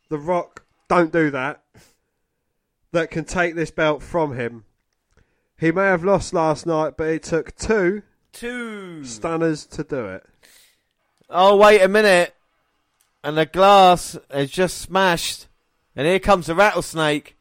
[0.08, 1.62] The Rock, don't do that,
[2.92, 4.64] that can take this belt from him.
[5.58, 8.02] He may have lost last night, but it took two
[8.32, 9.04] Two.
[9.04, 10.24] stunners to do it.
[11.30, 12.34] Oh, wait a minute.
[13.22, 15.48] And the glass has just smashed.
[15.96, 17.36] And here comes the rattlesnake.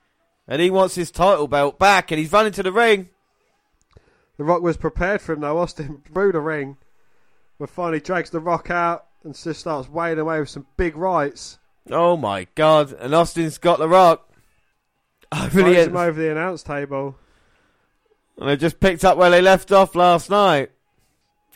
[0.47, 2.11] And he wants his title belt back.
[2.11, 3.09] And he's running to the ring.
[4.43, 5.57] The Rock was prepared for him though.
[5.57, 6.75] Austin through the ring,
[7.57, 11.59] but finally drags The Rock out and just starts wailing away with some big rights.
[11.89, 12.91] Oh my god.
[12.91, 14.29] And Austin's got the rock.
[15.31, 17.15] The him over the announce table.
[18.37, 20.71] And they just picked up where they left off last night.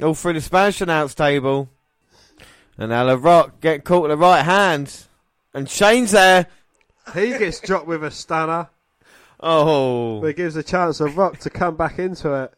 [0.01, 1.67] All through the Spanish announce table.
[2.77, 4.95] And now The Rock getting caught with the right hand.
[5.53, 6.48] And Shane's there.
[7.14, 8.69] He gets dropped with a stunner,
[9.41, 10.22] Oh.
[10.22, 12.53] but it gives a chance of Rock to come back into it.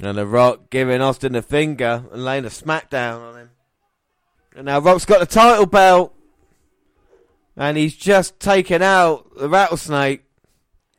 [0.00, 3.50] And The Rock giving Austin the finger and laying a smackdown on him.
[4.54, 6.14] And now Rock's got the title belt.
[7.56, 10.22] And he's just taken out the rattlesnake.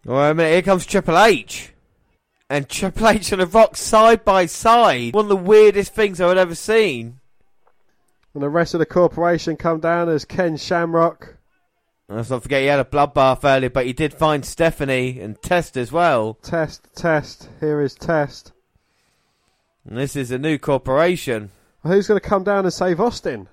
[0.06, 1.74] Wait a minute, here comes Triple H.
[2.50, 5.14] And Triple H and The Rock side by side.
[5.14, 7.20] One of the weirdest things I've ever seen.
[8.34, 11.38] And the rest of the corporation come down as Ken Shamrock.
[12.10, 15.78] Let's not forget he had a bloodbath earlier, but he did find Stephanie and Test
[15.78, 16.34] as well.
[16.42, 17.48] Test, test.
[17.60, 18.52] Here is test.
[19.92, 21.50] This is a new corporation.
[21.82, 23.48] Who's going to come down and save Austin?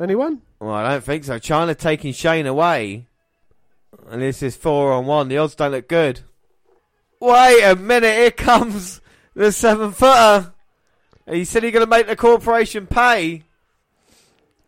[0.00, 0.42] Anyone?
[0.58, 1.38] Well, I don't think so.
[1.38, 3.06] Chyna taking Shane away.
[4.10, 5.28] And this is four on one.
[5.28, 6.20] The odds don't look good.
[7.20, 8.12] Wait a minute.
[8.12, 9.00] Here comes
[9.34, 10.52] the seven footer.
[11.30, 13.44] He said he's going to make the corporation pay.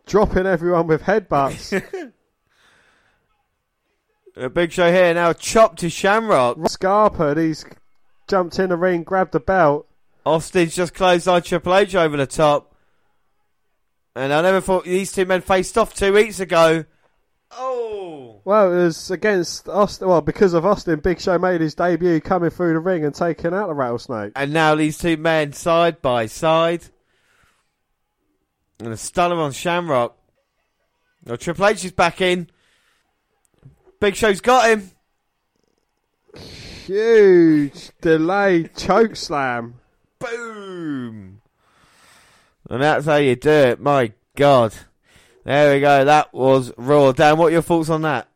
[0.06, 1.82] Dropping everyone with headbutts.
[4.36, 5.32] A big show here now.
[5.32, 6.58] Chopped to Shamrock.
[6.68, 7.64] Scarpa, he's
[8.28, 9.88] jumped in the ring, grabbed the belt.
[10.24, 12.74] Austin's just closed on Triple H over the top.
[14.16, 16.84] And I never thought these two men faced off two weeks ago.
[17.50, 18.40] Oh.
[18.44, 20.08] Well, it was against Austin.
[20.08, 23.52] Well, because of Austin, Big Show made his debut coming through the ring and taking
[23.52, 24.32] out the rattlesnake.
[24.36, 26.84] And now these two men side by side.
[28.78, 30.16] And a stunner on Shamrock.
[31.24, 32.48] Now Triple H is back in.
[34.00, 34.90] Big Show's got him.
[36.86, 39.80] Huge delayed choke slam.
[40.24, 41.40] Boom.
[42.70, 43.80] And that's how you do it.
[43.80, 44.74] My God.
[45.44, 46.04] There we go.
[46.04, 47.12] That was Raw.
[47.12, 48.28] Dan, what are your thoughts on that?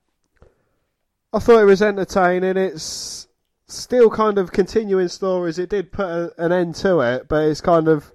[1.33, 2.57] I thought it was entertaining.
[2.57, 3.29] It's
[3.67, 5.59] still kind of continuing stories.
[5.59, 8.13] It did put a, an end to it, but it's kind of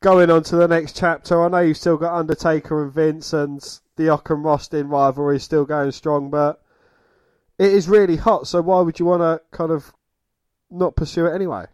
[0.00, 1.42] going on to the next chapter.
[1.42, 3.62] I know you've still got Undertaker and Vince and
[3.96, 6.62] the Rock and Austin rivalry is still going strong, but
[7.58, 8.46] it is really hot.
[8.46, 9.92] So why would you want to kind of
[10.70, 11.66] not pursue it anyway?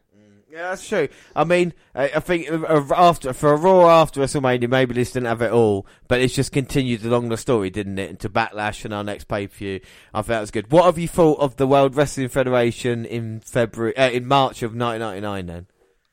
[0.51, 1.09] Yeah, that's true.
[1.37, 5.43] I mean, I think uh, after for a Raw after WrestleMania, maybe this didn't have
[5.43, 8.09] it all, but it's just continued along the story, didn't it?
[8.09, 9.81] Into Backlash and our next pay per view.
[10.15, 10.73] I think that was good.
[10.73, 14.75] What have you thought of the World Wrestling Federation in February, uh, in March of
[14.75, 15.47] 1999?
[15.47, 15.67] Then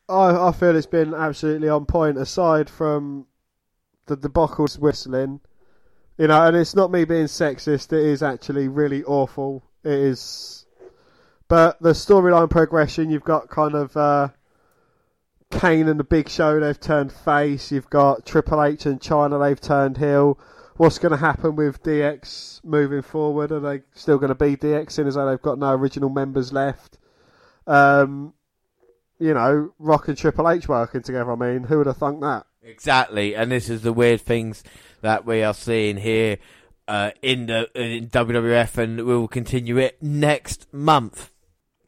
[0.10, 2.18] I, I feel it's been absolutely on point.
[2.18, 3.28] Aside from
[4.08, 5.40] the debacles whistling,
[6.18, 7.94] you know, and it's not me being sexist.
[7.94, 9.64] It is actually really awful.
[9.84, 10.65] It is,
[11.48, 13.10] but the storyline progression.
[13.10, 14.30] You've got kind of uh,
[15.52, 16.60] Kane and the Big Show.
[16.60, 17.72] They've turned face.
[17.72, 19.44] You've got Triple H and Chyna.
[19.44, 20.40] They've turned heel.
[20.78, 23.52] What's going to happen with DX moving forward?
[23.52, 26.52] Are they still going to be DX, in as though they've got no original members
[26.52, 26.98] left?
[27.66, 28.34] Um,
[29.20, 31.32] you know, Rock and Triple H working together.
[31.32, 32.46] I mean, who would have thunk that?
[32.66, 34.64] exactly, and this is the weird things
[35.02, 36.38] that we are seeing here
[36.88, 41.32] uh, in the in WWF, and we will continue it next month.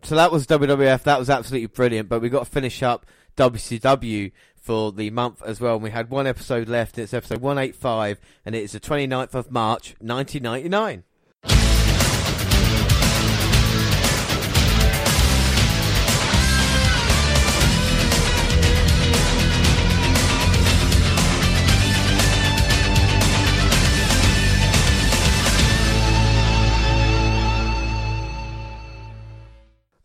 [0.04, 1.04] So that was WWF.
[1.04, 2.10] That was absolutely brilliant.
[2.10, 5.76] But we got to finish up WCW for the month as well.
[5.76, 6.98] And we had one episode left.
[6.98, 11.04] It's episode 185, and it is the 29th of March, 1999.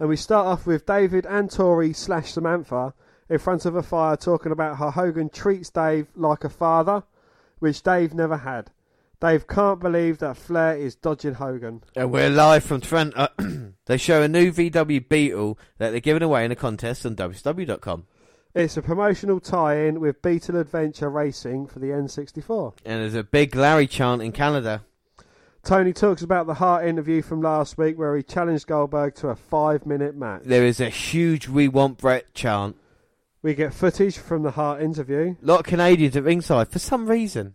[0.03, 2.93] And we start off with David and Torrie slash Samantha
[3.31, 7.05] in front of a fire talking about how Hogan treats Dave like a father,
[7.61, 8.73] which Dave never had.
[9.21, 11.85] Dave can't believe that Flair is dodging Hogan.
[11.95, 13.17] And we're live from Toronto.
[13.17, 13.29] Uh,
[13.87, 18.05] they show a new VW Beetle that they're giving away in a contest on WCW.com.
[18.57, 22.75] It's a promotional tie-in with Beetle Adventure Racing for the N64.
[22.85, 24.83] And there's a big Larry chant in Canada.
[25.65, 29.37] Tony talks about the Hart interview from last week where he challenged Goldberg to a
[29.37, 30.43] five-minute match.
[30.45, 32.77] There is a huge We Want Brett chant.
[33.43, 35.37] We get footage from the Hart interview.
[35.41, 37.55] A lot of Canadians at ringside for some reason.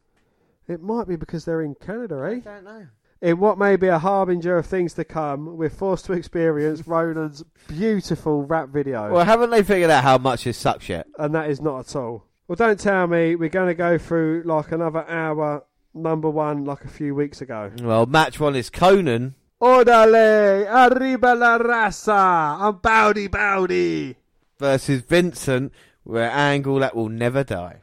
[0.69, 2.39] It might be because they're in Canada, eh?
[2.39, 2.87] don't know.
[3.19, 7.43] In what may be a harbinger of things to come, we're forced to experience Roland's
[7.67, 9.11] beautiful rap video.
[9.11, 11.07] Well, haven't they figured out how much this sucks yet?
[11.17, 12.25] and that is not at all.
[12.47, 15.65] Well, don't tell me we're going to go through like another hour
[15.97, 17.71] number one like a few weeks ago.
[17.81, 24.15] Well, match one is Konnan Orale, arriba la raza, I'm Bowdy Bowdy.
[24.59, 27.81] versus Vincent, where Angle that will never die.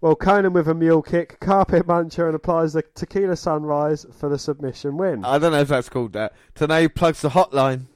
[0.00, 4.38] Well, Konnan with a mule kick, carpet muncher, and applies the tequila sunrise for the
[4.38, 5.24] submission win.
[5.24, 6.32] I don't know if that's called that.
[6.54, 7.86] Today plugs the hotline.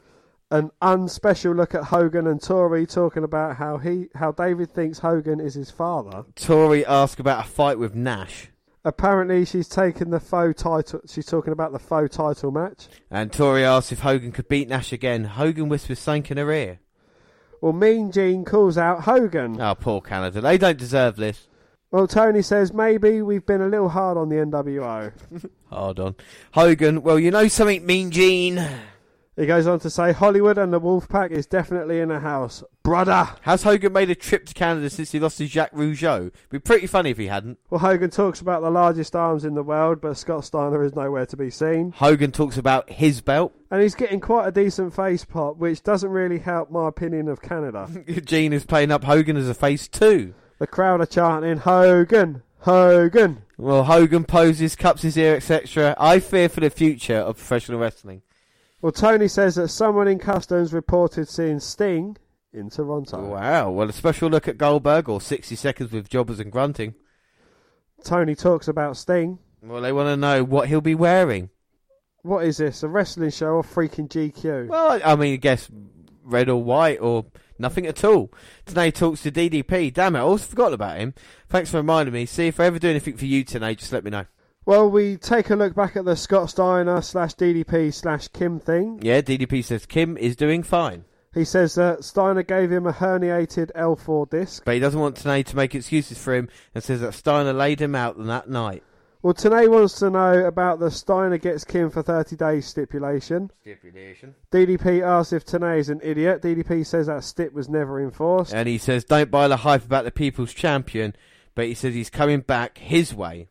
[0.50, 5.40] an unspecial look at Hogan and Torrie talking about how he how David thinks Hogan
[5.40, 6.24] is his father.
[6.36, 8.48] Torrie asks about a fight with Nash,
[8.88, 11.00] Apparently, she's taken the faux title.
[11.06, 12.88] She's talking about the faux title match.
[13.10, 15.24] and Torrie asks if Hogan could beat Nash again.
[15.24, 16.80] Hogan whispers something in her ear.
[17.60, 19.60] Well, Mean Gene calls out Hogan.
[19.60, 20.40] Oh, poor Canada.
[20.40, 21.48] They don't deserve this.
[21.90, 25.12] Well, Tony says maybe we've been a little hard on the NWO.
[25.70, 26.14] Hard on.
[26.52, 28.66] Hogan, well, you know something, Mean Gene?
[29.38, 33.28] He goes on to say Hollywood and the Wolfpack is definitely in the house, brother.
[33.42, 36.32] Has Hogan made a trip to Canada since he lost to Jacques Rougeau?
[36.50, 37.60] Be pretty funny if he hadn't.
[37.70, 41.24] Well, Hogan talks about the largest arms in the world, but Scott Steiner is nowhere
[41.26, 41.92] to be seen.
[41.92, 43.54] Hogan talks about his belt.
[43.70, 47.40] And he's getting quite a decent face pop, which doesn't really help my opinion of
[47.40, 47.88] Canada.
[48.24, 50.34] Gene is playing up Hogan as a face too.
[50.58, 53.42] the crowd are chanting, Hogan, Hogan.
[53.56, 55.94] Well, Hogan poses, cups his ear, etc.
[55.96, 58.22] I fear for the future of professional wrestling.
[58.80, 62.16] Well, Tony says that someone in customs reported seeing Sting
[62.52, 63.24] in Toronto.
[63.24, 63.70] Wow.
[63.70, 66.94] Well, a special look at Goldberg or 60 seconds with jobbers and grunting.
[68.04, 69.38] Tony talks about Sting.
[69.62, 71.50] Well, they want to know what he'll be wearing.
[72.22, 74.68] What is this, a wrestling show or freaking GQ?
[74.68, 75.68] Well, I mean, I guess
[76.22, 77.26] red or white or
[77.58, 78.30] nothing at all.
[78.66, 79.92] Today talks to DDP.
[79.92, 81.14] Damn it, I almost forgot about him.
[81.48, 82.26] Thanks for reminding me.
[82.26, 84.26] See, if I ever do anything for you today, just let me know.
[84.68, 88.98] Well, we take a look back at the Scott Steiner slash DDP slash Kim thing.
[89.00, 91.06] Yeah, DDP says Kim is doing fine.
[91.32, 94.66] He says that Steiner gave him a herniated L4 disc.
[94.66, 97.80] But he doesn't want Tony to make excuses for him and says that Steiner laid
[97.80, 98.82] him out that night.
[99.22, 103.50] Well, Tony wants to know about the Steiner gets Kim for 30 days stipulation.
[103.62, 104.34] Stipulation.
[104.52, 106.42] DDP asks if Tony is an idiot.
[106.42, 108.52] DDP says that stip was never enforced.
[108.52, 111.16] And he says, don't buy the hype about the people's champion,
[111.54, 113.48] but he says he's coming back his way.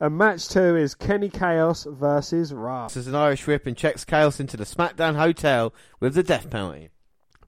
[0.00, 2.88] And match two is Kenny Kaos versus Ra.
[2.88, 6.50] This is an Irish whip and checks Chaos into the SmackDown hotel with the death
[6.50, 6.90] penalty.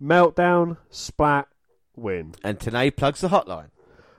[0.00, 1.48] Meltdown, splat,
[1.96, 2.34] win.
[2.44, 3.70] And Tony plugs the hotline.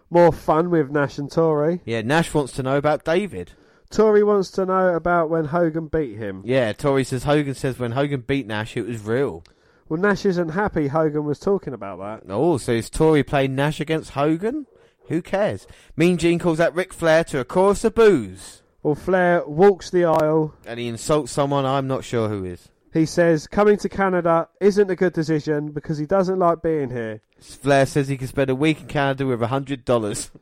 [0.10, 1.82] More fun with Nash and Torrie.
[1.86, 3.52] Yeah, Nash wants to know about David.
[3.90, 6.42] Torrie wants to know about when Hogan beat him.
[6.46, 9.44] Yeah, Torrie says Hogan says when Hogan beat Nash, it was real.
[9.88, 12.30] Well, Nash isn't happy Hogan was talking about that.
[12.32, 14.66] Oh, so is Torrie playing Nash against Hogan?
[15.08, 15.68] Who cares?
[15.95, 18.61] Mean Gene calls out Ric Flair to a chorus of boos.
[18.84, 20.53] Well, Flair walks the aisle.
[20.66, 22.69] And he insults someone I'm not sure who is.
[22.94, 27.22] He says coming to Canada isn't a good decision because he doesn't like being here.
[27.40, 30.32] Flair says he can spend a week in Canada with a hundred dollars.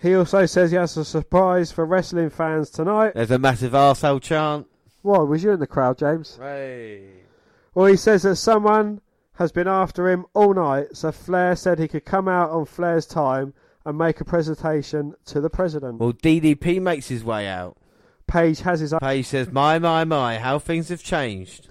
[0.00, 3.14] He also says he has a surprise for wrestling fans tonight.
[3.14, 4.68] There's a massive arsehole chant.
[5.02, 6.38] Why, was you in the crowd, James?
[6.40, 7.02] Hey.
[7.74, 9.00] Well, he says that someone
[9.38, 13.06] has been after him all night, so Flair said he could come out on Flair's
[13.06, 16.00] time and make a presentation to the president.
[16.00, 17.76] Well, DDP makes his way out.
[18.26, 18.92] Page has his.
[19.00, 21.68] Page says, "My, my, my, how things have changed."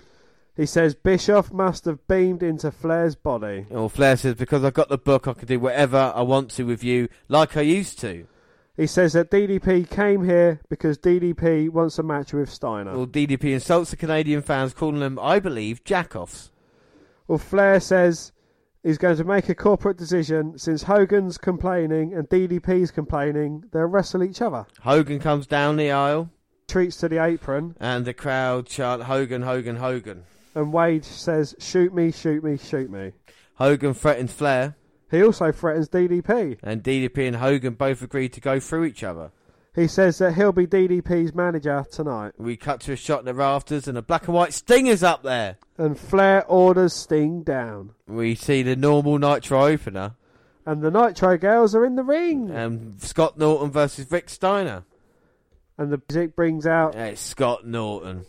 [0.55, 3.67] He says Bischoff must have beamed into Flair's body.
[3.69, 6.63] Well, Flair says, "Because I've got the book, I can do whatever I want to
[6.63, 8.27] with you, like I used to."
[8.77, 12.95] He says that DDP came here because DDP wants a match with Steiner.
[12.95, 16.51] Well, DDP insults the Canadian fans, calling them, I believe, jackoffs.
[17.27, 18.31] Well, Flair says
[18.83, 23.63] he's going to make a corporate decision since Hogan's complaining and DDP's complaining.
[23.71, 24.65] They'll wrestle each other.
[24.81, 26.29] Hogan comes down the aisle,
[26.67, 30.23] Treats to the apron, and the crowd chant, "Hogan, Hogan, Hogan."
[30.53, 33.13] and Wade says, "Shoot me, shoot me, shoot me."
[33.55, 34.75] Hogan threatens Flair,
[35.09, 36.57] He also threatens DDP.
[36.61, 39.31] and DDP and Hogan both agree to go through each other.
[39.77, 42.33] He says that he'll be DDP's manager tonight.
[42.37, 45.03] We cut to a shot in the rafters, and a black and white Sting is
[45.03, 45.57] up there.
[45.77, 47.91] And Flair orders Sting down.
[48.07, 50.15] We see the normal Nitro opener,
[50.65, 52.49] And the Nitro Girls are in the ring.
[52.49, 54.83] and Scott Norton versus Rick Steiner.
[55.77, 58.25] And the music brings out Yeah, it's Scott Norton.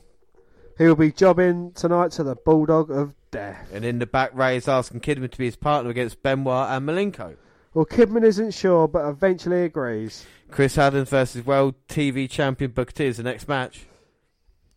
[0.77, 3.71] he'll be jobbing tonight to the Bulldog of Death.
[3.73, 6.87] And in the back, Ray is asking Kidman to be his partner against Benoit and
[6.87, 7.37] Malenko.
[7.79, 10.27] Well, Kidman isn't sure, but eventually agrees.
[10.51, 13.87] Chris Adams versus World TV Champion Booker T is the next match.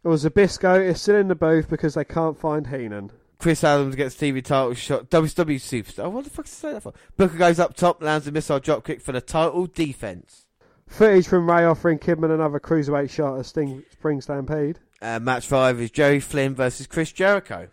[0.03, 3.09] Well, Zbyszko is still in the booth because they can't find Heenan.
[3.39, 5.09] Chris Adams gets TV title shot.
[5.09, 6.11] WCW Superstar.
[6.11, 6.93] What the fuck is say that for?
[7.17, 10.45] Booker goes up top, lands a missile dropkick for the title defense.
[10.85, 14.77] Footage from Ray offering Kidman another cruiserweight shot at Sting Spring Stampede.
[15.01, 17.67] Uh, match five is Jerry Flynn versus Chris Jericho.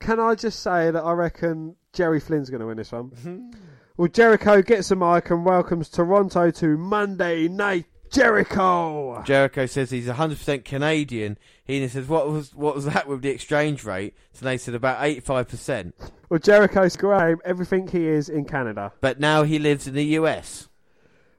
[0.00, 3.54] Can I just say that I reckon Jerry Flynn's going to win this one?
[3.96, 9.22] Well, Jericho gets a mic and welcomes Toronto to Monday Night Jericho.
[9.24, 11.36] Jericho says he's 100% Canadian.
[11.64, 14.14] He says, what was what was that with the exchange rate?
[14.32, 15.92] So they said about 85%.
[16.28, 17.36] Well, Jericho's great.
[17.44, 18.92] Everything he is in Canada.
[19.00, 20.68] But now he lives in the US.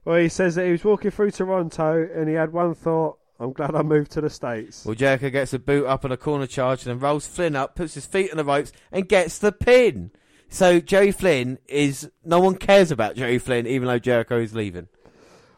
[0.04, 3.18] Well, he says that he was walking through Toronto and he had one thought.
[3.38, 4.86] I'm glad I moved to the States.
[4.86, 7.74] Well, Jericho gets a boot up on a corner charge and then rolls Flynn up,
[7.74, 10.10] puts his feet on the ropes, and gets the pin.
[10.48, 14.88] So Jerry Flynn is no one cares about Jerry Flynn, even though Jericho is leaving.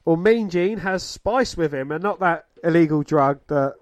[0.05, 3.75] Well, Mean Gene has spice with him and not that illegal drug that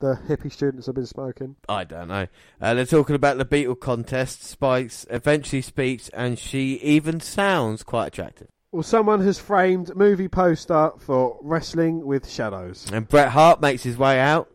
[0.00, 1.56] the hippie students have been smoking.
[1.68, 2.26] I don't know.
[2.60, 4.42] Uh, they're talking about the Beetle contest.
[4.42, 8.48] Spice eventually speaks, and she even sounds quite attractive.
[8.72, 12.86] Well, someone has framed movie poster for Wrestling with Shadows.
[12.92, 14.48] And Bret Hart makes his way out.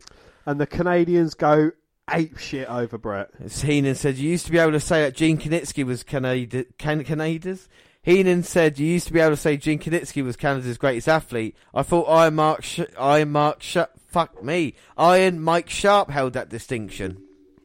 [0.44, 1.72] And the Canadians go
[2.12, 3.30] ape shit over Brett.
[3.42, 6.64] As Heenan said, you used to be able to say that Gene Kiniski was Canada,
[6.78, 7.68] Can- Canada's.
[8.02, 11.56] Heenan said, you used to be able to say Gene Kiniski was Canada's greatest athlete.
[11.74, 16.48] I thought Iron Mark, Sh- Iron Mark, Sh- fuck me, Iron Mike Sharpe held that
[16.48, 17.22] distinction.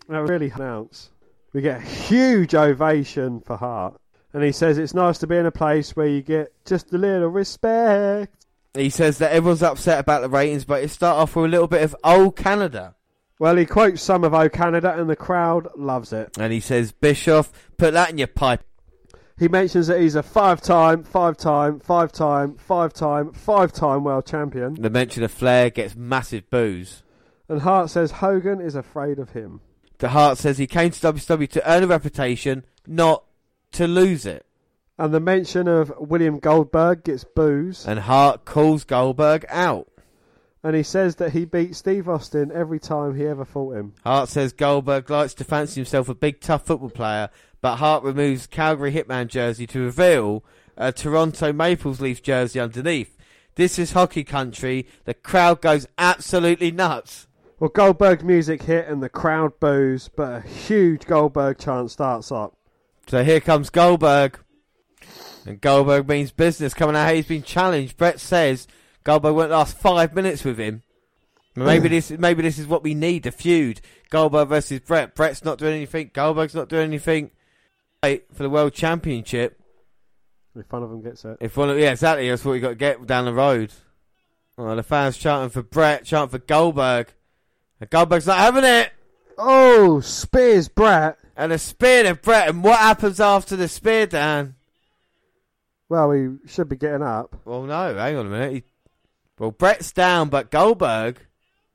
[0.10, 1.12] That really announce.
[1.54, 3.96] We get a huge ovation for Hart.
[4.34, 6.98] And he says it's nice to be in a place where you get just a
[6.98, 8.46] little respect.
[8.74, 11.68] He says that everyone's upset about the ratings, but it start off with a little
[11.68, 12.96] bit of old Canada.
[13.42, 16.38] Well, he quotes some of O Canada, and the crowd loves it.
[16.38, 18.64] And he says, Bischoff, put that in your pipe.
[19.36, 24.76] He mentions that he's a five-time, five-time, five-time, five-time, five-time world champion.
[24.76, 27.02] The mention of Flair gets massive boos.
[27.50, 29.62] And Hart says Hogan is afraid of him.
[29.98, 33.24] The Hart says he came to WWE to earn a reputation, not
[33.72, 34.46] to lose it.
[35.00, 37.88] And the mention of William Goldberg gets boos.
[37.88, 39.91] And Hart calls Goldberg out.
[40.64, 43.94] And he says that he beat Steve Austin every time he ever fought him.
[44.04, 47.30] Hart says Goldberg likes to fancy himself a big tough football player,
[47.62, 50.44] but Hart removes Calgary Hitman jersey to reveal
[50.78, 53.18] a Toronto Maple Leaf jersey underneath.
[53.56, 54.88] This is hockey country.
[55.06, 57.28] The crowd goes absolutely nuts.
[57.60, 62.56] Well, Goldberg's music hit and the crowd boos, but a huge Goldberg chant starts up.
[63.08, 64.40] So here comes Goldberg.
[65.46, 67.14] And Goldberg means business coming out.
[67.14, 67.98] He's been challenged.
[67.98, 68.68] Brett says
[69.04, 70.84] Goldberg won't last five minutes with him.
[71.56, 73.82] Maybe this maybe this is what we need, the feud.
[74.10, 75.16] Goldberg versus Brett.
[75.16, 76.12] Brett's not doing anything.
[76.14, 77.32] Goldberg's not doing anything.
[78.04, 79.60] Wait for the world championship.
[80.56, 81.38] If one of them gets it.
[81.40, 82.30] If one of, yeah, exactly.
[82.30, 83.72] That's what we got to get down the road.
[84.58, 87.08] Oh, the fans chanting for Brett, chanting for Goldberg.
[87.80, 88.92] And Goldberg's not having it.
[89.38, 91.18] Oh, spears Brett.
[91.38, 92.50] And a spear to Brett.
[92.50, 94.56] And what happens after the spear, Dan?
[95.88, 97.36] Well, he should be getting up.
[97.46, 98.54] Well, no, hang on a minute.
[98.54, 98.64] He,
[99.42, 101.18] well, Brett's down, but Goldberg,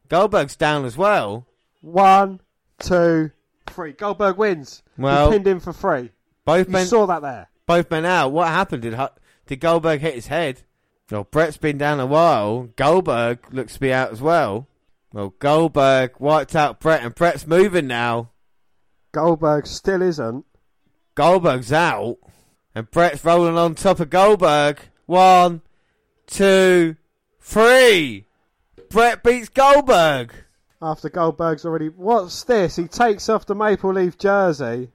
[0.09, 1.49] Goldberg's down as well.
[1.81, 2.41] One,
[2.79, 3.33] two,
[3.67, 3.91] three.
[3.91, 4.85] Goldberg wins.
[4.97, 6.13] Well, he pinned him for free.
[6.45, 7.49] Both you men saw that there.
[7.67, 8.31] Both men out.
[8.31, 8.83] What happened?
[8.83, 8.97] Did
[9.47, 10.63] did Goldberg hit his head?
[11.11, 12.69] Well, Brett's been down a while.
[12.77, 14.69] Goldberg looks to be out as well.
[15.13, 18.31] Well, Goldberg wiped out Brett, and Brett's moving now.
[19.11, 20.45] Goldberg still isn't.
[21.17, 22.19] Goldberg's out,
[22.77, 24.79] and Brett's rolling on top of Goldberg.
[25.07, 25.63] One,
[26.29, 26.95] two,
[27.47, 28.27] three.
[28.91, 30.35] Brett beats Goldberg.
[30.83, 31.89] After Goldberg's already.
[31.89, 32.77] What's this?
[32.77, 34.91] He takes off the Maple Leaf jersey,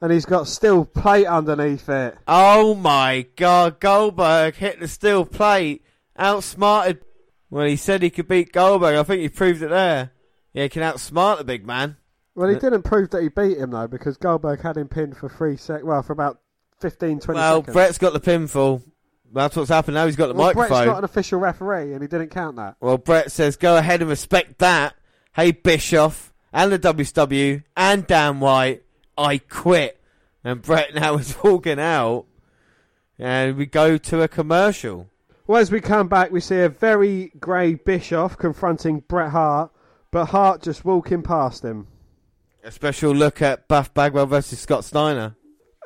[0.00, 2.18] and he's got steel plate underneath it.
[2.28, 5.84] Oh my god, Goldberg hit the steel plate.
[6.16, 6.98] Outsmarted.
[7.48, 8.96] Well, he said he could beat Goldberg.
[8.96, 10.10] I think he proved it there.
[10.52, 11.96] Yeah, he can outsmart the big man.
[12.34, 15.28] Well, he didn't prove that he beat him, though, because Goldberg had him pinned for
[15.28, 15.82] three sec.
[15.82, 16.40] Well, for about
[16.80, 17.74] 15, 20 Well, seconds.
[17.74, 18.82] Brett's got the pinfall.
[19.32, 20.06] That's what's happened now.
[20.06, 20.68] He's got the well, microphone.
[20.68, 22.76] Brett's not an official referee, and he didn't count that.
[22.80, 24.94] Well, Brett says, go ahead and respect that.
[25.34, 28.82] Hey, Bischoff, and the WCW, and Dan White,
[29.16, 30.00] I quit.
[30.42, 32.26] And Brett now is walking out.
[33.18, 35.08] And we go to a commercial.
[35.46, 39.70] Well, as we come back, we see a very grey Bischoff confronting Bret Hart,
[40.10, 41.86] but Hart just walking past him.
[42.64, 45.36] A special look at Buff Bagwell versus Scott Steiner.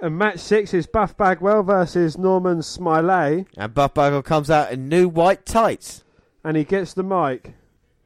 [0.04, 4.86] And match six is Buff Bagwell versus Norman Smiley, And Buff Bagwell comes out in
[4.86, 6.04] new white tights.
[6.44, 7.54] and he gets the mic.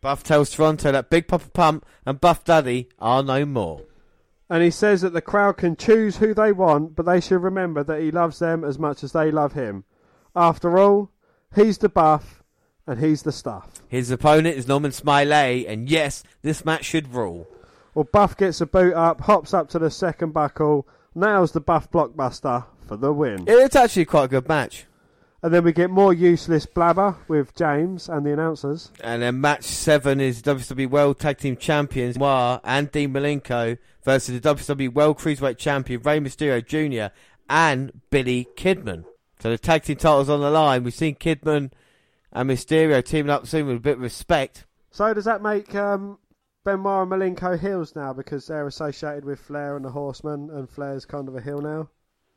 [0.01, 3.83] Buff tells Toronto that Big Papa Pump and Buff Daddy are no more.
[4.49, 7.83] And he says that the crowd can choose who they want, but they should remember
[7.83, 9.83] that he loves them as much as they love him.
[10.36, 11.10] After all,
[11.57, 12.44] he's the buff,
[12.86, 13.83] and he's the stuff.
[13.89, 17.49] His opponent is Norman Smiley, and yes, this match should rule.
[17.93, 20.86] Well, Buff gets a boot up, hops up to the second buckle,
[21.18, 23.44] nails the Buff blockbuster for the win.
[23.47, 24.86] It's actually quite a good match.
[25.40, 28.90] And then we get more useless blabber with James and the announcers.
[29.00, 34.40] And then match seven is WWE World Tag Team Champions Noir and Dean Malenko versus
[34.40, 37.14] the WWE World Cruiserweight Champion Rey Mysterio Jr.
[37.48, 39.05] and Billy Kidman.
[39.40, 40.82] So the tag team titles on the line.
[40.82, 41.70] We've seen Kidman
[42.32, 44.66] and Mysterio teaming up soon with a bit of respect.
[44.90, 46.18] So does that make um,
[46.68, 51.06] Benoit and Malenko heels now because they're associated with Flair and the Horseman, and Flair's
[51.06, 51.88] kind of a heel now?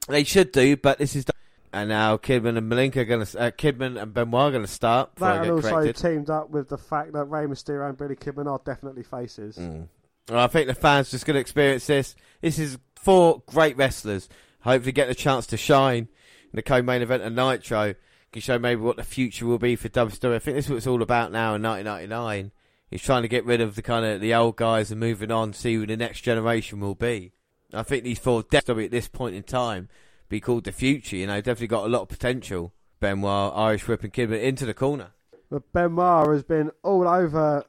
[0.07, 1.25] They should do, but this is
[1.73, 4.71] And now Kidman and Malenko are going to uh, Kidman and Benoit are going to
[4.71, 5.17] start.
[5.17, 5.97] That and also corrected.
[5.97, 9.57] teamed up with the fact that Rey Mysterio and Billy Kidman are definitely faces.
[9.57, 9.89] Mm.
[10.29, 12.15] Well, I think the fans just going to experience this.
[12.39, 14.29] This is four great wrestlers.
[14.61, 16.07] Hopefully, get the chance to shine
[16.43, 17.95] in the co-main event of Nitro.
[18.31, 20.35] Can show maybe what the future will be for WWE.
[20.35, 22.53] I think this is what it's all about now in 1999.
[22.91, 25.53] He's trying to get rid of the kind of the old guys and moving on,
[25.53, 27.31] to see who the next generation will be.
[27.73, 29.87] I think these four definitely at this point in time
[30.27, 31.15] be called the future.
[31.15, 32.73] You know, definitely got a lot of potential.
[32.99, 35.11] Benoit, Irish Whip, and Kidman into the corner.
[35.49, 37.63] But Benoit has been all over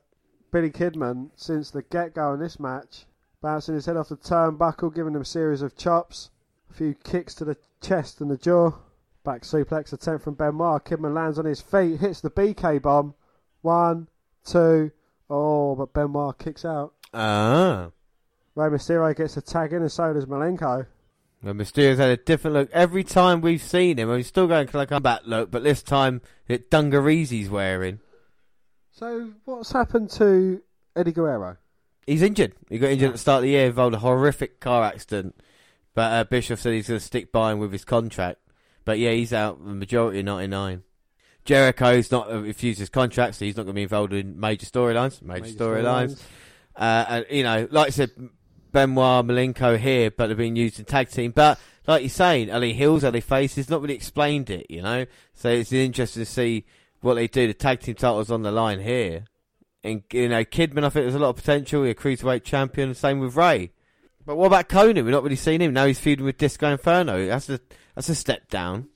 [0.51, 3.07] Billy Kidman since the get go in this match,
[3.41, 6.31] bouncing his head off the turnbuckle, giving him a series of chops,
[6.69, 8.73] a few kicks to the chest and the jaw.
[9.25, 10.85] Back suplex attempt from Benoit.
[10.85, 13.15] Kidman lands on his feet, hits the BK bomb.
[13.61, 14.09] One,
[14.45, 14.91] two,
[15.33, 16.95] oh, but Benoit kicks out.
[17.15, 17.91] Ah.
[18.55, 20.87] Rey Mysterio gets a tag in, and so does Malenko.
[21.43, 24.15] Well, Mysterio's had a different look every time we've seen him.
[24.15, 27.99] He's still going like a combat look, but this time it Dungareezy's wearing.
[28.93, 30.63] So, what's happened to
[30.95, 31.57] Eddie Guerrero?
[32.07, 32.53] He's injured.
[32.69, 35.35] He got injured at the start of the year, involved a horrific car accident.
[35.95, 38.39] But uh, Bischoff said he's going to stick by him with his contract.
[38.85, 40.83] But yeah, he's out the majority of 99.
[41.45, 44.67] Jericho's not uh, refused his contract, so he's not going to be involved in major
[44.67, 45.21] storylines.
[45.23, 46.23] Major, Major storylines.
[46.77, 48.11] Uh, and, you know, like I said,
[48.71, 51.33] Benoit, Malenko here, but they're being used in tag team.
[51.33, 53.69] But like you're saying, are they heels, are they faces?
[53.69, 55.07] Not really explained it, you know.
[55.35, 56.65] So it's interesting to see
[57.01, 57.47] what they do.
[57.47, 59.25] The tag team titles on the line here,
[59.85, 60.85] and you know, Kidman.
[60.85, 61.83] I think there's a lot of potential.
[61.83, 62.95] He's a cruiserweight champion.
[62.95, 63.73] Same with Ray.
[64.25, 65.05] But what about Konnan?
[65.05, 65.73] We've not really seen him.
[65.73, 67.27] Now he's feuding with Disco Inferno.
[67.27, 67.61] That's a
[67.95, 68.89] that's a step down.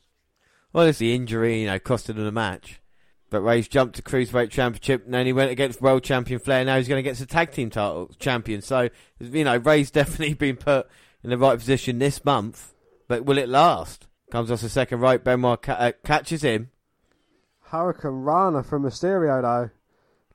[0.76, 2.82] Well, there's the injury, you know, costed him the match.
[3.30, 6.66] But Ray's jumped to Cruiserweight Championship, and then he went against World Champion Flair.
[6.66, 8.60] Now he's going to get the Tag Team title champion.
[8.60, 10.86] So, you know, Ray's definitely been put
[11.24, 12.74] in the right position this month.
[13.08, 14.06] But will it last?
[14.30, 15.24] Comes off the second right.
[15.24, 16.68] Benoit ca- uh, catches him.
[17.70, 19.70] Hurricanrana from Mysterio, though,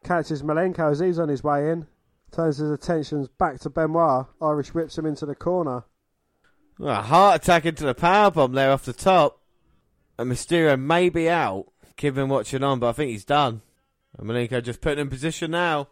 [0.03, 1.85] catches Malenko as he's on his way in,
[2.31, 4.25] turns his attentions back to Benoit.
[4.41, 5.83] Irish whips him into the corner.
[6.79, 9.37] Well, a heart attack into the power bomb there off the top.
[10.22, 11.66] And Mysterio may be out.
[11.98, 13.61] Kidman watching on, but I think he's done.
[14.17, 15.88] And Malenko just put in position now.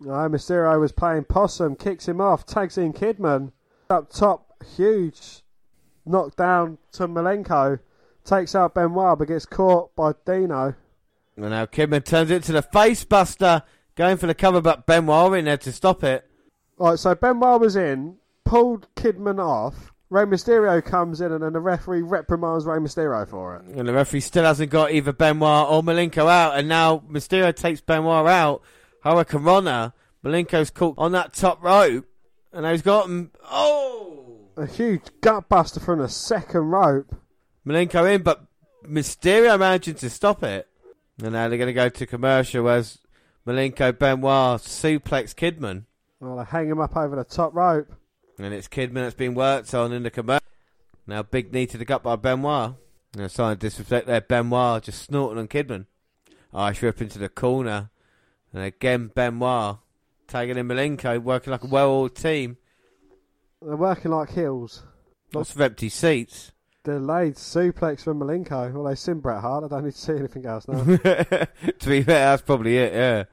[0.00, 3.52] No, Mysterio was playing possum, kicks him off, tags in Kidman.
[3.88, 5.42] Up top, huge
[6.04, 7.80] knockdown to Malenko.
[8.24, 10.74] Takes out Benoit, but gets caught by Dino.
[11.36, 13.62] And now Kidman turns it to the face buster,
[13.94, 16.28] going for the cover, but Benoit in there to stop it.
[16.76, 19.93] Right, so Benoit was in, pulled Kidman off.
[20.10, 23.64] Rey Mysterio comes in, and then the referee reprimands Rey Mysterio for it.
[23.76, 26.58] And the referee still hasn't got either Benoit or Malenko out.
[26.58, 28.62] And now Mysterio takes Benoit out.
[29.04, 29.92] Hurricanrana.
[30.24, 32.06] Malenko's caught on that top rope.
[32.52, 33.32] And he's got him.
[33.50, 34.50] Oh!
[34.56, 37.14] A huge gutbuster from the second rope.
[37.66, 38.44] Malenko in, but
[38.86, 40.68] Mysterio managing to stop it.
[41.20, 42.98] And now they're going to go to commercial as
[43.46, 45.84] Malenko Benoit suplex Kidman.
[46.20, 47.92] Well, they hang him up over the top rope.
[48.38, 50.44] And it's Kidman that's been worked on in the commercial.
[51.06, 52.74] Now big knee to the gut by Benoit.
[53.14, 54.20] Now sign of disrespect there.
[54.20, 55.86] Benoit just snorting on Kidman.
[56.52, 57.90] Irish whip into the corner.
[58.52, 59.78] And again Benoit
[60.26, 62.56] tagging in Malenko, working like a well-oiled team.
[63.62, 64.82] They're working like heels.
[65.32, 66.52] Lots of empty seats.
[66.84, 68.72] Delayed suplex from Malenko.
[68.72, 69.64] Well, they sim Bret Hart.
[69.64, 70.84] I don't need to see anything else now.
[70.84, 71.48] to
[71.86, 73.24] be fair, that's probably it, yeah.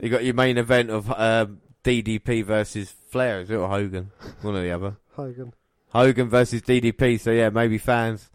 [0.00, 4.10] You got your main event of um, DDP versus Flair, is it, or Hogan?
[4.42, 4.96] One or the other.
[5.12, 5.54] Hogan.
[5.90, 8.28] Hogan versus DDP, so yeah, maybe fans.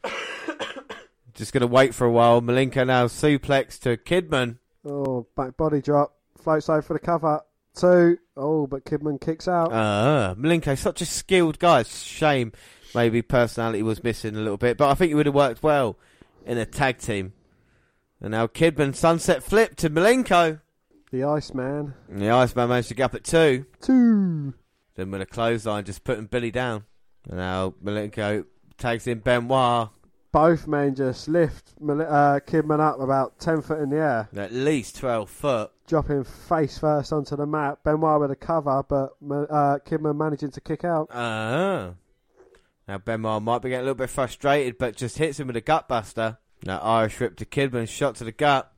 [1.34, 2.42] Just going to wait for a while.
[2.42, 4.58] Malenko now suplex to Kidman.
[4.86, 6.16] Oh, back body drop.
[6.42, 7.42] Floats over for the cover.
[7.76, 8.18] Two.
[8.38, 9.72] Oh, but Kidman kicks out.
[9.72, 11.84] Uh, Malenko, such a skilled guy.
[11.84, 12.54] Shame
[12.96, 15.98] maybe personality was missing a little bit, but I think he would have worked well
[16.46, 17.34] in a tag team.
[18.22, 20.62] And now Kidman sunset flip to Malenko.
[21.12, 21.94] The Iceman.
[22.10, 23.66] And the Iceman managed to get up at two.
[23.82, 24.54] Two.
[24.96, 26.86] Then with a clothesline, just putting Billy down.
[27.30, 28.46] And now Malenko
[28.78, 29.90] tags in Benoit.
[30.32, 34.30] Both men just lift uh, Kidman up about 10 foot in the air.
[34.36, 35.72] At least 12 foot.
[35.88, 37.80] Dropping face first onto the mat.
[37.84, 41.10] Benoit with a cover, but uh, Kidman managing to kick out.
[41.12, 41.92] Ah.
[42.88, 45.62] Now Benoit might be getting a little bit frustrated, but just hits him with a
[45.62, 46.38] gutbuster.
[46.64, 48.71] Now Irish whip to Kidman, shot to the gut.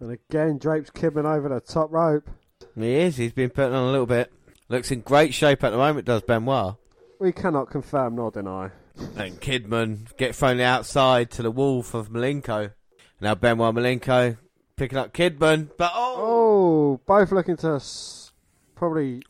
[0.00, 2.28] And again, drapes Kidman over the top rope.
[2.74, 4.32] He is, he's been putting on a little bit.
[4.68, 6.76] Looks in great shape at the moment, does Benoit.
[7.18, 8.70] We cannot confirm nor deny.
[9.16, 12.72] And Kidman get thrown outside to the wall of Malenko.
[13.20, 14.38] Now Benoit Malenko
[14.76, 16.16] picking up Kidman, but oh!
[16.18, 18.32] Oh, both looking to s-
[18.74, 19.22] probably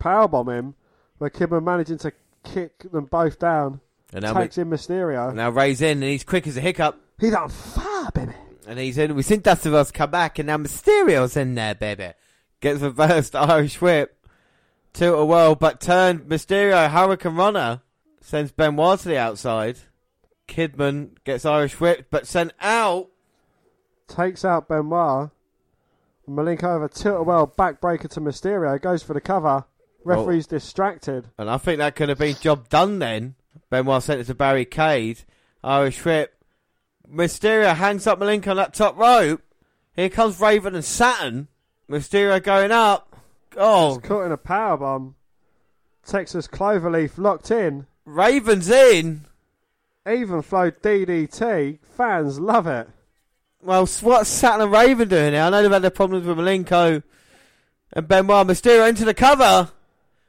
[0.00, 0.74] powerbomb him,
[1.18, 2.12] but Kidman managing to
[2.44, 3.80] kick them both down.
[4.12, 5.34] And now, takes in Mysterio.
[5.34, 7.00] now Ray's in, and he's quick as a hiccup.
[7.18, 7.92] He done fire.
[8.66, 9.14] And he's in.
[9.14, 12.12] We've seen Dusty Rhodes come back, and now Mysterio's in there, baby.
[12.60, 14.18] Gets reversed Irish whip.
[14.92, 17.80] Tilt a whirl, but turned Mysterio hurricanrana.
[18.20, 19.78] Sends Benoit to the outside.
[20.46, 23.08] Kidman gets Irish whipped, but sent out.
[24.06, 25.30] Takes out Benoit.
[26.28, 28.80] Malenko over tilt a whirl backbreaker to Mysterio.
[28.80, 29.64] Goes for the cover.
[30.04, 31.28] Referee's distracted.
[31.38, 33.34] And I think that could have been job done then.
[33.70, 35.22] Benoit sent it to barricade.
[35.64, 36.34] Irish whip.
[37.12, 39.42] Mysterio hangs up Malenko on that top rope.
[39.94, 41.48] Here comes Raven and Saturn.
[41.90, 43.14] Mysterio going up.
[43.56, 45.14] Oh, He's caught in a power bomb.
[46.06, 47.86] Texas Cloverleaf locked in.
[48.06, 49.26] Raven's in.
[50.10, 51.78] Even flow DDT.
[51.96, 52.88] Fans love it.
[53.62, 55.46] Well, what's Saturn and Raven doing now?
[55.46, 57.02] I know they've had their problems with Malenko
[57.92, 58.46] and Benoit.
[58.46, 59.70] Mysterio into the cover.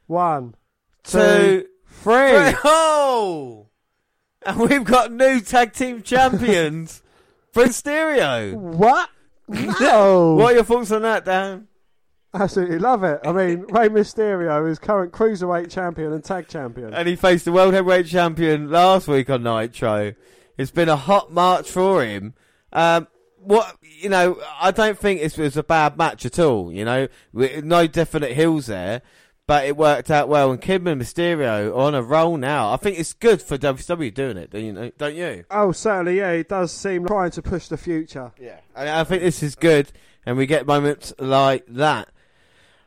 [0.06, 0.54] One,
[1.02, 2.50] Two, two, three.
[2.52, 2.54] three.
[2.64, 3.66] Oh!
[4.46, 7.02] And we've got new tag team champions
[7.52, 8.54] for Mysterio.
[8.54, 9.10] What?
[9.48, 10.34] No.
[10.38, 11.68] What are your thoughts on that, Dan?
[12.34, 13.20] Absolutely love it.
[13.24, 16.92] I mean, Rey Mysterio is current cruiserweight champion and tag champion.
[16.92, 20.14] And he faced the World Heavyweight Champion last week on Nitro.
[20.58, 22.34] It's been a hot march for him.
[22.72, 23.06] Um,
[23.38, 26.72] what you know, I don't think it was a bad match at all.
[26.72, 29.02] You know, no definite hills there,
[29.46, 30.50] but it worked out well.
[30.50, 32.72] And Kidman and Mysterio on a roll now.
[32.72, 34.50] I think it's good for WCW doing it.
[34.50, 34.72] Don't you?
[34.72, 35.44] Know, don't you?
[35.50, 36.30] Oh, certainly, yeah.
[36.30, 38.32] It does seem trying to push the future.
[38.40, 39.92] Yeah, I, I think this is good,
[40.24, 42.08] and we get moments like that.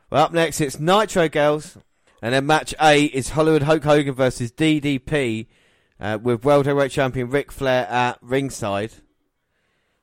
[0.10, 1.78] Well, up next it's Nitro Girls,
[2.22, 5.48] and then match A is Hollywood Hulk Hogan versus DDP,
[6.00, 8.94] uh, with World Heavyweight Champion Ric Flair at ringside.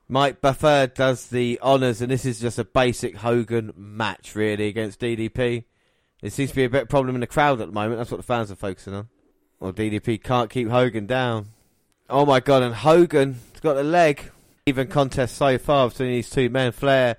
[0.07, 4.99] Mike Buffer does the honours, and this is just a basic Hogan match, really, against
[4.99, 5.63] DDP.
[6.25, 7.99] There seems to be a bit of problem in the crowd at the moment.
[7.99, 9.09] That's what the fans are focusing on.
[9.59, 11.49] Well, DDP can't keep Hogan down.
[12.09, 14.31] Oh my god, and Hogan's got the leg.
[14.65, 16.71] Even contest so far between these two men.
[16.71, 17.17] Flair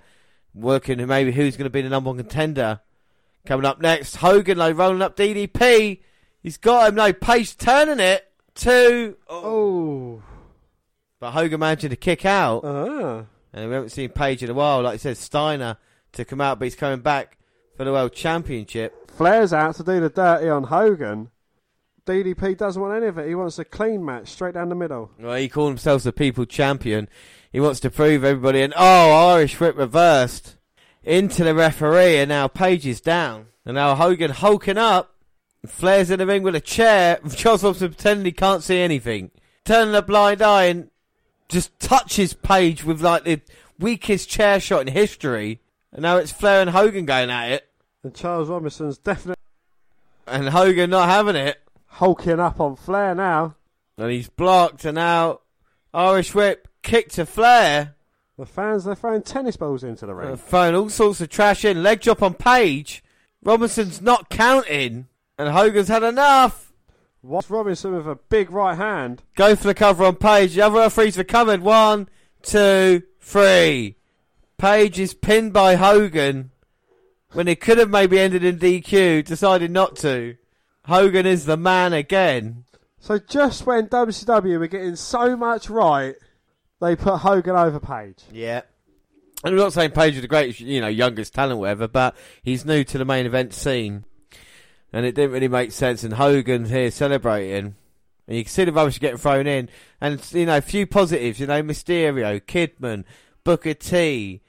[0.55, 2.81] working maybe who's going to be the number one contender.
[3.44, 6.01] Coming up next, Hogan though rolling up DDP.
[6.43, 7.12] He's got him though.
[7.12, 9.17] Pace turning it to.
[9.28, 10.20] Oh.
[11.20, 12.65] But Hogan managing to kick out.
[12.65, 13.26] Ah.
[13.52, 14.83] And we haven't seen Page in a while.
[14.83, 15.76] Like I said, Steiner
[16.15, 17.35] to come out, but he's coming back
[17.76, 19.10] for the World Championship.
[19.10, 21.30] Flair's out to do the dirty on Hogan.
[22.06, 23.28] DDP doesn't want any of it.
[23.28, 25.10] He wants a clean match, straight down the middle.
[25.18, 27.08] Well, he called himself the People Champion.
[27.50, 28.62] He wants to prove everybody.
[28.62, 30.56] And oh, Irish whip reversed
[31.02, 33.46] into the referee, and now Page is down.
[33.64, 35.14] And now Hogan hulking up.
[35.66, 37.18] Flair's in the ring with a chair.
[37.34, 39.32] Charles Robinson pretending he can't see anything.
[39.64, 40.90] Turning a blind eye and
[41.48, 43.40] just touches Page with like the
[43.78, 45.60] weakest chair shot in history.
[45.92, 47.65] And now it's Flair and Hogan going at it.
[48.07, 49.43] And Charles Robinson's definitely
[50.28, 51.60] And Hogan not having it.
[51.86, 53.57] hulking up on Flair now.
[53.99, 54.85] And he's blocked.
[54.85, 55.41] And now
[55.93, 57.97] Irish whip kick to Flair.
[58.39, 60.28] The fans, they're throwing tennis balls into the ring.
[60.28, 61.83] They're throwing all sorts of trash in.
[61.83, 63.02] Leg drop on Page.
[63.43, 65.09] Robinson's not counting.
[65.36, 66.73] And Hogan's had enough.
[67.25, 69.25] Watch Robinson with a big right hand.
[69.35, 70.55] Go for the cover on Page.
[70.55, 71.60] The other referees recovered.
[71.62, 72.09] One,
[72.43, 73.97] two, three.
[74.59, 76.52] Page is pinned by Hogan.
[77.32, 80.36] When it could have maybe ended in DQ, decided not to.
[80.86, 82.64] Hogan is the man again.
[83.00, 86.14] So just when WCW were getting so much right,
[86.80, 88.22] they put Hogan over Page.
[88.32, 88.62] Yeah.
[89.44, 92.64] And I'm not saying Page is the greatest, you know, youngest talent, whatever, but he's
[92.64, 94.05] new to the main event scene.
[94.92, 96.05] And it didn't really make sense.
[96.05, 97.74] And Hogan's here celebrating.
[98.26, 99.68] And you can see the rubbish getting thrown in.
[100.00, 103.05] And, you know, a few positives, you know, Mysterio, Kidman,
[103.44, 104.40] Booker T,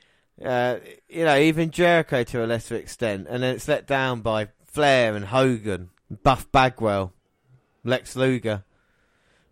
[0.44, 0.78] uh,
[1.10, 3.28] you know, even Jericho to a lesser extent.
[3.30, 5.90] And then it's let down by Flair and Hogan,
[6.24, 7.14] Buff Bagwell,
[7.84, 8.64] Lex Luger.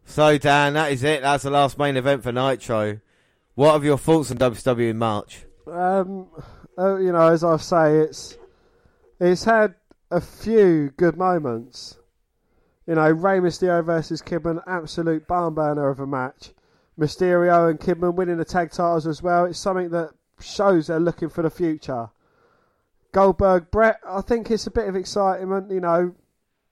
[0.05, 1.22] So, Dan, that is it.
[1.22, 2.99] That's the last main event for Nitro.
[3.55, 5.45] What are your thoughts on WCW in March?
[5.65, 6.27] Um,
[6.77, 8.38] uh, you know, as I say, it's
[9.19, 9.75] it's had
[10.11, 11.97] a few good moments.
[12.85, 16.51] You know, Rey Mysterio versus Kidman, absolute barn burner of a match.
[16.99, 19.45] Mysterio and Kidman winning the tag titles as well.
[19.45, 22.09] It's something that shows they're looking for the future.
[23.11, 25.72] Goldberg, Brett, I think it's a bit of excitement.
[25.72, 26.15] You know,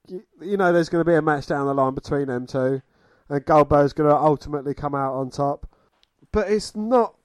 [0.07, 2.81] you, you know, there's going to be a match down the line between them two,
[3.29, 5.69] and Goldberg's going to ultimately come out on top.
[6.31, 7.15] But it's not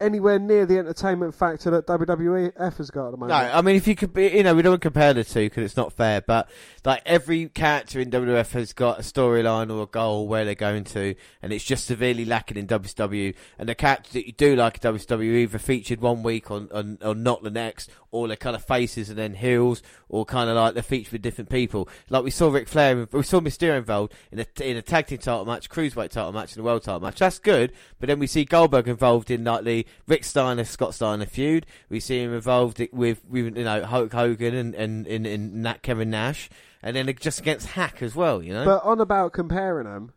[0.00, 3.30] anywhere near the entertainment factor that WWF has got at the moment.
[3.30, 3.58] No.
[3.58, 5.76] I mean, if you could be, you know, we don't compare the two because it's
[5.76, 6.50] not fair, but
[6.84, 10.84] like every character in WWF has got a storyline or a goal where they're going
[10.84, 13.34] to, and it's just severely lacking in WCW.
[13.58, 16.84] And the characters that you do like in WCW either featured one week or, or,
[17.02, 20.56] or not the next, or they're kind of faces and then heels, or kind of
[20.56, 21.88] like they're with different people.
[22.08, 25.18] Like we saw Ric Flair, we saw Mysterio involved in a in a tag team
[25.18, 27.18] title match, cruiserweight title match, and a world title match.
[27.18, 31.26] That's good, but then we see Goldberg involved in like the Rick Steiner Scott Steiner
[31.26, 31.66] feud.
[31.88, 35.82] We see him involved with with you know Hulk Hogan and and in in Nat
[35.82, 36.48] Kevin Nash,
[36.82, 38.42] and then just against Hack as well.
[38.42, 40.12] You know, But on about comparing them,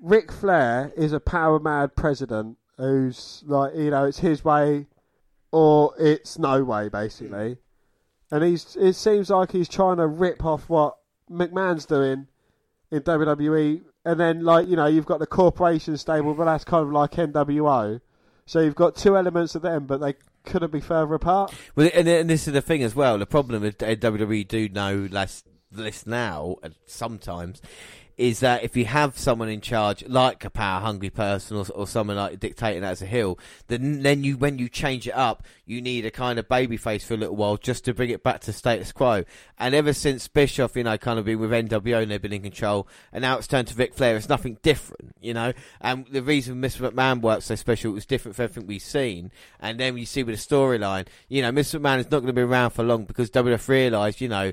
[0.00, 4.86] Ric Flair is a power mad president who's like, you know, it's his way
[5.52, 7.56] or it's no way, basically.
[8.30, 8.34] Hmm.
[8.34, 10.98] And he's it seems like he's trying to rip off what
[11.30, 12.26] McMahon's doing
[12.90, 13.82] in WWE.
[14.04, 17.12] And then, like, you know, you've got the corporation stable, but that's kind of like
[17.12, 18.00] NWO.
[18.46, 21.52] So you've got two elements of them, but they couldn't be further apart.
[21.74, 23.18] Well, and, and this is the thing as well.
[23.18, 27.60] The problem with WWE do know less this now, sometimes,
[28.18, 31.86] is that if you have someone in charge, like a power hungry person or, or
[31.86, 33.38] someone like dictating as a heel,
[33.68, 37.04] then then you when you change it up, you need a kind of baby face
[37.04, 39.24] for a little while just to bring it back to status quo.
[39.56, 42.42] And ever since Bischoff, you know, kind of been with NWO and they've been in
[42.42, 45.52] control, and now it's turned to Ric Flair, it's nothing different, you know.
[45.80, 46.90] And the reason Mr.
[46.90, 49.30] McMahon works so special, it was different from everything we've seen.
[49.60, 51.80] And then you see with the storyline, you know, Mr.
[51.80, 54.52] McMahon is not going to be around for long because WWF realised, you know,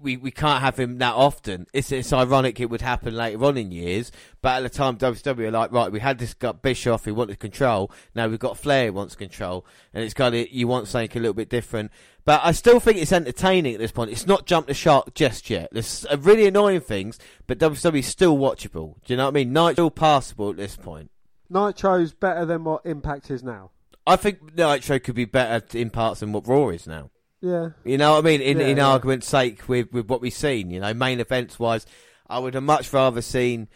[0.00, 1.66] we, we can't have him that often.
[1.72, 5.48] It's it's ironic it would happen later on in years, but at the time WWE
[5.48, 7.90] are like, right, we had this guy Bischoff who wanted control.
[8.14, 11.20] Now we've got Flair who wants control, and it's kind of you want something a
[11.20, 11.90] little bit different.
[12.24, 14.10] But I still think it's entertaining at this point.
[14.10, 15.68] It's not jumped the shark just yet.
[15.72, 18.94] There's uh, really annoying things, but WWE is still watchable.
[19.04, 19.52] Do you know what I mean?
[19.52, 21.10] Night's still passable at this point.
[21.50, 23.70] Nitro's better than what Impact is now.
[24.06, 27.10] I think Nitro could be better in parts than what Raw is now.
[27.44, 27.70] Yeah.
[27.84, 28.40] You know what I mean?
[28.40, 28.86] In, Yeah, in yeah.
[28.86, 31.84] argument's sake, with, with what we've seen, you know, main events wise,
[32.26, 33.68] I would have much rather seen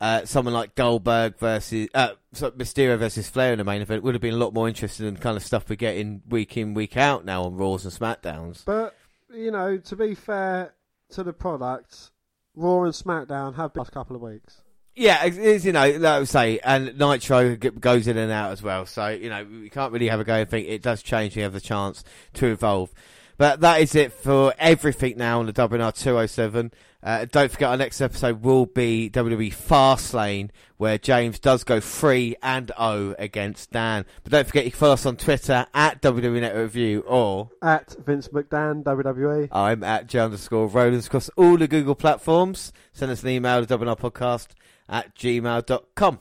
[0.00, 4.02] uh, someone like Goldberg versus uh, Mysterio versus Flair in the main event.
[4.02, 6.74] Would have been a lot more interesting than kind of stuff we're getting week in
[6.74, 8.64] week out now on Raws and Smackdowns.
[8.64, 8.96] But,
[9.32, 10.74] you know, to be fair
[11.10, 12.10] to the product,
[12.56, 14.62] Raw and SmackDown have been the last couple of weeks.
[14.94, 18.84] Yeah, it's, you know, like I say, and Nitro goes in and out as well.
[18.84, 21.34] So you know, we can't really have a go and think it does change.
[21.34, 22.92] We have the chance to evolve.
[23.38, 26.72] But that is it for everything now on the WNR 207.
[27.02, 32.36] Uh, don't forget our next episode will be WWE Fastlane, where James does go 3
[32.42, 34.04] and 0 against Dan.
[34.22, 37.96] But don't forget you can follow us on Twitter at WWE Net Review or At
[38.04, 39.48] Vince McDan, WWE.
[39.50, 42.72] I'm at J underscore Rowlands across all the Google platforms.
[42.92, 44.48] Send us an email to WNRpodcast
[44.88, 46.18] at gmail.com.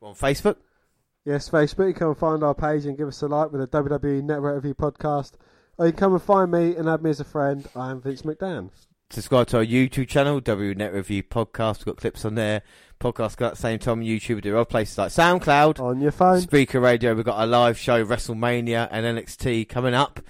[0.00, 0.56] We're on Facebook.
[1.24, 1.98] Yes, Facebook.
[2.00, 4.74] You and find our page and give us a like with the WWE Network Review
[4.74, 5.32] podcast.
[5.80, 7.66] Or you can come and find me and add me as a friend.
[7.74, 8.68] I am Vince McDan.
[9.08, 11.78] Subscribe to our YouTube channel, W Net Review Podcast.
[11.78, 12.60] We've got clips on there.
[13.00, 14.34] Podcast got at the same time on YouTube.
[14.34, 16.42] We do other places like SoundCloud, On your phone.
[16.42, 17.14] Spreaker Radio.
[17.14, 20.20] We've got a live show, WrestleMania and NXT coming up.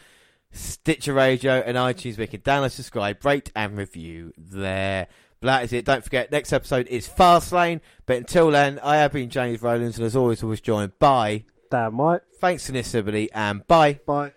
[0.52, 2.16] Stitcher Radio and iTunes.
[2.16, 5.08] We can download, subscribe, rate, and review there.
[5.40, 5.84] But that is it.
[5.84, 7.80] Don't forget, next episode is Fastlane.
[8.06, 11.42] But until then, I have been James Rowlands, and as always, I was joined by
[11.72, 12.20] Dan White.
[12.40, 13.94] thanks to Niss everybody, and bye.
[14.06, 14.32] Bye.